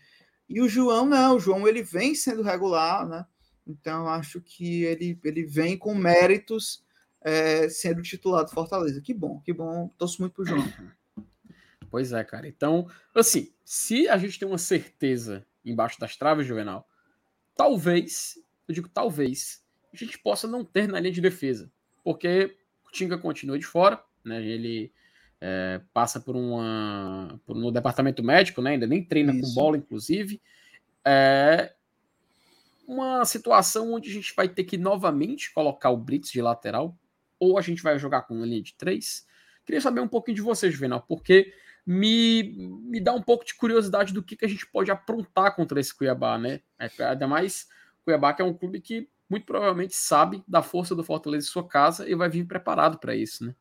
E 0.50 0.60
o 0.60 0.68
João 0.68 1.06
não, 1.06 1.36
o 1.36 1.40
João 1.40 1.66
ele 1.68 1.80
vem 1.80 2.12
sendo 2.12 2.42
regular, 2.42 3.08
né? 3.08 3.24
Então 3.64 4.08
acho 4.08 4.40
que 4.40 4.82
ele 4.82 5.16
ele 5.22 5.44
vem 5.44 5.78
com 5.78 5.94
méritos 5.94 6.84
é, 7.20 7.68
sendo 7.68 8.02
titular 8.02 8.44
do 8.44 8.50
Fortaleza. 8.50 9.00
Que 9.00 9.14
bom, 9.14 9.40
que 9.40 9.52
bom. 9.52 9.88
Torço 9.96 10.20
muito 10.20 10.34
pro 10.34 10.44
João. 10.44 10.62
Pois 11.90 12.12
é, 12.12 12.22
cara. 12.22 12.46
Então, 12.46 12.88
assim, 13.12 13.52
se 13.64 14.08
a 14.08 14.16
gente 14.16 14.38
tem 14.38 14.46
uma 14.46 14.58
certeza 14.58 15.44
embaixo 15.64 15.98
das 15.98 16.16
traves, 16.16 16.46
Juvenal, 16.46 16.88
talvez, 17.56 18.38
eu 18.68 18.72
digo 18.72 18.88
talvez, 18.88 19.64
a 19.92 19.96
gente 19.96 20.16
possa 20.16 20.46
não 20.46 20.64
ter 20.64 20.86
na 20.86 21.00
linha 21.00 21.12
de 21.12 21.20
defesa. 21.20 21.68
Porque 22.04 22.56
o 22.86 22.92
Tinga 22.92 23.18
continua 23.18 23.58
de 23.58 23.66
fora, 23.66 24.00
né? 24.24 24.40
Ele 24.40 24.92
é, 25.40 25.80
passa 25.92 26.20
por 26.20 26.36
uma. 26.36 27.40
Por, 27.46 27.56
no 27.56 27.72
departamento 27.72 28.22
médico, 28.22 28.60
né? 28.60 28.72
Ainda 28.72 28.86
nem 28.86 29.04
treina 29.04 29.32
Isso. 29.32 29.42
com 29.42 29.54
bola, 29.54 29.76
inclusive. 29.76 30.40
É 31.04 31.74
uma 32.86 33.24
situação 33.24 33.92
onde 33.92 34.10
a 34.10 34.12
gente 34.12 34.34
vai 34.34 34.48
ter 34.48 34.64
que 34.64 34.76
novamente 34.76 35.52
colocar 35.54 35.90
o 35.90 35.96
Blitz 35.96 36.30
de 36.32 36.42
lateral, 36.42 36.98
ou 37.38 37.56
a 37.56 37.62
gente 37.62 37.82
vai 37.82 37.96
jogar 37.98 38.22
com 38.22 38.34
uma 38.34 38.44
linha 38.46 38.62
de 38.62 38.74
três. 38.74 39.24
Queria 39.64 39.80
saber 39.80 40.00
um 40.00 40.08
pouquinho 40.08 40.34
de 40.34 40.42
você, 40.42 40.68
Juvenal, 40.70 41.04
porque 41.06 41.54
me, 41.86 42.42
me 42.82 43.00
dá 43.00 43.12
um 43.14 43.22
pouco 43.22 43.44
de 43.44 43.54
curiosidade 43.54 44.12
do 44.12 44.22
que, 44.22 44.36
que 44.36 44.44
a 44.44 44.48
gente 44.48 44.66
pode 44.66 44.90
aprontar 44.90 45.54
contra 45.54 45.78
esse 45.78 45.96
Cuiabá, 45.96 46.36
né? 46.36 46.60
É, 46.78 46.90
ainda 47.04 47.28
mais 47.28 47.68
Cuiabá, 48.04 48.34
que 48.34 48.42
é 48.42 48.44
um 48.44 48.54
clube 48.54 48.80
que 48.80 49.08
muito 49.28 49.46
provavelmente 49.46 49.94
sabe 49.94 50.42
da 50.46 50.60
força 50.60 50.92
do 50.94 51.04
Fortaleza 51.04 51.46
em 51.46 51.50
sua 51.50 51.66
casa 51.66 52.08
e 52.08 52.16
vai 52.16 52.28
vir 52.28 52.44
preparado 52.44 52.98
para 52.98 53.14
isso, 53.14 53.46
né? 53.46 53.54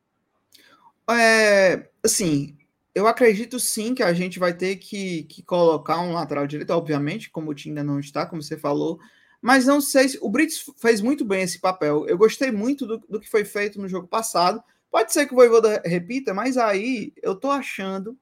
É, 1.09 1.89
assim, 2.03 2.57
eu 2.93 3.07
acredito 3.07 3.59
sim 3.59 3.95
que 3.95 4.03
a 4.03 4.13
gente 4.13 4.39
vai 4.39 4.53
ter 4.53 4.75
que, 4.75 5.23
que 5.23 5.41
colocar 5.43 5.99
um 6.01 6.13
lateral 6.13 6.45
direito, 6.45 6.71
obviamente, 6.71 7.29
como 7.29 7.51
o 7.51 7.53
time 7.53 7.79
ainda 7.79 7.91
não 7.91 7.99
está, 7.99 8.25
como 8.25 8.41
você 8.41 8.57
falou, 8.57 8.99
mas 9.41 9.65
não 9.65 9.79
sei 9.79 10.09
se. 10.09 10.19
O 10.21 10.29
Brits 10.29 10.65
fez 10.77 11.01
muito 11.01 11.23
bem 11.23 11.43
esse 11.43 11.59
papel. 11.59 12.05
Eu 12.07 12.17
gostei 12.17 12.51
muito 12.51 12.85
do, 12.85 12.97
do 12.97 13.19
que 13.19 13.29
foi 13.29 13.45
feito 13.45 13.79
no 13.79 13.87
jogo 13.87 14.07
passado. 14.07 14.61
Pode 14.91 15.13
ser 15.13 15.25
que 15.25 15.33
o 15.33 15.35
Voivoda 15.35 15.81
repita, 15.85 16.33
mas 16.33 16.57
aí 16.57 17.13
eu 17.21 17.35
tô 17.35 17.49
achando 17.49 18.17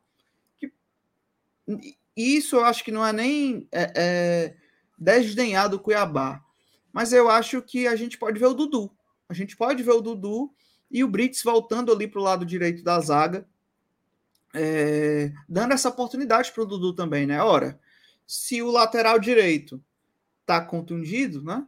que. 0.60 0.72
Isso 2.16 2.56
eu 2.58 2.66
acho 2.66 2.84
que 2.84 2.92
não 2.92 3.06
é 3.06 3.12
nem 3.14 3.68
é, 3.72 3.94
é, 3.96 4.56
desdenhar 4.98 5.70
do 5.70 5.80
Cuiabá. 5.80 6.44
Mas 6.94 7.14
eu 7.14 7.30
acho 7.30 7.62
que 7.62 7.88
a 7.88 7.96
gente 7.96 8.18
pode 8.18 8.40
ver 8.40 8.48
o 8.48 8.54
Dudu. 8.54 8.92
A 9.30 9.34
gente 9.34 9.58
pode 9.58 9.84
ver 9.84 9.92
o 9.92 10.02
Dudu 10.02 10.52
e 10.90 11.04
o 11.04 11.08
Brits 11.08 11.44
voltando 11.44 11.92
ali 11.92 12.08
para 12.08 12.20
o 12.20 12.24
lado 12.24 12.46
direito 12.46 12.84
da 12.84 13.00
zaga, 13.00 13.48
é, 14.54 15.32
dando 15.48 15.74
essa 15.74 15.90
oportunidade 15.90 16.52
para 16.52 16.64
o 16.64 16.66
Dudu 16.66 16.94
também, 16.94 17.26
né? 17.28 17.42
Ora, 17.42 17.80
se 18.26 18.62
o 18.62 18.72
lateral 18.72 19.20
direito 19.20 19.82
está 20.42 20.62
contundido, 20.62 21.44
né? 21.44 21.66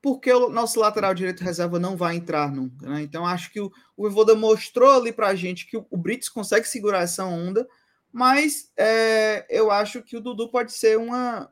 Porque 0.00 0.32
o 0.32 0.48
nosso 0.48 0.78
lateral 0.78 1.12
direito 1.12 1.42
reserva 1.42 1.78
não 1.78 1.96
vai 1.96 2.16
entrar 2.16 2.52
nunca, 2.52 2.88
né? 2.88 3.02
Então 3.02 3.26
acho 3.26 3.52
que 3.52 3.60
o, 3.60 3.72
o 3.96 4.06
Evoda 4.06 4.34
mostrou 4.34 4.92
ali 4.92 5.12
para 5.12 5.28
a 5.28 5.34
gente 5.34 5.66
que 5.66 5.76
o, 5.76 5.96
Brits 5.96 6.28
consegue 6.28 6.68
segurar 6.68 7.02
essa 7.02 7.24
onda, 7.24 7.68
mas 8.12 8.72
é, 8.76 9.44
eu 9.50 9.70
acho 9.70 10.02
que 10.02 10.16
o 10.16 10.20
Dudu 10.20 10.48
pode 10.48 10.72
ser 10.72 10.96
uma, 10.96 11.50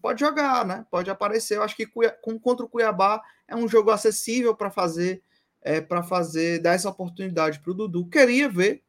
pode 0.00 0.20
jogar, 0.20 0.64
né? 0.64 0.86
Pode 0.90 1.10
aparecer. 1.10 1.56
Eu 1.56 1.62
acho 1.62 1.76
que 1.76 1.86
contra 2.40 2.64
o 2.64 2.68
Cuiabá 2.68 3.22
é 3.46 3.54
um 3.54 3.68
jogo 3.68 3.90
acessível 3.90 4.54
para 4.56 4.70
fazer 4.70 5.22
é, 5.62 5.80
para 5.80 6.02
fazer, 6.02 6.60
dar 6.60 6.74
essa 6.74 6.88
oportunidade 6.88 7.60
para 7.60 7.70
o 7.70 7.74
Dudu. 7.74 8.06
Queria 8.06 8.48
ver, 8.48 8.82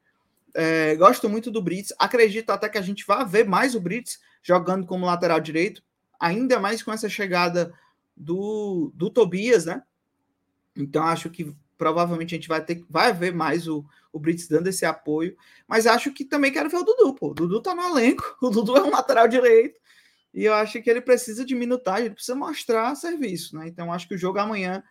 é, 0.53 0.95
gosto 0.95 1.29
muito 1.29 1.51
do 1.51 1.61
Brits, 1.61 1.93
acredito 1.97 2.49
até 2.49 2.67
que 2.67 2.77
a 2.77 2.81
gente 2.81 3.05
vá 3.05 3.23
ver 3.23 3.47
mais 3.47 3.75
o 3.75 3.81
Brits 3.81 4.19
jogando 4.41 4.85
como 4.85 5.05
lateral 5.05 5.39
direito, 5.39 5.83
ainda 6.19 6.59
mais 6.59 6.81
com 6.81 6.91
essa 6.91 7.07
chegada 7.07 7.73
do, 8.15 8.91
do 8.93 9.09
Tobias, 9.09 9.65
né? 9.65 9.83
Então 10.75 11.03
acho 11.03 11.29
que 11.29 11.55
provavelmente 11.77 12.33
a 12.33 12.37
gente 12.37 12.47
vai 12.47 12.63
ter 12.63 12.83
vai 12.89 13.11
ver 13.13 13.33
mais 13.33 13.67
o, 13.67 13.85
o 14.11 14.19
Brits 14.19 14.47
dando 14.47 14.67
esse 14.67 14.85
apoio, 14.85 15.35
mas 15.67 15.87
acho 15.87 16.11
que 16.11 16.25
também 16.25 16.51
quero 16.51 16.69
ver 16.69 16.77
o 16.77 16.83
Dudu, 16.83 17.13
pô. 17.13 17.31
O 17.31 17.33
Dudu 17.33 17.61
tá 17.61 17.75
no 17.75 17.81
elenco, 17.83 18.37
o 18.41 18.49
Dudu 18.49 18.75
é 18.77 18.83
um 18.83 18.89
lateral 18.89 19.27
direito, 19.27 19.79
e 20.33 20.45
eu 20.45 20.53
acho 20.53 20.81
que 20.81 20.89
ele 20.89 21.01
precisa 21.01 21.45
de 21.45 21.53
minutagem, 21.53 22.05
ele 22.05 22.15
precisa 22.15 22.35
mostrar 22.35 22.95
serviço, 22.95 23.55
né? 23.55 23.67
Então 23.67 23.93
acho 23.93 24.07
que 24.07 24.15
o 24.15 24.17
jogo 24.17 24.39
amanhã 24.39 24.83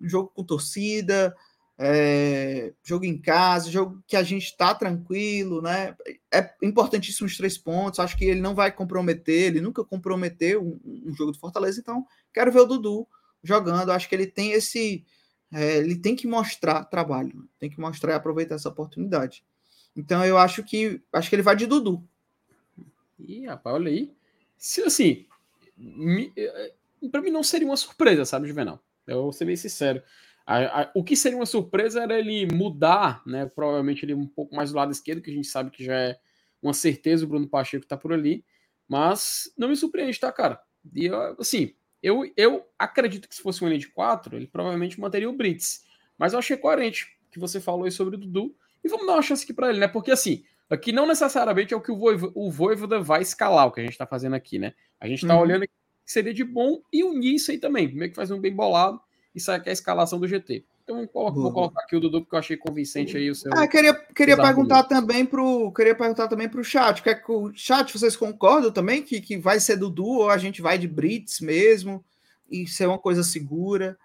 jogo 0.00 0.32
com 0.34 0.44
torcida, 0.44 1.34
é, 1.82 2.74
jogo 2.84 3.06
em 3.06 3.16
casa, 3.16 3.70
jogo 3.70 4.02
que 4.06 4.14
a 4.14 4.22
gente 4.22 4.44
está 4.44 4.74
tranquilo, 4.74 5.62
né? 5.62 5.96
É 6.30 6.54
importantíssimo 6.62 7.26
os 7.26 7.36
três 7.38 7.56
pontos. 7.56 7.98
Acho 7.98 8.18
que 8.18 8.26
ele 8.26 8.40
não 8.40 8.54
vai 8.54 8.70
comprometer, 8.70 9.46
ele 9.46 9.62
nunca 9.62 9.82
comprometeu 9.82 10.62
um, 10.62 11.08
um 11.08 11.14
jogo 11.14 11.32
do 11.32 11.38
Fortaleza, 11.38 11.80
então 11.80 12.06
quero 12.34 12.52
ver 12.52 12.60
o 12.60 12.66
Dudu 12.66 13.08
jogando. 13.42 13.92
Acho 13.92 14.08
que 14.08 14.14
ele 14.14 14.26
tem 14.26 14.52
esse. 14.52 15.06
É, 15.50 15.78
ele 15.78 15.96
tem 15.96 16.14
que 16.14 16.26
mostrar 16.26 16.84
trabalho, 16.84 17.48
tem 17.58 17.70
que 17.70 17.80
mostrar 17.80 18.12
e 18.12 18.14
aproveitar 18.14 18.56
essa 18.56 18.68
oportunidade. 18.68 19.42
Então 19.96 20.24
eu 20.24 20.36
acho 20.36 20.62
que 20.62 21.00
acho 21.12 21.30
que 21.30 21.34
ele 21.34 21.42
vai 21.42 21.56
de 21.56 21.66
Dudu. 21.66 22.06
Ih, 23.18 23.46
rapaz, 23.46 23.74
olha 23.76 23.90
aí. 23.90 24.12
Se 24.58 24.82
assim, 24.82 25.26
eh, 26.36 26.74
para 27.10 27.22
mim 27.22 27.30
não 27.30 27.42
seria 27.42 27.66
uma 27.66 27.76
surpresa, 27.76 28.26
sabe, 28.26 28.46
Juvenal? 28.46 28.82
Eu 29.06 29.22
vou 29.22 29.32
ser 29.32 29.44
bem 29.44 29.56
sincero. 29.56 30.02
A, 30.46 30.82
a, 30.82 30.90
o 30.94 31.04
que 31.04 31.16
seria 31.16 31.38
uma 31.38 31.46
surpresa 31.46 32.02
era 32.02 32.18
ele 32.18 32.46
mudar, 32.52 33.22
né? 33.26 33.46
Provavelmente 33.46 34.04
ele 34.04 34.14
um 34.14 34.26
pouco 34.26 34.54
mais 34.54 34.70
do 34.70 34.76
lado 34.76 34.92
esquerdo, 34.92 35.22
que 35.22 35.30
a 35.30 35.34
gente 35.34 35.46
sabe 35.46 35.70
que 35.70 35.84
já 35.84 35.94
é 35.94 36.18
uma 36.62 36.74
certeza 36.74 37.24
o 37.24 37.28
Bruno 37.28 37.48
Pacheco 37.48 37.86
tá 37.86 37.96
por 37.96 38.12
ali. 38.12 38.44
Mas 38.88 39.52
não 39.56 39.68
me 39.68 39.76
surpreende, 39.76 40.18
tá, 40.18 40.32
cara? 40.32 40.60
E 40.94 41.06
eu, 41.06 41.36
assim, 41.38 41.74
eu, 42.02 42.30
eu 42.36 42.66
acredito 42.78 43.28
que 43.28 43.34
se 43.34 43.42
fosse 43.42 43.64
um 43.64 43.68
linha 43.68 43.78
de 43.78 43.88
quatro, 43.88 44.36
ele 44.36 44.46
provavelmente 44.46 44.98
manteria 44.98 45.30
o 45.30 45.32
Brits. 45.32 45.84
Mas 46.18 46.32
eu 46.32 46.38
achei 46.38 46.56
coerente 46.56 47.16
que 47.30 47.38
você 47.38 47.60
falou 47.60 47.84
aí 47.84 47.90
sobre 47.90 48.16
o 48.16 48.18
Dudu. 48.18 48.54
E 48.82 48.88
vamos 48.88 49.06
dar 49.06 49.12
uma 49.12 49.22
chance 49.22 49.44
aqui 49.44 49.52
para 49.52 49.70
ele, 49.70 49.78
né? 49.78 49.86
Porque 49.86 50.10
assim, 50.10 50.42
aqui 50.68 50.90
não 50.90 51.06
necessariamente 51.06 51.72
é 51.72 51.76
o 51.76 51.80
que 51.80 51.92
o 51.92 51.96
Voivoda, 51.96 52.32
o 52.34 52.50
Voivoda 52.50 53.00
vai 53.00 53.22
escalar, 53.22 53.66
o 53.66 53.70
que 53.70 53.80
a 53.80 53.84
gente 53.84 53.96
tá 53.96 54.06
fazendo 54.06 54.34
aqui, 54.34 54.58
né? 54.58 54.74
A 54.98 55.06
gente 55.06 55.26
tá 55.26 55.34
uhum. 55.34 55.42
olhando 55.42 55.62
aqui 55.62 55.72
que 56.10 56.14
seria 56.14 56.34
de 56.34 56.42
bom 56.42 56.82
e 56.92 57.04
unir 57.04 57.36
isso 57.36 57.52
aí 57.52 57.58
também, 57.58 57.94
meio 57.94 58.10
que 58.10 58.16
fazer 58.16 58.34
um 58.34 58.40
bem 58.40 58.52
bolado. 58.52 59.00
Isso 59.32 59.50
aqui 59.52 59.68
é 59.68 59.70
a 59.70 59.72
escalação 59.72 60.18
do 60.18 60.26
GT. 60.26 60.64
Então 60.82 61.08
vou, 61.14 61.32
vou 61.32 61.52
colocar 61.52 61.82
aqui 61.82 61.94
o 61.94 62.00
Dudu 62.00 62.22
porque 62.22 62.34
eu 62.34 62.40
achei 62.40 62.56
convincente 62.56 63.16
aí 63.16 63.30
o 63.30 63.34
seu. 63.34 63.52
Ah, 63.54 63.68
queria, 63.68 63.94
queria 63.94 64.36
perguntar 64.36 64.82
também 64.84 65.24
pro 65.24 65.72
queria 65.72 65.94
perguntar 65.94 66.26
também 66.26 66.48
pro 66.48 66.64
chat. 66.64 67.00
Quer 67.00 67.22
que 67.22 67.30
o 67.30 67.52
chat 67.54 67.96
vocês 67.96 68.16
concordam 68.16 68.72
também 68.72 69.02
que, 69.02 69.20
que 69.20 69.38
vai 69.38 69.60
ser 69.60 69.76
Dudu 69.76 70.04
ou 70.04 70.30
a 70.30 70.36
gente 70.36 70.60
vai 70.60 70.76
de 70.78 70.88
Brits 70.88 71.40
mesmo 71.40 72.04
e 72.50 72.66
ser 72.66 72.86
uma 72.86 72.98
coisa 72.98 73.22
segura? 73.22 73.96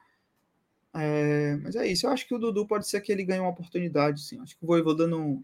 É, 0.93 1.57
mas 1.63 1.75
é 1.75 1.87
isso. 1.87 2.05
Eu 2.05 2.11
acho 2.11 2.27
que 2.27 2.35
o 2.35 2.39
Dudu 2.39 2.67
pode 2.67 2.87
ser 2.87 3.01
que 3.01 3.11
ele 3.11 3.25
ganhe 3.25 3.41
uma 3.41 3.49
oportunidade, 3.49 4.21
sim. 4.21 4.39
Acho 4.39 4.55
que 4.55 4.63
o 4.63 4.67
Voivoda 4.67 5.07
não 5.07 5.43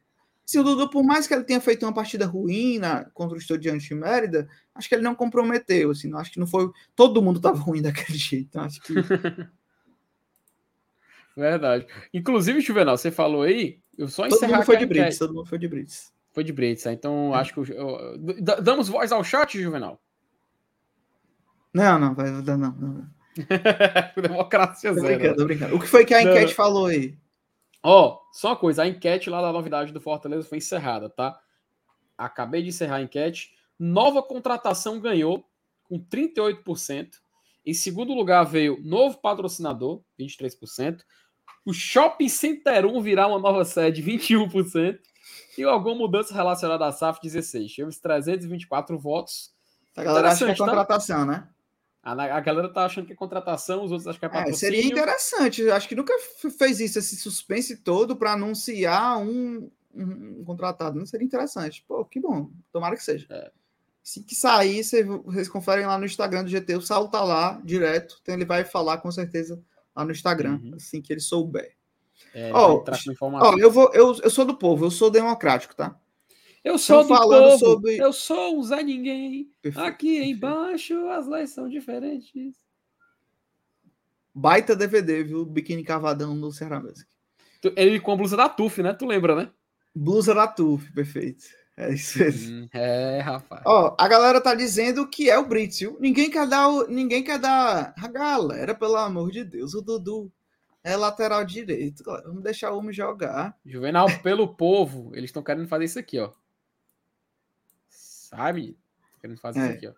se 0.52 0.60
o 0.60 0.64
Dudu, 0.64 0.89
por 0.89 1.02
mais 1.02 1.28
que 1.28 1.34
ele 1.34 1.45
tenha 1.45 1.62
feito 1.62 1.86
uma 1.86 1.93
partida 1.93 2.26
ruim 2.26 2.78
na, 2.78 3.06
contra 3.14 3.38
o 3.38 3.39
Estudiante 3.39 3.88
de 3.88 3.95
Mérida, 3.95 4.49
acho 4.76 4.89
que 4.89 4.95
ele 4.95 5.02
não 5.02 5.16
comprometeu. 5.16 5.91
Assim, 5.91 6.14
acho 6.14 6.30
que 6.30 6.41
não 6.41 6.45
foi. 6.45 6.70
Todo 6.93 7.22
mundo 7.22 7.38
estava 7.38 7.56
ruim 7.58 7.82
daquele 7.82 8.18
jeito. 8.18 8.47
Então 8.49 8.64
acho 8.64 8.82
que. 8.82 8.93
Verdade. 11.38 11.88
Inclusive, 12.14 12.60
Juvenal, 12.60 12.97
você 12.97 13.10
falou 13.10 13.43
aí, 13.43 13.80
eu 13.97 14.10
só 14.10 14.24
todo 14.24 14.36
encerrar. 14.36 14.58
Mundo 14.58 14.66
foi 14.66 14.76
de 14.76 14.86
Brits, 14.86 15.18
todo 15.18 15.34
mundo 15.34 15.47
foi 15.47 15.58
de 15.58 15.70
Brits. 15.70 16.12
Foi 16.34 16.43
de 16.43 16.52
Brits, 16.52 16.84
tá? 16.84 16.91
então 16.91 17.34
é. 17.34 17.39
acho 17.39 17.54
que. 17.54 17.72
Eu, 17.72 18.18
damos 18.62 18.89
voz 18.89 19.10
ao 19.14 19.24
chat, 19.24 19.58
Juvenal? 19.58 20.02
Não, 21.74 21.97
não, 21.97 22.14
vai 22.14 22.30
dar 22.41 22.58
não. 22.58 22.74
não. 22.74 23.08
Democracia 24.22 24.93
zero. 24.93 25.08
Brincando, 25.08 25.45
brincando. 25.45 25.78
O 25.78 25.80
que 25.80 25.88
foi 25.88 26.04
que 26.04 26.14
a 26.14 26.22
enquete 26.22 26.47
não. 26.47 26.56
falou 26.56 26.88
aí? 26.88 27.18
Ó, 27.84 28.07
oh, 28.07 28.21
só 28.32 28.49
uma 28.49 28.55
coisa, 28.55 28.84
a 28.84 28.88
enquete 28.88 29.29
lá 29.29 29.41
da 29.41 29.51
novidade 29.51 29.91
do 29.91 29.99
Fortaleza 29.99 30.47
foi 30.47 30.59
encerrada, 30.59 31.09
tá? 31.09 31.39
Acabei 32.17 32.61
de 32.61 32.69
encerrar 32.69 32.97
a 32.97 33.01
enquete. 33.01 33.55
Nova 33.79 34.21
contratação 34.21 34.99
ganhou 34.99 35.43
com 35.84 35.99
38%. 35.99 37.13
Em 37.65 37.73
segundo 37.73 38.13
lugar 38.13 38.43
veio 38.43 38.79
novo 38.84 39.17
patrocinador, 39.17 40.01
23%. 40.19 41.01
O 41.65 41.73
Shopping 41.73 42.29
Center 42.29 42.86
1 42.86 43.01
virar 43.01 43.27
uma 43.27 43.39
nova 43.39 43.65
sede, 43.65 44.03
21%. 44.03 44.99
E 45.57 45.63
alguma 45.63 45.95
mudança 45.95 46.34
relacionada 46.34 46.86
à 46.86 46.91
SAF, 46.91 47.19
16%. 47.21 47.67
Tivemos 47.67 47.97
324 47.99 48.97
votos. 48.97 49.53
A 49.95 50.03
galera 50.03 50.32
acha 50.32 50.45
que 50.45 50.51
é 50.51 50.55
tá? 50.55 50.65
contratação, 50.65 51.25
né? 51.25 51.47
A, 52.04 52.14
a 52.14 52.39
galera 52.39 52.68
tá 52.68 52.86
achando 52.86 53.06
que 53.06 53.14
é 53.14 53.16
contratação, 53.16 53.84
os 53.84 53.91
outros 53.91 54.08
acham 54.08 54.20
que 54.20 54.26
é 54.26 54.30
patrocínio. 54.30 54.56
É, 54.56 54.82
seria 54.82 54.91
interessante. 54.91 55.70
Acho 55.70 55.88
que 55.88 55.95
nunca 55.95 56.14
fez 56.58 56.80
isso, 56.80 56.97
esse 56.97 57.16
suspense 57.16 57.78
todo 57.78 58.16
para 58.16 58.34
anunciar 58.34 59.20
um, 59.20 59.70
um, 59.93 60.43
contratado. 60.43 60.97
Não 60.97 61.06
seria 61.06 61.26
interessante. 61.26 61.86
Pô, 61.88 62.04
que 62.04 62.20
bom. 62.20 62.49
Tomara 62.72 62.95
que 62.95 63.04
seja. 63.04 63.28
É. 63.30 63.52
Se 64.02 64.24
que 64.24 64.34
sair, 64.34 64.84
vocês 64.84 65.47
conferem 65.47 65.86
lá 65.86 65.95
no 65.97 66.06
Instagram 66.06 66.43
do 66.43 66.49
GT. 66.49 66.76
O 66.76 66.82
Saulo 66.82 67.08
tá 67.08 67.24
lá 67.24 67.62
direto. 67.64 68.18
Então 68.24 68.34
ele 68.34 68.45
vai 68.45 68.64
falar 68.64 68.97
com 68.97 69.12
certeza 69.12 69.62
lá 69.95 70.04
no 70.04 70.12
Instagram, 70.12 70.60
uhum. 70.64 70.74
assim 70.76 71.02
que 71.02 71.14
ele 71.14 71.20
souber. 71.20 71.76
É, 72.34 72.52
oh, 72.54 72.84
oh, 73.41 73.58
eu, 73.58 73.70
vou, 73.70 73.91
eu, 73.93 74.16
eu 74.24 74.30
sou 74.30 74.45
do 74.45 74.56
povo, 74.56 74.86
eu 74.86 74.91
sou 74.91 75.10
democrático, 75.10 75.76
tá? 75.76 75.99
Eu 76.64 76.78
sou 76.78 77.03
do 77.03 77.16
povo, 77.16 77.57
sobre... 77.57 77.97
eu 77.97 78.14
sou 78.14 78.59
um 78.59 78.64
Zé 78.64 78.84
Ninguém. 78.84 79.51
Perfeito, 79.62 79.86
Aqui 79.86 80.16
perfeito. 80.18 80.38
embaixo 80.38 81.09
as 81.09 81.28
leis 81.28 81.49
são 81.49 81.68
diferentes. 81.68 82.55
Baita 84.34 84.76
DVD, 84.76 85.24
viu? 85.24 85.43
Biquíni 85.43 85.84
Cavadão 85.84 86.36
no 86.36 86.51
Serra 86.51 86.80
Music. 86.80 87.09
Ele 87.76 87.99
com 87.99 88.12
a 88.12 88.16
blusa 88.16 88.38
da 88.38 88.47
TUF, 88.47 88.82
né? 88.82 88.93
Tu 88.93 89.05
lembra, 89.05 89.36
né? 89.36 89.49
Blusa 89.93 90.36
da 90.36 90.47
TUF, 90.47 90.91
perfeito. 90.93 91.45
É 91.76 91.93
isso 91.93 92.20
mesmo. 92.20 92.55
Hum, 92.55 92.70
é, 92.74 93.20
rapaz. 93.22 93.64
Ó, 93.66 93.95
a 93.97 94.07
galera 94.07 94.39
tá 94.39 94.53
dizendo 94.53 95.07
que 95.07 95.30
é 95.30 95.38
o 95.39 95.47
Brits, 95.47 95.80
viu? 95.80 95.97
Ninguém 95.99 96.30
quer 96.30 96.47
dar 96.47 96.70
o... 96.70 96.88
ninguém 96.88 97.24
quer 97.24 97.39
dar 97.39 97.93
a 97.97 98.07
galera, 98.07 98.76
pelo 98.76 98.97
amor 98.97 99.32
de 99.32 99.43
Deus, 99.43 99.74
o 99.74 99.82
Dudu 99.82 100.32
é 100.84 100.95
lateral 100.95 101.43
direito. 101.43 102.03
Vamos 102.03 102.43
deixar 102.43 102.72
o 102.72 102.78
homem 102.78 102.93
jogar. 102.93 103.57
Juvenal 103.66 104.07
pelo 104.22 104.47
povo, 104.47 105.12
eles 105.14 105.30
estão 105.30 105.43
querendo 105.43 105.68
fazer 105.68 105.86
isso 105.86 105.99
aqui, 105.99 106.20
ó 106.20 106.32
sabe? 108.32 108.77
Querendo 109.19 109.39
fazer 109.39 109.59
é. 109.59 109.63
isso 109.65 109.73
aqui, 109.73 109.88
ó. 109.88 109.93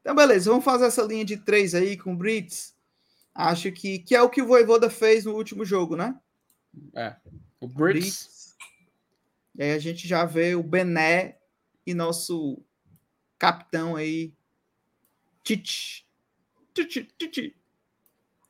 Então, 0.00 0.14
beleza, 0.14 0.50
vamos 0.50 0.64
fazer 0.64 0.86
essa 0.86 1.02
linha 1.02 1.24
de 1.24 1.36
três 1.36 1.74
aí 1.74 1.96
com 1.96 2.12
o 2.12 2.16
Brits. 2.16 2.74
Acho 3.34 3.72
que, 3.72 3.98
que 3.98 4.14
é 4.14 4.22
o 4.22 4.30
que 4.30 4.40
o 4.40 4.46
Voivoda 4.46 4.88
fez 4.88 5.24
no 5.24 5.34
último 5.34 5.64
jogo, 5.64 5.96
né? 5.96 6.18
É. 6.94 7.16
O 7.60 7.66
Brits. 7.66 8.00
Brits. 8.00 8.56
E 9.56 9.62
aí 9.62 9.72
a 9.72 9.78
gente 9.78 10.06
já 10.06 10.24
vê 10.24 10.54
o 10.54 10.62
Bené 10.62 11.38
e 11.86 11.92
nosso 11.92 12.62
capitão 13.38 13.96
aí, 13.96 14.32
Tite, 15.42 16.06
Titi, 16.74 17.08
titi. 17.18 17.59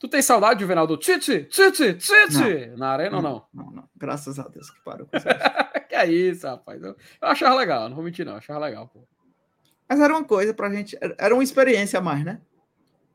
Tu 0.01 0.09
tem 0.09 0.23
saudade, 0.23 0.61
Juvenal, 0.61 0.87
do 0.87 0.97
Titi, 0.97 1.45
Titi, 1.45 1.93
Titi 1.93 2.71
na 2.75 2.89
arena 2.89 3.17
ou 3.17 3.23
não? 3.23 3.45
Não, 3.53 3.71
não. 3.71 3.89
Graças 3.95 4.39
a 4.39 4.49
Deus 4.49 4.71
que 4.71 4.81
parou. 4.83 5.07
que 5.91 5.95
é 5.95 6.07
isso, 6.07 6.47
rapaz. 6.47 6.83
Eu, 6.83 6.97
eu 7.21 7.29
achava 7.29 7.55
legal, 7.55 7.87
não 7.87 7.97
vou 7.97 8.03
mentir, 8.03 8.25
não. 8.25 8.33
Eu 8.33 8.39
achava 8.39 8.59
legal, 8.61 8.89
pô. 8.89 9.07
Mas 9.87 10.01
era 10.01 10.17
uma 10.17 10.25
coisa 10.25 10.55
pra 10.55 10.71
gente. 10.71 10.97
Era 11.19 11.35
uma 11.35 11.43
experiência 11.43 11.99
a 11.99 12.03
mais, 12.03 12.25
né? 12.25 12.41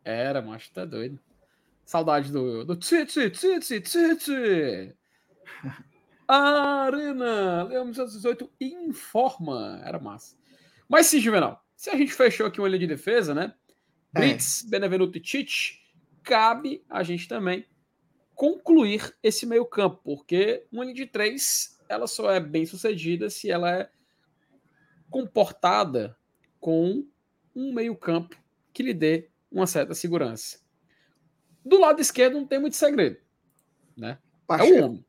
Era, 0.04 0.44
macho, 0.44 0.72
tá 0.72 0.86
doido. 0.86 1.20
Saudade 1.84 2.32
do, 2.32 2.64
do 2.64 2.76
Titi, 2.76 3.32
Titi, 3.32 3.82
Titi. 3.82 4.96
Arena, 6.28 7.64
Leão 7.64 7.86
1918 7.86 8.52
informa. 8.62 9.82
Era 9.84 9.98
massa. 9.98 10.36
Mas 10.88 11.08
sim, 11.08 11.20
Juvenal, 11.20 11.66
se 11.76 11.90
a 11.90 11.96
gente 11.96 12.14
fechou 12.14 12.46
aqui 12.46 12.60
uma 12.60 12.68
linha 12.68 12.82
de 12.82 12.88
defesa, 12.88 13.34
né? 13.34 13.56
É. 14.14 14.20
Blitz, 14.20 14.64
é. 14.64 14.70
Benevenuto 14.70 15.18
e 15.18 15.22
Tite, 15.22 15.85
cabe 16.26 16.84
a 16.90 17.04
gente 17.04 17.28
também 17.28 17.66
concluir 18.34 19.16
esse 19.24 19.46
meio 19.46 19.66
campo, 19.66 20.02
porque 20.04 20.66
uma 20.72 20.84
linha 20.84 20.96
de 20.96 21.06
três, 21.06 21.80
ela 21.88 22.08
só 22.08 22.32
é 22.32 22.40
bem 22.40 22.66
sucedida 22.66 23.30
se 23.30 23.50
ela 23.50 23.72
é 23.72 23.90
comportada 25.10 26.18
com 26.60 27.06
um 27.56 27.72
meio 27.74 27.96
campo 27.96 28.36
que 28.74 28.84
lhe 28.84 28.94
dê 28.94 29.30
uma 29.50 29.68
certa 29.68 29.94
segurança. 29.94 30.60
Do 31.64 31.80
lado 31.80 32.02
esquerdo 32.02 32.34
não 32.34 32.46
tem 32.46 32.60
muito 32.60 32.76
segredo, 32.76 33.18
né? 33.96 34.18
Pacheco. 34.46 34.74
É 34.76 34.82
o 34.82 34.86
homem. 34.86 35.06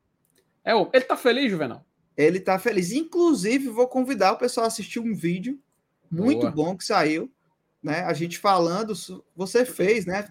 É 0.64 0.74
o... 0.74 0.88
Ele 0.92 1.04
tá 1.04 1.16
feliz, 1.16 1.50
Juvenal? 1.50 1.84
Ele 2.16 2.38
tá 2.38 2.58
feliz. 2.58 2.92
Inclusive, 2.92 3.68
vou 3.68 3.88
convidar 3.88 4.32
o 4.32 4.38
pessoal 4.38 4.64
a 4.64 4.68
assistir 4.68 5.00
um 5.00 5.14
vídeo 5.14 5.60
muito 6.10 6.40
Boa. 6.40 6.52
bom 6.52 6.76
que 6.76 6.84
saiu, 6.84 7.30
né? 7.82 8.00
A 8.04 8.12
gente 8.12 8.38
falando, 8.38 8.94
você 9.34 9.64
fez, 9.64 10.06
né? 10.06 10.22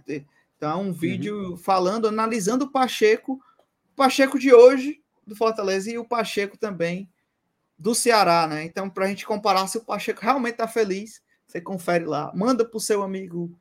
Então, 0.65 0.81
um 0.81 0.91
vídeo 0.91 1.51
uhum. 1.51 1.57
falando, 1.57 2.07
analisando 2.07 2.65
o 2.65 2.71
Pacheco, 2.71 3.33
o 3.33 3.95
Pacheco 3.95 4.39
de 4.39 4.51
hoje 4.51 4.99
do 5.25 5.35
Fortaleza 5.35 5.91
e 5.91 5.97
o 5.99 6.03
Pacheco 6.03 6.57
também 6.57 7.07
do 7.77 7.93
Ceará, 7.93 8.47
né? 8.47 8.63
Então, 8.63 8.89
para 8.89 9.05
a 9.05 9.07
gente 9.07 9.27
comparar 9.27 9.67
se 9.67 9.77
o 9.77 9.85
Pacheco 9.85 10.21
realmente 10.21 10.55
tá 10.55 10.67
feliz, 10.67 11.21
você 11.45 11.61
confere 11.61 12.05
lá, 12.05 12.31
manda 12.33 12.65
pro 12.65 12.79
seu 12.79 13.03
amigo 13.03 13.55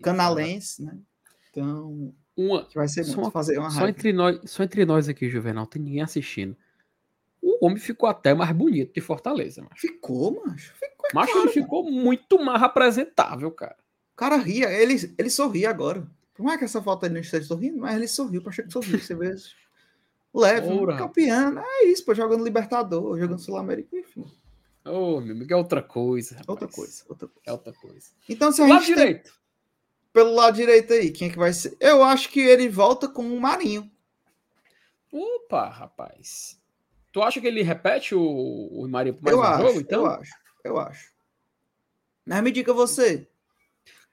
canalense, 0.00 0.84
né? 0.84 0.96
Então, 1.50 2.14
uma, 2.36 2.68
vai 2.72 2.86
ser 2.86 3.04
muito 3.04 3.32
fazer 3.32 3.58
uma 3.58 3.70
só 3.70 3.88
entre 3.88 4.12
nós, 4.12 4.38
só 4.44 4.62
entre 4.62 4.84
nós 4.84 5.08
aqui, 5.08 5.28
Juvenal, 5.28 5.66
tem 5.66 5.82
ninguém 5.82 6.02
assistindo. 6.02 6.56
O 7.42 7.66
homem 7.66 7.78
ficou 7.78 8.08
até 8.08 8.32
mais 8.32 8.52
bonito 8.52 8.94
de 8.94 9.00
Fortaleza, 9.00 9.60
macho. 9.60 9.80
Ficou, 9.80 10.40
macho. 10.46 10.72
Ficou, 10.74 11.06
macho, 11.12 11.38
ele 11.38 11.48
ficou 11.48 11.90
muito 11.90 12.38
mais 12.38 12.62
apresentável, 12.62 13.50
cara. 13.50 13.76
O 14.12 14.16
cara 14.16 14.36
ria, 14.36 14.70
ele, 14.70 14.94
ele 15.18 15.30
sorria 15.30 15.70
agora. 15.70 16.06
Por 16.38 16.44
mais 16.44 16.56
que 16.56 16.66
essa 16.66 16.80
foto 16.80 17.04
ele 17.04 17.14
não 17.14 17.20
esteja 17.20 17.48
sorrindo, 17.48 17.78
mas 17.78 17.96
ele 17.96 18.06
sorriu, 18.06 18.40
achei 18.46 18.64
que 18.64 18.72
sorriu, 18.72 18.96
você 18.96 19.12
vê. 19.12 19.34
Leve, 20.32 20.68
campeão, 20.96 21.58
é 21.58 21.84
isso, 21.86 22.04
pô, 22.04 22.14
jogando 22.14 22.44
Libertador, 22.44 23.18
jogando 23.18 23.40
Sul-América, 23.40 23.96
enfim. 23.98 24.24
Ô, 24.84 25.16
oh, 25.16 25.20
meu 25.20 25.34
amigo, 25.34 25.52
é 25.52 25.56
outra 25.56 25.82
coisa. 25.82 26.36
Rapaz. 26.36 26.48
Outra 26.48 26.68
coisa, 26.68 27.04
outra 27.08 27.26
coisa. 27.26 27.42
É 27.44 27.52
outra 27.52 27.72
coisa. 27.72 28.06
Então, 28.28 28.52
se 28.52 28.62
a 28.62 28.68
gente 28.68 28.86
direito. 28.86 29.24
Tem 29.24 29.32
pelo 30.12 30.32
lado 30.32 30.54
direito 30.54 30.92
aí, 30.92 31.10
quem 31.10 31.28
é 31.28 31.32
que 31.32 31.38
vai 31.38 31.52
ser? 31.52 31.76
Eu 31.80 32.04
acho 32.04 32.28
que 32.28 32.38
ele 32.38 32.68
volta 32.68 33.08
com 33.08 33.22
o 33.22 33.40
Marinho. 33.40 33.90
Opa, 35.10 35.68
rapaz. 35.68 36.56
Tu 37.12 37.20
acha 37.20 37.40
que 37.40 37.48
ele 37.48 37.62
repete 37.62 38.14
o, 38.14 38.22
o 38.22 38.88
Marinho 38.88 39.16
pro 39.16 39.24
mais 39.24 39.36
eu 39.36 39.40
um 39.40 39.42
acho, 39.42 39.62
jogo, 39.66 39.80
então? 39.80 40.04
Eu 40.04 40.06
acho, 40.06 40.32
eu 40.62 40.78
acho. 40.78 41.12
Mas 42.24 42.42
me 42.44 42.52
diga 42.52 42.72
você. 42.72 43.27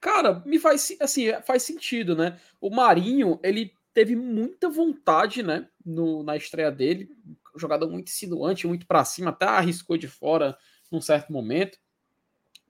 Cara, 0.01 0.41
me 0.45 0.59
faz 0.59 0.95
assim, 1.01 1.27
faz 1.45 1.63
sentido, 1.63 2.15
né? 2.15 2.39
O 2.61 2.69
Marinho, 2.69 3.39
ele 3.43 3.73
teve 3.93 4.15
muita 4.15 4.69
vontade, 4.69 5.41
né, 5.41 5.69
no, 5.83 6.21
na 6.21 6.35
estreia 6.35 6.69
dele, 6.69 7.09
jogador 7.55 7.89
muito 7.89 8.09
insinuante, 8.09 8.67
muito 8.67 8.85
para 8.85 9.05
cima, 9.05 9.29
até 9.29 9.45
arriscou 9.45 9.97
de 9.97 10.07
fora 10.07 10.57
num 10.91 10.99
certo 10.99 11.31
momento. 11.31 11.79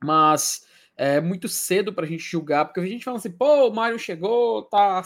Mas 0.04 0.66
é 0.96 1.20
muito 1.20 1.50
cedo 1.50 1.92
pra 1.94 2.06
gente 2.06 2.24
julgar, 2.24 2.66
porque 2.66 2.80
a 2.80 2.86
gente 2.86 3.04
fala 3.04 3.18
assim, 3.18 3.32
pô, 3.32 3.68
o 3.68 3.74
Mário 3.74 4.00
chegou, 4.00 4.64
tá. 4.64 5.02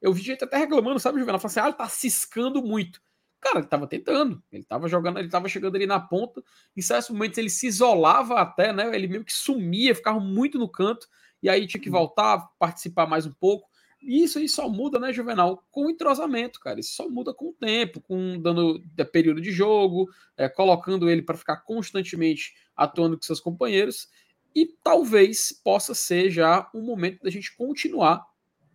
Eu 0.00 0.12
vi 0.12 0.22
gente 0.22 0.42
até 0.42 0.56
reclamando, 0.56 0.98
sabe, 0.98 1.18
Juvenal? 1.18 1.38
Fala 1.38 1.50
assim, 1.50 1.60
ah, 1.60 1.66
ele 1.66 1.76
tá 1.76 1.88
ciscando 1.88 2.62
muito. 2.62 3.00
Cara, 3.40 3.58
ele 3.60 3.68
tava 3.68 3.86
tentando, 3.86 4.42
ele 4.52 4.64
tava 4.64 4.88
jogando, 4.88 5.18
ele 5.18 5.28
tava 5.28 5.48
chegando 5.48 5.76
ali 5.76 5.86
na 5.86 6.00
ponta. 6.00 6.42
Em 6.76 6.82
certos 6.82 7.10
momentos 7.10 7.38
ele 7.38 7.48
se 7.48 7.66
isolava 7.66 8.40
até, 8.40 8.72
né? 8.72 8.94
Ele 8.94 9.06
meio 9.06 9.24
que 9.24 9.32
sumia, 9.32 9.94
ficava 9.94 10.20
muito 10.20 10.58
no 10.58 10.68
canto, 10.68 11.06
e 11.42 11.48
aí 11.48 11.66
tinha 11.66 11.80
que 11.80 11.88
uhum. 11.88 11.96
voltar, 11.98 12.48
participar 12.58 13.06
mais 13.06 13.26
um 13.26 13.32
pouco. 13.32 13.68
E 14.02 14.24
isso 14.24 14.38
aí 14.38 14.48
só 14.48 14.68
muda, 14.68 14.98
né, 14.98 15.12
Juvenal? 15.12 15.62
Com 15.70 15.86
o 15.86 15.90
entrosamento, 15.90 16.58
cara. 16.58 16.80
Isso 16.80 16.94
só 16.94 17.08
muda 17.08 17.34
com 17.34 17.50
o 17.50 17.52
tempo, 17.52 18.00
com 18.00 18.40
dando 18.40 18.82
é, 18.96 19.04
período 19.04 19.40
de 19.40 19.52
jogo, 19.52 20.08
é, 20.36 20.48
colocando 20.48 21.10
ele 21.10 21.22
para 21.22 21.36
ficar 21.36 21.58
constantemente 21.58 22.54
atuando 22.74 23.16
com 23.16 23.22
seus 23.22 23.40
companheiros 23.40 24.08
e 24.54 24.66
talvez 24.82 25.52
possa 25.52 25.94
ser 25.94 26.30
já 26.30 26.68
o 26.74 26.80
momento 26.80 27.22
da 27.22 27.30
gente 27.30 27.54
continuar 27.56 28.24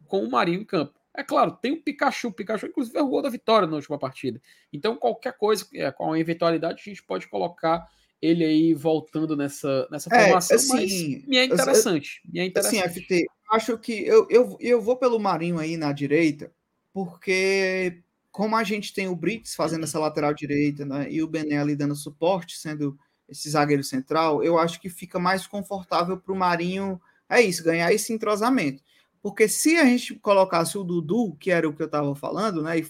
com 0.07 0.23
o 0.23 0.29
Marinho 0.29 0.61
em 0.61 0.65
campo. 0.65 0.93
É 1.13 1.23
claro, 1.23 1.57
tem 1.61 1.71
o 1.71 1.81
Pikachu, 1.81 2.27
o 2.27 2.33
Pikachu 2.33 2.67
inclusive 2.67 2.97
é 2.97 3.01
o 3.01 3.07
gol 3.07 3.21
da 3.21 3.29
vitória 3.29 3.67
na 3.67 3.75
última 3.75 3.97
partida. 3.97 4.41
Então 4.71 4.95
qualquer 4.95 5.37
coisa, 5.37 5.65
é, 5.73 5.91
com 5.91 6.13
a 6.13 6.19
eventualidade, 6.19 6.81
a 6.81 6.89
gente 6.89 7.03
pode 7.03 7.27
colocar 7.27 7.85
ele 8.21 8.43
aí 8.43 8.73
voltando 8.73 9.35
nessa, 9.35 9.87
nessa 9.91 10.09
é, 10.13 10.25
formação, 10.25 10.55
assim, 10.55 11.23
me 11.27 11.37
é 11.37 11.45
interessante. 11.45 12.21
Me 12.25 12.39
é 12.39 12.45
interessante. 12.45 12.83
Assim, 12.83 13.01
FT, 13.01 13.25
acho 13.51 13.77
que 13.77 13.93
eu, 14.05 14.27
eu, 14.29 14.57
eu 14.59 14.81
vou 14.81 14.97
pelo 14.97 15.19
Marinho 15.19 15.59
aí 15.59 15.77
na 15.77 15.91
direita, 15.91 16.51
porque 16.93 18.01
como 18.31 18.55
a 18.55 18.63
gente 18.63 18.93
tem 18.93 19.07
o 19.07 19.15
Brits 19.15 19.55
fazendo 19.55 19.83
essa 19.83 19.99
lateral 19.99 20.33
direita, 20.33 20.85
né, 20.85 21.07
e 21.09 21.23
o 21.23 21.27
Bené 21.27 21.57
ali 21.57 21.75
dando 21.75 21.95
suporte, 21.95 22.57
sendo 22.57 22.97
esse 23.29 23.49
zagueiro 23.49 23.83
central, 23.83 24.43
eu 24.43 24.59
acho 24.59 24.79
que 24.79 24.89
fica 24.89 25.17
mais 25.17 25.47
confortável 25.47 26.17
para 26.17 26.33
o 26.33 26.35
Marinho, 26.35 26.99
é 27.29 27.41
isso, 27.41 27.63
ganhar 27.63 27.91
esse 27.93 28.11
entrosamento. 28.13 28.83
Porque 29.21 29.47
se 29.47 29.77
a 29.77 29.85
gente 29.85 30.15
colocasse 30.15 30.77
o 30.77 30.83
Dudu, 30.83 31.35
que 31.39 31.49
era 31.49 31.67
o 31.67 31.73
que 31.73 31.81
eu 31.81 31.87
estava 31.87 32.13
falando, 32.13 32.61
né, 32.61 32.79
e 32.79 32.87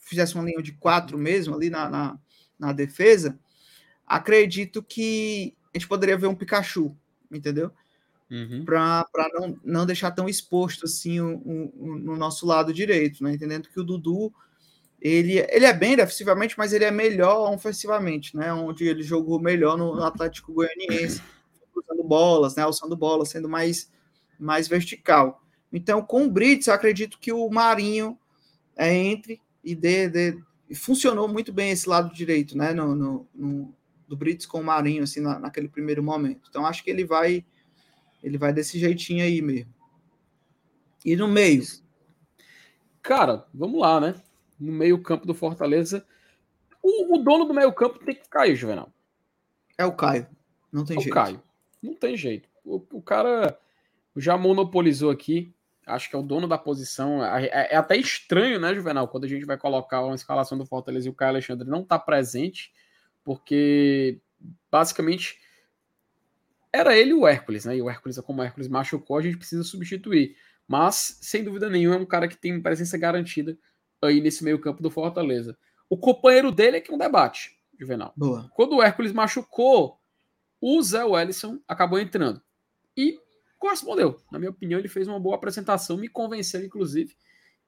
fizesse 0.00 0.34
uma 0.34 0.44
linha 0.44 0.62
de 0.62 0.72
quatro 0.72 1.18
mesmo 1.18 1.54
ali 1.54 1.68
na, 1.68 1.88
na, 1.90 2.18
na 2.58 2.72
defesa, 2.72 3.38
acredito 4.10 4.82
que 4.82 5.54
a 5.72 5.78
gente 5.78 5.86
poderia 5.86 6.18
ver 6.18 6.26
um 6.26 6.34
Pikachu, 6.34 6.96
entendeu? 7.30 7.70
Uhum. 8.28 8.64
Para 8.64 9.06
não, 9.34 9.56
não 9.64 9.86
deixar 9.86 10.10
tão 10.10 10.28
exposto 10.28 10.84
assim 10.86 11.20
o, 11.20 11.36
o, 11.38 11.72
o, 11.76 11.98
no 11.98 12.16
nosso 12.16 12.44
lado 12.44 12.74
direito, 12.74 13.22
né? 13.22 13.32
Entendendo 13.32 13.68
que 13.68 13.78
o 13.78 13.84
Dudu 13.84 14.32
ele, 15.00 15.38
ele 15.48 15.64
é 15.64 15.72
bem 15.72 15.96
defensivamente, 15.96 16.58
mas 16.58 16.72
ele 16.72 16.84
é 16.84 16.90
melhor 16.90 17.54
ofensivamente, 17.54 18.36
né? 18.36 18.52
Onde 18.52 18.84
ele 18.84 19.04
jogou 19.04 19.40
melhor 19.40 19.78
no, 19.78 19.94
no 19.94 20.02
Atlético 20.02 20.52
Goianiense, 20.52 21.22
usando 21.72 22.02
bolas, 22.02 22.56
né? 22.56 22.64
Alçando 22.64 22.96
bolas, 22.96 23.28
sendo 23.28 23.48
mais, 23.48 23.88
mais 24.40 24.66
vertical. 24.66 25.40
Então, 25.72 26.02
com 26.02 26.24
o 26.24 26.30
Brits, 26.30 26.68
acredito 26.68 27.16
que 27.20 27.32
o 27.32 27.48
Marinho 27.48 28.18
é, 28.76 28.92
entre 28.92 29.40
e 29.62 29.76
dê, 29.76 30.08
dê, 30.08 30.38
funcionou 30.74 31.28
muito 31.28 31.52
bem 31.52 31.70
esse 31.70 31.88
lado 31.88 32.12
direito, 32.12 32.58
né? 32.58 32.72
No, 32.72 32.94
no, 32.94 33.28
no 33.32 33.79
do 34.10 34.16
Brits 34.16 34.44
com 34.44 34.60
o 34.60 34.64
Marinho, 34.64 35.04
assim, 35.04 35.20
na, 35.20 35.38
naquele 35.38 35.68
primeiro 35.68 36.02
momento. 36.02 36.48
Então, 36.50 36.66
acho 36.66 36.84
que 36.84 36.90
ele 36.90 37.04
vai 37.04 37.44
ele 38.22 38.36
vai 38.36 38.52
desse 38.52 38.78
jeitinho 38.78 39.24
aí 39.24 39.40
mesmo. 39.40 39.72
E 41.04 41.16
no 41.16 41.26
meio? 41.26 41.62
Cara, 43.00 43.46
vamos 43.54 43.80
lá, 43.80 43.98
né? 43.98 44.14
no 44.60 44.70
meio-campo 44.70 45.26
do 45.26 45.34
Fortaleza. 45.34 46.04
O, 46.82 47.16
o, 47.16 47.18
dono 47.18 47.46
do 47.46 47.54
meio-campo 47.54 47.98
tem 48.04 48.14
que 48.14 48.24
ficar 48.24 48.42
aí, 48.42 48.54
Juvenal. 48.54 48.92
É 49.78 49.86
o 49.86 49.92
Caio. 49.92 50.26
Não 50.70 50.84
tem 50.84 50.98
é 50.98 51.00
jeito. 51.00 51.12
O 51.12 51.14
Caio. 51.14 51.42
Não 51.82 51.94
tem 51.94 52.16
jeito. 52.16 52.48
O, 52.64 52.76
o, 52.92 53.02
cara 53.02 53.58
já 54.14 54.36
monopolizou 54.36 55.10
aqui. 55.10 55.54
Acho 55.86 56.10
que 56.10 56.14
é 56.14 56.18
o 56.18 56.22
dono 56.22 56.46
da 56.46 56.58
posição. 56.58 57.24
É, 57.24 57.46
é, 57.46 57.74
é, 57.74 57.76
até 57.76 57.96
estranho, 57.96 58.60
né, 58.60 58.74
Juvenal, 58.74 59.08
quando 59.08 59.24
a 59.24 59.28
gente 59.28 59.46
vai 59.46 59.56
colocar 59.56 60.04
uma 60.04 60.14
escalação 60.14 60.58
do 60.58 60.66
Fortaleza 60.66 61.08
e 61.08 61.10
o 61.10 61.14
Caio 61.14 61.30
Alexandre 61.30 61.68
não 61.68 61.80
está 61.80 61.98
presente, 61.98 62.70
porque 63.24 64.20
basicamente 64.70 65.38
era 66.72 66.96
ele 66.96 67.12
o 67.12 67.26
Hércules, 67.26 67.64
né? 67.64 67.76
E 67.76 67.82
o 67.82 67.90
Hércules, 67.90 68.18
como 68.20 68.40
o 68.40 68.44
Hércules 68.44 68.68
machucou, 68.68 69.18
a 69.18 69.22
gente 69.22 69.36
precisa 69.36 69.64
substituir. 69.64 70.36
Mas, 70.66 71.18
sem 71.20 71.42
dúvida 71.42 71.68
nenhuma, 71.68 71.96
é 71.96 71.98
um 71.98 72.06
cara 72.06 72.28
que 72.28 72.36
tem 72.36 72.60
presença 72.60 72.96
garantida 72.96 73.58
aí 74.02 74.20
nesse 74.20 74.44
meio 74.44 74.60
campo 74.60 74.82
do 74.82 74.90
Fortaleza. 74.90 75.58
O 75.88 75.96
companheiro 75.96 76.52
dele 76.52 76.76
é 76.76 76.80
que 76.80 76.92
é 76.92 76.94
um 76.94 76.98
debate, 76.98 77.58
Juvenal. 77.78 78.12
Boa. 78.16 78.48
Quando 78.54 78.76
o 78.76 78.82
Hércules 78.82 79.12
machucou, 79.12 79.98
o 80.60 80.80
Zé 80.80 81.04
Wellison 81.04 81.58
acabou 81.66 81.98
entrando. 81.98 82.40
E 82.96 83.18
correspondeu. 83.58 84.20
Na 84.30 84.38
minha 84.38 84.50
opinião, 84.50 84.78
ele 84.78 84.88
fez 84.88 85.08
uma 85.08 85.18
boa 85.18 85.34
apresentação, 85.34 85.96
me 85.96 86.08
convenceu, 86.08 86.64
inclusive. 86.64 87.16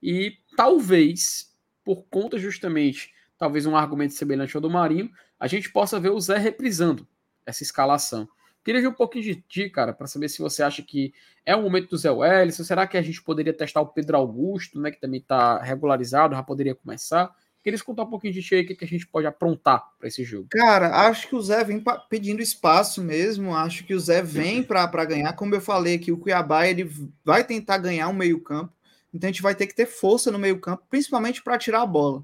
E 0.01 0.37
talvez, 0.57 1.53
por 1.85 2.05
conta 2.05 2.39
justamente, 2.39 3.13
talvez 3.37 3.67
um 3.67 3.77
argumento 3.77 4.15
semelhante 4.15 4.57
ao 4.57 4.61
do 4.61 4.71
Marinho, 4.71 5.11
a 5.43 5.49
gente 5.49 5.73
possa 5.73 5.99
ver 5.99 6.11
o 6.11 6.21
Zé 6.21 6.39
reprisando 6.39 7.05
essa 7.45 7.65
escalação. 7.65 8.29
Queria 8.65 8.81
ver 8.81 8.87
um 8.87 8.93
pouquinho 8.93 9.25
de 9.25 9.35
ti, 9.35 9.69
cara, 9.69 9.93
para 9.93 10.07
saber 10.07 10.29
se 10.29 10.41
você 10.41 10.63
acha 10.63 10.83
que 10.83 11.13
é 11.45 11.57
o 11.57 11.63
momento 11.63 11.91
do 11.91 11.97
Zé 11.97 12.13
Welles, 12.13 12.55
será 12.55 12.87
que 12.87 12.97
a 12.97 13.03
gente 13.03 13.21
poderia 13.21 13.53
testar 13.53 13.81
o 13.81 13.89
Pedro 13.89 14.17
Augusto, 14.17 14.81
né, 14.81 14.93
que 14.93 15.01
também 15.01 15.19
está 15.19 15.61
regularizado, 15.61 16.37
já 16.37 16.43
poderia 16.45 16.77
começar. 16.77 17.35
Queria 17.61 17.75
escutar 17.75 18.05
um 18.05 18.11
pouquinho 18.11 18.33
de 18.33 18.41
ti 18.41 18.55
aí, 18.55 18.63
o 18.63 18.67
que, 18.69 18.77
que 18.77 18.85
a 18.85 18.89
gente 18.89 19.05
pode 19.05 19.27
aprontar 19.27 19.85
para 19.99 20.07
esse 20.07 20.23
jogo. 20.23 20.47
Cara, 20.49 21.09
acho 21.09 21.27
que 21.27 21.35
o 21.35 21.43
Zé 21.43 21.65
vem 21.65 21.83
pedindo 22.09 22.41
espaço 22.41 23.03
mesmo, 23.03 23.53
acho 23.53 23.83
que 23.83 23.95
o 23.95 24.01
Zé 24.01 24.23
vem 24.23 24.63
para 24.63 25.05
ganhar, 25.05 25.33
como 25.33 25.57
eu 25.57 25.61
falei 25.61 25.97
aqui, 25.97 26.13
o 26.13 26.19
Cuiabá 26.19 26.69
ele 26.69 26.89
vai 27.25 27.43
tentar 27.43 27.79
ganhar 27.79 28.09
um 28.09 28.13
meio 28.13 28.41
campo, 28.41 28.73
então 29.13 29.27
a 29.27 29.33
gente 29.33 29.43
vai 29.43 29.57
ter 29.57 29.67
que 29.67 29.75
ter 29.75 29.87
força 29.87 30.31
no 30.31 30.39
meio 30.39 30.61
campo, 30.61 30.85
principalmente 30.89 31.43
para 31.43 31.59
tirar 31.59 31.83
a 31.83 31.87
bola. 31.87 32.23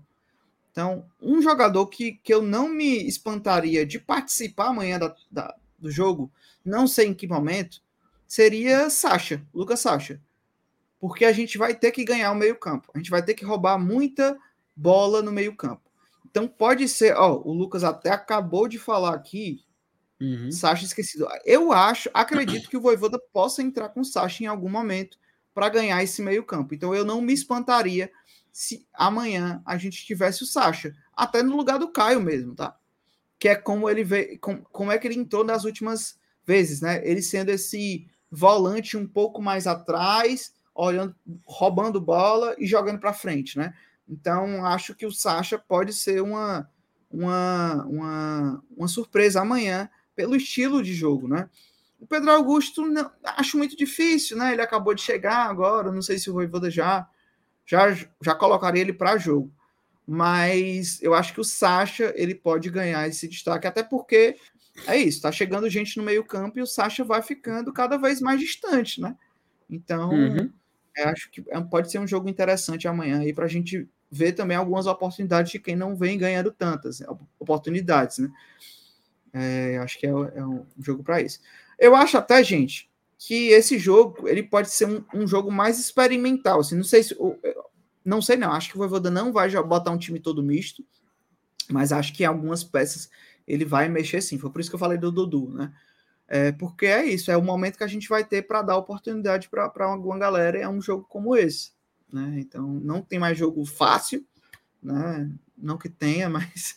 Então, 0.79 1.05
um 1.21 1.43
jogador 1.43 1.89
que, 1.89 2.13
que 2.13 2.33
eu 2.33 2.41
não 2.41 2.69
me 2.69 3.05
espantaria 3.05 3.85
de 3.85 3.99
participar 3.99 4.69
amanhã 4.69 4.97
da, 4.97 5.13
da 5.29 5.53
do 5.77 5.91
jogo, 5.91 6.31
não 6.65 6.87
sei 6.87 7.09
em 7.09 7.15
que 7.15 7.27
momento, 7.27 7.83
seria 8.29 8.89
Sacha, 8.89 9.45
Lucas 9.53 9.81
Sacha. 9.81 10.21
Porque 11.01 11.25
a 11.25 11.33
gente 11.33 11.59
vai 11.59 11.75
ter 11.75 11.91
que 11.91 12.05
ganhar 12.05 12.31
o 12.31 12.37
meio-campo. 12.37 12.93
A 12.95 12.99
gente 12.99 13.11
vai 13.11 13.21
ter 13.21 13.35
que 13.35 13.45
roubar 13.45 13.77
muita 13.77 14.39
bola 14.77 15.21
no 15.21 15.33
meio-campo. 15.33 15.83
Então 16.31 16.47
pode 16.47 16.89
ser, 16.89 17.17
ó, 17.17 17.43
o 17.45 17.53
Lucas 17.53 17.83
até 17.83 18.11
acabou 18.11 18.69
de 18.69 18.79
falar 18.79 19.17
aqui, 19.17 19.65
uhum. 20.21 20.53
Sacha 20.53 20.85
esquecido. 20.85 21.27
Eu 21.45 21.73
acho, 21.73 22.09
acredito 22.15 22.71
que 22.71 22.77
o 22.77 22.81
Voivoda 22.81 23.19
possa 23.33 23.65
entrar 23.65 23.89
com 23.89 24.03
o 24.03 24.05
Sacha 24.05 24.45
em 24.45 24.47
algum 24.47 24.69
momento 24.69 25.19
para 25.53 25.71
ganhar 25.71 26.01
esse 26.05 26.23
meio-campo. 26.23 26.73
Então 26.73 26.95
eu 26.95 27.05
não 27.05 27.21
me 27.21 27.33
espantaria 27.33 28.13
se 28.59 28.85
amanhã 28.93 29.63
a 29.65 29.79
gente 29.79 30.05
tivesse 30.05 30.43
o 30.43 30.47
Sacha, 30.47 30.93
até 31.15 31.45
no 31.45 31.57
lugar 31.57 31.79
do 31.79 31.93
Caio 31.93 32.21
mesmo, 32.21 32.57
tá? 32.57 32.77
que 33.39 33.49
é 33.49 33.55
como 33.55 33.89
ele 33.89 34.03
veio, 34.03 34.37
com, 34.41 34.61
como 34.65 34.91
é 34.91 34.99
que 34.99 35.07
ele 35.07 35.15
entrou 35.15 35.45
nas 35.45 35.63
últimas 35.63 36.19
vezes, 36.45 36.81
né? 36.81 37.01
Ele 37.09 37.23
sendo 37.23 37.51
esse 37.51 38.09
volante 38.29 38.97
um 38.97 39.07
pouco 39.07 39.41
mais 39.41 39.69
atrás, 39.69 40.53
olhando, 40.75 41.15
roubando 41.45 42.01
bola 42.01 42.57
e 42.59 42.67
jogando 42.67 42.99
para 42.99 43.13
frente, 43.13 43.57
né? 43.57 43.73
Então 44.09 44.67
acho 44.67 44.93
que 44.93 45.07
o 45.07 45.13
Sacha 45.13 45.57
pode 45.57 45.93
ser 45.93 46.21
uma, 46.21 46.69
uma, 47.09 47.87
uma, 47.87 48.65
uma 48.77 48.89
surpresa 48.89 49.41
amanhã 49.41 49.89
pelo 50.17 50.35
estilo 50.35 50.83
de 50.83 50.95
jogo, 50.95 51.29
né? 51.29 51.49
O 52.01 52.09
Pedro 52.09 52.33
Augusto 52.33 52.85
não, 52.85 53.09
acho 53.23 53.57
muito 53.57 53.77
difícil, 53.77 54.37
né? 54.37 54.53
Ele 54.53 54.63
acabou 54.63 54.95
de 54.95 55.03
chegar 55.03 55.49
agora, 55.49 55.93
não 55.93 56.03
sei 56.03 56.19
se 56.19 56.29
o 56.29 56.33
Voivoda 56.33 56.69
já 56.69 57.09
já 57.69 57.95
já 58.25 58.35
colocaria 58.35 58.81
ele 58.81 58.93
para 58.93 59.19
jogo 59.19 59.53
mas 60.11 61.03
eu 61.03 61.13
acho 61.13 61.35
que 61.35 61.41
o 61.41 61.45
Sacha 61.45 62.15
ele 62.17 62.35
pode 62.35 62.71
ganhar 62.71 63.07
esse 63.07 63.29
destaque, 63.29 63.67
até 63.67 63.83
porque 63.83 64.37
é 64.87 64.97
isso, 64.97 65.21
tá 65.21 65.31
chegando 65.31 65.69
gente 65.69 65.99
no 65.99 66.03
meio-campo 66.03 66.59
e 66.59 66.63
o 66.63 66.67
Sacha 66.67 67.05
vai 67.05 67.21
ficando 67.21 67.71
cada 67.75 67.99
vez 67.99 68.19
mais 68.19 68.41
distante, 68.41 69.03
né? 69.03 69.15
Então, 69.69 70.09
uhum. 70.09 70.51
acho 71.05 71.31
que 71.31 71.45
é, 71.51 71.61
pode 71.61 71.91
ser 71.91 71.99
um 71.99 72.07
jogo 72.07 72.27
interessante 72.27 72.89
amanhã 72.89 73.21
aí 73.21 73.35
para 73.35 73.45
a 73.45 73.49
gente 73.49 73.87
ver 74.11 74.33
também 74.33 74.57
algumas 74.57 74.87
oportunidades 74.87 75.53
de 75.53 75.59
quem 75.59 75.77
não 75.77 75.95
vem 75.95 76.17
ganhando 76.17 76.51
tantas 76.51 77.03
oportunidades, 77.39 78.17
né? 78.17 78.31
É, 79.31 79.77
acho 79.77 79.99
que 79.99 80.07
é, 80.07 80.11
é 80.11 80.43
um 80.43 80.65
jogo 80.81 81.05
para 81.05 81.21
isso. 81.21 81.39
Eu 81.79 81.95
acho 81.95 82.17
até, 82.17 82.43
gente, 82.43 82.89
que 83.19 83.49
esse 83.49 83.79
jogo 83.79 84.29
ele 84.29 84.43
pode 84.43 84.71
ser 84.71 84.87
um, 84.87 85.05
um 85.13 85.27
jogo 85.27 85.51
mais 85.51 85.79
experimental. 85.79 86.61
Assim, 86.61 86.77
não 86.77 86.85
sei 86.85 87.03
se 87.03 87.17
não 88.05 88.23
sei 88.23 88.37
não, 88.37 88.53
acho 88.53 88.71
que 88.71 88.77
o 88.77 88.79
Voivoda 88.79 89.11
não 89.11 89.33
vai 89.33 89.51
botar 89.63 89.91
um 89.91 89.99
time 89.99 90.21
todo 90.21 90.43
misto, 90.43 90.83
mas 91.69 91.93
acho 91.93 92.15
que 92.15 92.23
em 92.23 92.27
algumas 92.27 92.65
peças 92.65 93.11
ele 93.47 93.65
vai 93.65 93.89
mexer 93.89 94.23
sim. 94.23 94.39
Foi 94.39 94.51
por 94.51 94.61
isso 94.61 94.71
que 94.71 94.77
eu 94.77 94.81
falei 94.81 94.97
do 94.97 95.11
Dudu, 95.11 95.51
né? 95.51 95.73
É, 96.27 96.53
porque 96.53 96.87
é 96.87 97.05
isso, 97.05 97.31
é 97.31 97.37
o 97.37 97.43
momento 97.43 97.79
que 97.79 97.85
a 97.85 97.89
gente 97.89 98.09
vai 98.09 98.23
ter 98.23 98.43
para 98.43 98.63
dar 98.63 98.77
oportunidade 98.77 99.49
para 99.49 99.87
alguma 99.87 100.19
galera, 100.19 100.59
é 100.59 100.69
um 100.69 100.81
jogo 100.81 101.05
como 101.09 101.35
esse. 101.35 101.73
Né? 102.13 102.37
Então 102.39 102.67
não 102.67 103.03
tem 103.03 103.19
mais 103.19 103.37
jogo 103.37 103.65
fácil, 103.65 104.25
né? 104.83 105.31
Não 105.57 105.77
que 105.77 105.89
tenha, 105.89 106.29
mas 106.31 106.77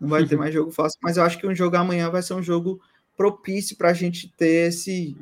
não 0.00 0.08
vai 0.08 0.26
ter 0.26 0.36
mais 0.36 0.54
jogo 0.54 0.70
fácil. 0.70 0.98
Mas 1.02 1.16
eu 1.16 1.24
acho 1.24 1.38
que 1.38 1.46
um 1.46 1.54
jogo 1.54 1.76
amanhã 1.76 2.10
vai 2.10 2.22
ser 2.22 2.34
um 2.34 2.42
jogo 2.42 2.80
propício 3.16 3.76
para 3.76 3.90
a 3.90 3.94
gente 3.94 4.28
ter 4.36 4.68
esse 4.68 5.16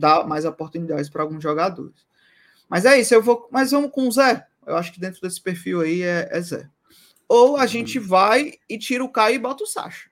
dar 0.00 0.26
mais 0.26 0.44
oportunidades 0.44 1.08
para 1.08 1.22
alguns 1.22 1.42
jogadores. 1.42 2.04
Mas 2.68 2.84
é 2.84 2.98
isso, 2.98 3.14
eu 3.14 3.22
vou. 3.22 3.48
Mas 3.52 3.70
vamos 3.70 3.90
com 3.90 4.08
o 4.08 4.12
Zé. 4.12 4.46
Eu 4.66 4.76
acho 4.76 4.92
que 4.92 5.00
dentro 5.00 5.20
desse 5.20 5.40
perfil 5.40 5.80
aí 5.80 6.02
é, 6.02 6.28
é 6.30 6.40
Zé. 6.40 6.68
Ou 7.28 7.56
a 7.56 7.66
gente 7.66 7.98
uhum. 7.98 8.06
vai 8.06 8.54
e 8.68 8.78
tira 8.78 9.04
o 9.04 9.08
Caio 9.08 9.36
e 9.36 9.38
bota 9.38 9.62
o 9.62 9.66
Sacha. 9.66 10.10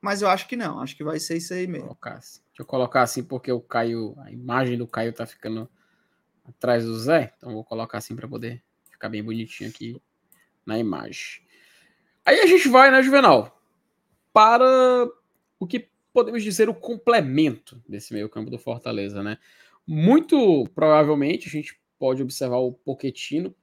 Mas 0.00 0.22
eu 0.22 0.28
acho 0.28 0.48
que 0.48 0.56
não, 0.56 0.80
acho 0.80 0.96
que 0.96 1.04
vai 1.04 1.20
ser 1.20 1.36
isso 1.36 1.54
aí 1.54 1.66
mesmo. 1.66 1.88
Colocar 1.88 2.14
assim. 2.14 2.40
Deixa 2.48 2.62
eu 2.62 2.66
colocar 2.66 3.02
assim, 3.02 3.22
porque 3.22 3.52
o 3.52 3.60
Caio, 3.60 4.14
a 4.18 4.30
imagem 4.30 4.76
do 4.76 4.86
Caio 4.86 5.12
tá 5.12 5.26
ficando 5.26 5.68
atrás 6.46 6.84
do 6.84 6.98
Zé. 6.98 7.32
Então 7.36 7.52
vou 7.52 7.64
colocar 7.64 7.98
assim 7.98 8.16
para 8.16 8.28
poder 8.28 8.62
ficar 8.90 9.08
bem 9.08 9.22
bonitinho 9.22 9.70
aqui 9.70 10.00
na 10.66 10.78
imagem. 10.78 11.42
Aí 12.24 12.40
a 12.40 12.46
gente 12.46 12.68
vai, 12.68 12.90
né, 12.90 13.02
Juvenal? 13.02 13.60
Para 14.32 15.08
o 15.58 15.66
que 15.66 15.88
podemos 16.12 16.42
dizer 16.42 16.68
o 16.68 16.74
complemento 16.74 17.82
desse 17.88 18.12
meio 18.12 18.28
campo 18.28 18.50
do 18.50 18.58
Fortaleza, 18.58 19.22
né? 19.22 19.38
Muito 19.86 20.68
provavelmente 20.74 21.48
a 21.48 21.50
gente 21.50 21.78
pode 21.98 22.22
observar 22.22 22.58
o 22.58 22.72
Poquetino 22.72 23.54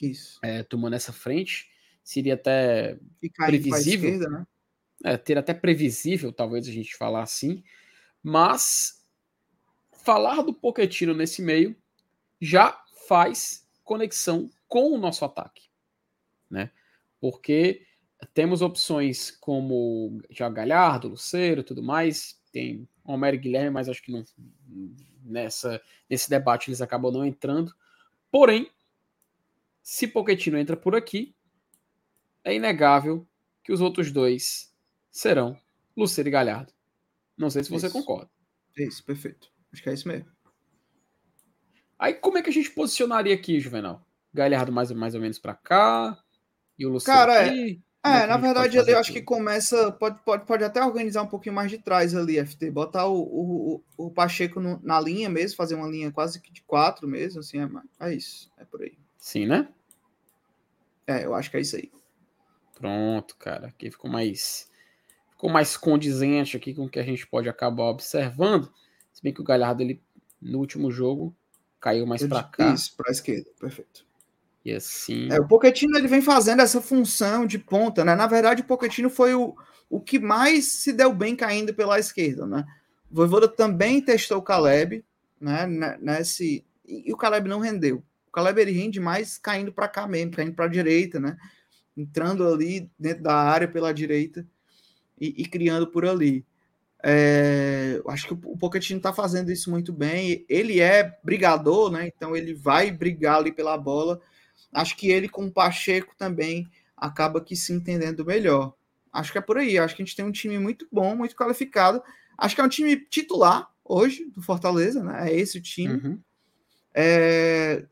Isso. 0.00 0.38
É, 0.42 0.62
tomando 0.62 0.94
essa 0.94 1.12
frente. 1.12 1.70
Seria 2.02 2.34
até 2.34 2.98
previsível. 3.36 4.10
Esquerda, 4.10 4.28
né? 4.28 4.46
é, 5.04 5.16
ter 5.16 5.38
até 5.38 5.52
previsível, 5.52 6.32
talvez 6.32 6.68
a 6.68 6.72
gente 6.72 6.96
falar 6.96 7.22
assim. 7.22 7.62
Mas 8.22 9.04
falar 10.04 10.42
do 10.42 10.54
Poquetino 10.54 11.14
nesse 11.14 11.42
meio 11.42 11.76
já 12.40 12.82
faz 13.06 13.66
conexão 13.84 14.50
com 14.68 14.92
o 14.92 14.98
nosso 14.98 15.24
ataque. 15.24 15.68
Né? 16.50 16.70
Porque 17.20 17.86
temos 18.32 18.62
opções 18.62 19.30
como 19.30 20.20
já 20.30 20.48
Galhardo, 20.48 21.08
Luceiro 21.08 21.62
tudo 21.62 21.82
mais. 21.82 22.40
Tem 22.52 22.88
Homero 23.04 23.38
Guilherme, 23.38 23.70
mas 23.70 23.88
acho 23.88 24.02
que 24.02 24.12
não, 24.12 24.24
nessa, 25.22 25.80
nesse 26.08 26.30
debate 26.30 26.68
eles 26.68 26.80
acabam 26.80 27.12
não 27.12 27.24
entrando. 27.24 27.74
Porém, 28.30 28.70
se 29.82 30.06
Pochettino 30.06 30.58
entra 30.58 30.76
por 30.76 30.94
aqui, 30.94 31.34
é 32.42 32.54
inegável 32.54 33.26
que 33.62 33.72
os 33.72 33.80
outros 33.80 34.10
dois 34.10 34.74
serão 35.10 35.58
Luceiro 35.96 36.28
e 36.28 36.32
Galhardo. 36.32 36.72
Não 37.36 37.50
sei 37.50 37.64
se 37.64 37.70
você 37.70 37.86
isso. 37.86 37.92
concorda. 37.94 38.30
É 38.78 38.84
isso, 38.84 39.04
perfeito. 39.04 39.50
Acho 39.72 39.82
que 39.82 39.88
é 39.88 39.94
isso 39.94 40.08
mesmo. 40.08 40.30
Aí 41.98 42.14
como 42.14 42.38
é 42.38 42.42
que 42.42 42.50
a 42.50 42.52
gente 42.52 42.70
posicionaria 42.70 43.34
aqui, 43.34 43.58
Juvenal? 43.58 44.06
Galhardo 44.32 44.70
mais, 44.70 44.90
mais 44.92 45.14
ou 45.14 45.20
menos 45.20 45.38
para 45.38 45.54
cá 45.54 46.22
e 46.78 46.84
o 46.84 46.90
Luceiro 46.90 47.18
Cara, 47.18 47.34
é, 47.34 47.48
aqui. 47.48 47.82
É, 48.06 48.26
na 48.26 48.36
verdade, 48.36 48.78
ali 48.78 48.92
eu 48.92 48.98
acho 48.98 49.12
que 49.12 49.20
começa. 49.20 49.90
Pode, 49.92 50.18
pode, 50.24 50.46
pode 50.46 50.64
até 50.64 50.82
organizar 50.82 51.22
um 51.22 51.26
pouquinho 51.26 51.54
mais 51.54 51.70
de 51.70 51.78
trás 51.78 52.14
ali, 52.14 52.44
FT. 52.44 52.70
Botar 52.70 53.06
o, 53.06 53.18
o, 53.18 53.84
o 53.96 54.10
Pacheco 54.10 54.60
no, 54.60 54.80
na 54.82 55.00
linha 55.00 55.28
mesmo, 55.28 55.56
fazer 55.56 55.74
uma 55.74 55.88
linha 55.88 56.12
quase 56.12 56.40
que 56.40 56.52
de 56.52 56.62
quatro 56.62 57.08
mesmo, 57.08 57.40
assim, 57.40 57.58
é, 57.60 57.68
é 58.08 58.14
isso. 58.14 58.50
É 58.58 58.64
por 58.64 58.82
aí. 58.82 58.96
Sim, 59.18 59.46
né? 59.46 59.68
É, 61.06 61.24
eu 61.24 61.34
acho 61.34 61.50
que 61.50 61.56
é 61.56 61.60
isso 61.60 61.76
aí. 61.76 61.90
Pronto, 62.74 63.36
cara. 63.36 63.68
Aqui 63.68 63.90
ficou 63.90 64.10
mais. 64.10 64.70
Ficou 65.30 65.50
mais 65.50 65.76
condizente 65.76 66.56
aqui 66.56 66.74
com 66.74 66.84
o 66.84 66.88
que 66.88 66.98
a 66.98 67.04
gente 67.04 67.26
pode 67.26 67.48
acabar 67.48 67.84
observando. 67.84 68.72
Se 69.12 69.22
bem 69.22 69.32
que 69.32 69.40
o 69.40 69.44
Galhardo, 69.44 69.82
ele, 69.82 70.02
no 70.40 70.58
último 70.58 70.90
jogo, 70.90 71.34
caiu 71.80 72.06
mais 72.06 72.26
para 72.26 72.42
cá. 72.42 72.72
Isso, 72.72 72.96
para 72.96 73.10
a 73.10 73.12
esquerda, 73.12 73.50
perfeito. 73.60 74.06
E 74.66 74.72
assim. 74.72 75.28
É, 75.30 75.38
o 75.38 75.46
Pochettino 75.46 75.96
ele 75.96 76.08
vem 76.08 76.20
fazendo 76.20 76.60
essa 76.60 76.80
função 76.80 77.46
de 77.46 77.56
ponta, 77.56 78.04
né? 78.04 78.16
Na 78.16 78.26
verdade, 78.26 78.62
o 78.62 78.64
Pochettino 78.64 79.08
foi 79.08 79.32
o, 79.32 79.54
o 79.88 80.00
que 80.00 80.18
mais 80.18 80.64
se 80.64 80.92
deu 80.92 81.14
bem 81.14 81.36
caindo 81.36 81.72
pela 81.72 82.00
esquerda, 82.00 82.44
né? 82.48 82.64
O 83.08 83.14
Voivoda 83.14 83.46
também 83.46 84.00
testou 84.00 84.38
o 84.38 84.42
Caleb, 84.42 85.04
né? 85.40 85.68
Nesse 86.00 86.64
e 86.84 87.12
o 87.12 87.16
Caleb 87.16 87.48
não 87.48 87.60
rendeu. 87.60 88.02
O 88.26 88.32
Caleb 88.32 88.60
ele 88.60 88.72
rende 88.72 88.98
mais 88.98 89.38
caindo 89.38 89.72
para 89.72 89.86
cá 89.86 90.08
mesmo, 90.08 90.32
caindo 90.32 90.54
para 90.54 90.64
a 90.64 90.68
direita, 90.68 91.20
né? 91.20 91.36
Entrando 91.96 92.44
ali 92.44 92.90
dentro 92.98 93.22
da 93.22 93.36
área 93.36 93.68
pela 93.68 93.94
direita 93.94 94.44
e, 95.20 95.42
e 95.42 95.46
criando 95.46 95.86
por 95.86 96.04
ali. 96.04 96.44
É, 97.04 98.02
acho 98.08 98.26
que 98.26 98.32
o 98.32 98.58
Pochettino 98.58 98.98
está 98.98 99.12
fazendo 99.12 99.52
isso 99.52 99.70
muito 99.70 99.92
bem. 99.92 100.44
Ele 100.48 100.80
é 100.80 101.16
brigador, 101.22 101.88
né? 101.88 102.08
Então 102.08 102.36
ele 102.36 102.52
vai 102.52 102.90
brigar 102.90 103.36
ali 103.36 103.52
pela 103.52 103.78
bola 103.78 104.20
acho 104.76 104.96
que 104.96 105.10
ele 105.10 105.28
com 105.28 105.46
o 105.46 105.50
Pacheco 105.50 106.14
também 106.16 106.70
acaba 106.94 107.40
que 107.40 107.56
se 107.56 107.72
entendendo 107.72 108.24
melhor. 108.24 108.74
Acho 109.12 109.32
que 109.32 109.38
é 109.38 109.40
por 109.40 109.56
aí. 109.56 109.78
Acho 109.78 109.96
que 109.96 110.02
a 110.02 110.04
gente 110.04 110.14
tem 110.14 110.24
um 110.24 110.32
time 110.32 110.58
muito 110.58 110.86
bom, 110.92 111.16
muito 111.16 111.34
qualificado. 111.34 112.02
Acho 112.36 112.54
que 112.54 112.60
é 112.60 112.64
um 112.64 112.68
time 112.68 112.96
titular 112.96 113.70
hoje 113.82 114.26
do 114.26 114.42
Fortaleza, 114.42 115.02
né? 115.02 115.30
É 115.30 115.34
esse 115.34 115.56
o 115.56 115.62
time. 115.62 115.94
Uhum. 115.94 116.20
É... 116.94 117.86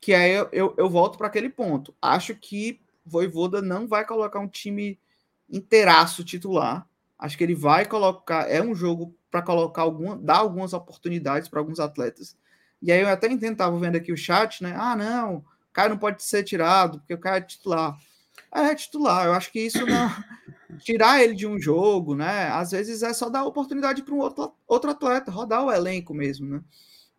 Que 0.00 0.12
aí 0.12 0.32
eu, 0.32 0.48
eu, 0.52 0.74
eu 0.76 0.90
volto 0.90 1.16
para 1.16 1.28
aquele 1.28 1.48
ponto. 1.48 1.94
Acho 2.02 2.34
que 2.34 2.80
Voivoda 3.06 3.62
não 3.62 3.86
vai 3.86 4.04
colocar 4.04 4.40
um 4.40 4.48
time 4.48 4.98
inteiraço 5.48 6.24
titular. 6.24 6.88
Acho 7.16 7.38
que 7.38 7.44
ele 7.44 7.54
vai 7.54 7.86
colocar. 7.86 8.50
É 8.50 8.60
um 8.60 8.74
jogo 8.74 9.16
para 9.30 9.42
colocar 9.42 9.82
alguma, 9.82 10.16
dar 10.16 10.38
algumas 10.38 10.72
oportunidades 10.72 11.48
para 11.48 11.60
alguns 11.60 11.78
atletas. 11.78 12.36
E 12.82 12.90
aí 12.90 13.00
eu 13.00 13.08
até 13.08 13.34
tentava 13.36 13.78
vendo 13.78 13.96
aqui 13.96 14.12
o 14.12 14.16
chat, 14.16 14.62
né? 14.62 14.74
Ah, 14.76 14.96
não, 14.96 15.44
cara 15.74 15.88
não 15.90 15.98
pode 15.98 16.22
ser 16.22 16.44
tirado, 16.44 16.98
porque 17.00 17.12
o 17.12 17.18
cara 17.18 17.38
é 17.38 17.40
titular. 17.40 17.98
É, 18.54 18.60
é 18.60 18.74
titular. 18.74 19.26
Eu 19.26 19.32
acho 19.34 19.50
que 19.50 19.60
isso 19.60 19.84
não. 19.84 20.10
Tirar 20.78 21.22
ele 21.22 21.34
de 21.34 21.46
um 21.46 21.58
jogo, 21.58 22.16
né? 22.16 22.48
Às 22.48 22.72
vezes 22.72 23.02
é 23.02 23.12
só 23.12 23.28
dar 23.28 23.44
oportunidade 23.44 24.02
para 24.02 24.14
um 24.14 24.18
outro, 24.18 24.52
outro 24.66 24.90
atleta, 24.90 25.30
rodar 25.30 25.64
o 25.64 25.70
elenco 25.70 26.12
mesmo, 26.12 26.48
né? 26.48 26.60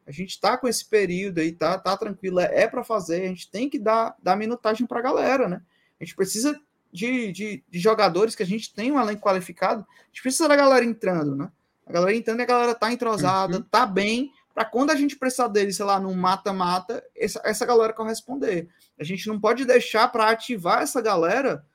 A 0.07 0.11
gente 0.11 0.32
está 0.32 0.57
com 0.57 0.68
esse 0.68 0.86
período 0.86 1.40
aí, 1.40 1.52
tá, 1.52 1.77
tá 1.77 1.95
tranquilo, 1.98 2.40
é, 2.40 2.64
é 2.64 2.68
para 2.68 2.84
fazer, 2.84 3.23
a 3.23 3.27
gente 3.27 3.49
tem 3.49 3.69
que 3.69 3.80
dar, 3.80 4.15
dar 4.22 4.36
minutagem 4.36 4.86
para 4.86 4.99
a 4.99 5.03
galera, 5.03 5.48
né? 5.48 5.61
A 5.99 6.03
gente 6.03 6.15
precisa 6.15 6.60
de, 6.91 7.32
de, 7.32 7.64
de, 7.68 7.80
jogadores 7.80 8.36
que 8.36 8.44
a 8.44 8.45
gente 8.45 8.73
tem 8.73 8.91
um 8.91 8.99
elenco 8.99 9.22
qualificado, 9.22 9.82
a 9.82 10.07
gente 10.07 10.22
precisa 10.22 10.48
da 10.48 10.56
galera 10.56 10.86
entrando, 10.86 11.36
né? 11.36 11.49
A 11.86 11.94
galera 11.94 12.15
entrando 12.15 12.40
e 12.40 12.44
a 12.44 12.48
galera 12.48 12.76
tá 12.76 12.91
entrosada, 12.91 13.57
uhum. 13.57 13.64
tá 13.64 13.86
bem, 13.86 14.32
para 14.56 14.64
quando 14.64 14.91
a 14.91 14.95
gente 14.95 15.18
precisar 15.18 15.49
dele, 15.49 15.73
sei 15.73 15.84
lá, 15.84 15.99
num 15.99 16.14
mata-mata, 16.14 17.06
essa, 17.14 17.41
essa 17.44 17.65
galera 17.65 17.91
corresponder. 17.91 18.69
A 18.98 19.03
gente 19.03 19.27
não 19.27 19.38
pode 19.38 19.65
deixar 19.65 20.07
para 20.07 20.30
ativar 20.30 20.82
essa 20.82 21.02
galera 21.02 21.65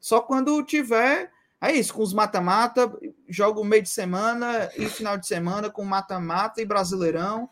só 0.00 0.22
quando 0.22 0.62
tiver. 0.64 1.30
É 1.60 1.70
isso, 1.70 1.92
com 1.92 2.02
os 2.02 2.14
mata-mata, 2.14 2.90
jogo 3.28 3.62
meio 3.62 3.82
de 3.82 3.90
semana 3.90 4.70
e 4.74 4.86
final 4.86 5.18
de 5.18 5.26
semana 5.26 5.68
com 5.68 5.84
mata-mata 5.84 6.62
e 6.62 6.64
brasileirão. 6.64 7.50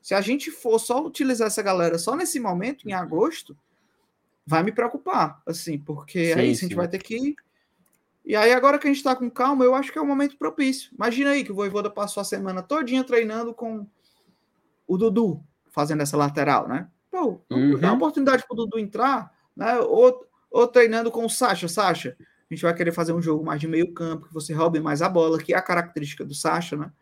Se 0.00 0.14
a 0.14 0.22
gente 0.22 0.50
for 0.50 0.78
só 0.78 1.04
utilizar 1.04 1.48
essa 1.48 1.62
galera 1.62 1.98
só 1.98 2.16
nesse 2.16 2.40
momento, 2.40 2.88
em 2.88 2.94
agosto, 2.94 3.54
vai 4.46 4.62
me 4.62 4.72
preocupar, 4.72 5.42
assim, 5.46 5.78
porque 5.78 6.32
sim, 6.32 6.40
aí 6.40 6.50
a 6.50 6.54
gente 6.54 6.74
vai 6.74 6.88
ter 6.88 7.02
que. 7.02 7.36
E 8.24 8.34
aí, 8.34 8.54
agora 8.54 8.78
que 8.78 8.88
a 8.88 8.90
gente 8.90 9.02
tá 9.02 9.14
com 9.14 9.30
calma, 9.30 9.62
eu 9.62 9.74
acho 9.74 9.92
que 9.92 9.98
é 9.98 10.02
um 10.02 10.06
momento 10.06 10.38
propício. 10.38 10.90
Imagina 10.94 11.32
aí 11.32 11.44
que 11.44 11.52
o 11.52 11.54
Voivoda 11.54 11.90
passou 11.90 12.22
a 12.22 12.24
semana 12.24 12.62
todinha 12.62 13.04
treinando 13.04 13.52
com 13.52 13.86
o 14.94 14.98
Dudu, 14.98 15.42
fazendo 15.70 16.02
essa 16.02 16.16
lateral, 16.16 16.68
né? 16.68 16.88
Pô, 17.10 17.40
uhum. 17.50 17.78
dá 17.78 17.88
uma 17.88 17.96
oportunidade 17.96 18.44
pro 18.46 18.56
Dudu 18.56 18.78
entrar, 18.78 19.32
né? 19.56 19.78
Ou, 19.80 20.26
ou 20.50 20.66
treinando 20.66 21.10
com 21.10 21.24
o 21.24 21.30
Sacha. 21.30 21.68
Sacha, 21.68 22.16
a 22.20 22.54
gente 22.54 22.62
vai 22.62 22.74
querer 22.74 22.92
fazer 22.92 23.12
um 23.12 23.22
jogo 23.22 23.44
mais 23.44 23.60
de 23.60 23.68
meio 23.68 23.92
campo, 23.92 24.26
que 24.26 24.34
você 24.34 24.52
roube 24.52 24.80
mais 24.80 25.02
a 25.02 25.08
bola, 25.08 25.38
que 25.38 25.54
é 25.54 25.56
a 25.56 25.62
característica 25.62 26.24
do 26.24 26.34
Sacha, 26.34 26.76
né? 26.76 26.92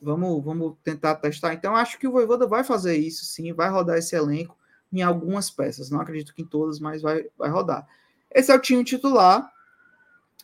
Vamos, 0.00 0.44
vamos 0.44 0.76
tentar 0.84 1.16
testar. 1.16 1.54
Então, 1.54 1.74
acho 1.74 1.98
que 1.98 2.06
o 2.06 2.12
Voivoda 2.12 2.46
vai 2.46 2.62
fazer 2.62 2.96
isso, 2.96 3.24
sim, 3.24 3.52
vai 3.52 3.68
rodar 3.68 3.96
esse 3.96 4.14
elenco 4.14 4.56
em 4.92 5.02
algumas 5.02 5.50
peças. 5.50 5.90
Não 5.90 6.00
acredito 6.00 6.34
que 6.34 6.42
em 6.42 6.46
todas, 6.46 6.78
mas 6.78 7.02
vai, 7.02 7.26
vai 7.36 7.50
rodar. 7.50 7.86
Esse 8.30 8.52
é 8.52 8.54
o 8.54 8.60
time 8.60 8.84
titular, 8.84 9.50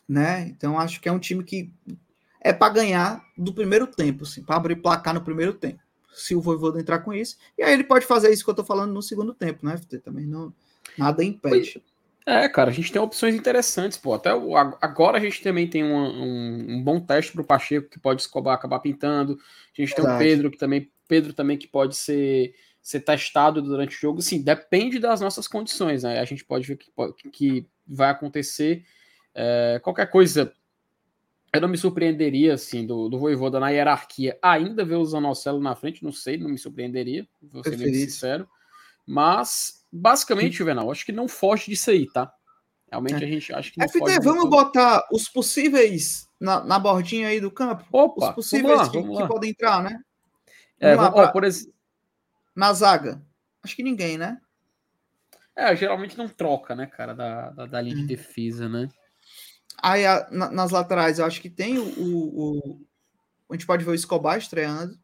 né? 0.09 0.49
Então, 0.49 0.79
acho 0.79 1.01
que 1.01 1.09
é 1.09 1.13
um 1.13 1.19
time 1.19 1.45
que 1.45 1.73
é 2.41 2.53
para 2.53 2.73
ganhar 2.73 3.25
do 3.37 3.53
primeiro 3.53 3.87
tempo, 3.87 4.25
assim, 4.25 4.43
para 4.43 4.57
abrir 4.57 4.77
placar 4.77 5.15
no 5.15 5.23
primeiro 5.23 5.55
tempo. 5.55 5.84
Se 6.15 6.35
o 6.35 6.41
Voivoda 6.41 6.81
entrar 6.81 7.01
com 7.01 7.13
isso, 7.13 7.37
e 7.59 7.63
aí 7.63 7.73
ele 7.73 7.85
pode 7.85 8.07
fazer 8.07 8.33
isso 8.33 8.45
que 8.45 8.51
eu 8.51 8.53
estou 8.53 8.65
falando 8.65 8.93
no 8.93 9.03
segundo 9.03 9.35
tempo, 9.35 9.67
né, 9.67 9.77
FT? 9.77 9.99
Também 9.99 10.27
não, 10.27 10.53
nada 10.97 11.23
impede. 11.25 11.83
É, 12.27 12.49
cara, 12.49 12.71
a 12.71 12.73
gente 12.73 12.91
tem 12.91 13.01
opções 13.01 13.35
interessantes, 13.35 13.99
pô. 13.99 14.15
Até 14.15 14.35
o, 14.35 14.57
agora 14.57 15.19
a 15.19 15.21
gente 15.21 15.43
também 15.43 15.69
tem 15.69 15.85
um, 15.85 15.95
um, 15.95 16.67
um 16.77 16.83
bom 16.83 16.99
teste 16.99 17.33
para 17.33 17.43
o 17.43 17.47
Pacheco 17.47 17.91
que 17.91 17.99
pode 17.99 18.23
escobar, 18.23 18.55
acabar 18.55 18.79
pintando. 18.79 19.35
A 19.35 19.81
gente 19.81 19.95
Verdade. 19.95 20.07
tem 20.07 20.15
o 20.15 20.19
Pedro 20.19 20.51
que 20.51 20.57
também, 20.57 20.91
Pedro 21.07 21.33
também 21.35 21.59
que 21.59 21.67
pode 21.67 21.97
ser, 21.97 22.55
ser 22.81 23.01
testado 23.01 23.61
durante 23.61 23.95
o 23.95 24.01
jogo. 24.01 24.23
Sim, 24.23 24.41
depende 24.41 24.99
das 24.99 25.21
nossas 25.21 25.47
condições, 25.47 26.03
né? 26.03 26.19
A 26.19 26.25
gente 26.25 26.45
pode 26.45 26.67
ver 26.67 26.79
que, 26.79 27.31
que 27.31 27.69
vai 27.87 28.09
acontecer. 28.09 28.85
É, 29.35 29.79
qualquer 29.83 30.09
coisa, 30.09 30.51
eu 31.55 31.61
não 31.61 31.69
me 31.69 31.79
surpreenderia, 31.79 32.55
assim, 32.55 32.87
do, 32.87 33.09
do 33.09 33.19
Voivoda 33.19 33.61
na 33.61 33.71
hierarquia 33.71 34.37
ainda 34.43 34.85
ver 34.85 34.97
o 34.97 35.05
Zanocelo 35.05 35.61
na 35.61 35.77
frente, 35.77 36.03
não 36.03 36.13
sei, 36.13 36.37
não 36.37 36.51
me 36.51 36.59
surpreenderia, 36.59 37.27
vou 37.41 37.63
ser 37.63 37.77
bem 37.77 37.95
sincero. 37.95 38.49
Mas 39.07 39.85
basicamente, 39.93 40.57
Juvenal, 40.57 40.91
acho 40.91 41.07
que 41.07 41.13
não 41.13 41.29
foge 41.29 41.67
disso 41.67 41.91
aí, 41.91 42.11
tá? 42.11 42.33
Realmente 42.91 43.23
é. 43.23 43.27
a 43.27 43.31
gente 43.31 43.53
acha 43.53 43.71
que 43.71 43.79
não 43.79 43.89
FT, 43.89 43.99
foge 43.99 44.21
vamos 44.21 44.51
botar 44.51 45.07
os 45.13 45.29
possíveis 45.29 46.29
na, 46.41 46.65
na 46.65 46.79
bordinha 46.79 47.29
aí 47.29 47.41
do 47.41 47.51
campo? 47.51 47.85
Opa, 47.93 48.31
os 48.31 48.35
possíveis 48.35 48.77
lá, 48.77 48.91
que, 48.91 49.03
que, 49.03 49.29
podem 49.29 49.51
entrar, 49.51 49.83
né? 49.83 50.01
É, 50.81 50.97
vamos 50.97 51.17
lá, 51.17 51.31
por 51.31 51.45
exemplo. 51.45 51.73
Na 52.55 52.73
zaga. 52.73 53.23
Acho 53.63 53.77
que 53.77 53.83
ninguém, 53.83 54.19
né? 54.19 54.39
É, 55.57 55.75
geralmente 55.77 56.19
não 56.19 56.29
troca, 56.29 56.75
né, 56.75 56.87
cara, 56.87 57.15
da, 57.15 57.51
da, 57.51 57.67
da 57.67 57.81
linha 57.81 57.97
hum. 57.97 58.01
de 58.01 58.07
defesa, 58.07 58.69
né? 58.69 58.89
Aí 59.83 60.07
a, 60.07 60.27
na, 60.31 60.51
nas 60.51 60.71
laterais, 60.71 61.19
eu 61.19 61.27
acho 61.27 61.41
que 61.41 61.51
tem 61.51 61.79
o, 61.79 61.85
o, 61.85 62.59
o, 62.59 62.87
A 63.51 63.55
gente 63.55 63.67
pode 63.67 63.85
ver 63.85 63.91
o 63.91 63.95
Escobar 63.95 64.39
estreando. 64.39 64.99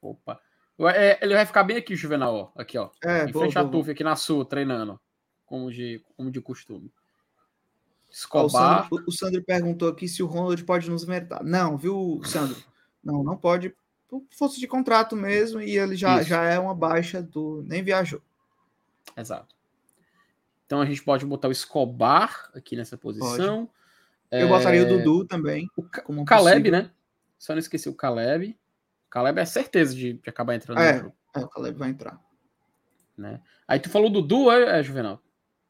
Opa. 0.00 0.40
É, 0.94 1.18
ele 1.22 1.34
vai 1.34 1.44
ficar 1.44 1.64
bem 1.64 1.76
aqui, 1.76 1.96
Juvenal, 1.96 2.34
ó. 2.34 2.60
Aqui, 2.60 2.78
ó. 2.78 2.90
É, 3.04 3.24
em 3.24 3.32
boa, 3.32 3.44
frente 3.44 3.54
boa, 3.54 3.66
à 3.66 3.68
Tuf, 3.68 3.90
aqui 3.90 4.04
na 4.04 4.14
sua, 4.14 4.44
treinando. 4.44 5.00
Como 5.44 5.72
de, 5.72 6.04
como 6.16 6.30
de 6.30 6.40
costume. 6.40 6.92
Escobar. 8.10 8.86
o, 8.86 8.88
Sandro, 8.88 9.04
o, 9.08 9.12
Sandro, 9.12 9.44
perguntou 9.44 9.88
aqui 9.88 10.06
se 10.06 10.22
o 10.22 10.26
Ronald 10.26 10.62
pode 10.64 10.88
nos 10.88 11.02
inventar. 11.02 11.42
Não, 11.42 11.76
viu, 11.76 12.20
Sandro? 12.24 12.56
Não, 13.02 13.22
não 13.24 13.36
pode. 13.36 13.74
Por 14.08 14.24
força 14.30 14.58
de 14.58 14.66
contrato 14.66 15.16
mesmo, 15.16 15.60
e 15.60 15.76
ele 15.76 15.96
já, 15.96 16.22
já 16.22 16.44
é 16.44 16.58
uma 16.58 16.74
baixa 16.74 17.22
do. 17.22 17.62
Nem 17.66 17.82
viajou. 17.82 18.22
Exato. 19.16 19.57
Então 20.68 20.82
a 20.82 20.84
gente 20.84 21.02
pode 21.02 21.24
botar 21.24 21.48
o 21.48 21.50
Escobar 21.50 22.50
aqui 22.54 22.76
nessa 22.76 22.94
posição. 22.98 23.70
Eu 24.30 24.46
é... 24.46 24.46
botaria 24.46 24.82
o 24.82 24.86
Dudu 24.86 25.24
também. 25.24 25.66
O, 25.74 25.80
o 25.80 26.24
Caleb, 26.26 26.60
possível. 26.60 26.72
né? 26.72 26.90
Só 27.38 27.54
não 27.54 27.58
esqueci 27.58 27.88
o 27.88 27.94
Caleb. 27.94 28.54
Caleb 29.08 29.40
é 29.40 29.46
certeza 29.46 29.94
de, 29.94 30.12
de 30.12 30.28
acabar 30.28 30.54
entrando 30.54 30.78
é, 30.78 31.00
no 31.00 31.12
É, 31.34 31.38
o 31.38 31.48
Caleb 31.48 31.78
vai 31.78 31.88
entrar. 31.88 32.22
Né? 33.16 33.40
Aí 33.66 33.80
tu 33.80 33.88
falou 33.88 34.10
Dudu, 34.10 34.50
é, 34.50 34.78
é 34.78 34.82
Juvenal? 34.82 35.22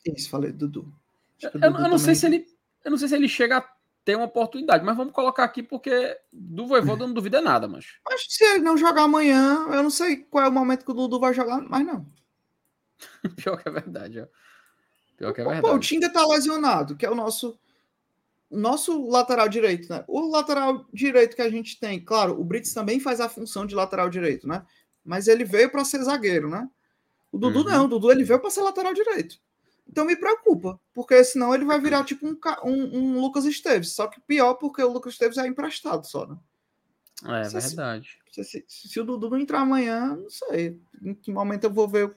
Isso, 0.04 0.28
falei 0.28 0.50
Dudu. 0.50 0.92
Eu, 1.40 1.50
eu, 1.54 1.60
Dudu 1.60 1.84
eu, 1.84 1.88
não 1.88 1.98
sei 1.98 2.16
se 2.16 2.26
ele, 2.26 2.44
eu 2.84 2.90
não 2.90 2.98
sei 2.98 3.06
se 3.06 3.14
ele 3.14 3.28
chega 3.28 3.58
a 3.58 3.72
ter 4.04 4.16
uma 4.16 4.24
oportunidade, 4.24 4.84
mas 4.84 4.96
vamos 4.96 5.12
colocar 5.12 5.44
aqui 5.44 5.62
porque 5.62 6.18
do 6.32 6.66
Voivoda 6.66 7.06
não 7.06 7.14
duvida 7.14 7.40
nada, 7.40 7.68
mas. 7.68 7.86
Mas 8.04 8.26
se 8.28 8.42
ele 8.42 8.64
não 8.64 8.76
jogar 8.76 9.02
amanhã, 9.02 9.64
eu 9.68 9.80
não 9.80 9.90
sei 9.90 10.16
qual 10.16 10.44
é 10.44 10.48
o 10.48 10.52
momento 10.52 10.84
que 10.84 10.90
o 10.90 10.94
Dudu 10.94 11.20
vai 11.20 11.32
jogar, 11.32 11.60
mas 11.60 11.86
não. 11.86 12.04
Pior 13.36 13.62
que 13.62 13.68
é 13.68 13.70
verdade, 13.72 14.20
ó. 14.20 14.26
Pior 15.18 15.32
que 15.34 15.40
é 15.40 15.44
verdade. 15.44 15.66
Pô, 15.66 15.74
o 15.74 15.78
Tinga 15.78 16.08
tá 16.10 16.24
lesionado, 16.26 16.96
que 16.96 17.04
é 17.04 17.10
o 17.10 17.14
nosso 17.14 17.58
nosso 18.50 19.06
lateral 19.08 19.46
direito, 19.46 19.92
né? 19.92 20.02
O 20.08 20.30
lateral 20.30 20.86
direito 20.90 21.36
que 21.36 21.42
a 21.42 21.50
gente 21.50 21.78
tem, 21.78 22.02
claro, 22.02 22.40
o 22.40 22.44
Brits 22.44 22.72
também 22.72 22.98
faz 22.98 23.20
a 23.20 23.28
função 23.28 23.66
de 23.66 23.74
lateral 23.74 24.08
direito, 24.08 24.48
né? 24.48 24.64
Mas 25.04 25.28
ele 25.28 25.44
veio 25.44 25.70
para 25.70 25.84
ser 25.84 26.02
zagueiro, 26.02 26.48
né? 26.48 26.66
O 27.30 27.36
Dudu 27.36 27.58
uhum. 27.58 27.64
não, 27.64 27.84
o 27.84 27.88
Dudu 27.88 28.10
ele 28.10 28.24
veio 28.24 28.40
para 28.40 28.48
ser 28.48 28.62
lateral 28.62 28.94
direito. 28.94 29.38
Então 29.86 30.06
me 30.06 30.16
preocupa, 30.16 30.80
porque 30.94 31.22
senão 31.24 31.54
ele 31.54 31.64
vai 31.64 31.78
virar 31.78 32.04
tipo 32.04 32.26
um, 32.26 32.38
um, 32.64 32.98
um 32.98 33.20
Lucas 33.20 33.44
Esteves, 33.44 33.92
só 33.92 34.06
que 34.06 34.20
pior 34.20 34.54
porque 34.54 34.82
o 34.82 34.92
Lucas 34.92 35.14
Esteves 35.14 35.36
é 35.36 35.46
emprestado 35.46 36.06
só, 36.06 36.26
né? 36.26 36.36
É 37.26 37.44
se, 37.44 37.58
verdade. 37.58 38.18
Se, 38.30 38.44
se, 38.44 38.64
se, 38.66 39.00
o 39.00 39.04
Dudu 39.04 39.28
não 39.28 39.38
entrar 39.38 39.60
amanhã, 39.60 40.16
não 40.16 40.30
sei. 40.30 40.80
Em 41.02 41.14
que 41.14 41.32
momento 41.32 41.64
eu 41.64 41.70
vou 41.70 41.88
ver, 41.88 42.14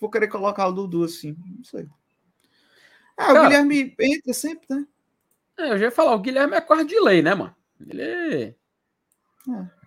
vou 0.00 0.10
querer 0.10 0.28
colocar 0.28 0.66
o 0.68 0.72
Dudu 0.72 1.04
assim, 1.04 1.36
não 1.56 1.64
sei. 1.64 1.88
É, 3.18 3.32
o 3.32 3.42
Guilherme 3.42 3.94
entra 4.00 4.32
sempre, 4.32 4.66
né? 4.68 4.86
É, 5.58 5.72
eu 5.72 5.78
já 5.78 5.84
ia 5.86 5.90
falar, 5.90 6.14
o 6.14 6.20
Guilherme 6.20 6.56
é 6.56 6.60
quase 6.60 6.84
de 6.84 6.98
lei, 7.00 7.22
né, 7.22 7.34
mano? 7.34 7.54
Ele 7.86 8.02
é. 8.02 8.42
é. 8.44 8.54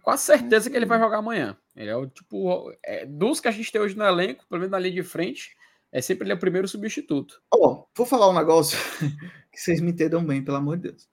Quase 0.01 0.23
certeza 0.23 0.69
que 0.69 0.77
ele 0.77 0.85
vai 0.85 0.99
jogar 0.99 1.17
amanhã. 1.17 1.57
Ele 1.75 1.89
é 1.89 1.95
o 1.95 2.07
tipo. 2.07 2.71
É, 2.83 3.05
dos 3.05 3.39
que 3.39 3.47
a 3.47 3.51
gente 3.51 3.71
tem 3.71 3.81
hoje 3.81 3.97
no 3.97 4.05
elenco, 4.05 4.45
pelo 4.47 4.61
menos 4.61 4.71
na 4.71 4.79
linha 4.79 4.95
de 4.95 5.03
frente, 5.03 5.55
é 5.91 6.01
sempre 6.01 6.25
ele 6.25 6.31
é 6.31 6.35
o 6.35 6.39
primeiro 6.39 6.67
substituto. 6.67 7.41
Ó, 7.53 7.57
oh, 7.57 7.87
vou 7.95 8.05
falar 8.05 8.29
um 8.29 8.33
negócio 8.33 8.77
que 9.51 9.59
vocês 9.59 9.81
me 9.81 9.91
entendam 9.91 10.25
bem, 10.25 10.43
pelo 10.43 10.57
amor 10.57 10.77
de 10.77 10.89
Deus. 10.89 11.09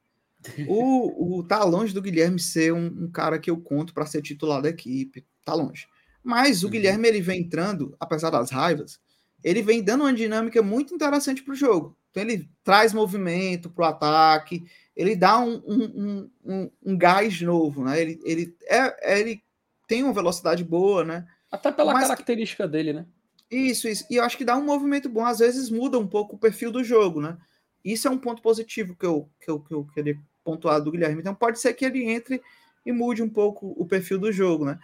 O, 0.69 1.39
o 1.39 1.43
tá 1.43 1.65
longe 1.65 1.95
do 1.95 2.03
Guilherme 2.03 2.39
ser 2.39 2.73
um, 2.73 2.87
um 2.87 3.11
cara 3.11 3.39
que 3.39 3.51
eu 3.51 3.61
conto 3.61 3.95
para 3.95 4.07
ser 4.07 4.23
titular 4.23 4.61
da 4.61 4.69
equipe. 4.69 5.27
Tá 5.45 5.55
longe. 5.55 5.87
Mas 6.23 6.63
o 6.63 6.67
uhum. 6.67 6.73
Guilherme 6.73 7.09
ele 7.09 7.21
vem 7.21 7.41
entrando, 7.41 7.97
apesar 7.99 8.31
das 8.31 8.51
raivas, 8.51 9.01
ele 9.43 9.63
vem 9.63 9.83
dando 9.83 10.03
uma 10.03 10.13
dinâmica 10.13 10.63
muito 10.63 10.95
interessante 10.95 11.43
para 11.43 11.53
o 11.53 11.57
jogo. 11.57 11.97
Então 12.15 12.23
ele 12.23 12.49
traz 12.63 12.93
movimento 12.93 13.69
para 13.69 13.85
o 13.85 13.89
ataque, 13.89 14.65
ele 14.95 15.17
dá 15.17 15.41
um, 15.41 15.61
um, 15.67 16.31
um, 16.45 16.71
um, 16.87 16.97
gás 16.97 17.41
novo, 17.41 17.83
né? 17.85 18.01
Ele, 18.01 18.21
ele, 18.23 18.57
é, 18.69 19.19
ele 19.19 19.43
tem 19.89 20.05
uma 20.05 20.13
velocidade 20.13 20.63
boa, 20.63 21.03
né? 21.03 21.27
Até 21.51 21.73
pela 21.73 21.93
Mas, 21.93 22.07
característica 22.07 22.69
dele, 22.69 22.93
né? 22.93 23.07
Isso, 23.51 23.89
isso. 23.89 24.07
E 24.09 24.15
eu 24.15 24.23
acho 24.23 24.39
que 24.39 24.45
dá 24.45 24.57
um 24.57 24.65
movimento 24.65 25.09
bom. 25.09 25.27
Às 25.27 25.41
vezes 25.41 25.69
muda 25.69 25.99
um 25.99 26.07
pouco 26.07 26.37
o 26.37 26.39
perfil 26.39 26.71
do 26.71 26.85
jogo, 26.85 27.21
né? 27.21 27.37
Isso 27.85 28.07
é 28.07 28.11
um 28.13 28.19
ponto 28.19 28.41
positivo 28.41 28.95
que 28.95 29.05
eu, 29.05 29.29
que 29.41 29.51
eu, 29.51 29.59
que 29.59 29.75
eu 29.75 29.85
queria 29.93 30.17
pontuar 30.45 30.81
do 30.81 30.93
Guilherme. 30.93 31.21
Então 31.21 31.35
pode 31.35 31.59
ser 31.59 31.75
que 31.75 31.85
ele 31.85 32.05
entre 32.05 32.41
e 32.87 32.93
mude 32.93 33.25
um 33.25 33.29
pouco 33.29 33.75
o 33.77 33.85
perfil 33.87 34.21
do 34.21 34.31
jogo, 34.31 34.67
né? 34.67 34.79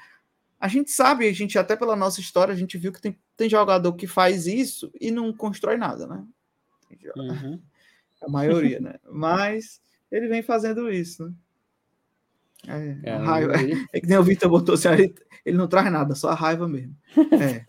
A 0.59 0.67
gente 0.67 0.91
sabe, 0.91 1.29
a 1.29 1.33
gente 1.33 1.57
até 1.57 1.77
pela 1.77 1.95
nossa 1.95 2.21
história, 2.21 2.53
a 2.53 2.57
gente 2.57 2.77
viu 2.77 2.93
que 2.93 3.01
tem, 3.01 3.17
tem 3.37 3.49
jogador 3.49 3.93
que 3.93 4.09
faz 4.09 4.49
isso 4.49 4.91
e 5.01 5.13
não 5.13 5.33
constrói 5.33 5.77
nada, 5.77 6.09
né? 6.09 6.25
Uhum. 7.17 7.61
A 8.23 8.29
maioria, 8.29 8.81
né? 8.81 8.95
Mas 9.11 9.81
ele 10.11 10.29
vem 10.29 10.43
fazendo 10.43 10.91
isso, 10.91 11.27
né? 11.27 11.35
É, 13.05 13.11
é 13.11 13.17
raiva. 13.17 13.55
É 13.93 14.01
que 14.01 14.07
nem 14.07 14.19
o 14.19 14.23
Vitor 14.23 14.51
botou 14.51 14.75
assim, 14.75 14.89
ele, 15.45 15.57
não 15.57 15.67
traz 15.67 15.91
nada, 15.91 16.15
só 16.15 16.31
a 16.31 16.35
raiva 16.35 16.69
mesmo. 16.69 16.95
É. 17.41 17.65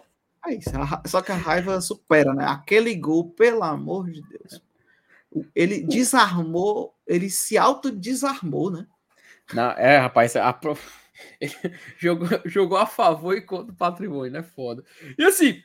É 0.48 0.56
isso, 0.56 0.72
só 1.06 1.22
que 1.22 1.32
a 1.32 1.36
raiva 1.36 1.80
supera, 1.82 2.34
né? 2.34 2.44
Aquele 2.46 2.96
gol, 2.96 3.30
pelo 3.30 3.64
amor 3.64 4.10
de 4.10 4.24
Deus. 4.28 4.62
Ele 5.54 5.84
desarmou, 5.84 6.96
ele 7.06 7.30
se 7.30 7.60
autodesarmou, 7.60 8.72
né? 8.72 8.88
Não, 9.54 9.70
é, 9.72 10.00
rapaz, 10.00 10.36
a, 10.36 10.60
ele 11.40 11.54
jogou, 11.98 12.28
jogou 12.46 12.78
a 12.78 12.88
favor 12.88 13.38
e 13.38 13.42
contra 13.42 13.72
o 13.72 13.76
patrimônio, 13.76 14.32
né? 14.32 14.42
Foda. 14.42 14.84
E 15.16 15.24
assim, 15.24 15.62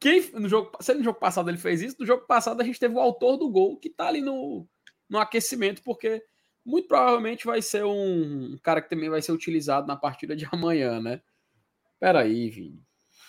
quem 0.00 0.30
no 0.32 0.48
jogo, 0.48 0.72
se 0.80 0.94
no 0.94 1.04
jogo 1.04 1.20
passado 1.20 1.50
ele 1.50 1.58
fez 1.58 1.82
isso, 1.82 1.96
no 2.00 2.06
jogo 2.06 2.26
passado 2.26 2.60
a 2.60 2.64
gente 2.64 2.80
teve 2.80 2.94
o 2.94 3.00
autor 3.00 3.36
do 3.36 3.50
gol 3.50 3.76
que 3.76 3.90
tá 3.90 4.08
ali 4.08 4.22
no, 4.22 4.66
no 5.08 5.18
aquecimento, 5.18 5.82
porque 5.82 6.24
muito 6.64 6.88
provavelmente 6.88 7.44
vai 7.44 7.60
ser 7.60 7.84
um, 7.84 8.58
cara 8.62 8.80
que 8.80 8.88
também 8.88 9.10
vai 9.10 9.20
ser 9.20 9.32
utilizado 9.32 9.86
na 9.86 9.96
partida 9.96 10.34
de 10.34 10.48
amanhã, 10.50 11.00
né? 11.00 11.20
Peraí, 11.98 12.48
Vini. 12.48 12.82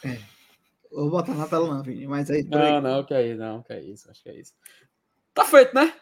É. 0.06 0.18
Vou 0.89 1.10
botar 1.10 1.34
na 1.34 1.48
tela 1.48 1.73
não, 1.73 1.84
Vini, 1.84 2.07
mas 2.07 2.31
aí... 2.31 2.43
Não, 2.43 2.77
aí. 2.77 2.81
não, 2.81 3.03
que 3.03 3.14
é 3.14 3.27
isso, 3.27 3.39
não, 3.39 3.61
que 3.61 3.73
é 3.73 3.81
isso, 3.81 4.10
acho 4.10 4.23
que 4.23 4.30
é 4.30 4.39
isso. 4.39 4.53
Tá 5.34 5.45
feito, 5.45 5.76
né? 5.76 5.93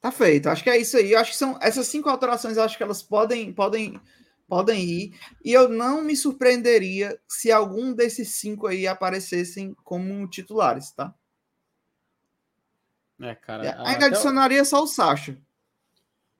Tá 0.00 0.10
feito, 0.10 0.48
acho 0.48 0.62
que 0.62 0.70
é 0.70 0.76
isso 0.76 0.96
aí. 0.96 1.12
Eu 1.12 1.20
acho 1.20 1.30
que 1.30 1.36
são 1.36 1.58
essas 1.62 1.86
cinco 1.86 2.08
alterações, 2.10 2.58
acho 2.58 2.76
que 2.76 2.82
elas 2.82 3.02
podem, 3.02 3.52
podem, 3.52 4.00
podem 4.48 4.82
ir. 4.82 5.18
E 5.44 5.52
eu 5.52 5.68
não 5.68 6.02
me 6.02 6.16
surpreenderia 6.16 7.18
se 7.28 7.50
algum 7.50 7.92
desses 7.92 8.30
cinco 8.30 8.66
aí 8.66 8.86
aparecessem 8.86 9.74
como 9.84 10.28
titulares, 10.28 10.90
tá? 10.92 11.14
É, 13.20 13.34
cara. 13.34 13.66
É, 13.66 13.76
ainda 13.86 14.06
adicionaria 14.06 14.64
só 14.64 14.82
o 14.82 14.86
Sacha. 14.86 15.38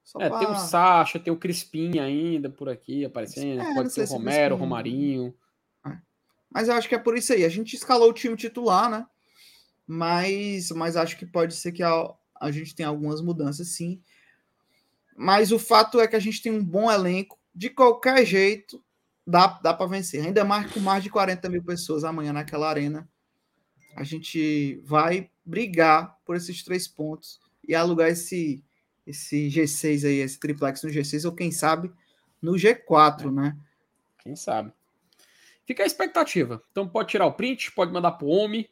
Só 0.02 0.20
é, 0.20 0.28
pra... 0.28 0.38
tem 0.38 0.48
o 0.48 0.56
Sacha, 0.56 1.18
tem 1.18 1.32
o 1.32 1.38
Crispim 1.38 1.98
ainda 1.98 2.50
por 2.50 2.68
aqui 2.68 3.04
aparecendo. 3.04 3.62
É, 3.62 3.74
pode 3.74 3.92
ser 3.92 4.02
o 4.02 4.06
Romero, 4.06 4.54
o 4.54 4.58
Romarinho. 4.58 5.34
Mas 6.54 6.68
eu 6.68 6.74
acho 6.74 6.88
que 6.88 6.94
é 6.94 6.98
por 6.98 7.18
isso 7.18 7.32
aí. 7.32 7.44
A 7.44 7.48
gente 7.48 7.74
escalou 7.74 8.10
o 8.10 8.12
time 8.12 8.36
titular, 8.36 8.88
né? 8.88 9.04
Mas, 9.84 10.70
mas 10.70 10.96
acho 10.96 11.16
que 11.18 11.26
pode 11.26 11.54
ser 11.54 11.72
que 11.72 11.82
a, 11.82 12.14
a 12.40 12.50
gente 12.52 12.76
tenha 12.76 12.88
algumas 12.88 13.20
mudanças, 13.20 13.68
sim. 13.68 14.00
Mas 15.16 15.50
o 15.50 15.58
fato 15.58 16.00
é 16.00 16.06
que 16.06 16.14
a 16.14 16.20
gente 16.20 16.40
tem 16.40 16.52
um 16.52 16.64
bom 16.64 16.90
elenco. 16.90 17.38
De 17.54 17.70
qualquer 17.70 18.24
jeito, 18.26 18.82
dá, 19.26 19.46
dá 19.62 19.72
para 19.72 19.86
vencer. 19.86 20.24
Ainda 20.24 20.44
mais 20.44 20.70
com 20.72 20.80
mais 20.80 21.02
de 21.02 21.10
40 21.10 21.48
mil 21.48 21.62
pessoas 21.62 22.04
amanhã 22.04 22.32
naquela 22.32 22.68
arena. 22.68 23.08
A 23.96 24.02
gente 24.02 24.80
vai 24.84 25.30
brigar 25.44 26.18
por 26.24 26.36
esses 26.36 26.62
três 26.64 26.88
pontos 26.88 27.38
e 27.66 27.74
alugar 27.74 28.08
esse, 28.08 28.64
esse 29.06 29.48
G6 29.48 30.06
aí, 30.06 30.16
esse 30.16 30.38
triplex 30.38 30.82
no 30.82 30.90
G6, 30.90 31.24
ou 31.24 31.32
quem 31.32 31.52
sabe 31.52 31.92
no 32.42 32.52
G4, 32.52 33.28
é. 33.28 33.30
né? 33.30 33.56
Quem 34.18 34.34
sabe. 34.34 34.72
Fica 35.66 35.82
a 35.82 35.86
expectativa. 35.86 36.62
Então 36.70 36.88
pode 36.88 37.08
tirar 37.08 37.26
o 37.26 37.32
print, 37.32 37.72
pode 37.72 37.92
mandar 37.92 38.12
para 38.12 38.26
o 38.26 38.30
homem, 38.30 38.68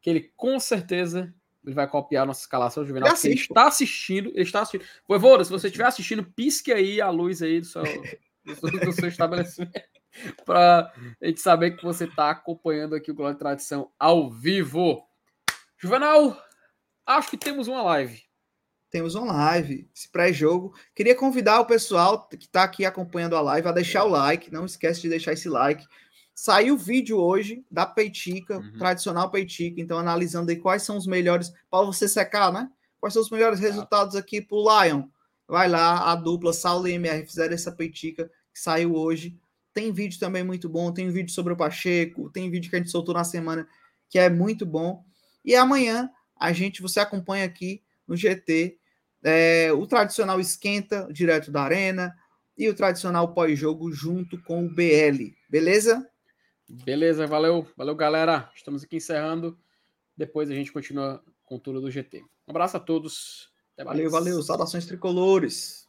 que 0.00 0.10
ele 0.10 0.32
com 0.36 0.60
certeza 0.60 1.34
ele 1.68 1.74
vai 1.74 1.86
copiar 1.86 2.22
a 2.22 2.26
nossa 2.26 2.40
escalação 2.40 2.84
juvenal. 2.84 3.14
Ele, 3.22 3.34
está 3.34 3.68
assistindo, 3.68 4.30
ele 4.30 4.42
está 4.42 4.62
assistindo. 4.62 4.88
Voivoda, 5.06 5.44
se 5.44 5.50
você 5.50 5.66
estiver 5.66 5.86
assistindo, 5.86 6.24
pisque 6.24 6.72
aí 6.72 6.98
a 6.98 7.10
luz 7.10 7.42
aí 7.42 7.60
do 7.60 7.66
seu, 7.66 7.82
do 7.82 8.92
seu 8.92 9.08
estabelecimento 9.08 9.78
para 10.46 10.90
a 11.22 11.26
gente 11.26 11.40
saber 11.40 11.72
que 11.72 11.84
você 11.84 12.04
está 12.04 12.30
acompanhando 12.30 12.94
aqui 12.94 13.10
o 13.10 13.14
Glória 13.14 13.34
de 13.34 13.38
Tradição 13.38 13.92
ao 13.98 14.30
vivo. 14.30 15.06
Juvenal, 15.76 16.42
acho 17.06 17.30
que 17.30 17.36
temos 17.36 17.68
uma 17.68 17.82
live. 17.82 18.22
Temos 18.90 19.14
uma 19.14 19.30
live, 19.30 19.90
esse 19.94 20.10
pré-jogo. 20.10 20.74
Queria 20.94 21.14
convidar 21.14 21.60
o 21.60 21.66
pessoal 21.66 22.26
que 22.26 22.36
está 22.36 22.62
aqui 22.62 22.86
acompanhando 22.86 23.36
a 23.36 23.42
live 23.42 23.68
a 23.68 23.72
deixar 23.72 24.04
o 24.04 24.08
like. 24.08 24.50
Não 24.50 24.64
esquece 24.64 25.02
de 25.02 25.10
deixar 25.10 25.34
esse 25.34 25.50
like. 25.50 25.84
Saiu 26.40 26.74
o 26.74 26.78
vídeo 26.78 27.18
hoje 27.18 27.64
da 27.68 27.84
Peitica, 27.84 28.58
uhum. 28.58 28.78
tradicional 28.78 29.28
Peitica, 29.28 29.80
então 29.80 29.98
analisando 29.98 30.52
aí 30.52 30.56
quais 30.56 30.84
são 30.84 30.96
os 30.96 31.04
melhores, 31.04 31.52
para 31.68 31.84
você 31.84 32.06
secar, 32.06 32.52
né? 32.52 32.70
Quais 33.00 33.12
são 33.12 33.20
os 33.20 33.28
melhores 33.28 33.58
resultados 33.58 34.14
aqui 34.14 34.40
para 34.40 34.56
o 34.56 34.84
Lion. 34.84 35.02
Vai 35.48 35.68
lá, 35.68 36.12
a 36.12 36.14
dupla 36.14 36.52
Saulo 36.52 36.86
e 36.86 36.92
MR 36.92 37.26
fizeram 37.26 37.54
essa 37.54 37.72
Peitica 37.72 38.30
que 38.54 38.60
saiu 38.60 38.94
hoje. 38.94 39.36
Tem 39.74 39.90
vídeo 39.90 40.20
também 40.20 40.44
muito 40.44 40.68
bom, 40.68 40.92
tem 40.92 41.10
vídeo 41.10 41.32
sobre 41.32 41.54
o 41.54 41.56
Pacheco, 41.56 42.30
tem 42.30 42.48
vídeo 42.48 42.70
que 42.70 42.76
a 42.76 42.78
gente 42.78 42.92
soltou 42.92 43.16
na 43.16 43.24
semana 43.24 43.66
que 44.08 44.16
é 44.16 44.30
muito 44.30 44.64
bom. 44.64 45.04
E 45.44 45.56
amanhã 45.56 46.08
a 46.38 46.52
gente, 46.52 46.80
você 46.80 47.00
acompanha 47.00 47.46
aqui 47.46 47.82
no 48.06 48.16
GT 48.16 48.78
é, 49.24 49.72
o 49.72 49.84
tradicional 49.88 50.38
esquenta 50.38 51.08
direto 51.12 51.50
da 51.50 51.62
arena 51.62 52.14
e 52.56 52.68
o 52.68 52.74
tradicional 52.74 53.34
pós-jogo 53.34 53.90
junto 53.90 54.40
com 54.42 54.64
o 54.64 54.72
BL, 54.72 55.34
beleza? 55.50 56.08
Beleza, 56.68 57.26
valeu, 57.26 57.66
valeu 57.76 57.94
galera. 57.94 58.50
Estamos 58.54 58.84
aqui 58.84 58.96
encerrando. 58.96 59.58
Depois 60.14 60.50
a 60.50 60.54
gente 60.54 60.70
continua 60.70 61.22
com 61.44 61.58
tudo 61.58 61.80
do 61.80 61.90
GT. 61.90 62.20
Um 62.46 62.50
abraço 62.50 62.76
a 62.76 62.80
todos. 62.80 63.50
valeu, 63.82 64.10
valeu. 64.10 64.42
Saudações 64.42 64.84
tricolores. 64.84 65.87